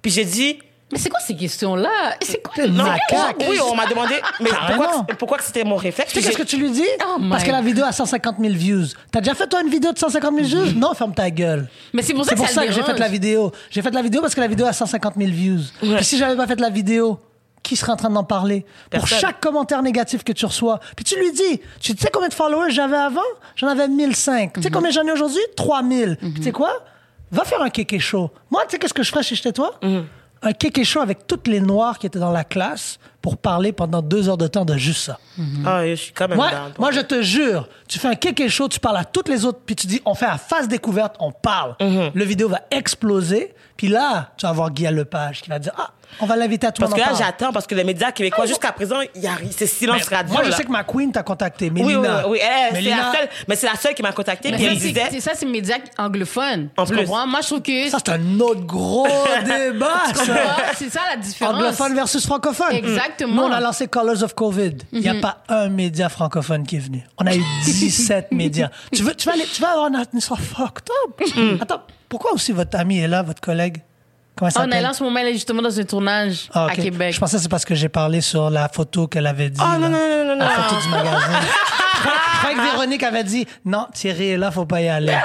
puis 0.02 0.12
j'ai 0.12 0.26
dit, 0.26 0.60
Mais 0.92 1.00
c'est 1.00 1.10
quoi 1.10 1.20
ces 1.20 1.36
questions-là? 1.36 2.16
C'est 2.22 2.42
quoi? 2.44 2.68
Non, 2.68 2.84
macaque. 2.84 3.44
oui, 3.50 3.60
on 3.60 3.76
m'a 3.76 3.88
demandé, 3.88 4.16
mais 4.40 4.50
Carrément. 4.52 4.84
pourquoi, 4.84 5.16
pourquoi 5.18 5.38
que 5.40 5.44
c'était 5.44 5.64
mon 5.64 5.78
réflexe? 5.78 6.14
Tu 6.14 6.22
sais 6.22 6.28
qu'est-ce 6.28 6.38
que 6.38 6.44
tu 6.44 6.58
lui 6.58 6.70
dis? 6.70 6.86
Oh 7.08 7.18
my 7.20 7.30
Parce 7.32 7.44
que 7.44 7.52
la 7.52 7.62
vidéo 7.62 7.84
a 7.86 7.92
150 7.92 8.36
000 8.40 8.54
views. 8.54 8.86
T'as 9.12 9.20
déjà 9.22 9.34
fait 9.34 9.48
toi 9.48 9.62
une 9.62 9.70
vidéo 9.70 9.92
de 9.92 9.98
150 9.98 10.36
000 10.46 10.46
views? 10.48 10.80
Non, 10.80 10.94
ferme 10.94 11.14
ta 11.16 11.30
gueule. 11.32 11.68
Mais 11.94 12.04
c'est 12.04 12.14
pour 12.14 12.24
ça 12.24 12.32
que 12.32 12.38
pour 12.38 12.48
ça 12.48 12.54
ça 12.54 12.62
le 12.62 12.68
que 12.68 12.74
j'ai 12.74 12.84
fait 12.84 13.00
la 13.00 13.08
vidéo. 13.08 13.52
J'ai 13.72 13.82
fait 13.82 13.92
la 13.92 14.04
vidéo 14.04 14.22
parce 14.22 14.36
que 14.36 14.42
la 14.42 14.48
vidéo 14.48 14.68
a 14.68 14.74
150 14.74 15.16
000 15.18 15.32
views. 15.32 15.62
Puis 15.80 16.06
si 16.06 16.18
j'avais 16.20 16.36
pas 16.36 16.46
fait 16.46 16.60
la 16.60 16.70
vidéo, 16.70 17.20
qui 17.64 17.76
serait 17.76 17.92
en 17.92 17.96
train 17.98 18.12
d'en 18.12 18.24
parler? 18.24 18.64
Pour 18.92 19.08
chaque 19.08 19.42
commentaire 19.42 19.82
négatif 19.82 20.24
que 20.24 20.32
tu 20.34 20.46
reçois. 20.46 20.80
Puis 20.96 21.04
tu 21.04 21.16
lui 21.20 21.32
dis, 21.32 21.62
tu 21.82 21.94
sais 21.98 22.10
combien 22.14 22.30
de 22.30 22.34
followers 22.34 22.70
j'avais 22.70 22.96
avant? 22.96 23.22
J'en 23.56 23.68
avais 23.70 23.88
1005. 23.88 24.54
Tu 24.54 24.62
sais 24.62 24.70
combien 24.70 24.92
j'en 24.92 25.04
ai 25.04 25.12
aujourd'hui? 25.12 25.42
3000. 25.58 26.18
Puis 26.20 26.34
tu 26.36 26.44
sais 26.44 26.52
quoi? 26.52 26.72
Va 27.32 27.44
faire 27.44 27.62
un 27.64 27.72
kéké 27.72 27.98
show. 27.98 28.30
Moi, 28.52 28.62
tu 28.66 28.74
sais 28.74 28.78
qu'est-ce 28.78 28.94
que 28.94 29.02
je 29.02 29.10
ferais 29.10 29.24
si 29.24 29.34
j'étais 29.36 29.52
toi? 29.52 29.80
Un 30.42 30.54
kéké 30.54 30.84
avec 31.02 31.28
toutes 31.28 31.48
les 31.48 31.60
noirs 31.60 31.98
qui 32.00 32.08
étaient 32.08 32.20
dans 32.20 32.32
la 32.32 32.44
classe 32.44 33.00
pour 33.26 33.38
parler 33.38 33.72
pendant 33.72 34.04
deux 34.04 34.30
heures 34.30 34.38
de 34.38 34.46
temps 34.46 34.66
de 34.66 34.78
juste 34.78 35.02
ça. 35.02 35.18
Ah, 35.66 35.84
je 35.84 35.96
suis 35.96 36.12
quand 36.14 36.28
même 36.28 36.38
Moi, 36.38 36.52
down. 36.52 36.72
moi, 36.78 36.92
je 36.92 37.00
te 37.00 37.24
jure, 37.24 37.68
tu 37.88 37.98
fais 37.98 38.08
un 38.08 38.14
kéké 38.14 38.48
show, 38.50 38.68
tu 38.70 38.80
parles 38.80 38.98
à 38.98 39.04
toutes 39.04 39.30
les 39.30 39.46
autres, 39.46 39.62
puis 39.66 39.76
tu 39.76 39.88
dis, 39.88 40.00
on 40.06 40.14
fait 40.14 40.28
à 40.28 40.38
face 40.38 40.68
découverte, 40.68 41.16
on 41.20 41.32
parle. 41.32 41.76
Mhm. 41.82 42.12
Le 42.14 42.24
vidéo 42.24 42.48
va 42.50 42.62
exploser, 42.70 43.56
puis 43.78 43.88
là, 43.88 44.30
tu 44.38 44.46
vas 44.46 44.52
voir 44.52 44.70
Guy 44.70 44.84
Lepage 44.86 45.42
qui 45.42 45.50
va 45.50 45.58
dire, 45.58 45.74
ah, 45.76 45.90
on 46.22 46.28
va 46.28 46.36
l'inviter 46.38 46.68
à 46.68 46.72
tout 46.72 46.84
le 46.84 46.88
Parce 46.88 47.02
que 47.02 47.06
monde. 47.10 47.20
là, 47.20 47.26
j'attends, 47.26 47.52
parce 47.52 47.66
que 47.68 47.74
les 47.76 47.84
médias 47.84 48.12
québécois, 48.12 48.46
jusqu'à 48.46 48.72
présent, 48.72 49.00
il 49.16 49.22
y 49.24 49.28
a, 49.28 49.32
c'est 49.50 49.66
silence 49.66 50.08
radio. 50.08 50.34
Moi, 50.36 50.44
je 50.46 50.52
là. 50.52 50.56
sais 50.56 50.64
que 50.64 50.72
ma 50.72 50.84
queen 50.84 51.12
t'a 51.12 51.24
contacté, 51.24 51.72
Oui, 51.74 51.82
oui, 51.84 51.96
Mélina. 51.96 52.28
oui, 52.28 52.40
oui, 52.74 52.84
la 52.86 53.12
seule, 53.12 53.30
mais 53.48 53.56
c'est 53.56 53.66
la 53.68 53.76
seule 53.76 53.96
qui 53.96 54.04
m'a 54.04 54.12
contacté, 54.14 54.52
Mais 54.52 54.58
puis 54.58 54.66
ça, 54.68 54.72
elle 54.72 54.80
c'est- 54.80 54.88
disait, 54.88 55.08
c'est 55.12 55.20
ça, 55.20 55.32
c'est 55.34 55.46
médias 55.48 55.78
anglophones. 55.98 56.70
En 56.78 56.86
plus. 56.86 56.98
comprends? 57.00 57.26
Moi, 57.28 57.42
je 57.42 57.48
trouve 57.48 57.62
que. 57.64 57.90
Ça, 57.90 57.98
c'est 57.98 58.12
un 58.14 58.40
autre 58.40 58.62
gros 58.62 59.08
débat, 59.46 60.04
c'est 60.76 60.90
ça 60.92 61.02
la 61.10 61.18
différence. 61.18 61.56
Anglophone 61.56 61.96
versus 61.96 62.26
francophone. 62.26 62.72
Exactement. 63.16 63.48
Nous, 63.48 63.48
on 63.50 63.52
a 63.52 63.60
lancé 63.60 63.88
Colors 63.88 64.24
of 64.24 64.34
COVID. 64.36 64.74
Il 64.92 64.98
Mhm. 65.00 65.02
n'y 65.04 65.10
a 65.10 65.22
pas 65.22 65.44
un 65.50 65.70
média 65.70 66.10
francophone 66.10 66.66
qui 66.66 66.76
est 66.78 66.80
venu. 66.80 67.04
On 67.18 67.26
a 67.26 67.36
eu 67.36 67.42
17 67.66 68.32
médias. 68.32 68.70
Tu, 68.92 69.04
veux, 69.04 69.16
tu, 69.16 69.26
vas 69.28 69.34
aller- 69.34 69.46
tu 69.52 69.62
vas 69.62 69.72
avoir 69.72 69.88
une 69.88 70.04
histoire 70.18 70.40
fucked 70.40 70.90
up. 71.08 71.22
Mhm. 71.36 71.58
Attends, 71.62 71.82
pourquoi 72.10 72.34
aussi 72.34 72.52
votre 72.52 72.78
ami 72.78 73.00
est 73.00 73.08
là, 73.08 73.22
votre 73.24 73.42
collègue? 73.42 73.82
Comment 74.36 74.52
ça 74.52 74.66
On 74.68 74.70
est 74.72 74.82
là 74.82 74.90
en 74.90 74.94
ce 74.94 75.02
moment, 75.04 75.18
elle 75.20 75.28
est 75.28 75.34
justement 75.34 75.62
dans 75.62 75.80
un 75.80 75.84
tournage 75.86 76.50
Ah, 76.54 76.68
à. 76.70 76.76
Québec. 76.76 77.14
Je 77.14 77.20
pensais 77.22 77.38
que 77.38 77.44
c'est 77.44 77.50
parce 77.50 77.64
que 77.64 77.74
j'ai 77.74 77.88
parlé 77.88 78.20
sur 78.20 78.50
la 78.50 78.68
photo 78.68 79.08
qu'elle 79.08 79.28
avait 79.28 79.50
dit. 79.50 79.62
oh 79.64 79.66
là. 79.66 79.78
non, 79.80 79.90
non, 79.90 79.98
non, 79.98 80.26
non, 80.26 80.34
non. 80.36 80.40
La 80.40 80.50
photo 80.50 80.82
du 80.82 80.90
magasin. 80.90 81.40
Je 82.36 82.40
croyais 82.40 82.56
que 82.58 82.62
Véronique 82.72 83.04
avait 83.04 83.24
dit 83.24 83.48
non, 83.66 83.88
Thierry 83.94 84.30
est 84.32 84.38
là, 84.38 84.52
faut 84.52 84.66
pas 84.66 84.82
y 84.82 84.90
aller. 84.90 85.18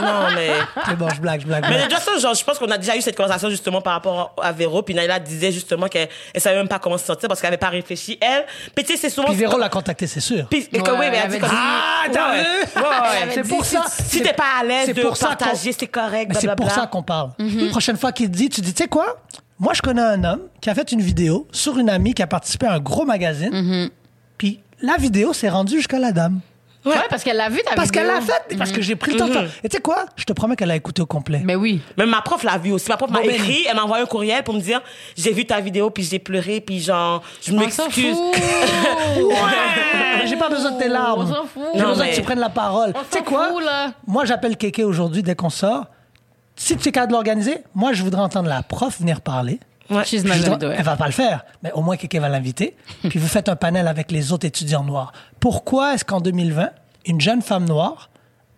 Non, 0.00 0.28
mais. 0.34 0.50
C'est 0.86 0.96
bon, 0.96 1.08
je 1.08 1.20
blague, 1.22 1.40
je 1.40 1.46
blague. 1.46 1.64
Mais 1.70 1.78
de 1.78 1.82
toute 1.84 1.94
façon, 1.94 2.18
genre, 2.20 2.34
je 2.34 2.44
pense 2.44 2.58
qu'on 2.58 2.70
a 2.70 2.76
déjà 2.76 2.94
eu 2.96 3.00
cette 3.00 3.16
conversation 3.16 3.48
justement 3.48 3.80
par 3.80 3.94
rapport 3.94 4.34
à 4.42 4.52
Véro. 4.52 4.82
Puis 4.82 4.94
Naila 4.94 5.18
disait 5.18 5.50
justement 5.52 5.88
qu'elle 5.88 6.08
elle 6.34 6.40
savait 6.42 6.56
même 6.58 6.68
pas 6.68 6.78
comment 6.78 6.98
se 6.98 7.06
sentir 7.06 7.28
parce 7.30 7.40
qu'elle 7.40 7.48
avait 7.48 7.56
pas 7.56 7.70
réfléchi. 7.70 8.18
Elle, 8.20 8.44
puis 8.74 8.84
tu 8.84 8.92
sais, 8.92 8.98
c'est 8.98 9.08
souvent. 9.10 9.28
Puis 9.28 9.36
Véro 9.36 9.56
l'a 9.58 9.70
contacté, 9.70 10.06
c'est 10.06 10.20
sûr. 10.20 10.46
Puis, 10.50 10.68
et 10.70 10.82
que, 10.82 10.90
Ouais, 10.90 10.98
oui, 10.98 11.06
mais 11.10 11.16
elle 11.16 11.22
elle 11.24 11.30
dit 11.30 11.38
comme. 11.38 11.48
Ah, 11.50 12.04
t'as 12.12 12.30
Ouais, 12.32 12.38
vu? 12.40 12.44
ouais, 12.76 12.82
ouais. 12.82 13.30
C'est 13.34 13.48
pour 13.48 13.64
ça. 13.64 13.84
Si 13.88 14.20
t'es 14.22 14.34
pas 14.34 14.44
à 14.60 14.64
l'aise 14.64 14.88
de 14.94 15.00
pour 15.02 15.16
partager, 15.18 15.70
qu'on- 15.72 15.76
c'est 15.80 15.86
correct. 15.86 16.30
Mais 16.34 16.40
c'est 16.40 16.54
pour 16.54 16.70
ça 16.70 16.86
qu'on 16.86 17.02
parle. 17.02 17.30
Mhm. 17.38 17.70
Prochaine 17.70 17.96
fois 17.96 18.12
qu'il 18.12 18.30
te 18.30 18.36
dit, 18.36 18.50
tu 18.50 18.60
dis, 18.60 18.74
tu 18.74 18.82
sais 18.82 18.88
quoi? 18.88 19.16
Moi, 19.58 19.72
je 19.72 19.80
connais 19.80 20.02
un 20.02 20.22
homme 20.24 20.42
qui 20.60 20.68
a 20.68 20.74
fait 20.74 20.92
une 20.92 21.00
vidéo 21.00 21.48
sur 21.52 21.78
une 21.78 21.88
amie 21.88 22.12
qui 22.12 22.22
a 22.22 22.26
participé 22.26 22.66
à 22.66 22.74
un 22.74 22.80
gros 22.80 23.06
magazine. 23.06 23.48
Mhm. 23.50 23.88
Puis 24.36 24.60
la 24.82 24.98
vidéo 24.98 25.32
s'est 25.32 25.48
rendue 25.48 25.76
jusqu'à 25.78 25.98
la 25.98 26.12
dame. 26.12 26.40
Ouais, 26.86 26.94
parce 27.10 27.24
qu'elle 27.24 27.36
l'a 27.36 27.48
vu 27.48 27.60
ta 27.62 27.74
Parce 27.74 27.88
vidéo. 27.88 28.02
qu'elle 28.02 28.10
l'a 28.14 28.20
fait, 28.20 28.56
parce 28.56 28.70
que 28.72 28.80
j'ai 28.80 28.96
pris 28.96 29.12
le 29.12 29.18
temps 29.18 29.26
de 29.28 29.32
faire. 29.32 29.48
Et 29.64 29.68
tu 29.68 29.76
sais 29.76 29.82
quoi? 29.82 30.06
Je 30.16 30.24
te 30.24 30.32
promets 30.32 30.56
qu'elle 30.56 30.70
a 30.70 30.76
écouté 30.76 31.02
au 31.02 31.06
complet. 31.06 31.40
Mais 31.44 31.54
oui. 31.56 31.80
Mais 31.98 32.06
ma 32.06 32.22
prof 32.22 32.42
l'a 32.44 32.56
vu 32.58 32.72
aussi. 32.72 32.88
Ma 32.88 32.96
prof 32.96 33.10
m'a 33.10 33.20
Bon, 33.20 33.26
ben, 33.26 33.34
écrit, 33.34 33.66
elle 33.68 33.74
m'a 33.76 33.82
envoyé 33.82 34.02
un 34.04 34.06
courriel 34.06 34.42
pour 34.44 34.54
me 34.54 34.60
dire 34.60 34.80
j'ai 35.16 35.32
vu 35.32 35.44
ta 35.46 35.60
vidéo 35.60 35.90
puis 35.90 36.04
j'ai 36.04 36.18
pleuré 36.18 36.60
puis 36.60 36.80
genre 36.80 37.22
je 37.42 37.52
On 37.52 37.56
s'en 37.70 37.84
m'excuse. 37.86 38.14
fout. 38.16 38.34
Ouais, 39.16 40.26
j'ai 40.26 40.36
pas 40.36 40.48
besoin 40.48 40.72
de 40.72 40.78
tes 40.78 40.88
larmes. 40.88 41.22
On 41.22 41.26
s'en 41.34 41.42
fout. 41.44 41.62
J'ai 41.74 41.80
Non, 41.80 41.88
besoin 41.88 42.04
mais- 42.04 42.10
que 42.12 42.16
tu 42.16 42.22
prennes 42.22 42.38
la 42.40 42.48
parole. 42.50 42.92
On 42.94 43.00
Tu 43.00 43.06
sais 43.10 43.18
s'en 43.18 43.24
quoi? 43.24 43.48
fout, 43.48 43.62
là. 43.64 43.92
Moi, 44.06 44.24
j'appelle 44.24 44.56
Kéké 44.56 44.84
aujourd'hui 44.84 45.22
dès 45.22 45.34
qu'on 45.34 45.50
sort. 45.50 45.86
Si 46.56 46.76
tu 46.76 46.88
es 46.88 46.92
capable 46.92 47.12
de 47.12 47.16
l'organiser, 47.16 47.58
moi, 47.74 47.92
je 47.92 48.02
voudrais 48.02 48.22
entendre 48.22 48.48
la 48.48 48.62
prof 48.62 48.98
venir 49.00 49.20
parler. 49.20 49.60
She's 50.04 50.22
Je 50.22 50.50
not 50.50 50.56
do 50.58 50.70
it. 50.70 50.76
Elle 50.78 50.84
va 50.84 50.96
pas 50.96 51.06
le 51.06 51.12
faire, 51.12 51.44
mais 51.62 51.72
au 51.72 51.82
moins 51.82 51.96
Kéké 51.96 52.18
va 52.18 52.28
l'inviter. 52.28 52.76
Puis 53.08 53.18
vous 53.18 53.28
faites 53.28 53.48
un 53.48 53.56
panel 53.56 53.86
avec 53.88 54.10
les 54.10 54.32
autres 54.32 54.46
étudiants 54.46 54.84
noirs. 54.84 55.12
Pourquoi 55.40 55.94
est-ce 55.94 56.04
qu'en 56.04 56.20
2020, 56.20 56.70
une 57.06 57.20
jeune 57.20 57.42
femme 57.42 57.64
noire 57.66 58.10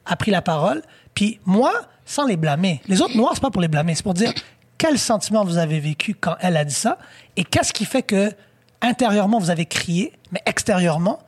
a 0.07 0.17
pris 0.17 0.31
la 0.31 0.41
parole, 0.41 0.83
puis 1.15 1.39
moi, 1.45 1.73
sans 2.07 2.25
les 2.27 2.37
blâmer. 2.39 2.81
Les 2.89 3.03
autres 3.03 3.15
noirs, 3.17 3.33
c'est 3.35 3.43
pas 3.43 3.51
pour 3.51 3.61
les 3.61 3.69
blâmer, 3.69 3.95
c'est 3.95 4.03
pour 4.03 4.15
dire 4.15 4.33
quel 4.79 4.99
sentiment 4.99 5.45
vous 5.45 5.59
avez 5.59 5.81
vécu 5.81 6.15
quand 6.15 6.35
elle 6.41 6.57
a 6.57 6.65
dit 6.65 6.73
ça, 6.75 6.97
et 7.37 7.45
qu'est-ce 7.45 7.75
qui 7.75 7.85
fait 7.85 8.03
que 8.03 8.33
intérieurement 8.81 9.39
vous 9.39 9.51
avez 9.51 9.67
crié, 9.67 10.13
mais 10.33 10.41
extérieurement, 10.47 11.19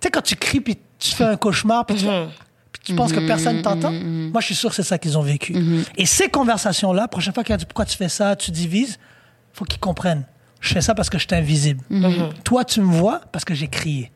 tu 0.00 0.06
sais 0.06 0.10
quand 0.10 0.22
tu 0.22 0.34
cries 0.36 0.60
puis 0.60 0.76
tu 0.98 1.14
fais 1.14 1.24
un 1.24 1.36
cauchemar, 1.36 1.86
puis 1.86 1.96
tu, 1.96 2.04
fais- 2.04 2.26
tu 2.82 2.94
penses 2.96 3.12
que 3.12 3.20
personne 3.26 3.62
t'entend? 3.62 3.92
Moi, 3.92 4.40
je 4.40 4.46
suis 4.46 4.54
sûr 4.54 4.70
que 4.70 4.74
c'est 4.76 4.82
ça 4.82 4.98
qu'ils 4.98 5.16
ont 5.18 5.22
vécu. 5.22 5.54
Et 5.96 6.06
ces 6.06 6.28
conversations-là, 6.28 7.06
prochaine 7.08 7.34
fois 7.34 7.44
qu'elle 7.44 7.58
dit 7.58 7.64
pourquoi 7.66 7.84
tu 7.84 7.96
fais 7.96 8.08
ça, 8.08 8.34
tu 8.34 8.50
divises, 8.50 8.98
faut 9.56 9.64
qu'ils 9.64 9.80
comprennent. 9.80 10.26
Je 10.60 10.74
fais 10.74 10.82
ça 10.82 10.94
parce 10.94 11.08
que 11.08 11.18
je 11.18 11.26
suis 11.26 11.34
invisible. 11.34 11.82
Toi, 12.44 12.64
tu 12.64 12.80
me 12.82 12.92
vois 12.92 13.20
parce 13.32 13.44
que 13.44 13.54
j'ai 13.54 13.68
crié. 13.68 14.12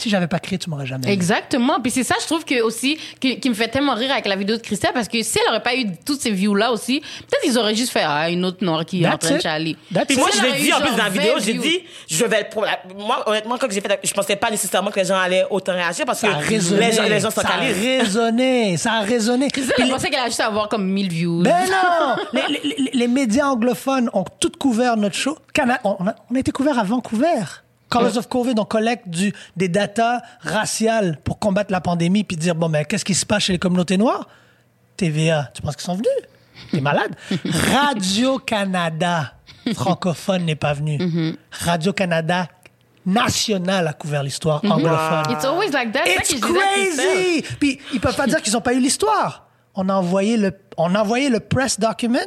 Si 0.00 0.08
j'avais 0.10 0.26
pas 0.26 0.38
crié, 0.38 0.58
tu 0.58 0.70
m'aurais 0.70 0.86
jamais 0.86 1.06
vu. 1.06 1.12
Exactement. 1.12 1.78
Puis 1.80 1.90
c'est 1.92 2.04
ça, 2.04 2.14
je 2.20 2.26
trouve 2.26 2.44
que 2.44 2.62
aussi, 2.62 2.98
qui, 3.20 3.38
qui 3.38 3.48
me 3.50 3.54
fait 3.54 3.68
tellement 3.68 3.94
rire 3.94 4.10
avec 4.12 4.26
la 4.26 4.36
vidéo 4.36 4.56
de 4.56 4.62
Christelle, 4.62 4.92
parce 4.94 5.08
que 5.08 5.22
si 5.22 5.38
elle 5.38 5.48
aurait 5.50 5.62
pas 5.62 5.74
eu 5.76 5.86
toutes 6.06 6.20
ces 6.20 6.30
views-là 6.30 6.72
aussi, 6.72 7.00
peut-être 7.00 7.42
ils 7.44 7.58
auraient 7.58 7.74
juste 7.74 7.92
fait, 7.92 8.02
ah, 8.04 8.30
une 8.30 8.44
autre 8.44 8.64
noire 8.64 8.84
qui 8.84 9.02
est 9.02 9.06
en 9.06 9.18
train 9.18 9.36
de 9.36 9.40
chialer. 9.40 9.76
Puis 10.08 10.16
moi, 10.16 10.30
je 10.34 10.42
l'ai 10.42 10.52
dit 10.62 10.72
en 10.72 10.80
plus 10.80 10.90
dans 10.92 11.04
la 11.04 11.08
vidéo, 11.10 11.34
20 11.36 11.40
j'ai 11.44 11.54
dit, 11.54 11.80
je 12.08 12.24
vais 12.24 12.40
être 12.40 12.50
pour 12.50 12.62
la... 12.64 12.78
Moi, 12.98 13.22
honnêtement, 13.28 13.56
quand 13.58 13.66
j'ai 13.70 13.80
fait, 13.80 14.00
je 14.02 14.12
pensais 14.12 14.36
pas 14.36 14.50
nécessairement 14.50 14.90
que 14.90 14.98
les 15.00 15.06
gens 15.06 15.18
allaient 15.18 15.44
autant 15.50 15.72
réagir 15.72 16.04
parce 16.06 16.20
que 16.20 16.26
Ça 16.28 16.34
a 16.36 16.38
résonné. 16.38 16.86
les 16.86 16.92
gens, 16.92 17.02
les 17.02 17.20
gens 17.20 17.30
sont 17.30 17.40
ça 17.42 17.48
a 17.48 17.56
résonné. 17.58 18.76
Ça 18.76 18.92
a 18.94 19.00
résonné. 19.00 19.50
Christelle, 19.50 19.76
elle 19.78 19.90
pensait 19.90 20.08
qu'elle 20.10 20.20
allait 20.20 20.30
juste 20.30 20.40
avoir 20.40 20.68
comme 20.68 20.86
1000 20.86 21.08
views. 21.10 21.42
Ben 21.42 21.64
non! 21.70 22.16
les, 22.32 22.42
les- 22.48 22.74
les- 22.78 22.90
les 22.92 23.08
médias 23.08 23.46
anglophones 23.46 24.10
ont 24.12 24.24
tout 24.40 24.52
couvert 24.58 24.96
notre 24.96 25.16
show. 25.16 25.36
Cana- 25.52 25.80
on, 25.84 26.06
a, 26.06 26.14
on 26.30 26.34
a 26.34 26.38
été 26.38 26.52
couvert 26.52 26.78
à 26.78 26.84
Vancouver. 26.84 27.26
Colors 27.90 28.16
of 28.16 28.28
COVID, 28.28 28.54
on 28.58 28.64
collecte 28.64 29.08
du, 29.08 29.32
des 29.56 29.68
datas 29.68 30.22
raciales 30.40 31.18
pour 31.24 31.38
combattre 31.38 31.72
la 31.72 31.80
pandémie 31.80 32.24
puis 32.24 32.36
dire, 32.36 32.54
bon, 32.54 32.68
mais 32.68 32.84
qu'est-ce 32.84 33.04
qui 33.04 33.14
se 33.14 33.26
passe 33.26 33.44
chez 33.44 33.52
les 33.52 33.58
communautés 33.58 33.96
noires? 33.96 34.28
TVA, 34.96 35.50
tu 35.52 35.60
penses 35.60 35.76
qu'ils 35.76 35.84
sont 35.84 35.94
venus? 35.94 36.08
T'es 36.70 36.80
malade? 36.80 37.16
Radio-Canada 37.44 39.34
francophone 39.74 40.44
n'est 40.44 40.56
pas 40.56 40.72
venu. 40.72 41.36
Radio-Canada 41.50 42.48
national 43.06 43.88
a 43.88 43.92
couvert 43.92 44.22
l'histoire 44.22 44.62
anglophone. 44.64 45.32
It's 45.32 45.44
always 45.44 45.72
like 45.72 45.92
that. 45.92 46.06
It's 46.06 46.30
ça 46.30 46.38
crazy! 46.38 47.42
Puis 47.58 47.78
ils 47.92 48.00
peuvent 48.00 48.16
pas 48.16 48.26
dire 48.26 48.42
qu'ils 48.42 48.56
ont 48.56 48.60
pas 48.60 48.74
eu 48.74 48.80
l'histoire. 48.80 49.46
On 49.74 49.88
a 49.88 49.94
envoyé 49.94 50.36
le, 50.36 50.52
on 50.76 50.94
a 50.94 51.00
envoyé 51.00 51.30
le 51.30 51.40
press 51.40 51.78
document 51.78 52.18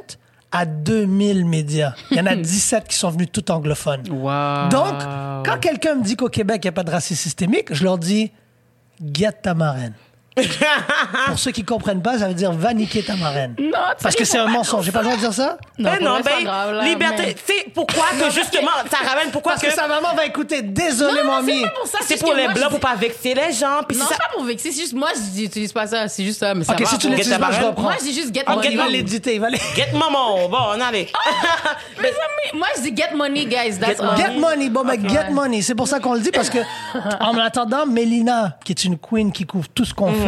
à 0.53 0.65
2000 0.65 1.45
médias. 1.45 1.95
Il 2.11 2.17
y 2.17 2.21
en 2.21 2.27
a 2.27 2.35
17 2.37 2.87
qui 2.87 2.95
sont 2.95 3.09
venus 3.09 3.27
tout 3.31 3.51
anglophones. 3.51 4.07
Wow. 4.09 4.69
Donc, 4.69 5.01
quand 5.45 5.59
quelqu'un 5.59 5.95
me 5.95 6.03
dit 6.03 6.15
qu'au 6.15 6.29
Québec, 6.29 6.61
il 6.63 6.67
n'y 6.67 6.69
a 6.69 6.73
pas 6.73 6.83
de 6.83 6.91
racisme 6.91 7.19
systémique, 7.21 7.73
je 7.73 7.83
leur 7.83 7.97
dis, 7.97 8.31
guette 9.01 9.41
ta 9.41 9.53
marraine. 9.53 9.93
Pour 11.27 11.37
ceux 11.39 11.51
qui 11.51 11.63
comprennent 11.63 12.01
pas, 12.01 12.17
ça 12.17 12.27
veut 12.27 12.33
dire 12.33 12.51
va 12.51 12.73
niquer 12.73 13.03
ta 13.03 13.15
marraine. 13.15 13.55
Non, 13.59 13.69
Parce 14.01 14.15
que 14.15 14.25
c'est 14.25 14.37
un 14.39 14.47
mensonge. 14.47 14.85
J'ai 14.85 14.91
pas 14.91 14.99
le 14.99 15.05
droit 15.05 15.15
de 15.15 15.21
dire 15.21 15.33
ça? 15.33 15.57
Non, 15.77 15.91
Ben 15.91 15.97
pour 15.97 16.07
non, 16.07 16.19
ben, 16.21 16.43
grave, 16.43 16.73
là, 16.73 16.83
liberté. 16.83 17.23
mais- 17.27 17.35
C'est 17.45 17.71
pourquoi 17.73 18.05
que 18.19 18.31
justement, 18.33 18.71
ça 18.89 18.97
ramène 19.07 19.31
pourquoi 19.31 19.53
Parce 19.53 19.63
que. 19.63 19.67
que 19.69 19.73
sa 19.73 19.87
maman 19.87 20.13
va 20.15 20.25
écouter. 20.25 20.61
Désolé, 20.61 21.21
Non, 21.23 21.33
mamie. 21.41 21.57
c'est 21.59 21.63
pas 21.63 21.69
pour 21.79 21.87
ça. 21.87 21.97
C'est 22.01 22.13
juste 22.15 22.23
pour 22.23 22.33
les 22.33 22.47
je 22.55 22.67
pour 22.69 22.79
pas 22.79 22.95
vexer 22.95 23.33
les 23.33 23.51
gens. 23.51 23.81
Puis 23.87 23.97
Non, 23.97 24.05
c'est 24.09 24.17
pas 24.17 24.29
pour 24.33 24.43
vexer, 24.43 24.71
c'est 24.71 24.81
juste 24.81 24.93
moi, 24.93 25.09
je 25.15 25.41
n'utilise 25.41 25.71
pas 25.73 25.87
ça. 25.87 26.07
C'est 26.07 26.23
juste 26.23 26.39
ça, 26.39 26.53
mais 26.53 26.63
ça 26.63 26.73
Ok, 26.73 26.85
si 26.87 26.97
tu 26.97 27.07
l'utilises 27.07 27.27
Get 27.29 27.39
ta 27.39 27.45
pas, 27.45 27.51
je 27.51 27.61
reprends. 27.65 27.81
Moi, 27.83 27.93
je 27.99 28.05
dis 28.05 28.13
juste 28.13 28.33
get 28.33 28.43
money. 28.47 28.69
Il 28.71 28.77
va 28.77 28.87
l'éditer. 28.87 29.39
Va. 29.39 29.49
Get 29.75 29.91
maman. 29.93 30.47
Bon, 30.49 30.57
on 30.75 30.79
ça, 30.79 30.91
mais- 30.91 31.07
Moi, 32.57 32.67
je 32.77 32.81
dis 32.89 32.95
get 32.95 33.13
money, 33.15 33.45
guys. 33.45 33.77
That's 33.79 33.97
Get 33.97 34.01
all. 34.01 34.17
Get 34.17 34.37
money, 34.39 34.69
bon, 34.69 34.83
ben, 34.83 35.09
get 35.09 35.29
money. 35.31 35.61
C'est 35.61 35.75
pour 35.75 35.87
ça 35.87 35.99
qu'on 35.99 36.13
le 36.13 36.19
dit, 36.19 36.31
parce 36.31 36.49
que, 36.49 36.59
en 37.19 37.37
attendant, 37.37 37.85
Mélina, 37.85 38.57
qui 38.63 38.71
est 38.73 38.83
une 38.83 38.97
queen 38.97 39.31
qui 39.31 39.45
couvre 39.45 39.67
tout 39.73 39.85
ce 39.85 39.93
qu'on 39.93 40.11
fait, 40.13 40.22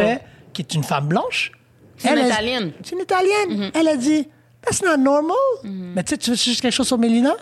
qui 0.52 0.62
est 0.62 0.74
une 0.74 0.84
femme 0.84 1.08
blanche. 1.08 1.52
C'est 1.98 2.12
une 2.12 2.18
elle 2.18 2.26
Italienne. 2.26 2.72
C'est 2.82 2.94
une 2.94 3.00
Italienne. 3.02 3.70
Elle 3.74 3.88
a 3.88 3.96
dit, 3.96 4.28
that's 4.62 4.82
not 4.82 4.96
normal. 4.96 5.36
Mais 5.64 6.02
tu 6.04 6.10
sais, 6.10 6.18
tu 6.18 6.30
veux 6.30 6.36
juste 6.36 6.60
quelque 6.60 6.72
chose 6.74 6.86
sur 6.88 6.98
Mélina? 6.98 7.32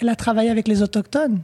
Elle 0.00 0.08
a 0.08 0.16
travaillé 0.16 0.50
avec 0.50 0.66
les 0.68 0.82
Autochtones. 0.82 1.40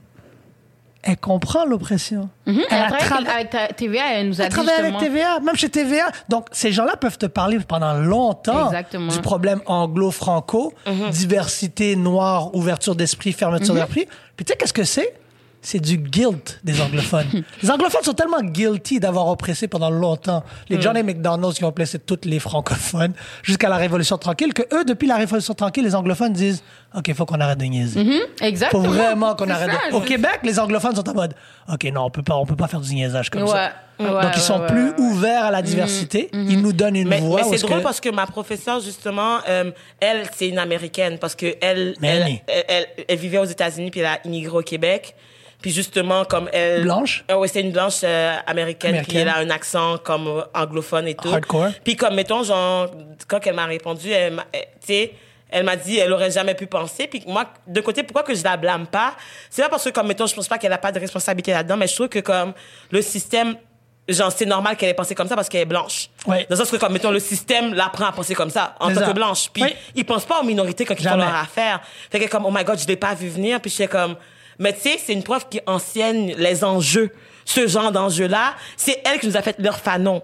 Elle 1.03 1.17
comprend 1.17 1.65
l'oppression. 1.65 2.29
Mhm. 2.45 2.61
Elle 2.69 2.77
a 2.77 2.85
a 2.85 2.89
travaillé 2.91 3.09
trava- 3.27 3.35
avec 3.37 3.51
ta- 3.51 3.69
TVA, 3.69 4.03
elle 4.17 4.29
nous 4.29 4.41
a 4.43 4.45
Elle 4.45 4.51
dit 4.51 4.55
travaille 4.57 4.75
avec. 4.87 4.99
TVA, 4.99 5.41
même 5.41 5.57
chez 5.57 5.71
TVA. 5.71 6.11
Donc, 6.29 6.49
ces 6.53 6.73
gens-là 6.73 6.95
peuvent 6.97 7.17
te 7.17 7.25
parler 7.25 7.59
pendant 7.61 7.95
longtemps 7.95 8.67
Exactement. 8.67 9.11
du 9.11 9.19
problème 9.21 9.63
anglo-franco, 9.65 10.75
diversité 11.11 11.97
noire, 11.97 12.55
ouverture 12.55 12.95
d'esprit, 12.97 13.33
fermeture 13.33 13.75
d'esprit. 13.75 14.07
Puis 14.37 14.45
tu 14.45 14.53
sais, 14.53 14.57
qu'est-ce 14.59 14.75
que 14.75 14.85
c'est? 14.85 15.15
C'est 15.63 15.79
du 15.79 15.99
guilt 15.99 16.59
des 16.65 16.81
anglophones. 16.81 17.27
les 17.63 17.71
anglophones 17.71 18.03
sont 18.03 18.15
tellement 18.15 18.41
guilty 18.43 18.99
d'avoir 18.99 19.29
oppressé 19.29 19.69
pendant 19.69 19.91
longtemps 19.91 20.43
les 20.71 20.81
Johnny 20.81 21.03
McDonald's 21.03 21.59
qui 21.59 21.65
ont 21.65 21.69
oppressé 21.69 21.99
toutes 21.99 22.25
les 22.25 22.39
francophones 22.39 23.13
jusqu'à 23.43 23.69
la 23.69 23.77
Révolution 23.77 24.17
tranquille, 24.17 24.55
que 24.55 24.63
eux, 24.75 24.85
depuis 24.85 25.07
la 25.07 25.17
Révolution 25.17 25.53
tranquille, 25.53 25.85
les 25.85 25.95
anglophones 25.95 26.33
disent 26.33 26.63
OK, 26.97 27.09
il 27.09 27.15
faut 27.15 27.27
qu'on 27.27 27.41
arrête 27.41 27.59
de 27.59 27.67
niaiser. 27.67 28.05
Faut 28.41 28.45
Exactement. 28.45 28.83
vraiment 28.89 29.35
qu'on 29.35 29.49
arrête. 29.51 29.71
ça, 29.71 29.91
de- 29.91 29.95
Au 29.97 30.01
Québec, 30.01 30.41
les 30.45 30.59
anglophones 30.59 30.97
sont 30.97 31.09
en 31.09 31.15
mode 31.15 31.35
OK, 31.71 31.85
non, 31.93 32.05
on 32.07 32.11
peut 32.11 32.23
pas, 32.23 32.37
on 32.37 32.47
peut 32.47 32.57
pas 32.57 32.67
faire 32.67 32.81
du 32.81 32.95
niaisage 32.95 33.29
comme 33.31 33.47
ça. 33.47 33.73
Ouais, 33.99 34.07
Donc, 34.09 34.33
ils 34.35 34.41
sont 34.41 34.61
ouais, 34.61 34.67
plus 34.67 34.93
ouverts 34.99 35.45
à 35.45 35.51
la 35.51 35.61
diversité. 35.61 36.31
Ils 36.33 36.63
nous 36.63 36.73
donnent 36.73 36.97
une 36.97 37.09
Mais, 37.09 37.21
voix. 37.21 37.43
mais 37.51 37.59
c'est 37.59 37.67
drôle 37.67 37.79
que- 37.81 37.83
parce 37.85 38.01
que 38.01 38.09
ma 38.09 38.27
professeure, 38.27 38.81
justement, 38.81 39.39
euh, 39.47 39.71
elle, 40.01 40.23
c'est 40.35 40.49
une 40.49 40.59
américaine 40.59 41.19
parce 41.19 41.35
que 41.35 41.55
elle, 41.61 41.95
elle, 42.03 42.41
elle, 42.47 42.65
elle- 42.69 42.87
elle 43.09 43.19
vivait 43.19 43.37
aux 43.39 43.45
États-Unis 43.45 43.91
puis 43.91 44.01
elle 44.01 44.07
a 44.07 44.19
immigré 44.25 44.57
au 44.57 44.63
Québec. 44.63 45.15
Puis 45.61 45.71
justement, 45.73 46.25
comme 46.25 46.49
elle... 46.53 46.83
Blanche? 46.83 47.25
Euh, 47.31 47.35
oui, 47.37 47.49
c'est 47.53 47.61
une 47.61 47.73
blanche 47.73 48.01
euh, 48.05 48.37
américaine, 48.47 49.03
puis 49.07 49.19
Américaine. 49.19 49.21
elle 49.21 49.29
a 49.29 49.37
un 49.39 49.51
accent 49.55 49.99
comme 49.99 50.27
euh, 50.27 50.43
anglophone 50.55 51.07
et 51.09 51.15
tout. 51.15 51.29
Hardcore. 51.29 51.69
Puis 51.85 51.97
comme, 51.97 52.15
mettons, 52.15 52.43
genre, 52.43 52.89
quand 53.29 53.41
elle 53.47 53.55
m'a 53.55 53.67
répondu, 53.67 54.11
elle 54.11 54.35
m'a- 54.35 54.47
elle- 54.53 54.61
tu 54.81 54.87
sais, 54.87 55.13
elle 55.51 55.65
m'a 55.65 55.77
dit, 55.77 55.99
elle 55.99 56.13
aurait 56.13 56.31
jamais 56.31 56.55
pu 56.55 56.67
penser. 56.67 57.07
Puis 57.09 57.23
moi, 57.27 57.45
de 57.67 57.81
côté, 57.81 58.03
pourquoi 58.05 58.23
que 58.23 58.35
je 58.35 58.43
la 58.45 58.57
blâme 58.57 58.87
pas? 58.87 59.15
C'est 59.51 59.63
pas 59.63 59.69
parce 59.69 59.85
que, 59.85 59.91
comme, 59.91 60.07
mettons, 60.07 60.27
je 60.27 60.35
pense 60.35 60.47
pas 60.49 60.59
qu'elle 60.59 60.73
a 60.73 60.79
pas 60.79 60.93
de 60.93 61.01
responsabilité 61.01 61.51
là-dedans, 61.53 61.77
mais 61.77 61.89
je 61.89 61.95
trouve 61.95 62.09
que, 62.09 62.21
comme, 62.21 62.53
le 62.91 63.03
système, 63.03 63.57
genre, 64.09 64.31
c'est 64.33 64.47
normal 64.47 64.77
qu'elle 64.77 64.89
ait 64.91 64.95
pensé 64.95 65.15
comme 65.15 65.29
ça 65.29 65.35
parce 65.35 65.49
qu'elle 65.49 65.63
est 65.63 65.67
blanche. 65.67 66.09
Ouais. 66.27 66.47
Dans 66.49 66.55
le 66.55 66.57
sens 66.57 66.71
que, 66.71 66.77
comme, 66.77 66.93
mettons, 66.93 67.11
le 67.11 67.19
système 67.21 67.75
l'apprend 67.75 68.07
à 68.07 68.13
penser 68.13 68.35
comme 68.35 68.51
ça, 68.51 68.75
en 68.81 68.89
tant 68.95 69.01
ça. 69.01 69.07
que 69.09 69.13
blanche. 69.13 69.51
Puis, 69.53 69.65
Oui. 69.65 69.75
ils 69.97 70.05
pensent 70.07 70.25
pas 70.25 70.41
aux 70.41 70.45
minorités 70.45 70.85
quand 70.85 70.95
ils 70.99 71.07
font 71.09 71.17
leur 71.17 71.35
affaire. 71.35 71.81
Fait 72.11 72.21
que, 72.21 72.31
comme, 72.31 72.47
oh 72.47 72.51
my 72.53 72.63
god, 72.65 72.79
je 72.79 72.87
l'ai 72.87 72.97
pas 72.97 73.15
vu 73.15 73.29
venir. 73.29 73.61
Puis, 73.61 73.71
je 73.71 73.75
suis 73.75 73.89
comme, 73.89 74.15
mais 74.61 74.75
tu 74.75 74.83
sais, 74.83 75.01
c'est 75.05 75.15
une 75.15 75.25
prof 75.25 75.49
qui 75.51 75.61
enseigne 75.67 76.35
les 76.37 76.63
enjeux. 76.63 77.11
Ce 77.45 77.67
genre 77.67 77.91
d'enjeux-là, 77.91 78.55
c'est 78.77 79.03
elle 79.05 79.19
qui 79.19 79.27
nous 79.27 79.37
a 79.37 79.43
fait 79.43 79.59
leur 79.59 79.81
fanon. 79.81 80.23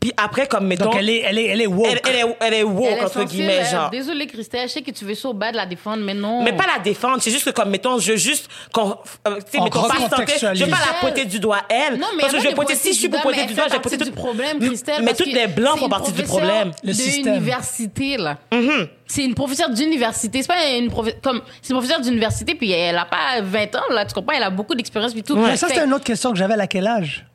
Puis 0.00 0.12
après, 0.16 0.46
comme, 0.46 0.66
mettons. 0.66 0.86
Donc, 0.86 0.96
elle 0.96 1.10
est, 1.10 1.18
elle 1.18 1.38
est, 1.38 1.44
elle 1.44 1.60
est 1.60 1.66
woke. 1.66 1.86
Elle, 1.90 2.00
elle 2.08 2.16
est, 2.16 2.36
elle 2.40 2.54
est 2.54 2.62
woke, 2.62 2.86
Elle 2.90 2.98
est 2.98 3.04
entre 3.04 3.24
guillemets, 3.24 3.64
genre. 3.66 3.90
Désolée, 3.90 4.26
Christelle, 4.26 4.66
je 4.66 4.72
sais 4.72 4.82
que 4.82 4.90
tu 4.90 5.04
veux 5.04 5.14
so 5.14 5.34
bad 5.34 5.54
la 5.54 5.66
défendre, 5.66 6.02
mais 6.02 6.14
non. 6.14 6.42
Mais 6.42 6.54
pas 6.54 6.64
la 6.66 6.82
défendre, 6.82 7.18
c'est 7.20 7.30
juste 7.30 7.44
que 7.44 7.50
comme 7.50 7.68
mettons, 7.68 7.98
je 7.98 8.12
veux 8.12 8.18
juste 8.18 8.48
qu'on 8.72 8.96
euh, 9.28 9.36
tu 9.36 9.52
sais 9.52 9.58
On 9.58 9.64
mettons 9.64 9.82
pas 9.82 10.08
santé, 10.08 10.32
je 10.54 10.64
veux 10.64 10.70
pas 10.70 10.78
la 10.78 11.00
pointer 11.00 11.26
du 11.26 11.38
doigt 11.38 11.60
elle 11.68 11.98
Non, 11.98 12.06
mais 12.16 12.22
parce 12.22 12.32
que 12.32 12.38
je 12.38 12.44
vais 12.44 12.50
de 12.50 12.54
pointer 12.54 12.72
pointer 12.72 12.88
si 12.88 12.94
je 12.94 12.98
suis 12.98 13.08
pour 13.10 13.20
pointer 13.20 13.44
du 13.44 13.54
doigt, 13.54 13.64
je 13.68 13.72
vais 13.74 13.80
pointer 13.80 13.98
tout 13.98 14.04
du 14.04 14.10
problème, 14.12 14.56
Mais 14.58 14.66
Christelle. 14.68 15.02
mais 15.02 15.14
toutes 15.14 15.26
les 15.26 15.46
blancs 15.46 15.74
c'est 15.74 15.80
font 15.80 15.88
partie 15.90 16.12
du 16.12 16.22
problème. 16.22 16.72
Le 16.82 16.92
système. 16.94 17.34
D'université, 17.34 18.16
là. 18.16 18.38
Mm-hmm. 18.52 18.88
C'est 19.06 19.24
une 19.24 19.34
professeure 19.34 19.70
d'université. 19.70 20.40
C'est 20.40 20.48
pas 20.48 20.70
une 20.70 20.90
comme, 21.20 21.42
c'est 21.60 21.70
une 21.70 21.76
professeure 21.76 22.00
d'université, 22.00 22.54
puis 22.54 22.70
elle 22.72 22.96
a 22.96 23.04
pas 23.04 23.42
20 23.42 23.74
ans, 23.74 23.92
là, 23.92 24.06
tu 24.06 24.14
comprends? 24.14 24.34
Elle 24.34 24.44
a 24.44 24.50
beaucoup 24.50 24.74
d'expérience, 24.74 25.12
puis 25.12 25.22
tout. 25.22 25.36
Mais 25.36 25.56
ça, 25.56 25.66
Fait- 25.66 25.74
c'était 25.74 25.86
une 25.86 25.92
autre 25.92 26.04
question 26.04 26.30
que 26.30 26.38
j'avais 26.38 26.54
à 26.54 26.66
quel 26.66 26.86
âge? 26.86 27.26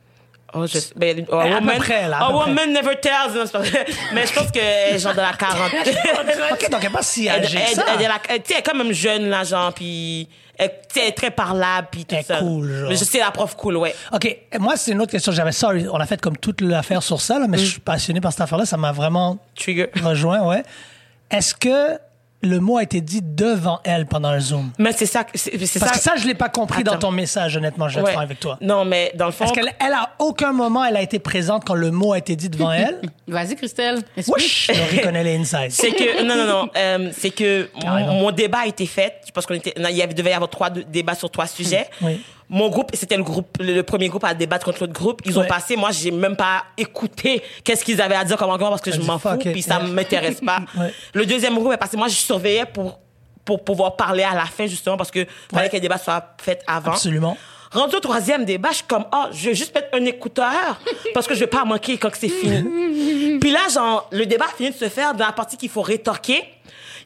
Oh, 0.57 0.65
je, 0.65 0.79
ben, 0.95 1.25
a 1.29 1.35
woman, 1.35 1.77
là, 2.09 2.17
a 2.19 2.31
never 2.67 2.95
tells. 3.01 3.33
Non. 3.53 3.61
Mais 4.13 4.25
je 4.25 4.33
pense 4.33 4.51
que 4.51 4.57
est 4.59 4.97
genre 4.99 5.13
de 5.13 5.17
la 5.19 5.33
quarantaine. 5.33 5.81
ok, 6.51 6.69
donc 6.71 6.79
elle 6.81 6.87
est 6.87 6.93
pas 6.93 7.01
si 7.03 7.27
âgée 7.29 7.59
elle- 7.59 7.75
ça. 7.75 7.83
elle 7.93 8.01
est 8.01 8.05
elle- 8.29 8.41
elle 8.55 8.63
quand 8.63 8.75
même 8.75 8.93
jeune, 8.93 9.29
là, 9.29 9.43
genre, 9.43 9.73
puis 9.73 10.29
elle, 10.57 10.71
est 10.95 11.11
très 11.11 11.31
parlable, 11.31 11.89
puis 11.91 12.05
tout 12.05 12.15
ça. 12.25 12.37
cool, 12.37 12.71
genre. 12.73 12.89
Mais 12.89 12.95
je 12.95 13.03
sais, 13.03 13.19
la 13.19 13.31
prof 13.31 13.55
cool, 13.55 13.75
ouais. 13.77 13.93
OK, 14.13 14.37
moi, 14.59 14.77
c'est 14.77 14.91
une 14.91 15.01
autre 15.01 15.11
question. 15.11 15.33
J'avais 15.33 15.51
sorry, 15.51 15.85
on 15.91 15.97
a 15.99 16.05
fait 16.05 16.21
comme 16.21 16.37
toute 16.37 16.61
l'affaire 16.61 17.03
sur 17.03 17.19
ça, 17.19 17.37
là, 17.37 17.47
mais 17.49 17.57
Mm. 17.57 17.59
je 17.59 17.65
suis 17.65 17.79
passionné 17.81 18.21
par 18.21 18.31
cette 18.31 18.41
affaire-là. 18.41 18.65
Ça 18.65 18.77
m'a 18.77 18.93
vraiment 18.93 19.37
Trigger. 19.55 19.89
rejoint, 20.01 20.41
ouais. 20.47 20.63
Est-ce 21.29 21.53
que 21.55 21.97
le 22.45 22.59
mot 22.59 22.77
a 22.77 22.83
été 22.83 23.01
dit 23.01 23.21
devant 23.23 23.79
elle 23.83 24.05
pendant 24.05 24.31
le 24.33 24.39
Zoom? 24.39 24.71
Mais 24.79 24.91
c'est 24.93 25.05
ça, 25.05 25.23
que- 25.23 25.37
c'est 25.37 25.51
c'est 25.65 25.79
Parce 25.79 25.91
ça. 25.93 25.97
que 25.97 26.03
ça, 26.03 26.13
je 26.21 26.27
l'ai 26.27 26.33
pas 26.35 26.49
compris 26.49 26.83
dans 26.83 26.97
ton 26.97 27.11
message, 27.11 27.57
honnêtement, 27.57 27.89
je 27.89 27.99
Ouais. 27.99 28.15
avec 28.15 28.39
toi. 28.39 28.57
Non, 28.61 28.85
mais 28.85 29.11
dans 29.15 29.25
le 29.25 29.31
fond. 29.31 29.45
Est-ce 29.45 29.53
qu'elle, 29.53 29.73
elle, 29.79 29.93
à 29.93 30.11
aucun 30.19 30.51
moment, 30.53 30.83
elle 30.85 30.95
a 30.97 31.01
été 31.01 31.19
présente 31.19 31.65
quand 31.65 31.73
le 31.75 31.91
mot 31.91 32.13
a 32.13 32.17
été 32.17 32.35
dit 32.35 32.49
devant 32.49 32.71
elle? 32.71 33.01
Vas-y, 33.27 33.55
Christelle. 33.55 34.01
Wesh! 34.27 34.69
Laurie 34.69 35.01
connaît 35.01 35.23
les 35.23 35.35
insides. 35.37 35.71
C'est 35.71 35.91
que 35.93 36.23
non 36.23 36.35
non 36.35 36.45
non, 36.45 36.69
euh, 36.77 37.09
c'est 37.17 37.31
que 37.31 37.69
mon, 37.83 38.13
mon 38.21 38.31
débat 38.31 38.59
a 38.59 38.67
été 38.67 38.85
fait 38.85 39.15
parce 39.33 39.45
qu'on 39.47 39.55
était 39.55 39.73
il 39.77 39.95
y 39.95 40.01
avait 40.01 40.13
devait 40.13 40.29
y 40.29 40.33
avoir 40.33 40.49
trois 40.49 40.69
débats 40.69 41.15
sur 41.15 41.29
trois 41.29 41.47
sujets. 41.47 41.87
Oui. 42.01 42.21
Mon 42.49 42.69
groupe, 42.69 42.91
c'était 42.93 43.17
le 43.17 43.23
groupe 43.23 43.57
le, 43.59 43.81
premier 43.81 44.07
groupe 44.07 44.23
à 44.23 44.33
débattre 44.33 44.65
contre 44.65 44.81
l'autre 44.81 44.93
groupe. 44.93 45.21
Ils 45.25 45.37
ont 45.39 45.45
passé, 45.45 45.75
moi 45.75 45.91
j'ai 45.91 46.11
même 46.11 46.35
pas 46.35 46.63
écouté 46.77 47.41
qu'est-ce 47.63 47.83
qu'ils 47.83 48.01
avaient 48.01 48.15
à 48.15 48.23
dire 48.23 48.37
comme 48.37 48.49
argument 48.49 48.69
parce 48.69 48.81
que 48.81 48.91
T'as 48.91 48.97
je 48.97 49.01
m'en 49.01 49.17
fous 49.17 49.29
it, 49.33 49.51
puis 49.51 49.61
ça 49.61 49.79
yeah. 49.79 49.87
m'intéresse 49.87 50.41
pas. 50.41 50.59
Ouais. 50.77 50.93
Le 51.13 51.25
deuxième 51.25 51.55
groupe 51.55 51.71
est 51.71 51.77
passé, 51.77 51.95
moi 51.95 52.07
je 52.07 52.15
surveillais 52.15 52.65
pour 52.65 52.99
pour 53.45 53.63
pouvoir 53.63 53.95
parler 53.95 54.23
à 54.23 54.33
la 54.33 54.45
fin 54.45 54.65
justement 54.65 54.97
parce 54.97 55.11
que 55.11 55.25
fallait 55.53 55.69
que 55.69 55.75
le 55.75 55.81
débat 55.81 55.97
soit 55.97 56.35
fait 56.41 56.61
avant. 56.67 56.91
Absolument. 56.91 57.37
Rendu 57.71 57.95
au 57.95 57.99
troisième 57.99 58.45
débat, 58.45 58.69
je 58.69 58.77
suis 58.77 58.85
comme, 58.85 59.05
oh, 59.13 59.25
je 59.31 59.49
vais 59.49 59.55
juste 59.55 59.73
mettre 59.75 59.89
un 59.93 60.05
écouteur 60.05 60.79
parce 61.13 61.27
que 61.27 61.33
je 61.33 61.41
vais 61.41 61.47
pas 61.47 61.65
manquer 61.65 61.97
quand 61.97 62.09
c'est 62.13 62.29
fini. 62.29 63.37
Puis 63.39 63.51
là, 63.51 63.59
genre, 63.73 64.07
le 64.11 64.25
débat 64.25 64.47
finit 64.55 64.71
de 64.71 64.75
se 64.75 64.89
faire 64.89 65.13
dans 65.13 65.25
la 65.25 65.31
partie 65.31 65.57
qu'il 65.57 65.69
faut 65.69 65.81
rétorquer. 65.81 66.43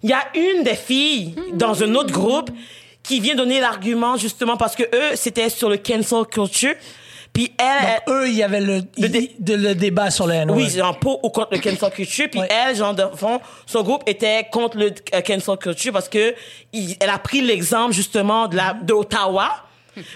Il 0.04 0.10
y 0.10 0.14
a 0.14 0.22
une 0.36 0.64
des 0.64 0.76
filles 0.76 1.36
dans 1.54 1.84
un 1.84 1.96
autre 1.96 2.12
groupe 2.12 2.52
qui 3.04 3.20
vient 3.20 3.36
donner 3.36 3.60
l'argument 3.60 4.18
justement 4.18 4.58
parce 4.58 4.76
que 4.76 4.84
eux, 4.84 5.16
c'était 5.16 5.50
sur 5.50 5.70
le 5.70 5.78
cancel 5.78 6.26
culture. 6.26 6.74
Puis 7.32 7.54
elle, 7.60 8.02
Eux, 8.12 8.28
il 8.28 8.34
y 8.36 8.42
avait 8.44 8.60
le, 8.60 8.82
Le 8.98 9.08
dé- 9.08 9.36
de- 9.40 9.54
le 9.54 9.76
débat 9.76 10.10
sur 10.10 10.26
le 10.26 10.34
oui, 10.52 10.68
genre 10.70 10.98
pour 10.98 11.24
ou 11.24 11.30
contre 11.30 11.50
le 11.54 11.60
cancel 11.60 11.92
culture. 11.92 12.28
Puis 12.30 12.40
Ouais. 12.40 12.48
elle, 12.50 12.76
genre 12.76 12.96
de 12.96 13.04
fond, 13.16 13.40
son 13.68 13.84
groupe 13.84 14.02
était 14.08 14.48
contre 14.52 14.78
le 14.78 14.92
euh, 15.14 15.22
cancel 15.22 15.58
culture 15.58 15.94
parce 15.94 16.10
que 16.10 16.34
il- 16.74 16.98
elle 17.00 17.10
a 17.12 17.20
pris 17.20 17.42
l'exemple 17.42 17.94
justement 17.94 18.48
de 18.48 18.56
la 18.58 18.74
de 18.74 18.94
Ottawa. 18.94 19.52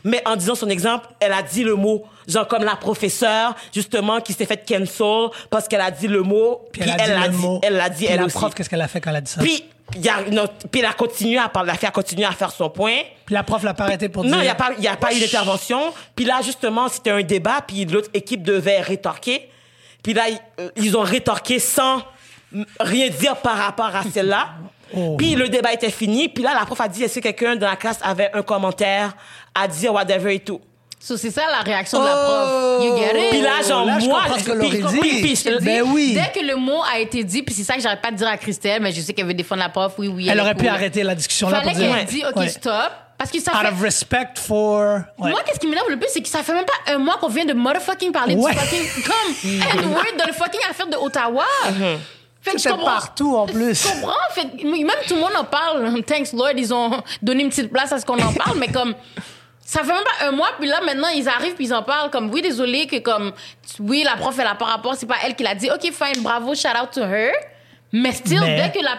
Mais 0.04 0.22
en 0.26 0.36
disant 0.36 0.56
son 0.56 0.70
exemple, 0.70 1.08
elle 1.20 1.34
a 1.34 1.42
dit 1.42 1.64
le 1.64 1.76
mot, 1.76 2.04
genre 2.28 2.48
comme 2.48 2.64
la 2.64 2.76
professeure 2.76 3.56
justement 3.74 4.22
qui 4.22 4.34
s'est 4.34 4.46
fait 4.46 4.68
cancel 4.68 5.30
parce 5.50 5.68
qu'elle 5.68 5.82
a 5.82 5.92
dit 5.92 6.08
le 6.08 6.22
mot. 6.22 6.62
Puis 6.72 6.82
elle 6.82 7.12
a 7.12 7.28
dit 7.28 7.38
mot. 7.38 7.60
elle 7.64 7.76
l'a 7.76 7.90
dit 7.90 8.06
Puis 8.06 8.14
elle 8.14 8.20
la 8.20 8.26
aussi. 8.26 8.38
prof, 8.38 8.54
qu'est-ce 8.54 8.70
qu'elle 8.70 8.82
a 8.82 8.88
fait 8.88 9.02
quand 9.02 9.10
elle 9.10 9.18
a 9.18 9.22
dit 9.22 9.32
ça? 9.32 9.42
Puis 9.42 9.64
il 9.96 10.02
y 10.04 10.10
a 10.10 10.24
puis 10.72 10.82
elle 10.82 10.86
a 10.86 10.94
continué 10.94 11.38
à 11.38 11.50
parler, 11.50 11.74
la 11.82 11.88
a 11.88 11.92
continué 11.92 12.26
à 12.26 12.32
faire 12.32 12.52
son 12.52 12.70
point. 12.70 13.00
Puis 13.26 13.36
la 13.36 13.44
prof 13.44 13.64
l'a 13.64 13.74
pas 13.74 13.86
arrêté 13.86 14.10
pour 14.10 14.24
dire... 14.24 14.32
Non, 14.32 14.40
il 14.40 14.46
n'y 14.46 14.50
a 14.50 14.56
pas, 14.56 14.72
il 14.78 14.84
y 14.84 14.88
a 14.88 14.96
pas 14.96 15.14
eu 15.14 15.20
d'intervention. 15.20 15.94
Puis 16.16 16.26
là, 16.26 16.42
justement, 16.42 16.88
c'était 16.88 17.12
un 17.12 17.22
débat, 17.22 17.62
puis 17.66 17.86
l'autre 17.86 18.10
équipe 18.14 18.44
devait 18.44 18.82
rétorquer. 18.82 19.50
Puis 20.02 20.14
là, 20.14 20.24
ils, 20.76 20.96
euh, 20.96 21.00
ont 21.00 21.04
rétorqué 21.04 21.60
sans 21.60 22.02
rien 22.80 23.10
dire 23.10 23.38
par 23.38 23.58
rapport 23.58 23.96
à 23.96 24.04
celle-là. 24.04 24.50
Oh. 24.96 25.16
Puis 25.18 25.36
le 25.36 25.50
débat 25.50 25.74
était 25.74 25.90
fini. 25.92 26.30
Puis 26.30 26.44
là, 26.44 26.54
la 26.58 26.66
prof 26.66 26.80
a 26.82 26.88
dit, 26.88 27.04
est-ce 27.04 27.16
que 27.16 27.20
quelqu'un 27.22 27.56
dans 27.56 27.70
la 27.70 27.76
classe 27.76 28.00
avait 28.04 28.30
un 28.34 28.42
commentaire 28.42 29.16
à 29.56 29.68
dire, 29.68 29.94
whatever 29.94 30.36
et 30.36 30.40
tout? 30.40 30.62
So, 31.00 31.18
c'est 31.18 31.32
ça 31.32 31.42
la 31.52 31.60
réaction 31.60 32.00
de 32.00 32.06
la 32.06 32.12
prof. 32.16 32.84
You 32.86 32.96
get 32.98 33.20
it? 33.26 33.30
Puis 33.32 33.42
là, 33.42 33.62
genre, 33.68 33.82
Oh, 33.84 33.88
Là, 33.88 34.00
je 34.00 34.06
moi, 34.06 34.22
comprends 34.24 34.40
ce 34.40 34.44
que 34.46 34.52
puis- 34.52 34.80
Laurie 34.80 35.00
puis- 35.02 35.12
dit. 35.16 35.22
puis- 35.22 35.36
Je 35.36 35.44
te 35.44 35.50
le 35.50 35.58
dis, 35.60 35.66
Ben 35.66 35.82
oui. 35.86 36.14
Dès 36.14 36.40
que 36.40 36.46
le 36.46 36.56
mot 36.56 36.82
a 36.94 37.00
été 37.00 37.24
dit, 37.26 37.44
puis 37.44 37.54
c'est 37.54 37.64
ça 37.64 37.76
que 37.76 37.82
j'arrête 37.82 38.02
pas 38.02 38.12
de 38.12 38.16
dire 38.16 38.28
à 38.30 38.38
Christelle, 38.38 38.82
mais 38.82 38.94
je 38.94 39.02
sais 39.02 39.12
qu'elle 39.14 39.26
veut 39.26 39.34
défendre 39.34 39.62
la 39.64 39.70
prof, 39.70 39.94
oui, 39.98 40.08
oui. 40.08 40.28
Elle 40.30 40.40
aurait 40.40 40.56
pu 40.56 40.68
arrêter 40.68 41.04
la 41.04 41.14
discussion 41.16 41.50
là 41.50 41.60
Fallait 41.60 41.72
pour 41.72 41.80
dire... 41.82 41.96
qu'elle 41.96 42.06
dise, 42.06 42.24
OK, 42.30 42.36
Ouais. 42.38 42.48
stop. 42.48 42.92
Parce 43.18 43.32
que 43.32 43.40
ça 43.42 43.52
Out 43.52 43.58
fait... 43.62 43.68
of 43.74 43.82
respect 43.82 44.28
for... 44.38 44.82
Ouais. 45.18 45.30
Moi, 45.30 45.42
qu'est-ce 45.46 45.60
qui 45.60 45.68
m'énerve 45.68 45.90
le 45.90 45.98
plus, 45.98 46.08
c'est 46.12 46.22
que 46.22 46.28
ça 46.30 46.42
fait 46.42 46.54
même 46.54 46.66
pas 46.66 46.94
un 46.94 46.98
mois 47.00 47.18
qu'on 47.18 47.28
vient 47.30 47.46
de 47.46 47.54
motherfucking 47.54 48.12
parler 48.14 48.36
Ouais. 48.36 48.52
du 48.52 48.58
fucking... 48.58 49.04
Comme, 49.04 49.80
N-word 49.84 50.04
dans 50.18 50.26
le 50.26 50.34
fucking 50.34 50.60
affaire 50.70 50.88
de 50.88 50.96
Ottawa. 50.98 51.46
Fait 52.44 52.52
que 52.52 52.58
C'était 52.60 52.76
partout, 52.84 53.36
en 53.38 53.46
plus. 53.46 53.84
Je 53.88 53.88
comprends. 53.94 54.14
Fait, 54.32 54.44
même 54.64 54.88
tout 55.08 55.16
le 55.16 55.22
monde 55.22 55.36
en 55.38 55.46
parle. 55.46 56.04
Thanks 56.04 56.34
Lord, 56.34 56.52
ils 56.58 56.74
ont 56.74 57.02
donné 57.22 57.44
une 57.44 57.50
petite 57.50 57.72
place 57.72 57.92
à 57.94 58.00
ce 58.00 58.06
qu'on 58.06 58.20
en 58.22 58.34
parle, 58.34 58.58
mais 58.60 58.68
comme 58.68 58.94
ça 59.66 59.80
fait 59.82 59.94
même 59.94 60.04
pas 60.04 60.28
un 60.28 60.32
mois, 60.32 60.50
puis 60.60 60.68
là 60.68 60.82
maintenant 60.86 61.08
ils 61.08 61.28
arrivent 61.28 61.56
puis 61.56 61.66
ils 61.68 61.74
en 61.74 61.84
parlent 61.84 62.10
comme 62.12 62.30
oui 62.32 62.42
désolé 62.42 62.86
que 62.86 63.00
comme 63.00 63.32
oui 63.80 64.04
la 64.04 64.18
prof 64.18 64.38
elle 64.38 64.46
a 64.48 64.56
pas 64.56 64.66
rapport, 64.66 64.94
c'est 64.96 65.06
pas 65.06 65.16
elle 65.26 65.36
qui 65.36 65.44
l'a 65.44 65.56
dit. 65.56 65.70
Ok 65.72 65.82
fine, 65.84 66.22
bravo, 66.22 66.54
shout 66.54 66.68
out 66.82 66.92
to 66.94 67.02
her. 67.02 67.32
Mais 67.94 68.12
still, 68.12 68.42
Mais- 68.42 68.58
dès 68.62 68.78
que 68.78 68.84
la, 68.84 68.98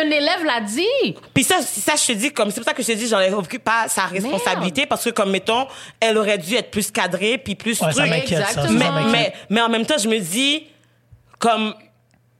un 0.00 0.10
élève 0.10 0.44
l'a 0.44 0.60
dit, 0.60 1.16
Puis 1.34 1.42
ça, 1.44 1.56
ça, 1.60 1.94
je 1.96 2.06
te 2.06 2.12
dis, 2.12 2.32
comme, 2.32 2.50
c'est 2.50 2.60
pour 2.60 2.64
ça 2.68 2.74
que 2.74 2.82
je 2.82 2.86
te 2.86 2.92
dis, 2.92 3.08
j'en 3.08 3.18
ai 3.20 3.28
vécu 3.28 3.58
pas 3.58 3.88
sa 3.88 4.02
responsabilité, 4.06 4.86
parce 4.86 5.04
que, 5.04 5.10
comme, 5.10 5.30
mettons, 5.32 5.66
elle 5.98 6.16
aurait 6.16 6.38
dû 6.38 6.54
être 6.54 6.70
plus 6.70 6.90
cadrée, 6.92 7.38
puis 7.38 7.56
plus 7.56 7.80
Ouais, 7.82 7.90
ça 7.92 8.00
truc. 8.02 8.08
m'inquiète, 8.08 8.46
ça. 8.46 8.68
mais, 8.70 8.84
mais, 9.10 9.34
mais 9.50 9.60
en 9.60 9.68
même 9.68 9.84
temps, 9.84 9.98
je 9.98 10.08
me 10.08 10.18
dis, 10.20 10.64
comme, 11.40 11.74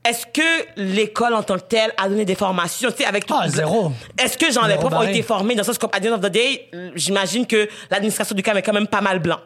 est-ce 0.06 0.26
que 0.26 0.66
l'école 0.76 1.34
en 1.34 1.42
tant 1.42 1.56
que 1.56 1.64
telle 1.64 1.92
a 1.96 2.08
donné 2.08 2.24
des 2.24 2.34
formations, 2.34 2.90
tu 2.90 2.98
sais, 2.98 3.04
avec 3.04 3.26
tout. 3.26 3.34
Ah, 3.36 3.48
zéro. 3.48 3.92
Est-ce 4.18 4.38
que, 4.38 4.52
genre, 4.52 4.66
les 4.66 4.76
profs 4.76 4.86
ont 4.86 4.90
barré. 4.90 5.10
été 5.10 5.22
formés 5.22 5.54
dans 5.54 5.62
le 5.62 5.66
sens 5.66 5.78
comme, 5.78 5.90
at 5.92 6.00
the 6.00 6.06
end 6.06 6.14
of 6.14 6.20
the 6.20 6.30
day, 6.30 6.70
j'imagine 6.94 7.46
que 7.46 7.68
l'administration 7.90 8.34
du 8.34 8.42
CAM 8.42 8.56
est 8.56 8.62
quand 8.62 8.72
même 8.72 8.86
pas 8.86 9.00
mal 9.00 9.18
blanc. 9.18 9.38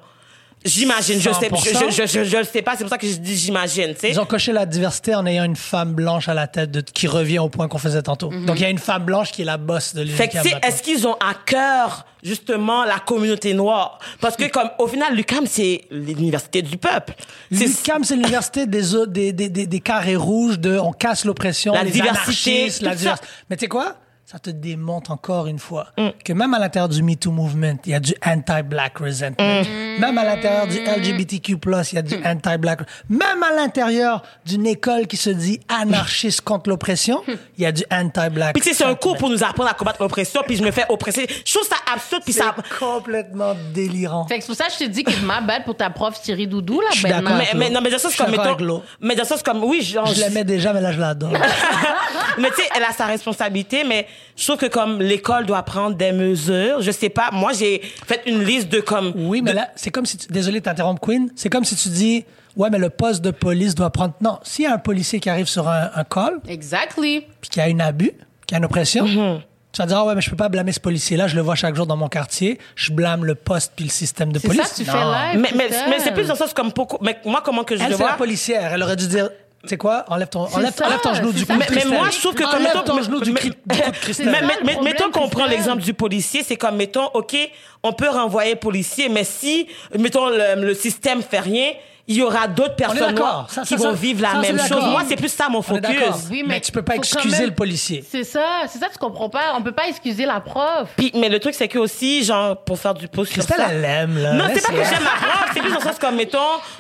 J'imagine, 0.63 1.19
je 1.21 1.31
sais, 1.31 1.49
100%. 1.49 1.91
je, 1.91 2.03
je, 2.03 2.07
je, 2.07 2.25
je 2.25 2.37
le 2.37 2.45
sais 2.45 2.61
pas, 2.61 2.73
c'est 2.77 2.85
pour 2.85 2.91
ça 2.91 2.99
que 2.99 3.07
je 3.07 3.15
dis 3.15 3.35
j'imagine, 3.35 3.95
tu 3.95 4.01
sais. 4.01 4.11
Ils 4.11 4.21
ont 4.21 4.27
coché 4.27 4.53
la 4.53 4.67
diversité 4.67 5.15
en 5.15 5.25
ayant 5.25 5.45
une 5.45 5.57
femme 5.57 5.95
blanche 5.95 6.29
à 6.29 6.35
la 6.35 6.47
tête 6.47 6.71
de, 6.71 6.83
qui 6.83 7.07
revient 7.07 7.39
au 7.39 7.49
point 7.49 7.67
qu'on 7.67 7.79
faisait 7.79 8.03
tantôt. 8.03 8.29
Donc, 8.29 8.57
il 8.57 8.63
y 8.63 8.67
a 8.67 8.69
une 8.71 8.79
femme 8.79 9.05
blanche 9.05 9.33
qui 9.33 9.41
est 9.41 9.47
la 9.47 9.57
boss 9.57 9.95
de 9.95 10.05
Fait 10.05 10.29
que, 10.29 10.37
l'UQAM. 10.37 10.45
maintenant. 10.45 10.69
est-ce 10.69 10.83
qu'ils 10.83 11.07
ont 11.07 11.15
à 11.15 11.33
cœur, 11.47 12.05
justement, 12.23 12.85
la 12.85 12.99
communauté 12.99 13.55
noire? 13.55 13.99
Parce 14.21 14.37
que, 14.37 14.51
comme, 14.51 14.69
au 14.79 14.87
final, 14.87 15.15
l'UQAM, 15.17 15.47
c'est 15.47 15.85
l'université 15.91 16.61
du 16.61 16.77
peuple. 16.77 17.15
L'UQAM, 17.51 18.05
c'est 18.05 18.17
l'université 18.17 18.67
des, 18.67 18.83
des, 19.07 19.33
des, 19.33 19.67
des, 19.67 19.81
carrés 19.81 20.17
rouges 20.17 20.59
de 20.59 20.79
on 20.79 20.93
casse 20.93 21.25
l'oppression, 21.25 21.73
La 21.73 21.85
les 21.85 21.91
diversité, 21.91 22.69
la 22.83 22.95
diversité. 22.95 23.27
Mais 23.49 23.57
tu 23.57 23.61
sais 23.61 23.69
quoi? 23.69 23.97
Ça 24.31 24.39
te 24.39 24.51
démontre 24.51 25.11
encore 25.11 25.49
une 25.49 25.59
fois 25.59 25.89
Mm. 25.97 26.11
que 26.25 26.33
même 26.33 26.55
à 26.55 26.61
l'intérieur 26.61 26.89
du 26.89 27.03
MeToo 27.03 27.33
Movement, 27.33 27.79
il 27.85 27.91
y 27.91 27.95
a 27.95 27.99
du 27.99 28.15
anti-black 28.25 28.99
resentment. 28.99 29.63
Mm. 29.63 29.99
Même 30.01 30.19
à 30.19 30.25
l'intérieur 30.25 30.69
du 30.69 30.79
LGBTQ+, 30.79 31.57
il 31.91 31.95
y 31.97 31.99
a 31.99 32.03
du 32.03 32.15
anti-black. 32.25 32.83
Même 33.09 33.43
à 33.43 33.53
l'intérieur 33.57 34.23
d'une 34.47 34.69
école 34.69 35.09
qui 35.09 35.17
se 35.17 35.31
dit 35.31 35.59
anarchiste 35.69 36.43
contre 36.43 36.71
l'oppression, 36.71 37.25
il 37.27 37.65
y 37.65 37.67
a 37.67 37.73
du 37.73 37.83
anti-black. 37.91 38.53
Puis, 38.55 38.63
tu 38.63 38.69
sais, 38.69 38.75
c'est 38.75 38.85
un 38.85 38.95
cours 38.95 39.17
pour 39.17 39.31
nous 39.31 39.43
apprendre 39.43 39.69
à 39.69 39.75
combattre 39.75 40.01
l'oppression, 40.01 40.43
puis 40.47 40.57
je 40.57 40.63
me 40.63 40.71
fais 40.71 40.85
oppresser. 40.89 41.27
Je 41.45 41.53
trouve 41.53 41.67
ça 41.69 41.77
absurde, 41.93 42.23
puis 42.25 42.33
ça... 42.33 42.55
C'est 42.57 42.79
complètement 42.79 43.55
délirant. 43.75 44.29
fait 44.29 44.37
que 44.39 44.43
c'est 44.45 44.47
pour 44.47 44.57
ça 44.57 44.67
que 44.67 44.75
je 44.75 44.85
te 44.85 44.91
dis 44.91 45.03
que 45.03 45.25
ma 45.25 45.41
bête 45.41 45.65
pour 45.65 45.77
ta 45.77 45.91
prof 45.91 46.21
Thierry 46.21 46.47
Doudou 46.47 46.81
là, 46.81 46.87
Je 46.93 46.99
suis 46.99 47.03
ben 47.03 47.21
d'accord. 47.21 47.33
non. 47.33 47.39
Mais, 47.39 47.51
mais 47.59 47.71
non, 47.71 47.81
mais 47.83 47.91
Je 47.91 47.99
suis 47.99 48.17
comme, 48.17 48.31
mettons... 48.31 48.83
Mais 49.01 49.17
dans 49.17 49.23
le 49.25 49.29
sens 49.29 49.43
comme, 49.43 49.65
oui, 49.65 49.83
genre... 49.83 50.07
Je 50.07 50.21
l'aimais 50.21 50.45
déjà, 50.45 50.73
mais 50.73 50.81
là, 50.81 50.93
je 50.93 51.01
l'adore. 51.01 51.33
mais 52.39 52.49
tu 52.51 52.63
sais, 52.63 52.69
elle 52.77 52.85
a 52.85 52.93
sa 52.93 53.07
responsabilité, 53.07 53.83
mais 53.83 54.07
je 54.37 54.45
trouve 54.45 54.57
que 54.59 54.67
comme 54.67 55.01
l'école 55.01 55.47
doit 55.47 55.63
prendre 55.63 55.97
des 55.97 56.13
mesures, 56.13 56.81
je 56.81 56.91
sais 56.91 57.09
pas, 57.11 57.31
moi 57.33 57.53
j'ai 57.53 57.81
fait 58.07 58.23
une 58.27 58.43
liste 58.43 58.69
de 58.69 58.81
comme... 58.81 59.13
Oui, 59.17 59.43
mais 59.43 59.51
de- 59.53 59.57
là, 59.57 59.69
c'est 59.77 59.91
comme 59.91 60.07
si 60.07 60.17
tu... 60.17 60.29
Désolé 60.29 60.61
de 60.61 60.65
t'interrompre, 60.65 61.01
Queen. 61.01 61.31
C'est 61.37 61.51
comme 61.51 61.65
si 61.65 61.77
tu 61.77 61.89
dis, 61.91 62.25
ouais, 62.57 62.71
mais 62.71 62.79
le 62.79 62.91
poste 62.91 63.23
de 63.23 63.31
police 63.31 63.75
doit 63.75 63.91
prendre... 63.91 64.15
Non, 64.21 64.39
s'il 64.43 64.65
y 64.65 64.69
a 64.69 64.75
un 64.75 64.79
policier 64.79 65.21
qui 65.21 65.29
arrive 65.31 65.47
sur 65.47 65.69
un, 65.69 65.91
un 65.95 66.05
call, 66.05 66.39
Exactly. 66.49 67.27
puis 67.41 67.51
qu'il 67.51 67.63
y 67.63 67.67
a 67.67 67.69
un 67.69 67.81
abus, 67.81 68.13
qu'il 68.47 68.53
y 68.53 68.55
a 68.55 68.59
une 68.59 68.65
oppression, 68.65 69.05
Mm-hmm. 69.07 69.41
tu 69.73 69.83
vas 69.83 69.87
dire, 69.87 69.99
ah 69.99 70.05
ouais, 70.07 70.15
mais 70.15 70.21
je 70.21 70.31
peux 70.31 70.37
pas 70.37 70.49
blâmer 70.49 70.73
ce 70.73 70.81
policier-là, 70.81 71.29
je 71.29 71.37
le 71.37 71.43
vois 71.43 71.55
chaque 71.55 71.77
jour 71.77 71.87
dans 71.87 71.97
mon 71.97 72.09
quartier, 72.09 72.59
je 72.77 72.93
blâme 72.93 73.25
le 73.25 73.35
poste 73.35 73.73
puis 73.77 73.85
le 73.85 73.91
système 73.91 74.33
de 74.33 74.39
C'est 74.39 74.49
police. 74.49 74.63
ça 74.63 74.69
que 74.71 74.75
tu 74.75 74.85
Non. 74.85 74.93
fais 74.93 75.33
live. 75.37 75.41
Mais, 75.57 75.69
mais, 75.89 75.99
c'est 76.01 76.13
plus 76.13 76.27
dans 76.27 76.35
le 76.35 76.39
sens 76.39 76.53
comme... 76.55 76.73
Pourquoi, 76.73 76.99
mais 77.03 77.19
moi, 77.25 77.43
comment 77.45 77.63
que 77.65 77.77
je 77.77 77.83
Elle, 77.83 77.91
le 77.91 77.97
c'est 77.97 78.03
la 78.03 78.09
vois... 78.09 78.17
policière. 78.17 78.73
Elle 78.73 78.83
aurait 78.83 78.97
dû 78.97 79.07
dire, 79.07 79.29
tu 79.63 79.69
sais 79.69 79.77
quoi, 79.77 80.05
enlève 80.09 80.29
ton, 80.29 80.41
enlève, 80.55 80.73
ça, 80.75 80.87
enlève 80.87 81.01
ton 81.01 81.13
genou 81.15 81.33
du 81.33 81.41
c'est 81.41 81.47
cou 81.47 81.53
ça. 81.53 81.59
de 81.69 81.75
Mais, 81.75 81.85
moi, 81.85 82.09
je 82.11 82.19
trouve 82.19 82.35
que 82.35 82.43
comme 82.43 82.55
Enlève 82.63 82.75
mettons, 82.75 82.83
ton 82.97 83.03
genou 83.03 83.21
du, 83.21 83.33
mais- 83.33 83.41
cri- 83.41 83.51
du 83.67 83.77
cou 83.77 84.23
de. 84.23 84.25
Mais, 84.31 84.41
mais, 84.43 84.55
mais- 84.65 84.79
mettons 84.83 85.11
qu'on 85.11 85.29
prend 85.29 85.45
l'exemple 85.47 85.83
du 85.83 85.93
policier, 85.95 86.43
c'est 86.43 86.57
comme, 86.57 86.77
mettons, 86.77 87.07
OK, 87.15 87.37
on 87.83 87.93
peut 87.93 88.09
renvoyer 88.09 88.57
policier, 88.57 89.09
mais 89.11 89.25
si, 89.25 89.67
mettons, 89.99 90.29
le, 90.31 90.65
le 90.65 90.75
système 90.75 91.23
fait 91.23 91.41
rien, 91.41 91.73
il 92.11 92.17
y 92.17 92.23
aura 92.23 92.49
d'autres 92.49 92.75
personnes 92.75 92.99
d'accord. 92.99 93.19
noires 93.19 93.47
Ça, 93.49 93.63
qui 93.63 93.69
ça, 93.69 93.77
vont 93.77 93.83
ça, 93.85 93.93
vivre 93.93 94.21
la 94.21 94.35
même 94.41 94.59
chose. 94.59 94.85
Moi, 94.85 95.03
c'est 95.09 95.15
plus 95.15 95.33
ça 95.33 95.49
mon 95.49 95.63
focus. 95.63 95.85
Oui, 96.29 96.43
mais, 96.43 96.55
mais 96.55 96.61
tu 96.61 96.73
peux 96.73 96.83
pas 96.83 96.97
excuser 96.97 97.39
même- 97.39 97.51
le 97.51 97.55
policier. 97.55 98.05
C'est 98.11 98.25
ça, 98.25 98.63
c'est 98.69 98.81
ça, 98.81 98.89
tu 98.91 98.99
comprends 98.99 99.29
pas. 99.29 99.55
On 99.57 99.63
peut 99.63 99.71
pas 99.71 99.87
excuser 99.89 100.27
la 100.27 100.41
prof. 100.41 100.89
Puis, 100.97 101.13
mais 101.15 101.29
le 101.29 101.39
truc, 101.39 101.55
c'est 101.55 101.69
que 101.69 101.79
aussi, 101.79 102.25
genre, 102.25 102.57
pour 102.65 102.81
faire 102.81 102.95
du 102.95 103.07
pouce 103.07 103.29
sur 103.29 103.45
ça. 103.45 103.55
elle 103.71 103.81
l'aime, 103.81 104.19
là. 104.19 104.33
Non, 104.33 104.45
c'est 104.53 104.61
pas 104.61 104.73
que 104.73 104.85
j'aime 104.85 105.05
ma 105.05 105.11
prof, 105.29 105.51
c'est 105.55 105.61
plus 105.61 105.71
dans 105.71 105.77
le 105.79 105.83
sens 105.83 105.99
comme, 106.01 106.17
mettons, 106.17 106.39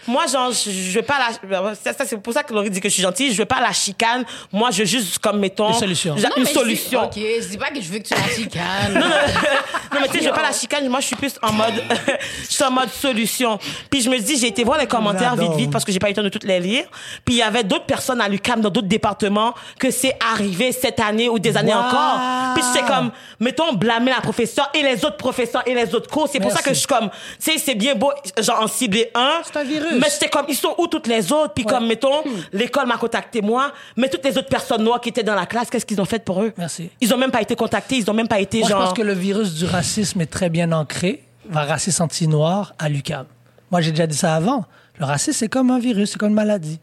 moi, 0.09 0.27
genre, 0.27 0.51
je, 0.51 0.91
veux 0.99 1.03
pas 1.03 1.19
la, 1.19 1.75
ça, 1.77 1.93
ça, 1.93 2.05
c'est 2.05 2.17
pour 2.21 2.33
ça 2.33 2.43
que 2.43 2.53
Laurie 2.53 2.71
dit 2.71 2.81
que 2.81 2.89
je 2.89 2.95
suis 2.95 3.03
gentille, 3.03 3.33
je 3.33 3.39
veux 3.39 3.45
pas 3.45 3.61
la 3.61 3.73
chicane. 3.73 4.25
Moi, 4.53 4.71
je 4.73 4.81
veux 4.81 4.85
juste, 4.87 5.21
comme, 5.21 5.39
mettons, 5.39 5.69
Une 5.69 5.75
solution. 5.75 6.17
Non, 6.17 6.29
une 6.37 6.43
mais 6.43 6.53
solution. 6.53 7.05
Ok, 7.05 7.15
je 7.17 7.47
dis 7.47 7.57
pas 7.59 7.69
que 7.71 7.81
je 7.81 7.89
veux 7.89 7.99
que 8.01 8.09
tu 8.09 8.15
la 8.15 8.29
chicanes. 8.35 8.95
Non, 8.95 9.99
mais 10.01 10.09
tu 10.09 10.15
sais, 10.15 10.25
je 10.25 10.29
veux 10.29 10.35
pas 10.35 10.43
la 10.43 10.53
chicane. 10.59 10.89
Moi, 10.89 10.99
je 10.99 11.07
suis 11.07 11.17
plus 11.17 11.35
en 11.41 11.53
mode, 11.53 11.75
je 12.49 12.53
suis 12.53 12.65
en 12.65 12.71
mode 12.73 12.91
solution. 12.91 13.59
Puis 13.91 14.01
je 14.03 14.11
me 14.11 14.19
dis, 14.19 14.37
j'ai 14.37 14.49
été 14.49 14.65
voir 14.65 14.79
les 14.79 14.87
commentaires 14.87 15.20
vite, 15.37 15.53
vite, 15.57 15.71
parce 15.71 15.85
que 15.85 15.93
j'ai 15.93 15.99
pas 15.99 16.09
eu 16.09 16.11
le 16.11 16.17
temps 16.17 16.23
de 16.23 16.29
toutes 16.29 16.45
les 16.45 16.61
lire. 16.61 16.85
Puis 17.25 17.35
il 17.37 17.39
y 17.39 17.43
avait 17.43 17.65
d'autres 17.65 17.87
personnes 17.87 18.21
à 18.21 18.29
l'UCAM 18.29 18.61
dans 18.61 18.71
d'autres 18.71 18.89
départements 18.89 19.55
que 19.79 19.91
c'est 19.91 20.17
arrivé 20.33 20.73
cette 20.73 21.01
année 21.01 21.29
ou 21.29 21.39
des 21.39 21.57
années 21.57 21.75
Wow. 21.75 21.81
encore. 21.81 22.19
Puis 22.55 22.65
j'étais 22.73 22.87
comme, 22.87 23.11
mettons, 23.39 23.73
blâmer 23.75 24.11
la 24.11 24.21
professeure 24.21 24.69
et 24.75 24.83
les 24.83 25.05
autres 25.05 25.17
professeurs 25.17 25.63
et 25.67 25.75
les 25.75 25.95
autres 25.95 26.11
cours. 26.11 26.29
C'est 26.31 26.41
pour 26.41 26.51
ça 26.53 26.63
que 26.63 26.71
je 26.71 26.75
suis 26.79 26.87
comme, 26.87 27.09
tu 27.11 27.53
sais, 27.53 27.59
c'est 27.59 27.75
bien 27.75 27.95
beau, 27.95 28.11
genre, 28.41 28.63
en 28.63 28.67
cibler 28.67 29.11
un. 29.15 29.41
C'est 29.45 29.57
un 29.59 29.65
virus. 29.65 29.95
Mais 30.01 30.09
j'étais 30.11 30.29
comme, 30.29 30.47
ils 30.49 30.57
sont 30.57 30.75
où 30.79 30.87
toutes 30.87 31.07
les 31.07 31.33
autres? 31.33 31.55
Puis 31.55 31.65
comme, 31.65 31.87
mettons, 31.87 32.21
Hmm. 32.25 32.41
l'école 32.53 32.87
m'a 32.87 32.97
contacté 32.97 33.41
moi, 33.41 33.73
mais 33.97 34.09
toutes 34.09 34.25
les 34.25 34.37
autres 34.37 34.49
personnes 34.49 34.83
noires 34.83 35.01
qui 35.01 35.09
étaient 35.11 35.23
dans 35.23 35.35
la 35.35 35.47
classe, 35.47 35.71
qu'est-ce 35.71 35.87
qu'ils 35.87 36.01
ont 36.01 36.05
fait 36.05 36.25
pour 36.25 36.43
eux? 36.43 36.53
Merci. 36.59 36.91
Ils 37.01 37.13
ont 37.15 37.17
même 37.17 37.31
pas 37.31 37.41
été 37.41 37.57
contactés, 37.57 37.97
ils 37.97 38.11
ont 38.11 38.15
même 38.15 38.29
pas 38.29 38.41
été 38.41 38.59
Moi, 38.61 38.69
genre. 38.69 38.81
je 38.81 38.85
pense 38.87 38.95
que 38.97 39.03
le 39.03 39.13
virus 39.13 39.55
du 39.55 39.65
racisme 39.65 40.21
est 40.21 40.27
très 40.31 40.49
bien 40.51 40.71
ancré, 40.73 41.23
va 41.49 41.65
racisme 41.65 42.03
anti-noir 42.03 42.75
à 42.79 42.89
l'UCAM. 42.89 43.27
Moi, 43.71 43.81
j'ai 43.81 43.91
déjà 43.93 44.07
dit 44.07 44.17
ça 44.17 44.35
avant. 44.35 44.65
Le 45.01 45.07
racisme, 45.07 45.39
c'est 45.39 45.49
comme 45.49 45.71
un 45.71 45.79
virus, 45.79 46.11
c'est 46.13 46.19
comme 46.19 46.29
une 46.29 46.35
maladie. 46.35 46.79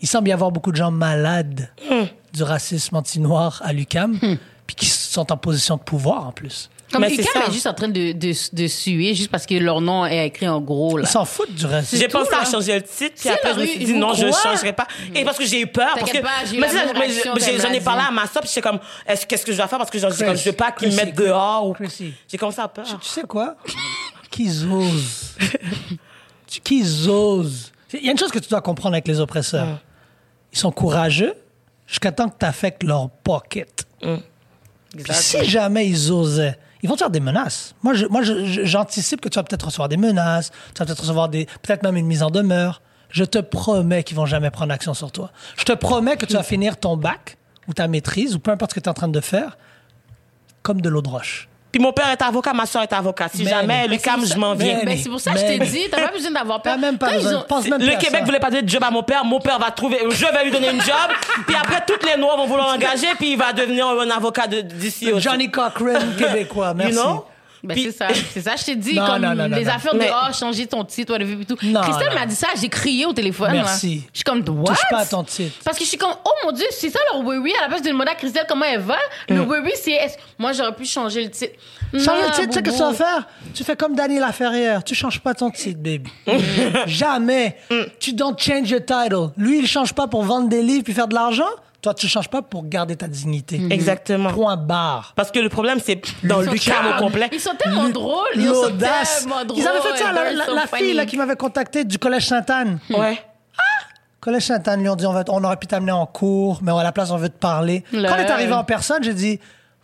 Il 0.00 0.08
semble 0.08 0.28
y 0.28 0.32
avoir 0.32 0.50
beaucoup 0.50 0.72
de 0.72 0.76
gens 0.76 0.90
malades 0.90 1.70
du 2.32 2.42
racisme 2.42 2.96
anti-noir 2.96 3.62
à 3.64 3.72
l'UCAM, 3.72 4.18
puis 4.66 4.76
qui 4.76 4.86
sont 4.86 5.30
en 5.32 5.36
position 5.36 5.76
de 5.76 5.82
pouvoir 5.82 6.26
en 6.26 6.32
plus. 6.32 6.68
Comme 6.92 7.00
Mais 7.02 7.14
UQAM 7.14 7.26
ça. 7.32 7.48
est 7.48 7.52
juste 7.52 7.66
en 7.66 7.74
train 7.74 7.88
de, 7.88 8.12
de, 8.12 8.32
de 8.52 8.66
suer 8.66 9.14
juste 9.14 9.30
parce 9.30 9.46
que 9.46 9.54
leur 9.54 9.80
nom 9.80 10.04
est 10.04 10.26
écrit 10.26 10.46
en 10.48 10.60
gros. 10.60 10.96
Là. 10.98 11.04
Ils 11.08 11.10
s'en 11.10 11.24
foutent 11.24 11.54
du 11.54 11.64
racisme. 11.66 12.00
J'ai 12.00 12.08
pensé 12.08 12.30
là. 12.30 12.40
à 12.40 12.44
changer 12.44 12.74
le 12.74 12.82
titre, 12.82 13.14
puis 13.18 13.28
après 13.30 13.54
je 13.54 13.60
me 13.60 13.66
suis 13.66 13.84
dit 13.84 13.94
non, 13.94 14.14
je 14.14 14.26
croit? 14.26 14.42
changerai 14.42 14.72
pas. 14.72 14.86
Et 15.14 15.24
parce 15.24 15.38
que 15.38 15.44
j'ai 15.46 15.60
eu 15.60 15.66
peur, 15.66 15.94
parce 15.98 16.10
que 16.10 16.18
j'en 16.18 17.70
ai 17.72 17.80
parlé 17.80 18.02
à 18.06 18.10
ma 18.10 18.26
soeur, 18.26 18.42
puis 18.42 18.50
j'étais 18.52 18.68
comme, 18.68 18.80
est-ce 19.06 19.26
qu'est-ce 19.26 19.46
que 19.46 19.52
je 19.52 19.56
dois 19.56 19.68
faire? 19.68 19.78
Parce 19.78 19.90
que 19.90 19.98
genre, 19.98 20.10
je, 20.10 20.16
je 20.36 20.50
veux 20.50 20.56
pas 20.56 20.72
qu'ils 20.72 20.90
me 20.90 20.96
mettent 20.96 21.16
dehors 21.16 21.68
ou 21.68 21.76
j'ai 22.28 22.36
commencé 22.38 22.60
à 22.60 22.68
peur. 22.68 22.84
Tu 22.84 23.08
sais 23.08 23.22
quoi? 23.22 23.56
Qu'ils 24.30 24.66
osent. 24.66 25.36
Qu'ils 26.62 27.08
osent? 27.08 27.72
Il 27.92 28.04
y 28.04 28.08
a 28.08 28.12
une 28.12 28.18
chose 28.18 28.30
que 28.32 28.38
tu 28.38 28.48
dois 28.48 28.60
comprendre 28.60 28.94
avec 28.94 29.06
les 29.08 29.20
oppresseurs. 29.20 29.80
Ils 30.52 30.58
sont 30.58 30.70
courageux 30.72 31.34
jusqu'à 31.86 32.12
temps 32.12 32.28
que 32.28 32.38
tu 32.38 32.46
affectes 32.46 32.82
leur 32.82 33.08
pocket. 33.10 33.86
Puis 34.00 35.12
si 35.14 35.44
jamais 35.44 35.88
ils 35.88 36.12
osaient, 36.12 36.58
ils 36.82 36.88
vont 36.88 36.94
te 36.94 37.00
faire 37.00 37.10
des 37.10 37.20
menaces. 37.20 37.74
Moi, 37.82 37.94
je- 37.94 38.06
moi 38.06 38.20
j'anticipe 38.22 39.20
que 39.20 39.28
tu 39.28 39.36
vas 39.38 39.42
peut-être 39.42 39.64
recevoir 39.66 39.88
des 39.88 39.96
menaces, 39.96 40.50
tu 40.74 40.78
vas 40.78 40.86
peut-être 40.86 41.00
recevoir 41.00 41.28
des, 41.28 41.46
peut-être 41.62 41.82
même 41.82 41.96
une 41.96 42.06
mise 42.06 42.22
en 42.22 42.30
demeure. 42.30 42.82
Je 43.10 43.24
te 43.24 43.38
promets 43.38 44.02
qu'ils 44.04 44.16
vont 44.16 44.26
jamais 44.26 44.50
prendre 44.50 44.72
action 44.72 44.92
sur 44.94 45.10
toi. 45.12 45.30
Je 45.56 45.64
te 45.64 45.72
promets 45.72 46.16
que 46.16 46.26
tu 46.26 46.34
vas 46.34 46.42
finir 46.44 46.78
ton 46.78 46.96
bac 46.96 47.36
ou 47.68 47.72
ta 47.74 47.88
maîtrise 47.88 48.34
ou 48.34 48.38
peu 48.38 48.50
importe 48.50 48.72
ce 48.72 48.74
que 48.74 48.80
tu 48.80 48.84
es 48.86 48.90
en 48.90 48.94
train 48.94 49.08
de 49.08 49.20
faire 49.20 49.56
comme 50.62 50.80
de 50.80 50.88
l'eau 50.88 51.02
de 51.02 51.08
roche. 51.08 51.48
Puis 51.74 51.82
mon 51.82 51.92
père 51.92 52.08
est 52.08 52.22
avocat, 52.22 52.52
ma 52.52 52.66
soeur 52.66 52.82
est 52.82 52.92
avocate. 52.92 53.32
Si 53.34 53.42
Mais- 53.42 53.50
jamais 53.50 53.66
mais 53.88 53.88
Lucam, 53.96 54.24
je 54.24 54.36
m'en 54.38 54.54
viens. 54.54 54.76
mais- 54.76 54.82
Mais 54.84 54.96
c'est 54.96 55.08
pour 55.08 55.18
ça 55.18 55.32
que 55.32 55.40
je 55.40 55.44
t'ai 55.44 55.58
Mais- 55.58 55.66
dit, 55.66 55.80
t'as 55.90 56.06
pas 56.06 56.12
besoin 56.12 56.30
d'avoir 56.30 56.62
peur. 56.62 56.74
T'as 56.74 56.78
même 56.80 56.98
pas 56.98 57.10
besoin. 57.14 57.40
ont- 57.40 57.44
Pense 57.48 57.66
même 57.66 57.80
plus 57.80 57.88
Le 57.90 57.96
Québec 57.96 58.20
ça. 58.20 58.24
voulait 58.24 58.38
pas 58.38 58.48
donner 58.50 58.62
de 58.62 58.68
job 58.68 58.84
à 58.84 58.92
mon 58.92 59.02
père. 59.02 59.24
Mon 59.24 59.40
père 59.40 59.58
va 59.58 59.72
trouver, 59.72 59.98
je 60.08 60.24
vais 60.24 60.44
lui 60.44 60.52
donner 60.52 60.70
une 60.70 60.80
job. 60.80 60.94
puis 61.48 61.56
après, 61.56 61.82
toutes 61.84 62.04
les 62.08 62.16
Noirs 62.16 62.36
vont 62.36 62.46
vouloir 62.46 62.68
l'engager. 62.70 63.08
Puis 63.18 63.32
il 63.32 63.36
va 63.36 63.52
devenir 63.52 63.88
un 63.88 64.08
avocat 64.08 64.46
de- 64.46 64.60
d'ici 64.60 65.10
aussi. 65.10 65.24
Johnny 65.24 65.50
Cochrane 65.50 66.14
québécois, 66.16 66.74
merci. 66.74 66.94
You 66.94 67.02
know? 67.02 67.24
Ben, 67.64 67.74
Puis- 67.74 67.84
c'est 67.84 67.92
ça, 67.92 68.08
c'est 68.32 68.40
ça, 68.42 68.56
je 68.56 68.64
t'ai 68.64 68.76
dit, 68.76 68.94
Non, 68.94 69.06
comme 69.06 69.22
non, 69.22 69.34
non, 69.34 69.48
non, 69.48 69.56
les 69.56 69.64
non. 69.64 69.70
affaires 69.72 69.94
Mais- 69.94 70.06
de 70.06 70.10
oh, 70.12 70.32
changer 70.32 70.66
ton 70.66 70.84
titre, 70.84 71.12
whatever, 71.12 71.32
et 71.40 71.44
tout. 71.44 71.56
Non, 71.62 71.80
Christelle 71.80 72.08
non. 72.10 72.14
m'a 72.20 72.26
dit 72.26 72.34
ça, 72.34 72.48
j'ai 72.60 72.68
crié 72.68 73.06
au 73.06 73.12
téléphone. 73.12 73.52
Merci. 73.52 73.96
là. 73.96 74.02
Je 74.12 74.18
suis 74.18 74.24
comme, 74.24 74.40
what? 74.60 74.64
Touche 74.74 74.82
pas 74.90 74.98
à 74.98 75.06
ton 75.06 75.24
titre. 75.24 75.56
Parce 75.64 75.78
que 75.78 75.84
je 75.84 75.88
suis 75.88 75.98
comme, 75.98 76.14
oh 76.24 76.30
mon 76.44 76.52
Dieu, 76.52 76.66
c'est 76.70 76.90
ça 76.90 76.98
leur 77.12 77.24
oui-oui. 77.24 77.52
À 77.58 77.62
la 77.62 77.68
place 77.68 77.82
de 77.82 77.88
demander 77.88 78.10
à 78.10 78.14
Christelle 78.14 78.44
comment 78.48 78.64
elle 78.66 78.80
va, 78.80 78.98
le 79.28 79.40
oui-oui, 79.40 79.72
c'est, 79.82 79.92
est-ce- 79.92 80.16
moi, 80.38 80.52
j'aurais 80.52 80.74
pu 80.74 80.84
changer 80.84 81.24
le 81.24 81.30
titre. 81.30 81.54
Change 81.94 82.18
le 82.26 82.30
titre, 82.32 82.48
tu 82.48 82.52
sais 82.54 82.62
que 82.62 82.70
tu 82.70 82.76
vas 82.78 82.92
faire? 82.92 83.26
Tu 83.54 83.64
fais 83.64 83.76
comme 83.76 83.94
Daniel 83.94 84.20
Laferrière. 84.20 84.82
Tu 84.84 84.94
changes 84.94 85.20
pas 85.20 85.32
ton 85.32 85.50
titre, 85.50 85.78
baby. 85.80 86.10
Jamais. 86.86 87.56
Tu 88.00 88.12
don't 88.12 88.34
change 88.38 88.70
your 88.70 88.80
title. 88.84 89.30
Lui, 89.36 89.60
il 89.60 89.66
change 89.66 89.92
pas 89.94 90.06
pour 90.08 90.22
vendre 90.24 90.48
des 90.48 90.62
livres 90.62 90.84
puis 90.84 90.92
faire 90.92 91.08
de 91.08 91.14
l'argent? 91.14 91.48
Toi, 91.84 91.92
tu 91.92 92.08
changes 92.08 92.30
pas 92.30 92.40
pour 92.40 92.66
garder 92.66 92.96
ta 92.96 93.06
dignité. 93.06 93.60
Exactement. 93.68 94.30
Point 94.30 94.56
barre. 94.56 95.12
Parce 95.16 95.30
que 95.30 95.38
le 95.38 95.50
problème, 95.50 95.80
c'est 95.84 96.00
dans 96.22 96.42
sont 96.42 96.50
Lucam 96.50 96.86
au 96.86 96.98
complet. 96.98 97.28
Ils 97.30 97.38
sont 97.38 97.54
tellement 97.58 97.90
drôles. 97.90 98.24
Ils 98.36 98.46
sont 98.46 98.74
tellement 98.78 99.44
drôles. 99.44 99.58
Ils 99.58 99.68
avaient 99.68 99.80
fait 99.82 99.98
ça, 99.98 100.10
la, 100.10 100.66
fille 100.66 100.94
là, 100.94 101.04
qui 101.04 101.18
m'avait 101.18 101.36
contacté 101.36 101.84
du 101.84 101.98
Collège 101.98 102.28
Sainte-Anne. 102.28 102.78
Ouais. 102.88 103.22
Collège 104.18 104.44
Sainte-Anne, 104.44 104.80
lui 104.80 104.88
ont 104.88 104.96
dit 104.96 105.04
on, 105.04 105.12
va, 105.12 105.24
on 105.28 105.44
aurait 105.44 105.58
pu 105.58 105.66
t'amener 105.66 105.92
en 105.92 106.06
cours, 106.06 106.60
mais 106.62 106.72
à 106.72 106.82
la 106.82 106.90
place, 106.90 107.10
on 107.10 107.18
veut 107.18 107.28
te 107.28 107.36
parler. 107.36 107.84
Quand 107.92 107.98
on 107.98 108.16
est 108.16 108.30
arrivé 108.30 108.54
en 108.54 108.64
personne, 108.64 109.04
j'ai 109.04 109.12
dit 109.12 109.38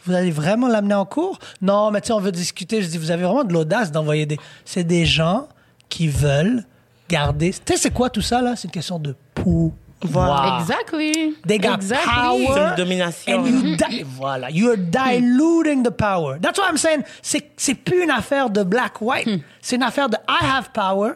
Vous 0.06 0.14
allez 0.14 0.30
vraiment 0.30 0.68
l'amener 0.68 0.94
en 0.94 1.04
cours? 1.04 1.38
Non, 1.60 1.90
mais 1.90 2.00
tu 2.00 2.06
sais, 2.06 2.12
on 2.14 2.20
veut 2.20 2.32
discuter. 2.32 2.80
Je 2.80 2.88
dis 2.88 2.96
Vous 2.96 3.10
avez 3.10 3.24
vraiment 3.24 3.44
de 3.44 3.52
l'audace 3.52 3.92
d'envoyer 3.92 4.24
des. 4.24 4.38
C'est 4.64 4.84
des 4.84 5.04
gens 5.04 5.48
qui 5.90 6.08
veulent 6.08 6.64
garder. 7.10 7.52
Tu 7.52 7.74
sais, 7.74 7.76
c'est 7.78 7.90
quoi 7.90 8.08
tout 8.08 8.22
ça, 8.22 8.40
là? 8.40 8.56
C'est 8.56 8.68
une 8.68 8.72
question 8.72 8.98
de 8.98 9.14
pouvoir. 9.34 9.74
Voilà. 10.02 10.58
Exactly. 10.60 11.34
They 11.46 11.58
got 11.58 11.74
exactly. 11.74 12.10
power. 12.10 12.54
C'est 12.54 12.60
une 12.70 12.74
domination. 12.76 13.38
And 13.40 13.46
you 13.46 13.76
di- 13.76 14.02
voilà, 14.04 14.50
you're 14.50 14.76
diluting 14.76 15.82
the 15.82 15.90
power. 15.90 16.38
That's 16.40 16.58
what 16.58 16.68
I'm 16.70 16.76
saying. 16.78 17.02
C'est 17.22 17.50
c'est 17.56 17.74
plus 17.74 18.04
une 18.04 18.10
affaire 18.10 18.50
de 18.50 18.62
black 18.62 19.00
white. 19.00 19.28
C'est 19.60 19.76
une 19.76 19.82
affaire 19.82 20.08
de 20.08 20.16
I 20.28 20.44
have 20.44 20.70
power. 20.72 21.12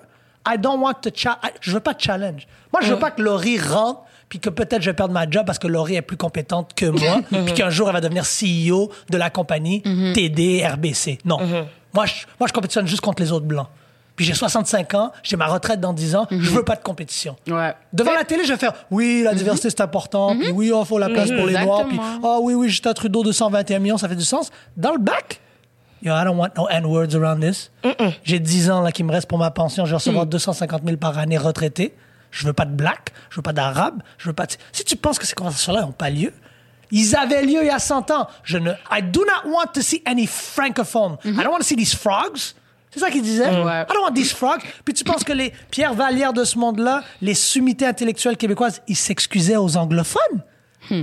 I 0.47 0.59
don't 0.59 0.81
want 0.81 0.95
to 1.03 1.11
cha- 1.15 1.39
I- 1.43 1.49
je 1.61 1.71
veux 1.73 1.81
pas 1.81 1.95
de 1.95 2.01
challenge. 2.01 2.47
Moi, 2.73 2.83
je 2.83 2.93
veux 2.93 2.99
pas 2.99 3.11
que 3.11 3.23
Laurie 3.23 3.59
rentre 3.59 4.03
puis 4.29 4.41
que 4.41 4.51
peut-être 4.51 4.83
je 4.83 4.91
vais 4.91 4.95
perdre 4.97 5.15
ma 5.15 5.29
job 5.31 5.45
parce 5.47 5.59
que 5.59 5.67
Laurie 5.69 5.95
est 5.95 6.03
plus 6.03 6.17
compétente 6.17 6.73
que 6.75 6.87
moi 6.87 7.21
puis 7.47 7.55
qu'un 7.55 7.71
jour 7.71 7.89
elle 7.89 7.95
va 7.95 8.01
devenir 8.01 8.25
CEO 8.25 8.91
de 9.11 9.17
la 9.17 9.31
compagnie 9.31 9.83
TD 10.15 10.67
RBC. 10.67 11.19
Non. 11.25 11.39
Moi, 11.95 12.07
je, 12.07 12.27
moi, 12.41 12.49
je 12.49 12.53
compétitionne 12.53 12.87
juste 12.89 13.01
contre 13.03 13.23
les 13.23 13.31
autres 13.33 13.47
blancs. 13.47 13.69
Puis 14.17 14.25
j'ai 14.25 14.35
65 14.35 14.95
ans, 14.95 15.13
j'ai 15.23 15.37
ma 15.37 15.47
retraite 15.47 15.81
dans 15.81 15.93
10 15.93 16.17
ans, 16.17 16.27
je 16.31 16.51
veux 16.51 16.63
pas 16.65 16.77
de 16.77 16.83
compétition. 16.83 17.37
Ouais. 17.49 17.75
Devant 17.93 18.13
la 18.13 18.25
télé, 18.25 18.45
je 18.45 18.53
vais 18.53 18.59
faire 18.59 18.73
oui, 18.91 19.23
la 19.25 19.35
diversité 19.35 19.71
c'est 19.71 19.81
important, 19.81 20.37
puis 20.37 20.51
oui, 20.51 20.73
il 20.75 20.87
faut 20.87 20.99
la 20.99 21.09
place 21.09 21.31
pour 21.31 21.47
les 21.47 21.59
noirs, 21.65 21.87
puis 21.87 21.99
ah 22.01 22.39
oui, 22.41 22.55
oui, 22.55 22.69
Justin 22.69 22.93
Trudeau 22.95 23.23
221 23.25 23.79
millions, 23.81 23.99
ça 23.99 24.09
fait 24.09 24.17
du 24.17 24.25
sens. 24.25 24.51
Dans 24.77 24.93
le 24.93 24.99
bac, 24.99 25.41
yo, 26.03 26.13
I 26.15 26.25
don't 26.25 26.37
want 26.37 26.51
no 26.57 26.69
N-words 26.69 27.17
around 27.17 27.43
this. 27.43 27.71
J'ai 28.23 28.39
10 28.39 28.71
ans 28.71 28.83
là 28.83 28.93
qui 28.93 29.03
me 29.03 29.13
reste 29.13 29.29
pour 29.29 29.39
ma 29.39 29.51
pension, 29.51 29.85
je 29.85 29.91
vais 29.91 29.97
recevoir 29.97 30.27
250 30.27 30.83
000 30.85 30.97
par 30.97 31.19
année 31.19 31.39
retraité. 31.39 31.95
Je 32.31 32.49
veux 32.49 32.53
pas 32.53 32.65
de 32.65 32.75
black, 32.75 33.13
je 33.31 33.37
veux 33.37 33.43
pas 33.43 33.53
d'arabe, 33.53 34.03
je 34.19 34.27
veux 34.29 34.33
pas 34.33 34.47
de... 34.47 34.55
Si 34.73 34.83
tu 34.85 34.97
penses 34.97 35.21
que 35.21 35.25
ces 35.25 35.37
conversations-là 35.37 35.83
n'ont 35.83 35.93
pas 35.93 36.11
lieu, 36.11 36.33
ils 36.91 37.15
avaient 37.15 37.43
lieu 37.43 37.61
il 37.63 37.67
y 37.67 37.71
a 37.71 37.79
100 37.79 38.11
ans. 38.11 38.27
Je 38.43 38.59
ne... 38.59 38.73
I 38.91 39.03
do 39.03 39.21
not 39.25 39.49
want 39.49 39.69
to 39.75 39.83
see 39.83 40.03
any 40.05 40.27
francophones. 40.27 41.17
I 41.25 41.31
don't 41.31 41.53
want 41.53 41.59
to 41.59 41.65
see 41.65 41.77
these 41.77 41.95
frogs. 41.95 42.57
C'est 42.95 43.01
ça 43.01 43.11
qu'il 43.11 43.23
disait? 43.23 43.49
Ouais. 43.49 43.83
I 43.83 43.93
don't 43.93 44.05
want 44.05 44.15
these 44.15 44.33
frogs. 44.33 44.61
Puis 44.85 44.95
tu 44.95 45.03
penses 45.03 45.25
que 45.25 45.33
les 45.33 45.53
Pierre 45.71 45.95
Vallière 45.95 46.33
de 46.33 46.45
ce 46.45 46.57
monde-là, 46.57 47.03
les 47.21 47.35
summités 47.35 47.87
intellectuelles 47.87 48.37
québécoises, 48.37 48.81
ils 48.87 48.95
s'excusaient 48.97 49.57
aux 49.57 49.77
anglophones? 49.77 50.43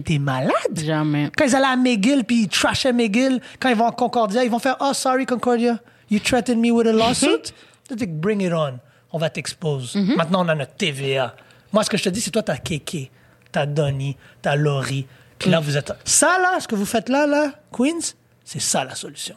T'es 0.06 0.18
malade? 0.18 0.54
Jamais. 0.76 1.30
Quand 1.38 1.46
ils 1.46 1.56
allaient 1.56 1.66
à 1.66 1.76
McGill, 1.76 2.24
puis 2.24 2.44
ils 2.44 2.48
trashaient 2.48 2.94
McGill, 2.94 3.42
quand 3.60 3.68
ils 3.68 3.76
vont 3.76 3.88
à 3.88 3.92
Concordia, 3.92 4.44
ils 4.44 4.50
vont 4.50 4.60
faire 4.60 4.78
«Oh, 4.80 4.94
sorry, 4.94 5.26
Concordia, 5.26 5.80
you 6.10 6.20
threatened 6.20 6.60
me 6.62 6.72
with 6.72 6.88
a 6.88 6.94
lawsuit? 6.94 7.52
Think, 7.90 8.12
Bring 8.22 8.42
it 8.42 8.54
on. 8.54 8.80
On 9.12 9.18
va 9.18 9.30
t'expose. 9.30 9.96
Maintenant, 10.16 10.46
on 10.46 10.48
a 10.48 10.56
notre 10.56 10.76
TVA. 10.76 11.36
Moi, 11.74 11.84
ce 11.84 11.90
que 11.90 11.98
je 11.98 12.04
te 12.04 12.10
dis, 12.10 12.22
c'est 12.22 12.32
toi, 12.32 12.44
t'as 12.44 12.58
Kéké, 12.58 13.12
t'as 13.52 13.66
Donny, 13.66 14.16
t'as 14.42 14.56
Laurie. 14.56 15.08
Puis 15.38 15.50
là, 15.50 15.60
vous 15.60 15.76
êtes... 15.76 15.92
Ça, 16.06 16.38
là, 16.42 16.60
ce 16.62 16.68
que 16.68 16.76
vous 16.76 16.86
faites 16.86 17.10
là, 17.10 17.28
là, 17.28 17.52
Queens, 17.76 18.14
c'est 18.46 18.62
ça, 18.62 18.84
la 18.86 18.96
solution. 18.96 19.36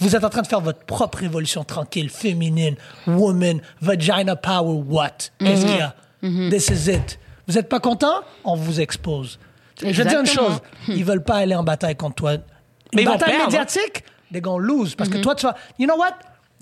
Vous 0.00 0.16
êtes 0.16 0.24
en 0.24 0.30
train 0.30 0.42
de 0.42 0.46
faire 0.46 0.60
votre 0.60 0.84
propre 0.84 1.18
révolution 1.18 1.62
tranquille, 1.64 2.08
féminine, 2.10 2.76
woman, 3.06 3.60
vagina 3.80 4.34
power, 4.36 4.82
what? 4.86 5.30
Qu'est-ce 5.38 5.66
qu'il 5.66 5.76
y 5.76 5.80
a? 5.80 5.94
This 6.50 6.68
is 6.70 6.90
it. 6.90 7.18
Vous 7.46 7.54
n'êtes 7.54 7.68
pas 7.68 7.80
content? 7.80 8.22
On 8.44 8.54
vous 8.54 8.80
expose. 8.80 9.38
Je 9.82 9.90
vais 9.90 10.04
dire 10.08 10.20
une 10.20 10.26
chose. 10.26 10.60
Ils 10.88 11.04
veulent 11.04 11.24
pas 11.24 11.36
aller 11.36 11.54
en 11.54 11.64
bataille 11.64 11.96
contre 11.96 12.14
toi. 12.16 12.32
Une 12.34 12.40
Mais 12.94 13.04
bataille 13.04 13.30
perdre. 13.30 13.46
médiatique, 13.46 14.04
they're 14.32 14.40
gonna 14.42 14.64
lose. 14.64 14.94
Parce 14.94 15.08
que 15.10 15.18
toi, 15.18 15.34
tu 15.34 15.46
vas... 15.46 15.54
You 15.78 15.86
know 15.86 15.96
what? 15.96 16.14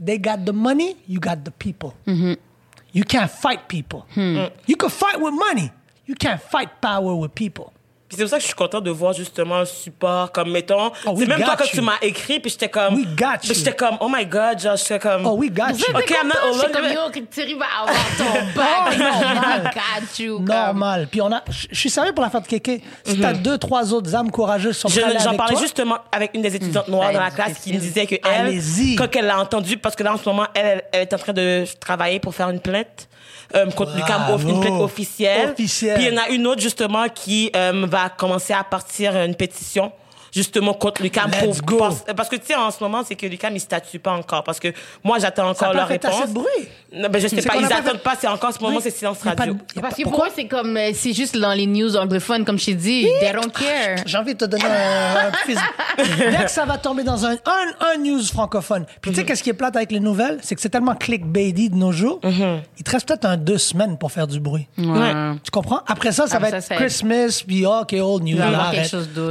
They 0.04 0.18
got 0.18 0.44
the 0.44 0.52
money, 0.52 0.96
you 1.08 1.18
got 1.20 1.36
the 1.44 1.50
people. 1.50 1.94
You 2.06 3.04
can't 3.04 3.30
fight 3.30 3.68
people. 3.68 4.04
You 4.16 4.76
can 4.76 4.88
fight 4.90 5.20
with 5.20 5.34
money. 5.34 5.70
You 6.06 6.14
can't 6.14 6.40
fight 6.40 6.70
power 6.80 7.14
with 7.14 7.32
people. 7.34 7.72
Puis 8.08 8.16
c'est 8.16 8.22
pour 8.22 8.30
ça 8.30 8.36
que 8.36 8.42
je 8.42 8.46
suis 8.46 8.54
content 8.56 8.80
de 8.80 8.90
voir 8.90 9.12
justement 9.12 9.56
un 9.58 9.64
support 9.66 10.32
comme 10.32 10.50
mettons 10.50 10.90
Oh, 11.04 11.10
we 11.10 11.18
c'est 11.20 11.26
même 11.26 11.40
got 11.40 11.44
toi 11.44 11.56
que 11.56 11.64
you. 11.64 11.68
tu 11.74 11.80
m'as 11.82 11.98
écrit 12.00 12.40
puis 12.40 12.50
j'étais 12.50 12.70
comme 12.70 12.94
We 12.94 13.06
got 13.14 13.44
you. 13.46 13.52
j'étais 13.54 13.74
comme 13.76 13.98
oh 14.00 14.08
my 14.10 14.24
god 14.24 14.58
genre 14.58 14.76
j'étais 14.76 14.98
comme 14.98 15.26
Oh, 15.26 15.32
we 15.36 15.50
got 15.50 15.72
you. 15.76 15.84
Ok, 15.94 16.10
I'm 16.10 16.26
not 16.28 16.34
alone. 16.42 16.72
comme, 16.72 16.84
yo, 16.86 17.10
que 17.12 17.18
Thierry 17.26 17.52
va 17.54 17.66
avoir 17.82 17.94
ton 18.16 18.24
bac. 18.56 18.98
normal. 18.98 19.70
Got 19.74 20.22
you. 20.22 20.38
Normal. 20.40 21.08
Puis 21.10 21.20
on 21.20 21.30
a... 21.30 21.42
Je 21.50 21.76
suis 21.78 21.90
sérieux 21.90 22.12
pour 22.14 22.24
l'affaire 22.24 22.40
de 22.40 22.46
Kéké. 22.46 22.82
Si 23.04 23.20
t'as 23.20 23.34
deux, 23.34 23.58
trois 23.58 23.92
autres 23.92 24.14
âmes 24.14 24.30
courageuses 24.30 24.82
à 24.84 25.06
aller 25.06 25.18
J'en 25.22 25.36
parlais 25.36 25.58
justement 25.58 25.98
avec 26.10 26.30
une 26.34 26.40
des 26.42 26.56
étudiantes 26.56 26.88
noires 26.88 27.12
dans 27.12 27.20
la 27.20 27.26
être 27.26 27.34
classe 27.34 27.58
qui 27.58 27.74
me 27.74 27.78
disait 27.78 28.06
que 28.06 28.14
elle, 28.26 28.96
quand 28.96 29.14
elle 29.16 29.26
l'a 29.26 29.38
entendu, 29.38 29.76
parce 29.76 29.94
que 29.94 30.02
là 30.02 30.14
en 30.14 30.16
ce 30.16 30.26
moment, 30.26 30.46
elle 30.54 30.82
est 30.94 31.12
en 31.12 31.18
train 31.18 31.34
de 31.34 31.64
travailler 31.78 32.20
pour 32.20 32.34
faire 32.34 32.48
une 32.48 32.60
plainte 32.60 33.08
euh, 33.54 33.70
contre 33.70 33.96
Lucam, 33.96 34.22
Bravo. 34.26 34.48
une 34.48 34.60
plainte 34.60 34.80
officielle. 34.80 35.50
Officielle. 35.50 35.94
Puis 35.96 36.06
il 36.06 36.14
y 36.14 36.18
en 36.18 36.22
a 36.22 36.28
une 36.28 36.46
autre 36.46 36.60
justement 36.60 37.08
qui 37.08 37.50
euh, 37.56 37.86
va 37.88 38.08
commencer 38.10 38.52
à 38.52 38.64
partir 38.64 39.16
une 39.16 39.34
pétition 39.34 39.92
justement 40.32 40.74
contre 40.74 41.02
Lucam 41.02 41.30
pour 41.30 41.56
go. 41.62 41.76
parce, 41.78 42.04
parce 42.16 42.28
que 42.28 42.36
tu 42.36 42.46
sais 42.46 42.54
en 42.54 42.70
ce 42.70 42.82
moment 42.82 43.02
c'est 43.06 43.14
que 43.14 43.26
Lucam 43.26 43.54
il 43.54 43.60
statue 43.60 43.98
pas 43.98 44.12
encore 44.12 44.44
parce 44.44 44.60
que 44.60 44.68
moi 45.04 45.18
j'attends 45.18 45.54
Ça 45.54 45.66
encore 45.66 45.68
pas 45.72 45.74
leur 45.74 45.88
fait 45.88 46.04
réponse. 46.04 46.28
de 46.28 46.34
bruit. 46.34 46.46
Non, 46.92 47.08
ben 47.10 47.20
je 47.20 47.28
sais 47.28 47.42
pas, 47.42 47.56
ils 47.56 47.66
pas 47.68 47.74
attendent 47.76 47.92
fait- 47.92 47.98
pas, 48.02 48.14
c'est 48.18 48.26
encore 48.28 48.48
en 48.48 48.52
ce 48.52 48.60
moment 48.60 48.76
Oui. 48.76 48.82
c'est 48.82 48.90
silence 48.90 49.18
pas 49.18 49.30
radio. 49.30 49.54
a 49.54 49.80
Parce 49.80 49.94
pas- 49.94 49.96
que 49.96 50.02
pour 50.04 50.12
pourquoi? 50.12 50.28
c'est 50.34 50.46
comme, 50.46 50.76
euh, 50.76 50.90
c'est 50.94 51.12
juste 51.12 51.36
dans 51.36 51.52
les 51.52 51.66
news 51.66 51.96
anglophones, 51.96 52.44
comme 52.46 52.58
je 52.58 52.66
t'ai 52.66 52.74
dit. 52.74 53.06
They 53.20 53.32
don't 53.32 53.50
care. 53.52 53.98
J'ai 54.06 54.16
envie 54.16 54.32
de 54.34 54.38
te 54.38 54.44
donner 54.46 54.64
un, 54.64 55.28
un 55.28 55.32
fils. 55.46 55.58
Dès 56.18 56.44
que 56.44 56.50
ça 56.50 56.64
va 56.64 56.78
tomber 56.78 57.02
dans 57.04 57.26
un, 57.26 57.32
un, 57.32 57.92
un 57.92 57.98
news 57.98 58.22
francophone. 58.24 58.86
Puis 59.02 59.10
tu 59.10 59.18
sais, 59.18 59.24
qu'est-ce 59.26 59.42
qui 59.42 59.50
est 59.50 59.54
plate 59.54 59.76
avec 59.76 59.92
les 59.92 60.00
nouvelles? 60.00 60.38
C'est 60.42 60.54
que 60.54 60.60
c'est 60.62 60.70
tellement 60.70 60.94
clickbaity 60.94 61.68
de 61.70 61.76
nos 61.76 61.92
jours. 61.92 62.20
Il 62.24 62.84
te 62.84 62.90
reste 62.90 63.06
peut-être 63.06 63.26
un 63.26 63.36
deux 63.36 63.58
semaines 63.58 63.98
pour 63.98 64.10
faire 64.10 64.26
du 64.26 64.40
bruit. 64.40 64.66
Ouais. 64.78 65.12
Tu 65.44 65.50
comprends? 65.50 65.80
Après 65.86 66.12
ça, 66.12 66.26
ça 66.26 66.36
Après 66.36 66.50
va 66.52 66.60
ça, 66.62 66.74
être 66.74 66.80
Christmas, 66.80 67.42
puis 67.46 67.66
oh, 67.66 67.80
OK, 67.82 67.92
old 68.00 68.24
news. 68.24 68.38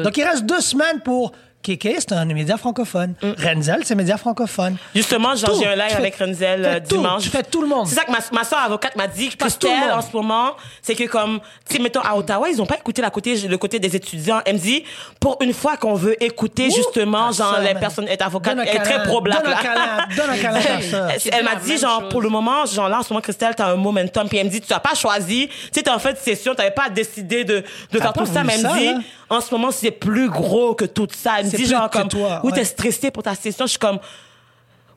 Donc, 0.04 0.16
il 0.18 0.24
reste 0.24 0.46
deux 0.46 0.62
semaines 0.62 0.87
pour... 0.96 1.34
Kéké, 1.68 1.96
c'est 2.00 2.14
un 2.14 2.24
média 2.24 2.56
francophone. 2.56 3.14
Renzel, 3.44 3.82
c'est 3.84 3.94
un 3.94 3.98
média 3.98 4.16
francophone. 4.16 4.78
Justement, 4.96 5.36
j'ai 5.36 5.46
un 5.68 5.76
live 5.76 5.84
Tu 5.88 5.94
fais- 5.96 5.98
avec 5.98 6.16
Renzel 6.16 6.62
fais 6.64 6.68
euh, 6.70 6.80
tout. 6.80 6.96
dimanche. 6.96 7.24
Tu 7.24 7.30
fais 7.30 7.44
tout 7.44 7.62
le 7.62 7.68
monde. 7.68 7.88
C'est 7.88 7.96
ça 7.96 8.06
que 8.06 8.12
ma, 8.12 8.20
ma 8.32 8.44
soeur 8.46 8.60
avocate 8.60 8.96
m'a 8.96 9.08
dit. 9.08 9.30
Pas 9.32 9.50
tout 9.50 9.68
le 9.68 9.68
Christelle, 9.68 9.90
monde. 9.90 9.98
en 9.98 10.02
ce 10.02 10.16
moment, 10.16 10.56
c'est 10.82 10.96
que 10.96 11.04
comme, 11.10 11.40
tu 11.68 11.76
sais, 11.76 11.82
mettons, 11.82 12.00
à 12.00 12.16
Ottawa, 12.16 12.48
ils 12.50 12.62
ont 12.62 12.66
pas 12.66 12.78
écouté 12.78 13.02
la 13.02 13.10
côté, 13.10 13.36
le 13.36 13.58
côté 13.58 13.80
des 13.80 13.96
étudiants. 13.98 14.40
Elle 14.46 14.54
me 14.56 14.60
dit, 14.60 14.84
pour 15.20 15.38
une 15.42 15.52
fois 15.54 15.76
qu'on 15.76 15.96
veut 15.96 16.16
écouter, 16.24 16.68
Ouh. 16.68 16.76
justement, 16.76 17.34
genre, 17.34 17.58
les 17.60 17.74
man. 17.74 17.80
personnes, 17.82 18.08
être 18.08 18.22
avocate, 18.26 18.58
elle 18.62 18.76
est 18.76 18.80
très 18.80 19.04
pro-black, 19.04 19.44
Donne 19.44 19.54
un 19.54 19.58
câlin. 19.58 20.08
Donne 20.16 20.30
un 20.30 20.38
câlin. 20.38 20.60
Elle, 21.34 21.44
m'a 21.44 21.56
dit, 21.56 21.78
genre, 21.78 22.00
chose. 22.02 22.10
pour 22.10 22.22
le 22.22 22.30
moment, 22.30 22.66
genre, 22.66 22.88
là, 22.88 23.00
en 23.00 23.04
ce 23.04 23.12
moment, 23.12 23.22
Christelle, 23.22 23.56
t'as 23.56 23.68
un 23.74 23.76
momentum. 23.76 24.30
Puis 24.30 24.38
elle 24.38 24.46
me 24.48 24.52
dit, 24.52 24.62
tu 24.62 24.72
as 24.72 24.80
pas 24.80 24.96
choisi. 24.96 25.48
Tu 25.50 25.54
sais, 25.74 25.84
t'es 25.84 25.90
en 25.92 26.00
fait 26.00 26.14
de 26.14 26.18
session, 26.20 26.56
t'avais 26.56 26.72
pas 26.72 26.90
décidé 26.90 27.44
de, 27.44 27.64
de 27.92 28.00
faire 28.00 28.14
tout 28.14 28.26
ça. 28.26 28.44
Mais 28.46 28.54
elle 28.56 28.64
me 28.64 28.78
dit, 29.00 29.06
en 29.30 29.42
ce 29.42 29.54
moment, 29.54 29.72
c'est 29.72 29.92
plus 29.92 30.30
gros 30.30 30.74
que 30.74 30.86
tout 30.86 31.08
ça. 31.14 31.34
Elle 31.40 31.46
me 31.48 31.52
C'est 31.52 31.57
dit, 31.58 31.66
genre, 31.66 31.90
comme, 31.90 32.08
toi, 32.08 32.42
ouais. 32.44 32.52
t'es 32.52 32.64
stressé 32.64 33.12
pour 33.12 33.24
ta 33.24 33.36
session. 33.36 33.66
Je 33.66 33.72
suis 33.72 33.80
comme, 33.80 34.00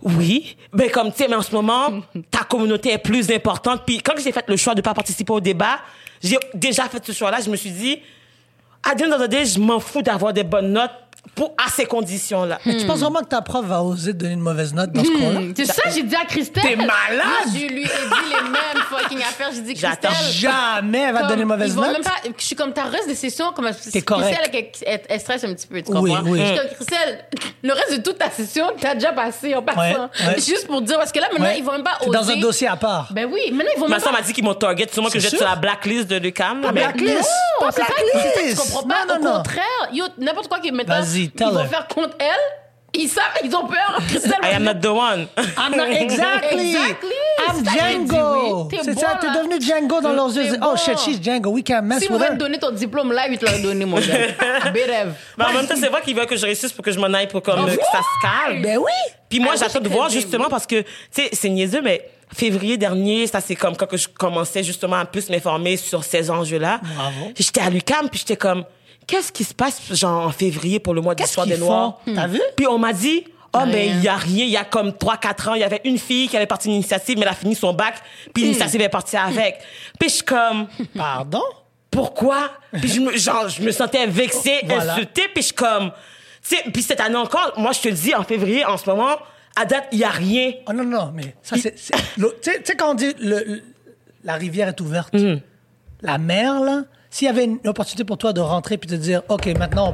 oui, 0.03 0.57
ben 0.73 0.91
comme 0.91 1.11
tu 1.13 1.19
sais, 1.19 1.29
mais 1.29 1.37
en 1.37 1.43
ce 1.43 1.53
moment, 1.53 2.01
ta 2.31 2.41
communauté 2.41 2.93
est 2.93 2.99
plus 2.99 3.31
importante. 3.31 3.83
Puis 3.87 3.99
quand 3.99 4.15
j'ai 4.23 4.33
fait 4.33 4.45
le 4.49 4.57
choix 4.57 4.75
de 4.75 4.81
pas 4.81 4.95
participer 4.95 5.33
au 5.33 5.41
débat, 5.41 5.79
j'ai 6.23 6.39
déjà 6.55 6.89
fait 6.89 7.05
ce 7.05 7.13
choix-là. 7.13 7.39
Je 7.45 7.51
me 7.51 7.57
suis 7.57 7.71
dit, 7.71 7.99
à 8.83 8.95
the 8.95 9.03
end 9.03 9.13
of 9.13 9.23
the 9.23 9.29
day, 9.29 9.45
je 9.45 9.59
m'en 9.59 9.81
fous 9.81 10.03
d'avoir 10.03 10.33
des 10.33 10.45
bonnes 10.45 10.73
notes 10.73 10.91
pour 11.35 11.55
à 11.65 11.71
ces 11.71 11.87
conditions-là. 11.87 12.59
Mais 12.67 12.77
tu 12.77 12.87
penses 12.87 13.01
vraiment 13.01 13.21
que 13.21 13.27
ta 13.29 13.41
prof 13.41 13.65
va 13.65 13.83
oser 13.83 14.13
te 14.13 14.19
donner 14.19 14.35
une 14.35 14.41
mauvaise 14.41 14.75
note 14.75 14.93
dans 14.93 15.05
ce 15.05 15.11
cours-là? 15.11 15.41
C'est 15.57 15.65
ça, 15.67 15.83
j'ai 15.95 16.03
dit 16.03 16.15
à 16.17 16.25
Christelle. 16.25 16.63
T'es 16.63 16.77
malade? 16.77 16.91
Moi, 17.25 17.53
je 17.55 17.59
lui 17.73 17.83
ai 17.83 17.85
dit 17.85 18.29
les 18.29 18.43
mêmes 18.51 18.83
fucking 18.91 19.19
affaires. 19.21 19.49
J'ai 19.55 19.61
dit, 19.63 19.75
Christelle. 19.75 20.11
Jamais 20.33 20.99
elle 20.99 21.15
va 21.15 21.23
te 21.23 21.29
donner 21.29 21.43
une 21.43 21.49
mauvaise 21.49 21.71
ils 21.71 21.75
vont 21.77 21.83
note. 21.83 21.93
même 21.93 22.03
pas, 22.03 22.17
je 22.37 22.45
suis 22.45 22.57
comme 22.57 22.73
ta 22.73 22.85
reste 22.85 23.07
des 23.09 23.15
sessions, 23.15 23.53
comme 23.53 23.67
correct. 23.67 23.81
Christelle, 23.81 24.71
elle, 24.87 25.01
elle, 25.09 25.21
stresse 25.21 25.45
un 25.45 25.55
petit 25.55 25.67
peu, 25.67 25.83
tu 25.83 25.93
Oui, 25.93 26.11
comprends? 26.15 26.31
oui. 26.31 26.41
Je 26.41 26.47
suis 26.47 26.57
comme 26.57 26.69
Christelle, 26.77 27.25
le 27.63 27.73
reste 27.73 27.93
de 27.99 28.03
toute 28.03 28.19
ta 28.19 28.31
session, 28.31 28.67
t'as 28.81 28.95
déjà 28.95 29.13
passé 29.13 29.55
en 29.55 29.63
passant. 29.63 29.81
Ouais, 29.81 30.27
ouais. 30.27 30.35
Juste 30.37 30.67
pour 30.67 30.83
dire, 30.83 30.99
parce 30.99 31.13
que 31.13 31.21
là, 31.21 31.29
maintenant, 31.31 31.47
Ouais. 31.47 31.59
ils 31.59 31.65
vont 31.65 31.73
même 31.73 31.85
pas 31.85 31.99
oser. 32.01 32.11
dans 32.11 32.31
un 32.31 32.37
dossier 32.37 32.67
à 32.69 32.77
part. 32.77 33.09
Ben 33.13 33.29
oui, 33.33 33.51
maintenant, 33.53 33.71
ils 33.77 33.81
vont 33.81 33.89
Ma 33.89 33.97
même 33.97 34.05
pas. 34.05 34.13
m'a 34.13 34.23
dit 34.23 34.33
qu'ils 34.33 34.45
m'ont 34.45 34.55
target, 34.55 34.89
sûrement 34.93 35.09
que 35.09 35.13
C'est 35.15 35.21
je 35.21 35.23
vais 35.25 35.29
être 35.29 35.39
sûr. 35.39 35.47
sur 35.47 35.49
la 35.49 35.57
blacklist 35.57 36.09
de 36.09 36.17
Lucam. 36.17 36.61
Mais- 36.61 36.73
blacklist? 36.73 37.15
Non, 37.61 37.67
Pas 37.67 37.73
c'est 37.73 37.83
ça, 37.83 37.87
tu 38.51 38.57
comprends 38.57 38.83
pas. 38.89 39.05
Non, 39.09 39.23
non, 39.23 39.31
Au 39.31 39.37
contraire, 39.37 40.11
n'importe 40.19 40.49
quoi 40.49 40.59
qu'ils 40.61 40.75
mettent 40.75 40.89
Vas-y, 41.01 41.23
ils 41.25 41.31
tell 41.31 41.49
vont 41.49 41.61
her. 41.61 41.69
faire 41.69 41.87
contre 41.89 42.17
elle? 42.19 42.27
Ils 42.93 43.09
savent, 43.09 43.25
ils 43.45 43.55
ont 43.55 43.67
peur. 43.69 43.99
Christelle 44.09 44.33
I 44.43 44.55
am 44.57 44.65
not 44.65 44.81
the 44.81 44.87
one. 44.87 45.29
I'm 45.57 45.77
not 45.77 45.85
exactly. 45.91 46.71
Exactly. 46.75 47.11
I'm 47.47 47.65
Django. 47.65 48.69
C'est 48.83 48.95
bon, 48.95 49.01
ça, 49.01 49.17
t'es 49.21 49.29
devenu 49.31 49.61
Django 49.61 50.01
dans 50.01 50.13
leurs 50.13 50.37
yeux. 50.37 50.57
Oh 50.61 50.75
shit, 50.77 50.99
she's 50.99 51.23
Django. 51.23 51.51
We 51.53 51.63
mess 51.85 52.01
Si 52.01 52.09
vous 52.09 52.15
with 52.15 52.23
voulez 52.23 52.25
her. 52.25 52.31
te 52.33 52.39
donner 52.39 52.59
ton 52.59 52.73
diplôme 52.73 53.13
là, 53.13 53.29
ils 53.29 53.39
te 53.39 53.47
l'ont 53.47 53.63
donné, 53.63 53.85
mon 53.85 53.97
gars. 53.97 54.71
Bérev. 54.75 55.13
Mais 55.39 55.45
en 55.45 55.53
même 55.53 55.67
temps, 55.69 55.77
c'est 55.79 55.89
vrai 55.89 56.03
qu'ils 56.03 56.17
veulent 56.17 56.27
que 56.27 56.37
je 56.37 56.45
réussisse 56.47 56.73
pour 56.73 56.85
que 56.85 56.91
je 56.91 56.99
m'en 56.99 57.13
aille 57.15 57.29
pour 57.29 57.43
comme, 57.43 57.61
Oh, 57.63 57.67
que 57.67 57.71
ça 57.93 58.01
se 58.01 58.27
calme. 58.49 58.61
Ben 58.63 58.77
oui. 58.79 58.91
Puis 59.29 59.39
moi, 59.39 59.53
Ah, 59.55 59.59
j'attends 59.61 59.81
de 59.81 59.89
voir 59.89 60.11
justement 60.11 60.49
parce 60.49 60.67
que, 60.67 60.81
tu 60.81 60.87
sais, 61.13 61.29
c'est 61.33 61.49
niaiseux, 61.49 61.83
mais 61.83 62.11
février 62.35 62.77
dernier, 62.77 63.29
ça 63.29 63.41
c'est 63.41 63.55
comme 63.57 63.77
quand 63.77 63.87
que 63.87 63.97
je 63.97 64.09
commençais 64.09 64.65
justement 64.65 64.97
à 64.97 65.05
plus 65.05 65.31
m'informer 65.31 65.77
sur 65.77 66.03
ces 66.03 66.29
enjeux-là. 66.29 66.81
Bravo. 66.97 67.33
J'étais 67.39 67.61
à 67.61 67.71
l'UCAM, 67.71 68.09
puis 68.09 68.19
j'étais 68.19 68.37
comme, 68.37 68.65
qu'est-ce 69.11 69.33
qui 69.33 69.45
se 69.45 69.55
passe, 69.55 69.81
genre, 69.93 70.27
en 70.27 70.31
février 70.31 70.79
pour 70.81 70.95
le 70.95 71.01
mois 71.01 71.15
d'histoire 71.15 71.47
des 71.47 71.59
Noirs? 71.59 71.99
T'as 72.15 72.27
vu? 72.27 72.41
Puis 72.57 72.67
on 72.67 72.79
m'a 72.79 72.93
dit, 72.93 73.25
oh, 73.53 73.61
mais 73.67 73.89
il 73.89 74.03
y 74.03 74.09
a 74.09 74.17
rien. 74.17 74.45
Il 74.45 74.51
y 74.51 74.57
a 74.57 74.65
comme 74.65 74.91
3-4 74.91 75.49
ans, 75.51 75.55
il 75.55 75.61
y 75.61 75.65
avait 75.65 75.81
une 75.85 75.99
fille 75.99 76.29
qui 76.29 76.37
avait 76.37 76.47
parti 76.47 76.69
une 76.69 76.75
initiative, 76.75 77.17
mais 77.19 77.23
elle 77.23 77.29
a 77.33 77.35
fini 77.35 77.55
son 77.55 77.73
bac, 77.73 77.95
puis 78.33 78.45
l'initiative 78.45 78.81
est 78.81 78.89
partie 78.89 79.17
avec. 79.17 79.59
Puis 79.99 80.09
je 80.09 80.15
suis 80.17 80.25
comme, 80.25 80.69
Pardon? 80.97 81.43
pourquoi? 81.91 82.51
Puis 82.81 82.89
je 82.89 83.01
me, 83.01 83.17
genre, 83.17 83.49
je 83.49 83.63
me 83.63 83.73
sentais 83.73 84.07
vexée, 84.07 84.61
Voilà. 84.65 84.93
insultée, 84.95 85.25
puis 85.35 85.43
je 85.43 85.47
suis 85.47 85.55
comme, 85.55 85.91
tu 86.43 86.57
sais, 86.57 86.63
puis 86.73 86.83
cette 86.83 87.01
année 87.01 87.17
encore, 87.17 87.53
moi, 87.57 87.73
je 87.73 87.81
te 87.81 87.89
le 87.89 87.95
dis, 87.95 88.15
en 88.15 88.23
février, 88.23 88.65
en 88.65 88.77
ce 88.77 88.89
moment, 88.89 89.17
à 89.57 89.65
date, 89.65 89.89
il 89.93 89.99
y 89.99 90.05
a 90.05 90.09
rien. 90.11 90.53
Oh 90.69 90.73
non, 90.73 90.85
non, 90.85 91.11
mais 91.15 91.35
ça, 91.43 91.57
c'est. 91.61 91.75
Tu 91.75 91.83
sais- 92.43 92.77
quand 92.77 92.93
on 92.93 92.95
dit 92.95 93.13
le- 93.19 93.43
le- 93.45 93.63
la 94.23 94.35
rivière 94.35 94.69
est 94.69 94.81
ouverte, 94.81 95.13
Mhm. 95.13 95.41
la 96.03 96.19
mer, 96.19 96.61
là, 96.61 96.83
s'il 97.11 97.27
y 97.27 97.29
avait 97.31 97.45
une 97.45 97.59
opportunité 97.67 98.05
pour 98.05 98.17
toi 98.19 98.33
de 98.33 98.41
rentrer 98.41 98.79
puis 98.79 98.89
de 98.89 98.97
dire, 98.97 99.23
OK, 99.29 99.47
maintenant, 99.59 99.89
on 99.91 99.93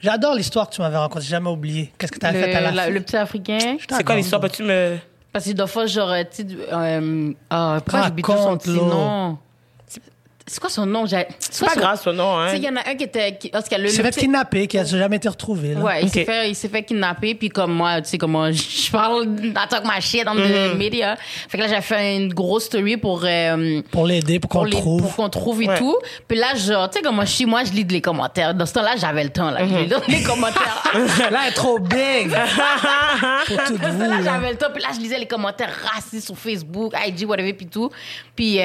j'adore 0.00 0.34
l'histoire 0.34 0.68
que 0.68 0.74
tu 0.74 0.80
m'avais 0.80 0.96
racontée, 0.96 1.24
j'ai 1.24 1.30
jamais 1.30 1.48
oublié. 1.50 1.92
Qu'est-ce 1.98 2.12
que 2.12 2.18
tu 2.18 2.26
as 2.26 2.32
fait 2.32 2.54
à 2.54 2.60
la 2.60 2.70
Le, 2.70 2.76
la- 2.76 2.90
le 2.90 3.00
petit 3.00 3.16
africain. 3.16 3.76
C'est 3.88 4.04
quoi 4.04 4.16
l'histoire? 4.16 4.40
Peux-tu 4.40 4.62
me. 4.64 4.96
Parce 5.32 5.46
que 5.46 5.52
des 5.52 5.66
fois, 5.66 5.86
genre, 5.86 6.12
tu 6.30 6.42
sais, 6.42 6.56
euh, 6.70 7.32
ah, 7.48 7.78
pourquoi 7.84 8.02
j'oublie 8.08 8.22
toujours 8.22 8.42
son 8.42 8.58
petit 8.58 8.70
nom? 8.70 9.38
C'est 10.46 10.60
quoi 10.60 10.70
son 10.70 10.86
nom? 10.86 11.06
J'ai- 11.06 11.26
C'est 11.38 11.64
pas 11.64 11.74
grave, 11.76 12.00
ce 12.02 12.10
nom, 12.10 12.36
Tu 12.44 12.50
sais, 12.50 12.54
hein. 12.56 12.58
il 12.58 12.64
y 12.64 12.68
en 12.68 12.76
a 12.76 12.80
un 12.90 12.94
qui 12.94 13.04
était. 13.04 13.36
Qui, 13.38 13.50
le, 13.52 13.84
Il 13.84 13.90
s'est 13.90 14.02
fait 14.02 14.10
kidnapper, 14.10 14.66
qui 14.66 14.76
n'a 14.76 14.84
jamais 14.84 15.16
été 15.16 15.28
retrouvé. 15.28 15.74
Là. 15.74 15.80
Ouais, 15.80 16.02
il 16.02 16.08
s'est 16.10 16.24
fait, 16.24 16.50
il 16.50 16.54
s'est 16.56 16.68
fait 16.68 16.82
kidnapper, 16.82 17.34
puis 17.34 17.48
comme 17.48 17.72
moi, 17.72 18.00
tu 18.02 18.08
sais, 18.10 18.18
comme 18.18 18.32
moi, 18.32 18.50
je 18.50 18.90
parle, 18.90 19.24
I 19.42 19.52
talk 19.68 19.84
my 19.84 20.00
shit 20.00 20.24
on 20.28 20.34
the 20.34 20.76
media. 20.76 21.16
Fait 21.48 21.58
que 21.58 21.62
là, 21.62 21.68
j'ai 21.68 21.80
fait 21.80 22.16
une 22.16 22.32
grosse 22.34 22.64
story 22.64 22.96
pour, 22.96 23.22
euh, 23.24 23.82
Pour 23.90 24.06
l'aider, 24.06 24.40
pour 24.40 24.50
qu'on 24.50 24.58
pour, 24.58 24.66
les- 24.66 24.72
trouve. 24.72 25.02
pour 25.02 25.14
qu'on 25.16 25.28
trouve 25.28 25.62
et 25.62 25.68
Ouais. 25.68 25.78
tout. 25.78 25.96
Puis 26.26 26.36
là, 26.38 26.54
genre, 26.54 26.90
tu 26.90 26.98
sais, 26.98 27.02
comme 27.04 27.14
moi, 27.16 27.24
je 27.24 27.30
suis, 27.32 27.46
moi, 27.46 27.62
je 27.64 27.70
lis 27.72 27.84
les 27.84 28.00
commentaires. 28.00 28.54
Dans 28.54 28.66
ce 28.66 28.72
temps-là, 28.74 28.96
j'avais 28.96 29.24
le 29.24 29.30
temps, 29.30 29.50
là. 29.50 29.60
Je 29.66 29.74
lis 29.74 29.94
les 30.08 30.22
commentaires. 30.22 30.82
là, 31.30 31.40
elle 31.44 31.48
est 31.50 31.54
trop 31.54 31.78
big 31.78 32.28
pour 33.46 33.56
tout 33.64 33.76
Dans 33.76 33.78
ce 33.78 33.92
temps-là, 33.92 34.08
là. 34.08 34.22
j'avais 34.24 34.50
le 34.50 34.56
temps. 34.56 34.66
Puis 34.74 34.82
là, 34.82 34.88
je 34.94 34.98
lisais 35.00 35.18
les 35.18 35.26
commentaires 35.26 35.70
racistes 35.94 36.26
sur 36.26 36.36
Facebook, 36.36 36.92
IG, 37.06 37.24
whatever, 37.28 37.52
puis 37.52 37.66
tout. 37.66 37.90
Puis 38.34 38.58
euh, 38.60 38.62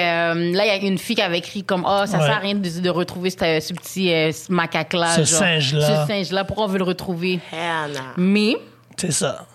là, 0.54 0.66
il 0.66 0.68
y 0.68 0.70
a 0.70 0.76
une 0.88 0.98
fille 0.98 1.16
qui 1.16 1.22
avait 1.22 1.40
écrit 1.40 1.64
comme, 1.64 1.84
oh, 1.86 2.04
ça 2.06 2.18
Ouais. 2.18 2.26
sert 2.26 2.36
à 2.36 2.40
rien 2.40 2.56
de, 2.56 2.80
de 2.80 2.90
retrouver 2.90 3.30
ce, 3.30 3.38
ce 3.60 3.74
petit 3.74 4.14
euh, 4.14 4.32
ce 4.32 4.52
macaque-là. 4.52 5.16
Ce 5.16 5.26
singe-là. 5.26 6.06
Ce 6.06 6.08
singe-là. 6.08 6.44
Pourquoi 6.46 6.66
on 6.66 6.70
veut 6.70 6.78
le 6.78 6.86
retrouver? 6.86 7.40
Hell 7.52 7.92
no. 7.94 8.00
Mais, 8.18 8.56
C'est 8.96 9.12
ça. 9.12 9.46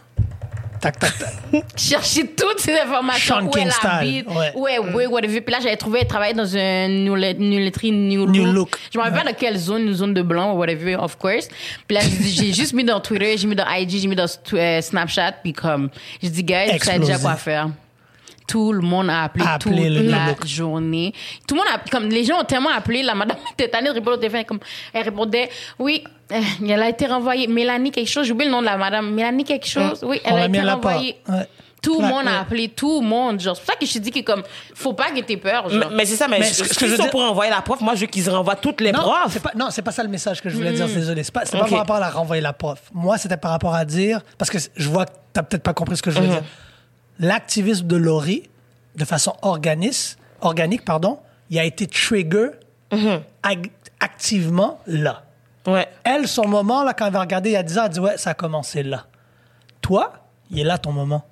Tac, 0.82 0.98
tac, 0.98 1.16
tac. 1.16 1.32
chercher 1.76 2.26
toutes 2.26 2.58
ces 2.58 2.76
informations. 2.76 3.36
Sean 3.36 3.46
où 3.46 3.50
King 3.50 3.62
elle 3.66 3.72
style, 3.72 3.88
habite, 3.88 4.28
ouais. 4.28 4.52
où 4.56 4.66
elle 4.66 4.80
ouais, 4.94 5.06
whatever. 5.06 5.40
Puis 5.40 5.52
là, 5.54 5.60
j'avais 5.62 5.76
trouvé, 5.76 6.00
elle 6.00 6.08
travaillait 6.08 6.34
dans 6.34 6.44
une 6.44 7.04
newletterie 7.04 7.92
New, 7.92 8.26
New 8.26 8.44
Look. 8.46 8.54
Look. 8.54 8.78
Je 8.92 8.98
me 8.98 9.04
rappelle 9.04 9.22
pas 9.22 9.30
dans 9.30 9.36
quelle 9.38 9.56
zone, 9.56 9.82
une 9.82 9.94
zone 9.94 10.12
de 10.12 10.22
blanc, 10.22 10.54
whatever, 10.54 10.96
of 10.96 11.16
course. 11.18 11.46
Puis 11.86 11.96
là, 11.96 12.00
j'ai 12.20 12.52
juste 12.52 12.72
mis 12.72 12.82
dans 12.82 12.98
Twitter, 12.98 13.36
j'ai 13.38 13.46
mis 13.46 13.54
dans 13.54 13.64
IG, 13.72 13.90
j'ai 13.90 14.08
mis 14.08 14.16
dans 14.16 14.26
euh, 14.54 14.80
Snapchat. 14.80 15.32
Puis 15.44 15.52
comme, 15.52 15.88
j'ai 16.20 16.30
dit, 16.30 16.42
guys, 16.42 16.54
savez 16.66 16.70
Explosé. 16.74 16.98
déjà 16.98 17.18
quoi 17.20 17.36
faire. 17.36 17.68
Tout 18.52 18.70
le 18.70 18.82
monde 18.82 19.08
a 19.08 19.22
appelé, 19.22 19.46
appelé 19.46 19.88
toute 19.88 20.10
la 20.10 20.26
Look. 20.26 20.46
journée. 20.46 21.14
Tout 21.48 21.54
le 21.54 21.60
monde 21.60 21.68
a, 21.74 21.78
comme 21.90 22.10
les 22.10 22.22
gens 22.22 22.40
ont 22.42 22.44
tellement 22.44 22.68
appelé, 22.68 23.02
la 23.02 23.14
madame 23.14 23.38
était 23.54 23.68
tannée 23.68 23.88
de 23.88 23.94
répondre 23.94 24.18
au 24.18 24.20
téléphone, 24.20 24.44
comme, 24.44 24.60
elle 24.92 25.04
répondait, 25.04 25.48
oui, 25.78 26.04
euh, 26.32 26.38
elle 26.68 26.82
a 26.82 26.88
été 26.90 27.06
renvoyée. 27.06 27.46
Mélanie 27.46 27.90
quelque 27.90 28.10
chose, 28.10 28.26
j'ai 28.26 28.32
oublié 28.32 28.50
le 28.50 28.54
nom 28.54 28.60
de 28.60 28.66
la 28.66 28.76
madame. 28.76 29.10
Mélanie 29.14 29.44
quelque 29.44 29.66
chose, 29.66 30.00
oui, 30.02 30.20
elle 30.22 30.34
On 30.34 30.36
a 30.36 30.44
été 30.46 30.60
renvoyée. 30.60 31.16
Ouais. 31.28 31.48
Tout 31.82 32.00
le 32.00 32.06
monde 32.06 32.28
a 32.28 32.40
appelé, 32.40 32.68
tout 32.68 33.00
le 33.00 33.06
monde. 33.06 33.40
Genre, 33.40 33.56
c'est 33.56 33.62
pour 33.64 33.72
ça 33.72 33.78
que 33.80 33.86
je 33.86 33.92
te 33.94 33.98
dis 34.00 34.10
que 34.10 34.20
comme, 34.20 34.42
faut 34.74 34.92
pas 34.92 35.10
que 35.10 35.20
t'aies 35.20 35.38
peur. 35.38 35.64
Mais, 35.68 35.80
Genre. 35.80 35.90
mais 35.96 36.04
c'est 36.04 36.16
ça, 36.16 36.28
mais, 36.28 36.38
Mais 36.38 36.44
ce 36.44 36.62
que 36.78 36.86
je 36.86 36.90
veux 36.92 36.96
dire- 36.98 37.10
pour 37.10 37.22
envoyer 37.22 37.50
la 37.50 37.62
prof, 37.62 37.80
moi, 37.80 37.94
je 37.94 38.02
veux 38.02 38.06
qu'ils 38.06 38.28
renvoient 38.30 38.54
toutes 38.54 38.82
les 38.82 38.92
non, 38.92 39.00
profs. 39.00 39.30
c'est 39.32 39.42
pas, 39.42 39.52
non, 39.56 39.68
c'est 39.70 39.82
pas 39.82 39.90
ça 39.92 40.02
le 40.02 40.10
message 40.10 40.42
que 40.42 40.50
je 40.50 40.56
voulais 40.56 40.72
dire, 40.72 40.86
désolé. 40.86 41.24
C'est 41.24 41.32
pas, 41.32 41.46
c'est 41.46 41.58
pas 41.58 41.64
par 41.64 41.78
rapport 41.78 41.96
à 41.96 42.00
la 42.00 42.10
renvoyer 42.10 42.42
la 42.42 42.52
prof. 42.52 42.78
Moi, 42.92 43.16
c'était 43.16 43.38
par 43.38 43.50
rapport 43.50 43.74
à 43.74 43.84
dire, 43.86 44.20
parce 44.36 44.50
que 44.50 44.58
je 44.76 44.88
vois 44.90 45.06
que 45.06 45.12
t'as 45.32 45.42
peut-être 45.42 45.62
pas 45.62 45.72
compris 45.72 45.96
ce 45.96 46.02
que 46.02 46.10
je 46.10 46.20
veux 46.20 46.28
dire. 46.28 46.42
L'activisme 47.18 47.86
de 47.86 47.96
Laurie, 47.96 48.48
de 48.96 49.04
façon 49.04 49.34
organiste, 49.42 50.18
organique, 50.40 50.84
pardon, 50.84 51.18
il 51.50 51.58
a 51.58 51.64
été 51.64 51.86
trigger 51.86 52.48
ag- 53.42 53.70
activement 54.00 54.80
là. 54.86 55.24
Ouais. 55.66 55.86
Elle, 56.04 56.26
son 56.26 56.48
moment, 56.48 56.82
là, 56.82 56.92
quand 56.92 57.06
elle 57.06 57.12
va 57.12 57.20
regarder 57.20 57.50
il 57.50 57.52
y 57.52 57.56
a 57.56 57.62
10 57.62 57.78
ans, 57.78 57.82
elle 57.86 57.90
dit 57.92 58.00
Ouais, 58.00 58.16
ça 58.18 58.30
a 58.30 58.34
commencé 58.34 58.82
là. 58.82 59.06
Toi, 59.80 60.12
il 60.50 60.58
est 60.58 60.64
là 60.64 60.76
ton 60.78 60.92
moment. 60.92 61.24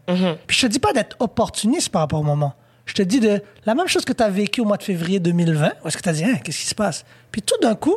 Puis 0.47 0.57
je 0.59 0.67
te 0.67 0.73
dis 0.73 0.79
pas 0.79 0.93
d'être 0.93 1.17
opportuniste 1.19 1.89
par 1.91 2.03
rapport 2.03 2.21
au 2.21 2.25
moment. 2.25 2.55
Je 2.87 2.95
te 2.95 3.03
dis 3.03 3.21
de 3.21 3.43
la 3.67 3.75
même 3.75 3.87
chose 3.89 4.05
que 4.05 4.13
tu 4.13 4.23
as 4.23 4.29
vécu 4.31 4.61
au 4.61 4.65
mois 4.65 4.77
de 4.77 4.83
février 4.83 5.21
2020, 5.21 5.73
où 5.85 5.89
est-ce 5.89 5.97
que 5.97 6.03
tu 6.03 6.09
as 6.09 6.13
dit 6.13 6.25
Hein, 6.25 6.37
Qu'est-ce 6.43 6.59
qui 6.59 6.65
se 6.67 6.75
passe? 6.75 7.05
Puis 7.31 7.43
tout 7.43 7.57
d'un 7.63 7.75
coup, 7.75 7.97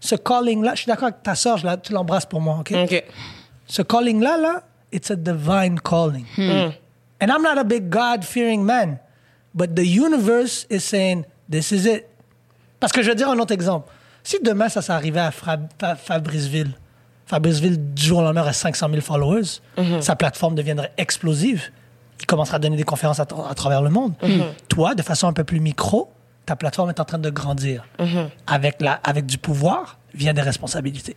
ce 0.00 0.14
calling-là, 0.16 0.72
je 0.74 0.80
suis 0.82 0.86
d'accord 0.86 1.08
avec 1.08 1.22
ta 1.22 1.34
soeur, 1.34 1.56
je 1.58 1.66
la- 1.66 1.76
tu 1.76 1.92
l'embrasses 1.92 2.26
pour 2.26 2.40
moi, 2.40 2.56
OK? 2.60 2.72
OK. 2.72 3.04
Ce 3.66 3.82
calling-là, 3.82 4.36
là, 4.38 4.62
it's 4.92 5.10
a 5.10 5.16
divine 5.16 5.78
calling. 5.80 6.24
And 7.20 7.26
I'm 7.28 7.42
not 7.42 7.58
a 7.58 7.64
big 7.64 7.88
God-fearing 7.90 8.62
man, 8.64 8.98
but 9.54 9.74
the 9.74 9.84
universe 9.84 10.66
is 10.70 10.80
saying, 10.80 11.24
this 11.50 11.72
is 11.72 11.86
it. 11.86 12.06
Parce 12.80 12.92
que 12.92 13.02
je 13.02 13.08
vais 13.08 13.16
dire 13.16 13.28
un 13.28 13.38
autre 13.38 13.52
exemple. 13.52 13.90
Si 14.22 14.36
demain, 14.42 14.68
ça 14.68 14.82
s'arrivait 14.82 15.20
à 15.20 15.30
Fra- 15.30 15.58
Fa- 15.80 15.96
Fabriceville, 15.96 16.72
Fabriceville, 17.26 17.92
du 17.94 18.02
jour 18.04 18.18
au 18.18 18.22
lendemain, 18.22 18.44
a 18.46 18.52
500 18.52 18.88
000 18.90 19.00
followers. 19.00 19.60
Sa 20.00 20.16
plateforme 20.16 20.54
deviendrait 20.54 20.92
explosive. 20.96 21.70
Il 22.20 22.26
commencera 22.26 22.56
à 22.56 22.58
donner 22.58 22.76
des 22.76 22.84
conférences 22.84 23.20
à, 23.20 23.24
tra- 23.24 23.48
à 23.50 23.54
travers 23.54 23.82
le 23.82 23.90
monde. 23.90 24.14
Toi, 24.68 24.94
de 24.94 25.02
façon 25.02 25.26
un 25.28 25.32
peu 25.32 25.44
plus 25.44 25.60
micro, 25.60 26.10
ta 26.46 26.56
plateforme 26.56 26.90
est 26.90 27.00
en 27.00 27.04
train 27.04 27.18
de 27.18 27.30
grandir. 27.30 27.84
Avec, 28.46 28.80
la, 28.80 28.94
avec 29.04 29.26
du 29.26 29.38
pouvoir 29.38 29.98
vient 30.14 30.32
des 30.34 30.42
responsabilités. 30.42 31.16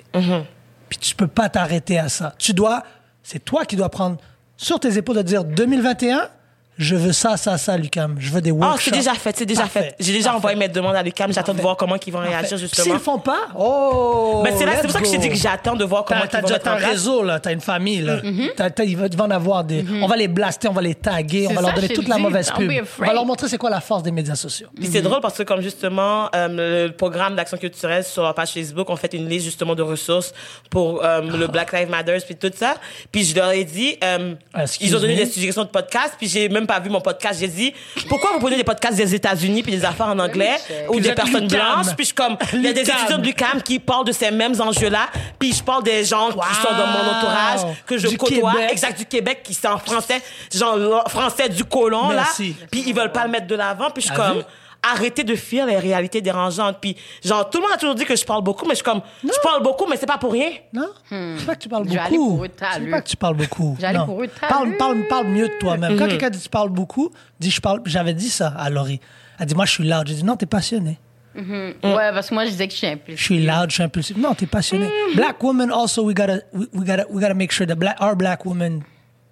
Puis 0.89 0.97
tu 0.99 1.15
peux 1.15 1.27
pas 1.27 1.47
t'arrêter 1.49 1.97
à 1.99 2.09
ça. 2.09 2.33
Tu 2.37 2.53
dois, 2.53 2.83
c'est 3.23 3.43
toi 3.43 3.65
qui 3.65 3.75
dois 3.75 3.89
prendre 3.89 4.17
sur 4.61 4.79
tes 4.79 4.95
épaules 4.97 5.17
de 5.17 5.21
dire 5.23 5.43
2021, 5.43 6.29
je 6.77 6.95
veux 6.95 7.11
ça, 7.11 7.37
ça, 7.37 7.57
ça, 7.57 7.77
Lucam. 7.77 8.15
Je 8.19 8.31
veux 8.31 8.41
des 8.41 8.49
Ah, 8.51 8.53
workshops. 8.53 8.81
c'est 8.85 8.91
déjà 8.91 9.13
fait, 9.13 9.35
c'est 9.37 9.45
déjà 9.45 9.61
Parfait. 9.61 9.81
fait. 9.81 9.95
J'ai 9.99 10.13
déjà 10.13 10.25
Parfait. 10.29 10.37
envoyé 10.37 10.57
mes 10.57 10.67
demandes 10.67 10.95
à 10.95 11.03
l'UQAM, 11.03 11.31
j'attends 11.33 11.53
de 11.53 11.61
voir 11.61 11.75
comment 11.77 11.95
ils 12.05 12.13
vont 12.13 12.19
réagir, 12.19 12.57
justement. 12.57 12.83
S'ils 12.83 12.93
le 12.93 12.99
font 12.99 13.19
pas, 13.19 13.49
oh! 13.57 14.41
Ben, 14.43 14.53
c'est 14.57 14.65
là, 14.65 14.71
c'est 14.75 14.81
pour 14.83 14.91
ça 14.91 14.99
que 14.99 15.05
je 15.05 15.11
t'ai 15.11 15.17
dit 15.19 15.29
que 15.29 15.35
j'attends 15.35 15.75
de 15.75 15.85
voir 15.85 16.05
comment 16.05 16.21
T'as, 16.21 16.39
ils 16.39 16.41
t'as 16.41 16.41
vont 16.41 16.55
en 16.55 16.57
ton 16.57 16.77
place. 16.77 16.83
réseau, 16.89 17.23
là. 17.23 17.39
T'as 17.39 17.51
une 17.51 17.61
famille, 17.61 18.01
là. 18.01 18.17
T'as- 18.55 18.69
t'as- 18.69 18.83
il 18.83 18.97
va 18.97 19.07
en 19.25 19.31
avoir 19.31 19.63
des. 19.63 19.85
On 20.01 20.07
va 20.07 20.15
les 20.15 20.27
blaster, 20.27 20.67
on 20.69 20.73
va 20.73 20.81
les 20.81 20.95
taguer, 20.95 21.47
on 21.49 21.53
va 21.53 21.61
leur 21.61 21.73
donner 21.73 21.89
toute 21.89 22.05
te 22.05 22.09
la 22.09 22.17
mauvaise 22.17 22.51
pub. 22.51 22.71
On 22.99 23.05
va 23.05 23.13
leur 23.13 23.25
montrer 23.25 23.47
c'est 23.47 23.57
quoi 23.57 23.69
la 23.69 23.81
force 23.81 24.03
des 24.03 24.11
médias 24.11 24.35
sociaux. 24.35 24.67
Puis 24.75 24.89
c'est 24.91 25.01
drôle 25.01 25.19
parce 25.21 25.37
que 25.37 25.43
comme 25.43 25.61
justement 25.61 26.29
euh, 26.35 26.87
le 26.87 26.91
programme 26.93 27.35
d'action 27.35 27.57
culturelle 27.57 28.03
sur 28.03 28.23
la 28.23 28.33
page 28.33 28.51
Facebook, 28.53 28.89
on 28.89 28.95
fait 28.95 29.13
une 29.13 29.27
liste 29.27 29.45
justement 29.45 29.75
de 29.75 29.81
ressources 29.83 30.33
pour 30.69 31.03
euh, 31.03 31.21
le 31.21 31.47
Black 31.47 31.71
Lives 31.73 31.89
Matter 31.89 32.17
puis 32.25 32.35
tout 32.35 32.51
ça. 32.55 32.75
Puis 33.11 33.25
je 33.25 33.35
leur 33.35 33.51
ai 33.51 33.63
dit, 33.63 33.97
euh, 34.03 34.33
ils 34.79 34.95
ont 34.95 34.99
donné 34.99 35.15
des 35.15 35.25
suggestions 35.25 35.63
de 35.63 35.69
podcasts, 35.69 36.15
puis 36.17 36.27
j'ai 36.27 36.49
même 36.61 36.67
pas 36.67 36.79
vu 36.79 36.89
mon 36.89 37.01
podcast. 37.01 37.39
J'ai 37.39 37.47
dit, 37.47 37.73
pourquoi 38.07 38.31
vous 38.33 38.39
prenez 38.39 38.57
des 38.57 38.63
podcasts 38.63 38.95
des 38.97 39.13
États-Unis 39.15 39.63
puis 39.63 39.71
des 39.73 39.85
affaires 39.85 40.07
en 40.07 40.19
anglais 40.19 40.57
ou 40.89 40.99
des 40.99 41.13
personnes 41.13 41.47
blanches? 41.47 41.87
Puis 41.95 41.99
je 41.99 42.05
suis 42.05 42.13
comme, 42.13 42.37
il 42.53 42.61
y 42.61 42.67
a 42.67 42.73
des 42.73 42.81
étudiants 42.81 43.17
de 43.17 43.25
l'UQAM 43.25 43.61
qui 43.63 43.79
parlent 43.79 44.05
de 44.05 44.11
ces 44.11 44.31
mêmes 44.31 44.59
enjeux-là. 44.59 45.07
Puis 45.39 45.53
je 45.53 45.63
parle 45.63 45.83
des 45.83 46.03
gens 46.05 46.29
qui 46.29 46.55
sont 46.55 46.75
dans 46.77 46.87
mon 46.87 47.17
entourage 47.17 47.75
que 47.85 47.97
je 47.97 48.07
côtoie, 48.15 48.69
exact 48.69 48.97
du 48.97 49.05
Québec, 49.05 49.41
qui 49.43 49.53
sont 49.53 49.67
en 49.67 49.77
français, 49.77 50.21
genre 50.53 51.03
français 51.09 51.49
du 51.49 51.63
colon 51.63 52.09
là. 52.09 52.25
Puis 52.71 52.83
ils 52.87 52.93
veulent 52.93 53.11
pas 53.11 53.25
le 53.25 53.31
mettre 53.31 53.47
de 53.47 53.55
l'avant. 53.55 53.89
Puis 53.89 54.03
je 54.03 54.07
suis 54.07 54.15
T'as 54.15 54.29
comme 54.33 54.43
vu? 54.83 54.91
arrêtez 54.91 55.23
de 55.23 55.35
fuir 55.35 55.65
les 55.65 55.77
réalités 55.77 56.21
dérangeantes. 56.21 56.77
Puis, 56.81 56.95
genre, 57.23 57.49
tout 57.49 57.57
le 57.59 57.63
monde 57.63 57.71
a 57.73 57.77
toujours 57.77 57.95
dit 57.95 58.05
que 58.05 58.15
je 58.15 58.25
parle 58.25 58.43
beaucoup, 58.43 58.65
mais 58.65 58.71
je 58.71 58.75
suis 58.77 58.83
comme, 58.83 59.01
je 59.23 59.29
parle 59.43 59.63
beaucoup, 59.63 59.85
mais 59.89 59.95
c'est 59.97 60.05
pas 60.05 60.17
pour 60.17 60.31
rien. 60.33 60.49
Non? 60.73 60.87
Je 61.11 61.37
sais 61.39 61.45
pas 61.45 61.55
que 61.55 61.61
tu 61.61 61.69
parles 61.69 61.87
Je 61.89 61.93
beaucoup. 61.97 62.35
pour 62.35 62.45
eux, 62.45 62.49
t'as 62.49 62.69
Je 62.69 62.73
sais 62.75 62.79
lu. 62.81 62.91
pas 62.91 63.01
que 63.01 63.07
tu 63.09 63.17
parles 63.17 63.35
beaucoup. 63.35 63.77
Je 63.79 63.85
Non. 63.87 64.05
pour 64.05 64.23
eux, 64.23 64.27
t'as 64.27 64.47
parle, 64.47 64.75
parle, 64.77 65.07
parle 65.07 65.27
mieux 65.27 65.47
de 65.47 65.53
toi-même. 65.59 65.97
Quand 65.97 66.07
quelqu'un 66.07 66.29
dit 66.29 66.39
tu 66.39 66.49
parles 66.49 66.69
beaucoup, 66.69 67.11
dis 67.39 67.51
je 67.51 67.61
parle. 67.61 67.81
J'avais 67.85 68.13
dit 68.13 68.29
ça 68.29 68.47
à 68.57 68.69
Laurie. 68.69 68.99
Elle 69.39 69.45
dit 69.47 69.55
moi 69.55 69.65
je 69.65 69.71
suis 69.71 69.83
loud. 69.87 70.07
J'ai 70.07 70.15
dit 70.15 70.23
non, 70.23 70.35
t'es 70.35 70.45
passionné. 70.45 70.97
Ouais, 71.33 71.71
parce 71.81 72.27
que 72.27 72.33
moi, 72.33 72.43
je 72.43 72.49
disais 72.49 72.67
que 72.67 72.73
je 72.73 72.77
suis 72.79 72.87
Je 72.87 72.93
impulsive. 72.93 73.23
suis 73.23 73.45
loud, 73.45 73.69
je 73.69 73.73
suis 73.75 73.83
impulsif. 73.83 74.17
Non, 74.17 74.33
t'es 74.33 74.45
passionné. 74.47 74.89
Black 75.15 75.41
women 75.41 75.71
also, 75.71 76.03
we 76.03 76.13
gotta, 76.13 76.39
we, 76.53 76.67
we 76.73 76.85
gotta, 76.85 77.05
we 77.09 77.21
gotta 77.21 77.33
make 77.33 77.53
sure 77.53 77.65
that 77.65 77.75
black, 77.75 77.95
our 78.01 78.15
black 78.17 78.45
women 78.45 78.81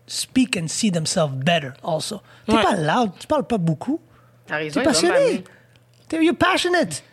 speak 0.08 0.56
and 0.56 0.68
see 0.70 0.90
themselves 0.92 1.34
better 1.36 1.74
also. 1.84 2.22
T'es 2.48 2.54
Ouais. 2.56 2.64
pas 2.64 2.76
loud, 2.78 3.12
tu 3.20 3.28
parles 3.28 3.46
pas 3.46 3.58
beaucoup. 3.58 4.00
T'as 4.50 4.58
raison, 4.58 4.80
T'es 4.82 4.86
passionné. 4.86 5.44
T'es, 6.10 6.24
you're 6.26 6.36
passionate. 6.36 7.04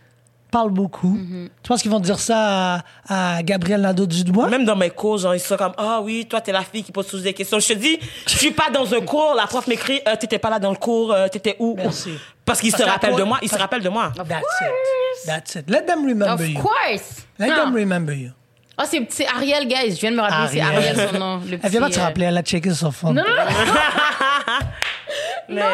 Parle 0.50 0.70
beaucoup. 0.70 1.18
Tu 1.62 1.68
penses 1.68 1.82
qu'ils 1.82 1.90
vont 1.90 2.00
dire 2.00 2.18
ça 2.18 2.82
à, 3.08 3.36
à 3.36 3.42
Gabriel 3.42 3.80
Nadeau-Dubois? 3.82 4.48
Même 4.48 4.64
dans 4.64 4.76
mes 4.76 4.90
cours, 4.90 5.18
genre, 5.18 5.34
ils 5.34 5.40
sont 5.40 5.56
comme, 5.56 5.72
ah 5.76 6.00
oui, 6.02 6.24
toi, 6.26 6.40
t'es 6.40 6.52
la 6.52 6.62
fille 6.62 6.82
qui 6.84 6.92
pose 6.92 7.06
toujours 7.06 7.24
des 7.24 7.34
questions. 7.34 7.58
Je 7.58 7.66
te 7.68 7.72
dis, 7.74 7.98
je 8.26 8.38
suis 8.38 8.52
pas 8.52 8.70
dans 8.72 8.94
un 8.94 9.00
cours, 9.00 9.34
la 9.36 9.46
prof 9.46 9.66
m'écrit, 9.66 10.00
euh, 10.08 10.14
t'étais 10.16 10.38
pas 10.38 10.48
là 10.48 10.58
dans 10.58 10.70
le 10.70 10.76
cours, 10.76 11.12
euh, 11.12 11.28
t'étais 11.28 11.56
où? 11.58 11.74
Merci. 11.76 12.12
Parce 12.44 12.60
qu'ils 12.60 12.74
se 12.74 12.82
rappellent 12.82 13.16
de 13.16 13.24
moi, 13.24 13.38
ils 13.42 13.50
se 13.50 13.58
rappellent 13.58 13.82
de 13.82 13.88
moi. 13.88 14.12
That's 14.16 14.30
it. 14.30 15.26
That's 15.26 15.54
it. 15.56 15.68
Let 15.70 15.82
them 15.86 16.06
remember 16.06 16.32
Of 16.44 16.48
you. 16.48 16.60
course! 16.60 17.26
Let 17.38 17.48
Non. 17.48 17.56
them 17.56 17.74
remember 17.74 18.14
you. 18.14 18.30
Ah, 18.78 18.84
c'est 18.86 19.04
c'est 19.10 19.26
Ariel, 19.26 19.66
guys. 19.66 19.94
Je 19.96 20.00
viens 20.00 20.10
de 20.12 20.16
me 20.16 20.20
rappeler, 20.22 20.48
c'est 20.52 20.60
Ariel. 20.60 20.98
Ariel 21.00 21.08
son 21.12 21.18
nom. 21.18 21.40
Le 21.44 21.58
Elle 21.62 21.70
vient 21.70 21.80
pas 21.80 21.90
te 21.90 21.98
euh, 21.98 22.02
rappeler, 22.02 22.26
elle 22.26 22.36
a 22.38 22.42
checké 22.42 22.70
son 22.72 22.92
phone. 22.92 23.14
Non, 23.16 23.22
non, 23.22 23.30
non, 23.30 23.44
Mais, 25.48 25.60
non, 25.60 25.66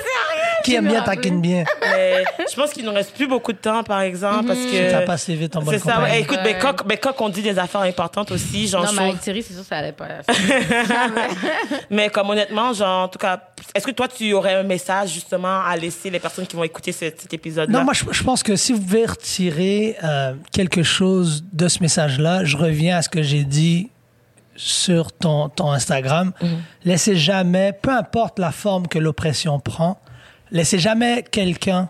c'est 0.00 0.27
Ariel. 0.27 0.27
Qui 0.70 0.74
aime 0.76 0.84
me 0.84 0.90
bien, 0.90 1.02
taquine 1.02 1.40
bien. 1.40 1.64
mais 1.82 2.24
je 2.50 2.54
pense 2.56 2.70
qu'il 2.72 2.84
nous 2.84 2.92
reste 2.92 3.14
plus 3.14 3.26
beaucoup 3.26 3.52
de 3.52 3.58
temps, 3.58 3.82
par 3.82 4.00
exemple, 4.00 4.46
parce 4.46 4.58
que. 4.60 4.90
Ça 4.90 5.00
passe 5.02 5.28
vite 5.30 5.56
en 5.56 5.62
bonne 5.62 5.74
C'est 5.74 5.80
ça, 5.84 5.94
compagnie. 5.94 6.12
ouais. 6.12 6.20
Écoute, 6.22 6.38
mais 6.44 6.58
quand, 6.58 6.74
mais 6.86 6.96
quand 6.96 7.14
on 7.20 7.28
dit 7.28 7.42
des 7.42 7.58
affaires 7.58 7.80
importantes 7.82 8.30
aussi, 8.30 8.66
genre, 8.68 8.84
Non, 8.84 8.92
mais 8.92 9.08
avec 9.08 9.20
Thierry, 9.20 9.42
c'est 9.42 9.52
sûr 9.54 9.62
que 9.62 9.68
ça 9.68 9.76
allait 9.78 9.92
pas. 9.92 10.06
Mais 11.90 12.08
comme 12.10 12.30
honnêtement, 12.30 12.72
genre, 12.72 13.04
en 13.04 13.08
tout 13.08 13.18
cas, 13.18 13.40
est-ce 13.74 13.86
que 13.86 13.90
toi, 13.92 14.08
tu 14.08 14.32
aurais 14.32 14.54
un 14.54 14.62
message 14.62 15.12
justement 15.12 15.60
à 15.64 15.76
laisser 15.76 16.10
les 16.10 16.18
personnes 16.18 16.46
qui 16.46 16.56
vont 16.56 16.64
écouter 16.64 16.92
ce- 16.92 16.98
cet 17.16 17.32
épisode-là? 17.32 17.78
Non, 17.78 17.84
moi, 17.84 17.92
je, 17.94 18.04
je 18.10 18.22
pense 18.22 18.42
que 18.42 18.56
si 18.56 18.72
vous 18.72 18.80
pouvez 18.80 19.06
retirer 19.06 19.96
euh, 20.04 20.34
quelque 20.52 20.82
chose 20.82 21.44
de 21.52 21.68
ce 21.68 21.80
message-là, 21.80 22.44
je 22.44 22.56
reviens 22.56 22.98
à 22.98 23.02
ce 23.02 23.08
que 23.08 23.22
j'ai 23.22 23.44
dit 23.44 23.90
sur 24.56 25.12
ton, 25.12 25.48
ton 25.48 25.70
Instagram. 25.70 26.32
Laissez 26.84 27.14
jamais, 27.16 27.72
peu 27.72 27.90
importe 27.90 28.38
la 28.38 28.50
forme 28.50 28.88
que 28.88 28.98
l'oppression 28.98 29.60
prend, 29.60 30.00
laissez 30.50 30.78
jamais 30.78 31.22
quelqu'un, 31.22 31.88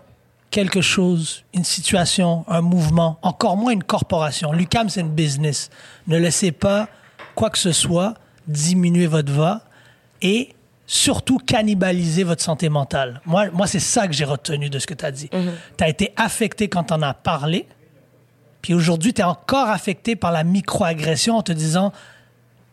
quelque 0.51 0.81
chose, 0.81 1.43
une 1.53 1.63
situation, 1.63 2.45
un 2.47 2.61
mouvement, 2.61 3.19
encore 3.21 3.57
moins 3.57 3.71
une 3.71 3.83
corporation. 3.83 4.51
Lucam, 4.51 4.89
c'est 4.89 5.01
une 5.01 5.13
business. 5.13 5.69
Ne 6.07 6.17
laissez 6.17 6.51
pas 6.51 6.87
quoi 7.35 7.49
que 7.49 7.57
ce 7.57 7.71
soit 7.71 8.15
diminuer 8.47 9.07
votre 9.07 9.31
voix 9.31 9.61
et 10.21 10.49
surtout 10.85 11.37
cannibaliser 11.37 12.23
votre 12.23 12.41
santé 12.41 12.67
mentale. 12.67 13.21
Moi, 13.25 13.49
moi 13.51 13.67
c'est 13.67 13.79
ça 13.79 14.07
que 14.07 14.13
j'ai 14.13 14.25
retenu 14.25 14.69
de 14.69 14.79
ce 14.79 14.87
que 14.87 14.95
tu 14.95 15.05
as 15.05 15.11
dit. 15.11 15.29
Tu 15.29 15.83
as 15.83 15.87
été 15.87 16.13
affecté 16.17 16.67
quand 16.67 16.85
tu 16.85 16.93
en 16.93 17.01
as 17.03 17.13
parlé, 17.13 17.67
puis 18.61 18.73
aujourd'hui, 18.73 19.13
tu 19.13 19.21
es 19.21 19.23
encore 19.23 19.69
affecté 19.69 20.15
par 20.15 20.31
la 20.31 20.43
microagression 20.43 21.37
en 21.37 21.43
te 21.43 21.51
disant 21.51 21.93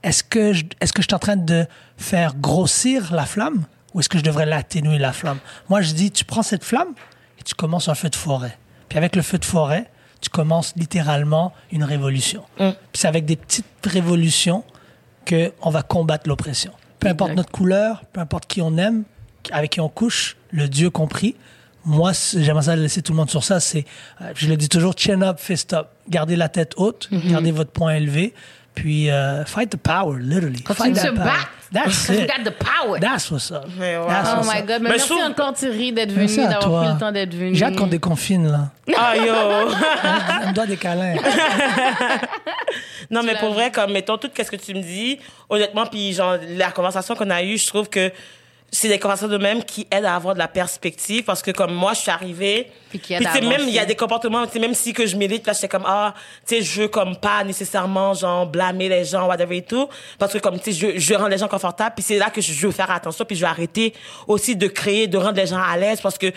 est-ce 0.03 0.25
que, 0.25 0.53
je, 0.53 0.65
est-ce 0.81 0.93
que 0.93 1.03
je 1.03 1.09
suis 1.09 1.15
en 1.15 1.21
train 1.21 1.37
de 1.37 1.67
faire 1.97 2.35
grossir 2.37 3.13
la 3.13 3.27
flamme? 3.27 3.67
Ou 3.97 4.01
est-ce 4.01 4.10
que 4.10 4.18
je 4.18 4.23
devrais 4.23 4.44
l'atténuer, 4.44 4.98
la 4.98 5.12
flamme? 5.14 5.39
Moi, 5.70 5.81
je 5.81 5.94
dis 5.94 6.10
tu 6.10 6.27
prends 6.27 6.43
cette 6.43 6.62
flamme 6.64 6.93
et 7.40 7.43
tu 7.43 7.55
commences 7.55 7.89
un 7.89 7.94
feu 7.94 8.10
de 8.10 8.14
forêt. 8.16 8.59
Puis 8.90 8.98
avec 8.98 9.16
le 9.16 9.23
feu 9.23 9.39
de 9.39 9.44
forêt, 9.47 9.90
tu 10.20 10.28
commences 10.28 10.74
littéralement 10.77 11.52
une 11.73 11.82
révolution. 11.82 12.44
Puis 12.59 12.74
c'est 12.93 13.09
avec 13.09 13.24
des 13.24 13.36
petites 13.36 13.64
révolutions 13.85 14.64
qu'on 15.28 15.70
va 15.70 15.82
combattre 15.82 16.28
l'oppression. 16.28 16.73
Peu 17.01 17.09
importe 17.09 17.31
Exact. 17.31 17.36
notre 17.39 17.51
couleur, 17.52 18.05
peu 18.12 18.20
importe 18.20 18.47
qui 18.47 18.60
on 18.62 18.77
aime, 18.77 19.05
avec 19.51 19.73
qui 19.73 19.81
on 19.81 19.89
couche, 19.89 20.36
le 20.51 20.68
Dieu 20.68 20.90
compris. 20.90 21.35
Moi, 21.85 22.12
j'aimerais 22.36 22.64
ça 22.64 22.77
laisser 22.77 23.01
tout 23.02 23.12
le 23.12 23.16
monde 23.16 23.31
sur 23.31 23.44
ça. 23.44 23.60
C'est, 23.60 23.85
euh, 24.20 24.32
je 24.35 24.48
le 24.48 24.56
dis 24.56 24.68
toujours, 24.68 24.94
chin 24.97 25.23
up, 25.23 25.39
fist 25.39 25.73
up. 25.73 25.89
Gardez 26.09 26.35
la 26.36 26.48
tête 26.48 26.74
haute, 26.77 27.09
Mhm. 27.12 27.31
gardez 27.31 27.52
votre 27.52 27.70
poing 27.70 27.94
élevé, 27.94 28.35
puis 28.77 29.11
euh, 29.11 29.44
fight 29.44 29.70
the 29.70 29.77
power, 29.77 30.16
literally. 30.20 30.62
Continue 30.62 30.94
Fight 30.94 31.05
se 31.05 31.12
power. 31.12 31.27
That's 31.73 32.07
que 32.07 32.12
you 32.12 32.20
it. 32.20 32.28
got 32.28 32.44
the 32.44 32.53
power. 32.57 33.01
That's 33.01 33.28
what's 33.28 33.51
up. 33.51 33.65
Mais 33.77 33.97
ouais. 33.97 34.07
That's 34.07 34.28
Oh 34.32 34.36
what's 34.36 34.47
my 34.55 34.61
up. 34.61 34.66
God. 34.69 34.82
Mais 34.82 34.90
je 34.90 34.94
merci 34.94 35.09
trouve- 35.09 35.23
encore, 35.23 35.53
Thierry, 35.55 35.93
d'être 35.93 36.12
venu, 36.12 36.36
d'avoir 36.36 36.85
pris 36.85 36.93
le 36.94 36.98
temps 37.01 37.11
d'être 37.11 37.35
venu. 37.35 37.57
J'ai 37.57 37.65
hâte 37.65 37.74
qu'on 37.74 37.89
déconfine, 37.89 38.47
là. 38.48 38.70
Ah, 38.97 39.16
yo! 39.16 39.24
Elle 40.43 40.48
me 40.51 40.53
doit 40.55 40.66
des 40.66 40.77
câlins. 40.77 41.16
Non, 43.11 43.23
mais 43.23 43.35
pour 43.36 43.51
vu. 43.51 43.55
vrai, 43.55 43.70
comme, 43.70 43.93
mettons, 43.93 44.19
tout 44.19 44.31
ce 44.36 44.43
que 44.43 44.57
tu 44.57 44.74
me 44.74 44.81
dis, 44.82 45.19
honnêtement, 45.48 45.86
puis 45.86 46.12
genre, 46.12 46.36
la 46.57 46.70
conversation 46.73 47.15
qu'on 47.15 47.31
a 47.31 47.43
eue, 47.43 47.57
je 47.57 47.66
trouve 47.66 47.89
que 47.89 48.11
c'est 48.77 48.89
des 48.89 48.98
conversations 48.98 49.28
de 49.28 49.39
même 49.39 49.62
qui 49.65 49.86
aident 49.90 50.05
à 50.05 50.15
avoir 50.16 50.35
de 50.35 50.39
la 50.39 50.48
perspective 50.48 51.24
parce 51.24 51.43
que 51.43 51.51
comme 51.51 51.73
moi 51.73 51.94
je 51.94 52.01
suis 52.01 52.11
arrivée 52.11 52.70
Puis 52.90 52.98
tu 53.01 53.24
sais, 53.32 53.40
même 53.40 53.62
il 53.69 53.74
y 53.74 53.78
a 53.78 53.85
des 53.86 53.94
comportements 53.94 54.47
tu 54.47 54.53
sais 54.55 54.59
même 54.59 54.74
si 54.74 54.93
que 54.93 55.07
je 55.07 55.16
milite 55.16 55.47
là 55.47 55.53
j'étais 55.53 55.69
comme 55.69 55.85
ah 55.86 56.15
tu 56.47 56.57
sais 56.57 56.62
je 56.62 56.82
veux 56.82 56.89
comme 56.89 57.16
pas 57.16 57.44
nécessairement 57.44 58.15
genre 58.15 58.47
blâmer 58.47 58.89
les 58.89 59.05
gens 59.05 59.27
whatever 59.28 59.57
et 59.59 59.62
tout. 59.62 59.89
Parce 60.19 60.32
que 60.32 60.39
comme 60.39 60.59
tu 60.59 60.73
sais 60.73 60.93
je, 60.94 60.98
je 60.98 61.15
rends 61.15 61.28
les 61.28 61.39
gens 61.39 61.48
confortables 61.48 61.94
puis 61.94 62.05
c'est 62.05 62.19
là 62.19 62.31
que 62.31 62.40
je, 62.40 62.53
je 62.53 62.66
veux 62.66 62.73
faire 62.73 62.90
attention 62.90 63.24
puis 63.24 63.36
je 63.36 63.40
vais 63.43 63.47
arrêter 63.47 63.94
aussi 64.27 64.57
de 64.57 64.66
créer 64.66 65.07
de 65.07 65.16
rendre 65.19 65.36
les 65.36 65.47
gens 65.47 65.61
à 65.62 65.77
l'aise 65.77 66.01
parce 66.01 66.19
que 66.19 66.32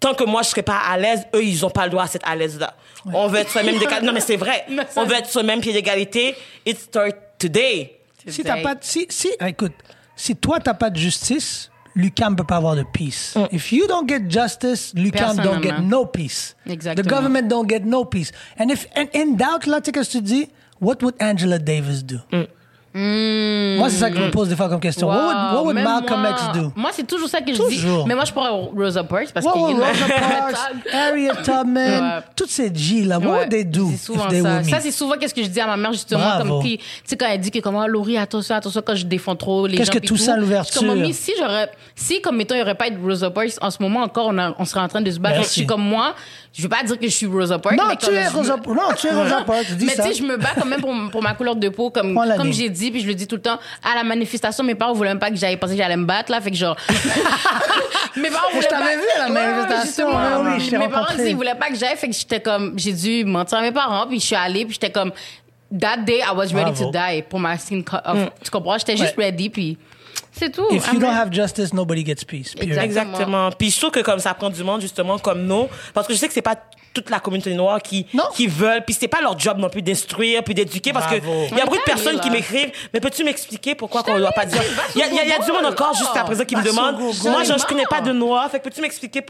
tant 0.00 0.14
que 0.14 0.24
moi 0.24 0.42
je 0.42 0.48
serais 0.48 0.62
pas 0.62 0.78
à 0.88 0.96
l'aise 0.98 1.26
eux 1.34 1.42
ils 1.44 1.64
ont 1.64 1.70
pas 1.70 1.84
le 1.84 1.90
droit 1.90 2.04
à 2.04 2.06
cette 2.06 2.26
à 2.26 2.34
l'aise 2.36 2.58
là 2.58 2.74
on 3.12 3.28
veut 3.28 3.38
être 3.38 3.50
sur 3.50 3.60
le 3.60 3.66
même 3.66 3.78
décal- 3.78 4.02
non 4.04 4.12
mais 4.12 4.20
c'est 4.20 4.36
vrai. 4.36 4.66
On 4.96 5.04
veut 5.04 5.14
être 5.16 5.30
sur 5.30 5.40
le 5.40 5.46
même 5.46 5.60
pied 5.60 5.72
d'égalité 5.72 6.34
it 6.66 6.78
start 6.78 7.14
today. 7.38 7.94
Si 8.26 8.42
t'as 8.42 8.60
pas 8.60 8.74
de, 8.74 8.80
si, 8.82 9.06
si, 9.08 9.30
écoute, 9.46 9.72
si 10.14 10.36
toi 10.36 10.58
t'as 10.60 10.74
pas 10.74 10.90
de 10.90 10.96
justice, 10.96 11.70
Lucam 11.98 12.36
peut 12.36 12.44
pas 12.44 12.56
avoir 12.56 12.76
de 12.76 12.84
peace. 12.84 13.36
If 13.50 13.72
you 13.72 13.86
don't 13.88 14.08
get 14.08 14.30
justice, 14.30 14.94
Lucam 14.94 15.36
don't 15.36 15.60
get 15.60 15.80
no 15.82 16.06
peace. 16.06 16.54
Exactement. 16.64 17.02
The 17.02 17.10
government 17.10 17.48
don't 17.48 17.68
get 17.68 17.84
no 17.84 18.04
peace. 18.04 18.30
And 18.56 18.70
if 18.70 18.86
and 18.94 19.08
in 19.12 19.36
doubt, 19.36 19.66
là, 19.66 19.80
tu 19.80 19.86
sais 19.86 19.92
qu'est-ce 19.92 20.12
que 20.12 20.18
tu 20.18 20.22
dis? 20.22 20.48
What 20.80 21.02
would 21.02 21.16
Angela 21.20 21.58
Davis 21.58 22.04
do? 22.04 22.20
Moi, 22.94 23.88
c'est 23.90 23.96
ça 23.98 24.10
que 24.10 24.16
je 24.16 24.22
me 24.22 24.30
pose 24.30 24.48
des 24.48 24.56
fois 24.56 24.68
comme 24.68 24.80
question. 24.80 25.08
What 25.08 25.14
would, 25.16 25.36
what 25.54 25.62
would 25.64 25.74
Même 25.74 25.84
Malcolm 25.84 26.20
moi, 26.20 26.30
X 26.30 26.42
do? 26.54 26.72
Moi, 26.74 26.90
c'est 26.92 27.06
toujours 27.06 27.28
ça 27.28 27.40
que 27.40 27.52
je 27.52 27.58
Toujours. 27.58 28.02
dis. 28.04 28.08
Mais 28.08 28.14
moi, 28.14 28.24
je 28.24 28.32
pourrais 28.32 28.48
Rosa 28.50 29.04
Parks 29.04 29.30
parce 29.32 29.46
que. 29.46 29.50
Rosa 29.52 29.84
Parks, 30.08 30.56
Harriet 30.92 31.30
Tubman, 31.44 31.88
Ouais. 32.02 32.20
toutes 32.34 32.50
ces 32.50 32.72
G 32.74 33.04
là, 33.04 33.18
what 33.18 33.26
Ouais, 33.26 33.38
would 33.40 33.48
they 33.50 33.64
do 33.64 33.90
souvent 34.00 34.26
they 34.28 34.42
ça. 34.42 34.62
Ça, 34.64 34.80
c'est 34.80 34.90
souvent 34.90 35.14
qu'est-ce 35.18 35.34
que 35.34 35.42
je 35.42 35.48
dis 35.48 35.60
à 35.60 35.66
ma 35.66 35.76
mère, 35.76 35.92
justement. 35.92 36.20
Bravo. 36.20 36.48
Comme 36.58 36.62
qui, 36.62 36.78
tu 36.78 36.84
sais, 37.04 37.16
quand 37.16 37.26
elle 37.28 37.40
dit 37.40 37.50
que, 37.50 37.58
comment, 37.60 37.86
Laurie, 37.86 38.16
attention, 38.16 38.54
attention, 38.54 38.82
quand 38.84 38.94
je 38.96 39.04
défends 39.06 39.36
trop 39.36 39.66
les 39.66 39.74
gens. 39.74 39.78
Qu'est-ce 39.78 39.90
que 39.90 39.98
tout 40.04 40.16
ça, 40.16 40.36
l'ouverture? 40.36 40.80
Comme, 40.82 41.12
si 41.12 41.32
j'aurais, 41.38 41.70
si, 41.94 42.20
comme, 42.20 42.36
mettons, 42.36 42.54
il 42.54 42.58
n'y 42.58 42.62
aurait 42.62 42.74
pas 42.74 42.90
de 42.90 42.98
Rosa 43.00 43.30
Parks, 43.30 43.52
en 43.60 43.70
ce 43.70 43.82
moment 43.82 44.00
encore, 44.02 44.28
on, 44.28 44.38
a- 44.38 44.54
on 44.58 44.64
serait 44.64 44.80
en 44.80 44.88
train 44.88 45.00
de 45.02 45.10
se 45.10 45.18
battre. 45.18 45.42
Je 45.42 45.48
suis 45.48 45.66
comme 45.66 45.82
moi, 45.82 46.14
je 46.52 46.62
veux 46.62 46.68
pas 46.68 46.82
dire 46.82 46.98
que 46.98 47.06
je 47.06 47.12
suis 47.14 47.26
Rosa 47.26 47.58
Parks. 47.58 47.76
non, 47.76 47.84
mais 47.88 47.96
tu 47.96 48.10
es 48.12 48.28
Rosa, 48.28 48.56
non, 48.66 48.74
tu 48.98 49.06
es 49.06 49.10
Rosa 49.10 49.42
Parks, 49.46 49.66
mais 49.80 49.94
tu 49.94 50.02
sais, 50.02 50.14
je 50.14 50.22
me 50.22 50.36
bats 50.36 50.54
quand 50.58 50.66
même 50.66 50.80
pour, 51.10 51.22
ma 51.22 51.34
couleur 51.34 51.56
de 51.56 51.68
peau, 51.68 51.90
comme, 51.90 52.14
Prends 52.14 52.24
j'ai 52.52 52.68
dit, 52.70 52.77
puis 52.90 53.00
je 53.02 53.06
le 53.06 53.14
dis 53.14 53.26
tout 53.26 53.36
le 53.36 53.42
temps. 53.42 53.58
À 53.84 53.94
la 53.94 54.04
manifestation, 54.04 54.64
mes 54.64 54.74
parents 54.74 54.92
voulaient 54.92 55.10
même 55.10 55.18
pas 55.18 55.30
que 55.30 55.36
j'aille 55.36 55.56
penser 55.56 55.74
que 55.74 55.78
j'allais 55.82 55.96
me 55.96 56.04
battre, 56.06 56.30
là, 56.30 56.40
fait 56.40 56.50
que 56.50 56.56
genre. 56.56 56.76
mes 58.16 58.30
parents 58.30 58.48
Je 58.50 58.54
voulaient 58.56 58.66
t'avais 58.68 58.84
pas- 58.84 58.96
vu 58.96 59.06
à 59.16 59.18
la 59.18 59.26
ouais, 59.26 59.32
manifestation, 59.56 60.08
ouais, 60.08 60.14
oui, 60.56 60.68
je 60.70 60.76
Mes 60.76 60.88
parents, 60.88 61.06
ils 61.18 61.36
voulaient 61.36 61.54
pas 61.54 61.68
que 61.68 61.76
j'aille, 61.76 61.96
fait 61.96 62.08
que 62.08 62.14
j'étais 62.14 62.40
comme, 62.40 62.74
j'ai 62.78 62.92
dû 62.92 63.24
mentir 63.24 63.58
à 63.58 63.62
mes 63.62 63.72
parents, 63.72 64.06
puis 64.06 64.20
je 64.20 64.26
suis 64.26 64.36
allée, 64.36 64.64
puis 64.64 64.74
j'étais 64.74 64.90
comme, 64.90 65.12
that 65.78 65.98
day, 65.98 66.18
I 66.20 66.30
was 66.34 66.46
ready 66.54 66.72
Bravo. 66.72 66.84
to 66.86 66.90
die 66.92 67.22
pour 67.28 67.38
ma 67.40 67.56
scene 67.58 67.84
cut 67.84 67.96
off. 68.04 68.30
Tu 68.42 68.50
comprends? 68.50 68.78
J'étais 68.78 68.96
juste 68.96 69.16
Ouais. 69.16 69.24
ready, 69.26 69.50
puis 69.50 69.78
c'est 70.38 70.50
tout. 70.50 70.66
If 70.70 70.92
you 70.92 70.98
don't 70.98 71.10
have 71.14 71.32
justice, 71.32 71.72
nobody 71.72 72.04
gets 72.04 72.24
peace. 72.26 72.54
period. 72.54 72.78
Exact. 72.78 72.84
Exactement. 73.08 73.50
Puis 73.52 73.70
je 73.70 73.78
trouve 73.78 73.90
que 73.90 74.00
comme 74.00 74.18
ça 74.18 74.34
prend 74.34 74.50
du 74.50 74.62
monde 74.64 74.80
justement 74.80 75.18
comme 75.18 75.42
nous, 75.46 75.68
parce 75.94 76.06
que 76.06 76.12
je 76.14 76.18
sais 76.18 76.28
que 76.28 76.34
c'est 76.34 76.42
pas 76.42 76.56
toute 76.94 77.10
la 77.10 77.20
communauté 77.20 77.54
noire 77.54 77.80
qui 77.80 78.06
Non. 78.14 78.24
qui 78.34 78.46
veulent, 78.48 78.82
puis 78.84 78.96
c'est 78.98 79.06
pas 79.08 79.20
leur 79.20 79.38
job 79.38 79.58
non 79.58 79.68
plus 79.68 79.82
d'instruire 79.82 80.42
puis 80.42 80.54
d'éduquer, 80.54 80.92
parce 80.92 81.06
que 81.06 81.20
Bravo. 81.20 81.44
il 81.52 81.56
y 81.56 81.60
a 81.60 81.64
beaucoup 81.64 81.76
de 81.76 81.82
personnes 81.82 82.18
qui 82.18 82.30
m'écrivent, 82.30 82.72
mais 82.92 82.98
peux-tu 82.98 83.22
m'expliquer 83.24 83.74
pourquoi 83.76 84.02
qu'on 84.02 84.18
doit 84.18 84.32
pas 84.32 84.46
dire? 84.46 84.60
Il 84.94 85.00
y 85.00 85.04
a, 85.04 85.06
il 85.06 85.14
y 85.14 85.18
a- 85.20 85.24
il 85.24 85.28
y 85.28 85.32
a 85.32 85.38
du 85.38 85.52
monde 85.52 85.66
encore 85.66 85.94
jusqu'à 85.94 86.24
présent 86.24 86.44
qui 86.44 86.56
me 86.56 86.62
demande, 86.62 86.98
moi 86.98 87.12
je 87.12 87.64
connais 87.66 87.84
Vraiment. 87.84 87.86
pas 87.90 88.00
de 88.00 88.12
noir, 88.12 88.50
fait 88.50 88.58
que 88.58 88.64
peux-tu 88.64 88.80
m'expliquer 88.80 89.22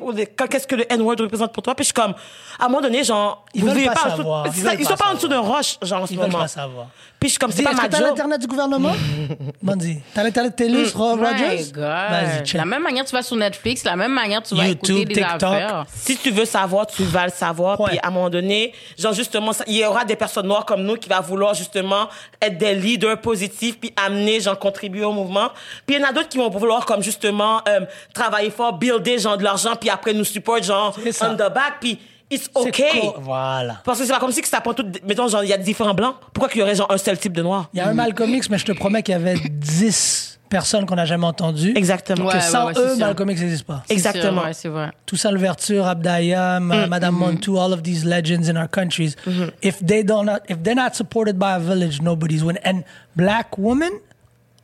qu'est-ce 0.51 0.67
que 0.67 0.77
le 0.77 0.91
N-word 0.91 1.17
représente 1.19 1.53
pour 1.53 1.63
toi? 1.63 1.75
Puis 1.75 1.83
je 1.85 1.87
suis 1.89 1.95
comme 1.95 2.15
à 2.59 2.65
un 2.65 2.69
moment 2.69 2.81
donné 2.81 3.03
genre 3.05 3.45
Ils 3.53 3.63
vous 3.63 3.71
veulent 3.71 3.85
pas 3.85 3.95
dessous- 3.95 4.17
savoir. 4.17 4.47
Ils 4.47 4.63
ça, 4.63 4.75
ils 4.75 4.87
sont 4.87 4.95
pas 4.97 5.11
en 5.11 5.15
dessous 5.15 5.29
d'un 5.29 5.41
roche 5.41 5.77
genre 5.83 6.03
en 6.03 6.07
ce 6.07 6.13
Ils 6.13 6.19
veulent 6.19 6.27
moment. 6.31 6.45
pas 6.45 6.49
savoir. 6.49 6.87
Puis 7.21 7.29
je 7.29 7.33
suis 7.33 7.39
comme 7.39 7.51
c'est 7.51 7.65
pas 7.65 7.73
ma 7.73 7.87
que 7.87 7.91
t'as 7.91 7.99
job. 7.99 8.07
l'internet 8.07 8.41
du 8.41 8.47
gouvernement? 8.47 8.93
Mandy, 9.63 9.99
t'as 10.15 10.23
l'internet 10.23 10.55
TELUS, 10.57 10.91
Rob 10.99 11.21
My 11.21 11.27
Rogers? 11.27 11.73
God. 11.73 11.83
Vas-y, 11.83 12.45
check. 12.45 12.55
La 12.55 12.65
même 12.65 12.83
manière 12.83 13.05
tu 13.05 13.13
vas 13.13 13.23
sur 13.23 13.37
Netflix, 13.37 13.85
la 13.85 13.97
même 13.97 14.13
manière 14.13 14.43
tu 14.43 14.55
vas 14.55 14.67
YouTube, 14.67 14.97
écouter 14.99 15.15
des 15.15 15.21
TikTok. 15.23 15.43
affaires. 15.43 15.85
si 15.95 16.17
tu 16.17 16.31
veux 16.31 16.45
savoir, 16.45 16.87
tu 16.87 17.03
vas 17.05 17.25
le 17.27 17.33
savoir. 17.33 17.83
Puis 17.85 17.99
à 18.03 18.09
un 18.09 18.11
moment 18.11 18.31
donné, 18.31 18.73
genre 18.99 19.13
justement, 19.13 19.53
ça- 19.53 19.65
il 19.67 19.77
y 19.77 19.85
aura 19.85 20.05
des 20.05 20.17
personnes 20.17 20.47
noires 20.47 20.65
comme 20.67 20.83
nous 20.83 20.97
qui 20.97 21.09
va 21.09 21.21
vouloir 21.21 21.55
justement 21.55 22.09
être 22.43 22.59
des 22.59 22.75
leaders 22.75 23.21
positifs 23.21 23.79
puis 23.79 23.93
amener, 23.97 24.41
genre 24.41 24.59
contribuer 24.59 25.05
au 25.05 25.13
mouvement. 25.13 25.49
Puis 25.87 25.97
il 25.97 26.01
y 26.01 26.05
en 26.05 26.09
a 26.09 26.13
d'autres 26.13 26.29
qui 26.29 26.39
vont 26.39 26.51
vouloir 26.51 26.85
comme 26.87 27.03
justement 27.03 27.61
euh, 27.69 27.81
travailler 28.13 28.51
fort, 28.51 28.73
builder 28.79 29.19
genre 29.19 29.37
de 29.39 29.45
l'argent 29.45 29.75
puis 29.81 29.91
après 29.91 30.13
nous 30.13 30.25
support 30.25 30.63
genre 30.63 30.95
C'est 31.03 31.13
ça. 31.13 31.31
on 31.31 31.35
the 31.35 31.53
back 31.53 31.75
puis 31.81 31.99
it's 32.31 32.49
C'est 32.55 32.69
okay. 32.69 33.01
cool. 33.01 33.13
Voilà. 33.21 33.77
Parce 33.85 33.99
que 33.99 34.05
c'est 34.05 34.13
pas 34.13 34.19
comme 34.21 34.33
si 34.33 34.41
que 34.43 34.49
ça 34.49 34.61
prend 34.61 34.75
tout, 34.75 34.85
mettons 35.07 35.29
genre 35.29 35.43
il 35.45 35.49
y 35.51 35.53
a 35.53 35.59
différents 35.59 35.95
blancs. 35.95 36.15
Pourquoi 36.33 36.49
qu'il 36.51 36.61
y 36.61 36.63
aurait 36.63 36.75
genre 36.75 36.91
un 36.91 36.99
seul 36.99 37.19
type 37.19 37.33
de 37.33 37.43
noir? 37.43 37.69
Il 37.73 37.79
y 37.79 37.81
a 37.81 37.89
un 37.89 37.95
Malcolm 37.95 38.31
X, 38.35 38.51
mais 38.51 38.59
je 38.59 38.65
te 38.67 38.73
promets 38.73 39.03
qu'il 39.03 39.13
y 39.13 39.17
avait 39.17 39.37
10 39.49 40.38
personnes 40.49 40.87
qu'on 40.87 40.97
n'a 40.97 41.05
jamais 41.05 41.27
entendues. 41.27 41.73
Exactement. 41.77 42.27
Ouais, 42.27 42.35
Que 42.35 42.41
sans 42.41 42.67
ouais, 42.67 42.73
eux, 42.77 42.97
sûr. 42.97 42.99
Malcolm 43.07 43.31
X 43.31 43.41
n'existe 43.41 43.65
pas. 43.65 43.83
Exactement. 43.89 44.41
sûr, 44.41 44.45
ouais, 44.45 44.53
c'est 44.55 44.69
vrai. 44.69 44.91
Toussaint 45.07 45.31
Louverture, 45.31 45.87
Abdaya, 45.87 46.61
Ma- 46.61 46.87
Madame 46.87 47.15
Montou, 47.17 47.59
all 47.59 47.73
of 47.73 47.83
these 47.83 48.05
legends 48.05 48.49
in 48.51 48.57
our 48.57 48.69
countries. 48.69 49.15
If 49.63 49.85
they 49.85 50.03
don't, 50.05 50.25
not, 50.27 50.41
if 50.49 50.63
they're 50.63 50.75
not 50.75 50.95
supported 50.95 51.39
by 51.39 51.53
a 51.57 51.59
village, 51.59 52.01
nobody's 52.03 52.43
winning. 52.43 52.63
And 52.65 52.83
black 53.17 53.57
women 53.59 53.91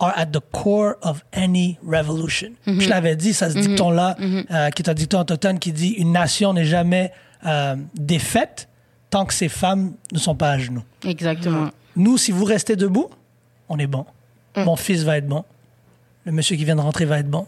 are 0.01 0.13
at 0.17 0.27
the 0.33 0.41
core 0.53 0.97
of 1.03 1.23
any 1.33 1.79
revolution. 1.87 2.51
Je 2.67 2.89
l'avais 2.89 3.15
dit, 3.17 3.33
ça 3.33 3.51
ce 3.51 3.59
dicton-là, 3.59 4.17
euh, 4.21 4.71
qui 4.71 4.83
est 4.83 4.89
un 4.89 4.95
dicton 4.95 5.21
autochtone 5.21 5.59
qui 5.59 5.73
dit 5.73 5.91
une 5.91 6.13
nation 6.13 6.53
n'est 6.53 6.65
jamais 6.65 7.13
euh, 7.47 7.77
défaite 7.95 8.69
tant 9.11 9.25
que 9.25 9.33
ses 9.35 9.49
femmes 9.49 9.93
ne 10.13 10.19
sont 10.19 10.35
pas 10.35 10.51
à 10.51 10.59
genoux. 10.59 10.83
Exactement. 11.07 11.71
Nous, 11.95 12.19
si 12.19 12.33
vous 12.33 12.45
restez 12.45 12.75
debout, 12.75 13.09
on 13.69 13.79
est 13.79 13.87
bon. 13.87 14.05
Mon 14.57 14.75
fils 14.77 15.03
va 15.05 15.17
être 15.19 15.27
bon. 15.29 15.45
Le 16.25 16.33
monsieur 16.33 16.57
qui 16.57 16.65
vient 16.65 16.77
de 16.77 16.81
rentrer 16.81 17.05
va 17.05 17.19
être 17.19 17.31
bon. 17.31 17.47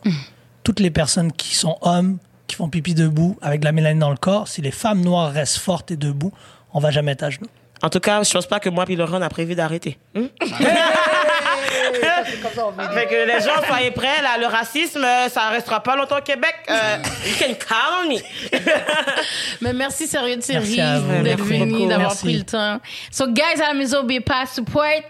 Toutes 0.62 0.80
les 0.80 0.90
personnes 0.90 1.32
qui 1.32 1.54
sont 1.54 1.78
hommes, 1.80 2.18
qui 2.46 2.56
font 2.56 2.68
pipi 2.68 2.94
debout, 2.94 3.38
avec 3.40 3.60
de 3.60 3.64
la 3.64 3.72
mélanine 3.72 4.00
dans 4.00 4.10
le 4.10 4.16
corps, 4.16 4.48
si 4.48 4.60
les 4.60 4.70
femmes 4.70 5.00
noires 5.00 5.32
restent 5.32 5.58
fortes 5.58 5.90
et 5.90 5.96
debout, 5.96 6.32
on 6.74 6.80
va 6.80 6.90
jamais 6.90 7.12
être 7.12 7.22
à 7.22 7.30
genoux. 7.30 7.48
En 7.82 7.90
tout 7.90 8.00
cas, 8.00 8.22
je 8.22 8.32
pense 8.32 8.46
pas 8.46 8.60
que 8.60 8.68
moi 8.68 8.86
puis 8.86 8.96
Laurent 8.96 9.18
on 9.18 9.22
a 9.22 9.28
prévu 9.28 9.54
d'arrêter. 9.54 9.98
Hmm? 10.14 10.26
Fait 12.94 13.06
que 13.06 13.26
les 13.26 13.40
gens, 13.40 13.62
soyez 13.66 13.90
prêts, 13.90 14.22
là, 14.22 14.38
le 14.38 14.46
racisme, 14.46 15.04
euh, 15.04 15.28
ça 15.28 15.50
restera 15.50 15.82
pas 15.82 15.96
longtemps 15.96 16.18
au 16.18 16.22
Québec. 16.22 16.54
Euh, 16.68 16.96
you 17.26 17.34
can 17.38 17.54
count 17.54 18.08
me. 18.08 18.18
Mais 19.60 19.72
merci 19.72 20.06
sérieux 20.06 20.36
de 20.36 20.40
vous. 20.40 21.22
d'être 21.22 21.44
Merci 21.44 21.58
venu, 21.58 21.86
d'avoir 21.86 22.16
pris 22.16 22.38
le 22.38 22.44
temps. 22.44 22.80
So 23.10 23.26
guys 23.28 23.60
à 23.62 23.68
la 23.68 23.74
maison, 23.74 24.04
be 24.04 24.20
pas 24.20 24.46
support, 24.46 25.02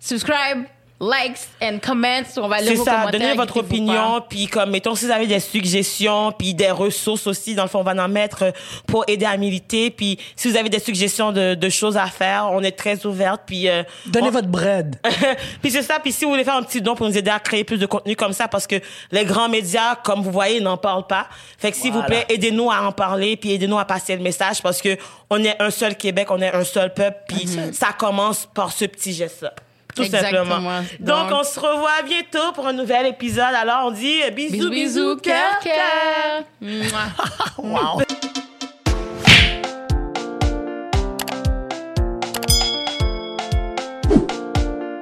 subscribe, 0.00 0.64
likes 1.00 1.48
and 1.62 1.78
comments. 1.84 2.24
On 2.38 2.48
va 2.48 2.60
lire 2.60 2.70
C'est 2.70 2.74
vos 2.76 2.84
ça, 2.84 3.06
donnez 3.12 3.34
votre 3.34 3.58
opinion, 3.58 4.20
pas. 4.20 4.26
puis 4.28 4.46
comme, 4.48 4.70
mettons, 4.70 4.94
si 4.94 5.04
vous 5.06 5.10
avez 5.12 5.26
des 5.26 5.38
suggestions, 5.40 6.32
puis 6.32 6.54
des 6.54 6.70
ressources 6.70 7.26
aussi, 7.26 7.54
dans 7.54 7.62
le 7.62 7.68
fond, 7.68 7.80
on 7.80 7.84
va 7.84 7.92
en 8.02 8.08
mettre 8.08 8.42
euh, 8.44 8.50
pour 8.86 9.04
aider 9.06 9.24
à 9.26 9.36
militer, 9.36 9.90
puis 9.90 10.18
si 10.34 10.50
vous 10.50 10.56
avez 10.56 10.68
des 10.68 10.80
suggestions 10.80 11.30
de, 11.32 11.54
de 11.54 11.68
choses 11.68 11.96
à 11.96 12.06
faire, 12.06 12.48
on 12.50 12.62
est 12.62 12.72
très 12.76 13.06
ouverte, 13.06 13.42
puis... 13.46 13.68
euh, 13.68 13.82
Donnez 14.06 14.28
on- 14.28 14.32
votre 14.32 14.48
bread. 14.48 14.96
puis 15.62 15.70
c'est 15.70 15.82
ça, 15.82 15.98
puis 16.00 16.10
si 16.12 16.24
vous 16.24 16.30
voulez 16.32 16.44
faire 16.44 16.56
un 16.56 16.62
petit 16.62 16.80
don 16.82 16.94
pour 16.96 17.06
nous 17.08 17.16
aider 17.16 17.30
à 17.30 17.38
créer 17.38 17.62
plus 17.64 17.78
de 17.78 17.86
contenu 17.86 18.16
comme 18.16 18.32
ça, 18.32 18.48
parce 18.48 18.66
que 18.66 18.76
les 19.12 19.24
grands 19.24 19.48
médias, 19.48 19.94
comme 19.96 20.22
vous 20.22 20.32
voyez, 20.32 20.60
n'en 20.60 20.76
parlent 20.76 21.06
pas. 21.06 21.28
Fait 21.58 21.70
que 21.70 21.76
s'il 21.76 21.92
vous 21.92 22.02
plaît, 22.02 22.26
aidez-nous 22.28 22.70
à 22.70 22.80
en 22.82 22.92
parler, 22.92 23.36
puis 23.36 23.52
aidez-nous 23.52 23.78
à 23.78 23.84
passer 23.84 24.16
le 24.16 24.22
message, 24.22 24.60
parce 24.62 24.82
que 24.82 24.96
on 25.30 25.42
est 25.44 25.60
un 25.62 25.70
seul 25.70 25.96
Québec, 25.96 26.28
on 26.30 26.40
est 26.42 26.52
un 26.52 26.64
seul 26.64 26.92
peuple, 26.92 27.18
puis 27.28 27.46
ça 27.72 27.88
commence 27.96 28.48
par 28.52 28.72
ce 28.72 28.84
petit 28.86 29.12
geste-là. 29.12 29.52
Tout 29.98 30.04
Exactement. 30.04 30.44
simplement. 30.44 30.80
Donc, 31.00 31.28
Donc- 31.30 31.38
on 31.40 31.44
se 31.44 31.60
revoit 31.60 32.02
bientôt 32.04 32.52
pour 32.54 32.66
un 32.66 32.72
nouvel 32.72 33.06
épisode. 33.06 33.54
Alors, 33.54 33.86
on 33.86 33.90
dit 33.90 34.22
euh, 34.22 34.30
bisous, 34.30 34.52
Bisous, 34.52 34.70
bisous, 34.70 35.16
cœur, 35.16 35.58
cœur. 35.62 36.44
Wow. 37.58 38.00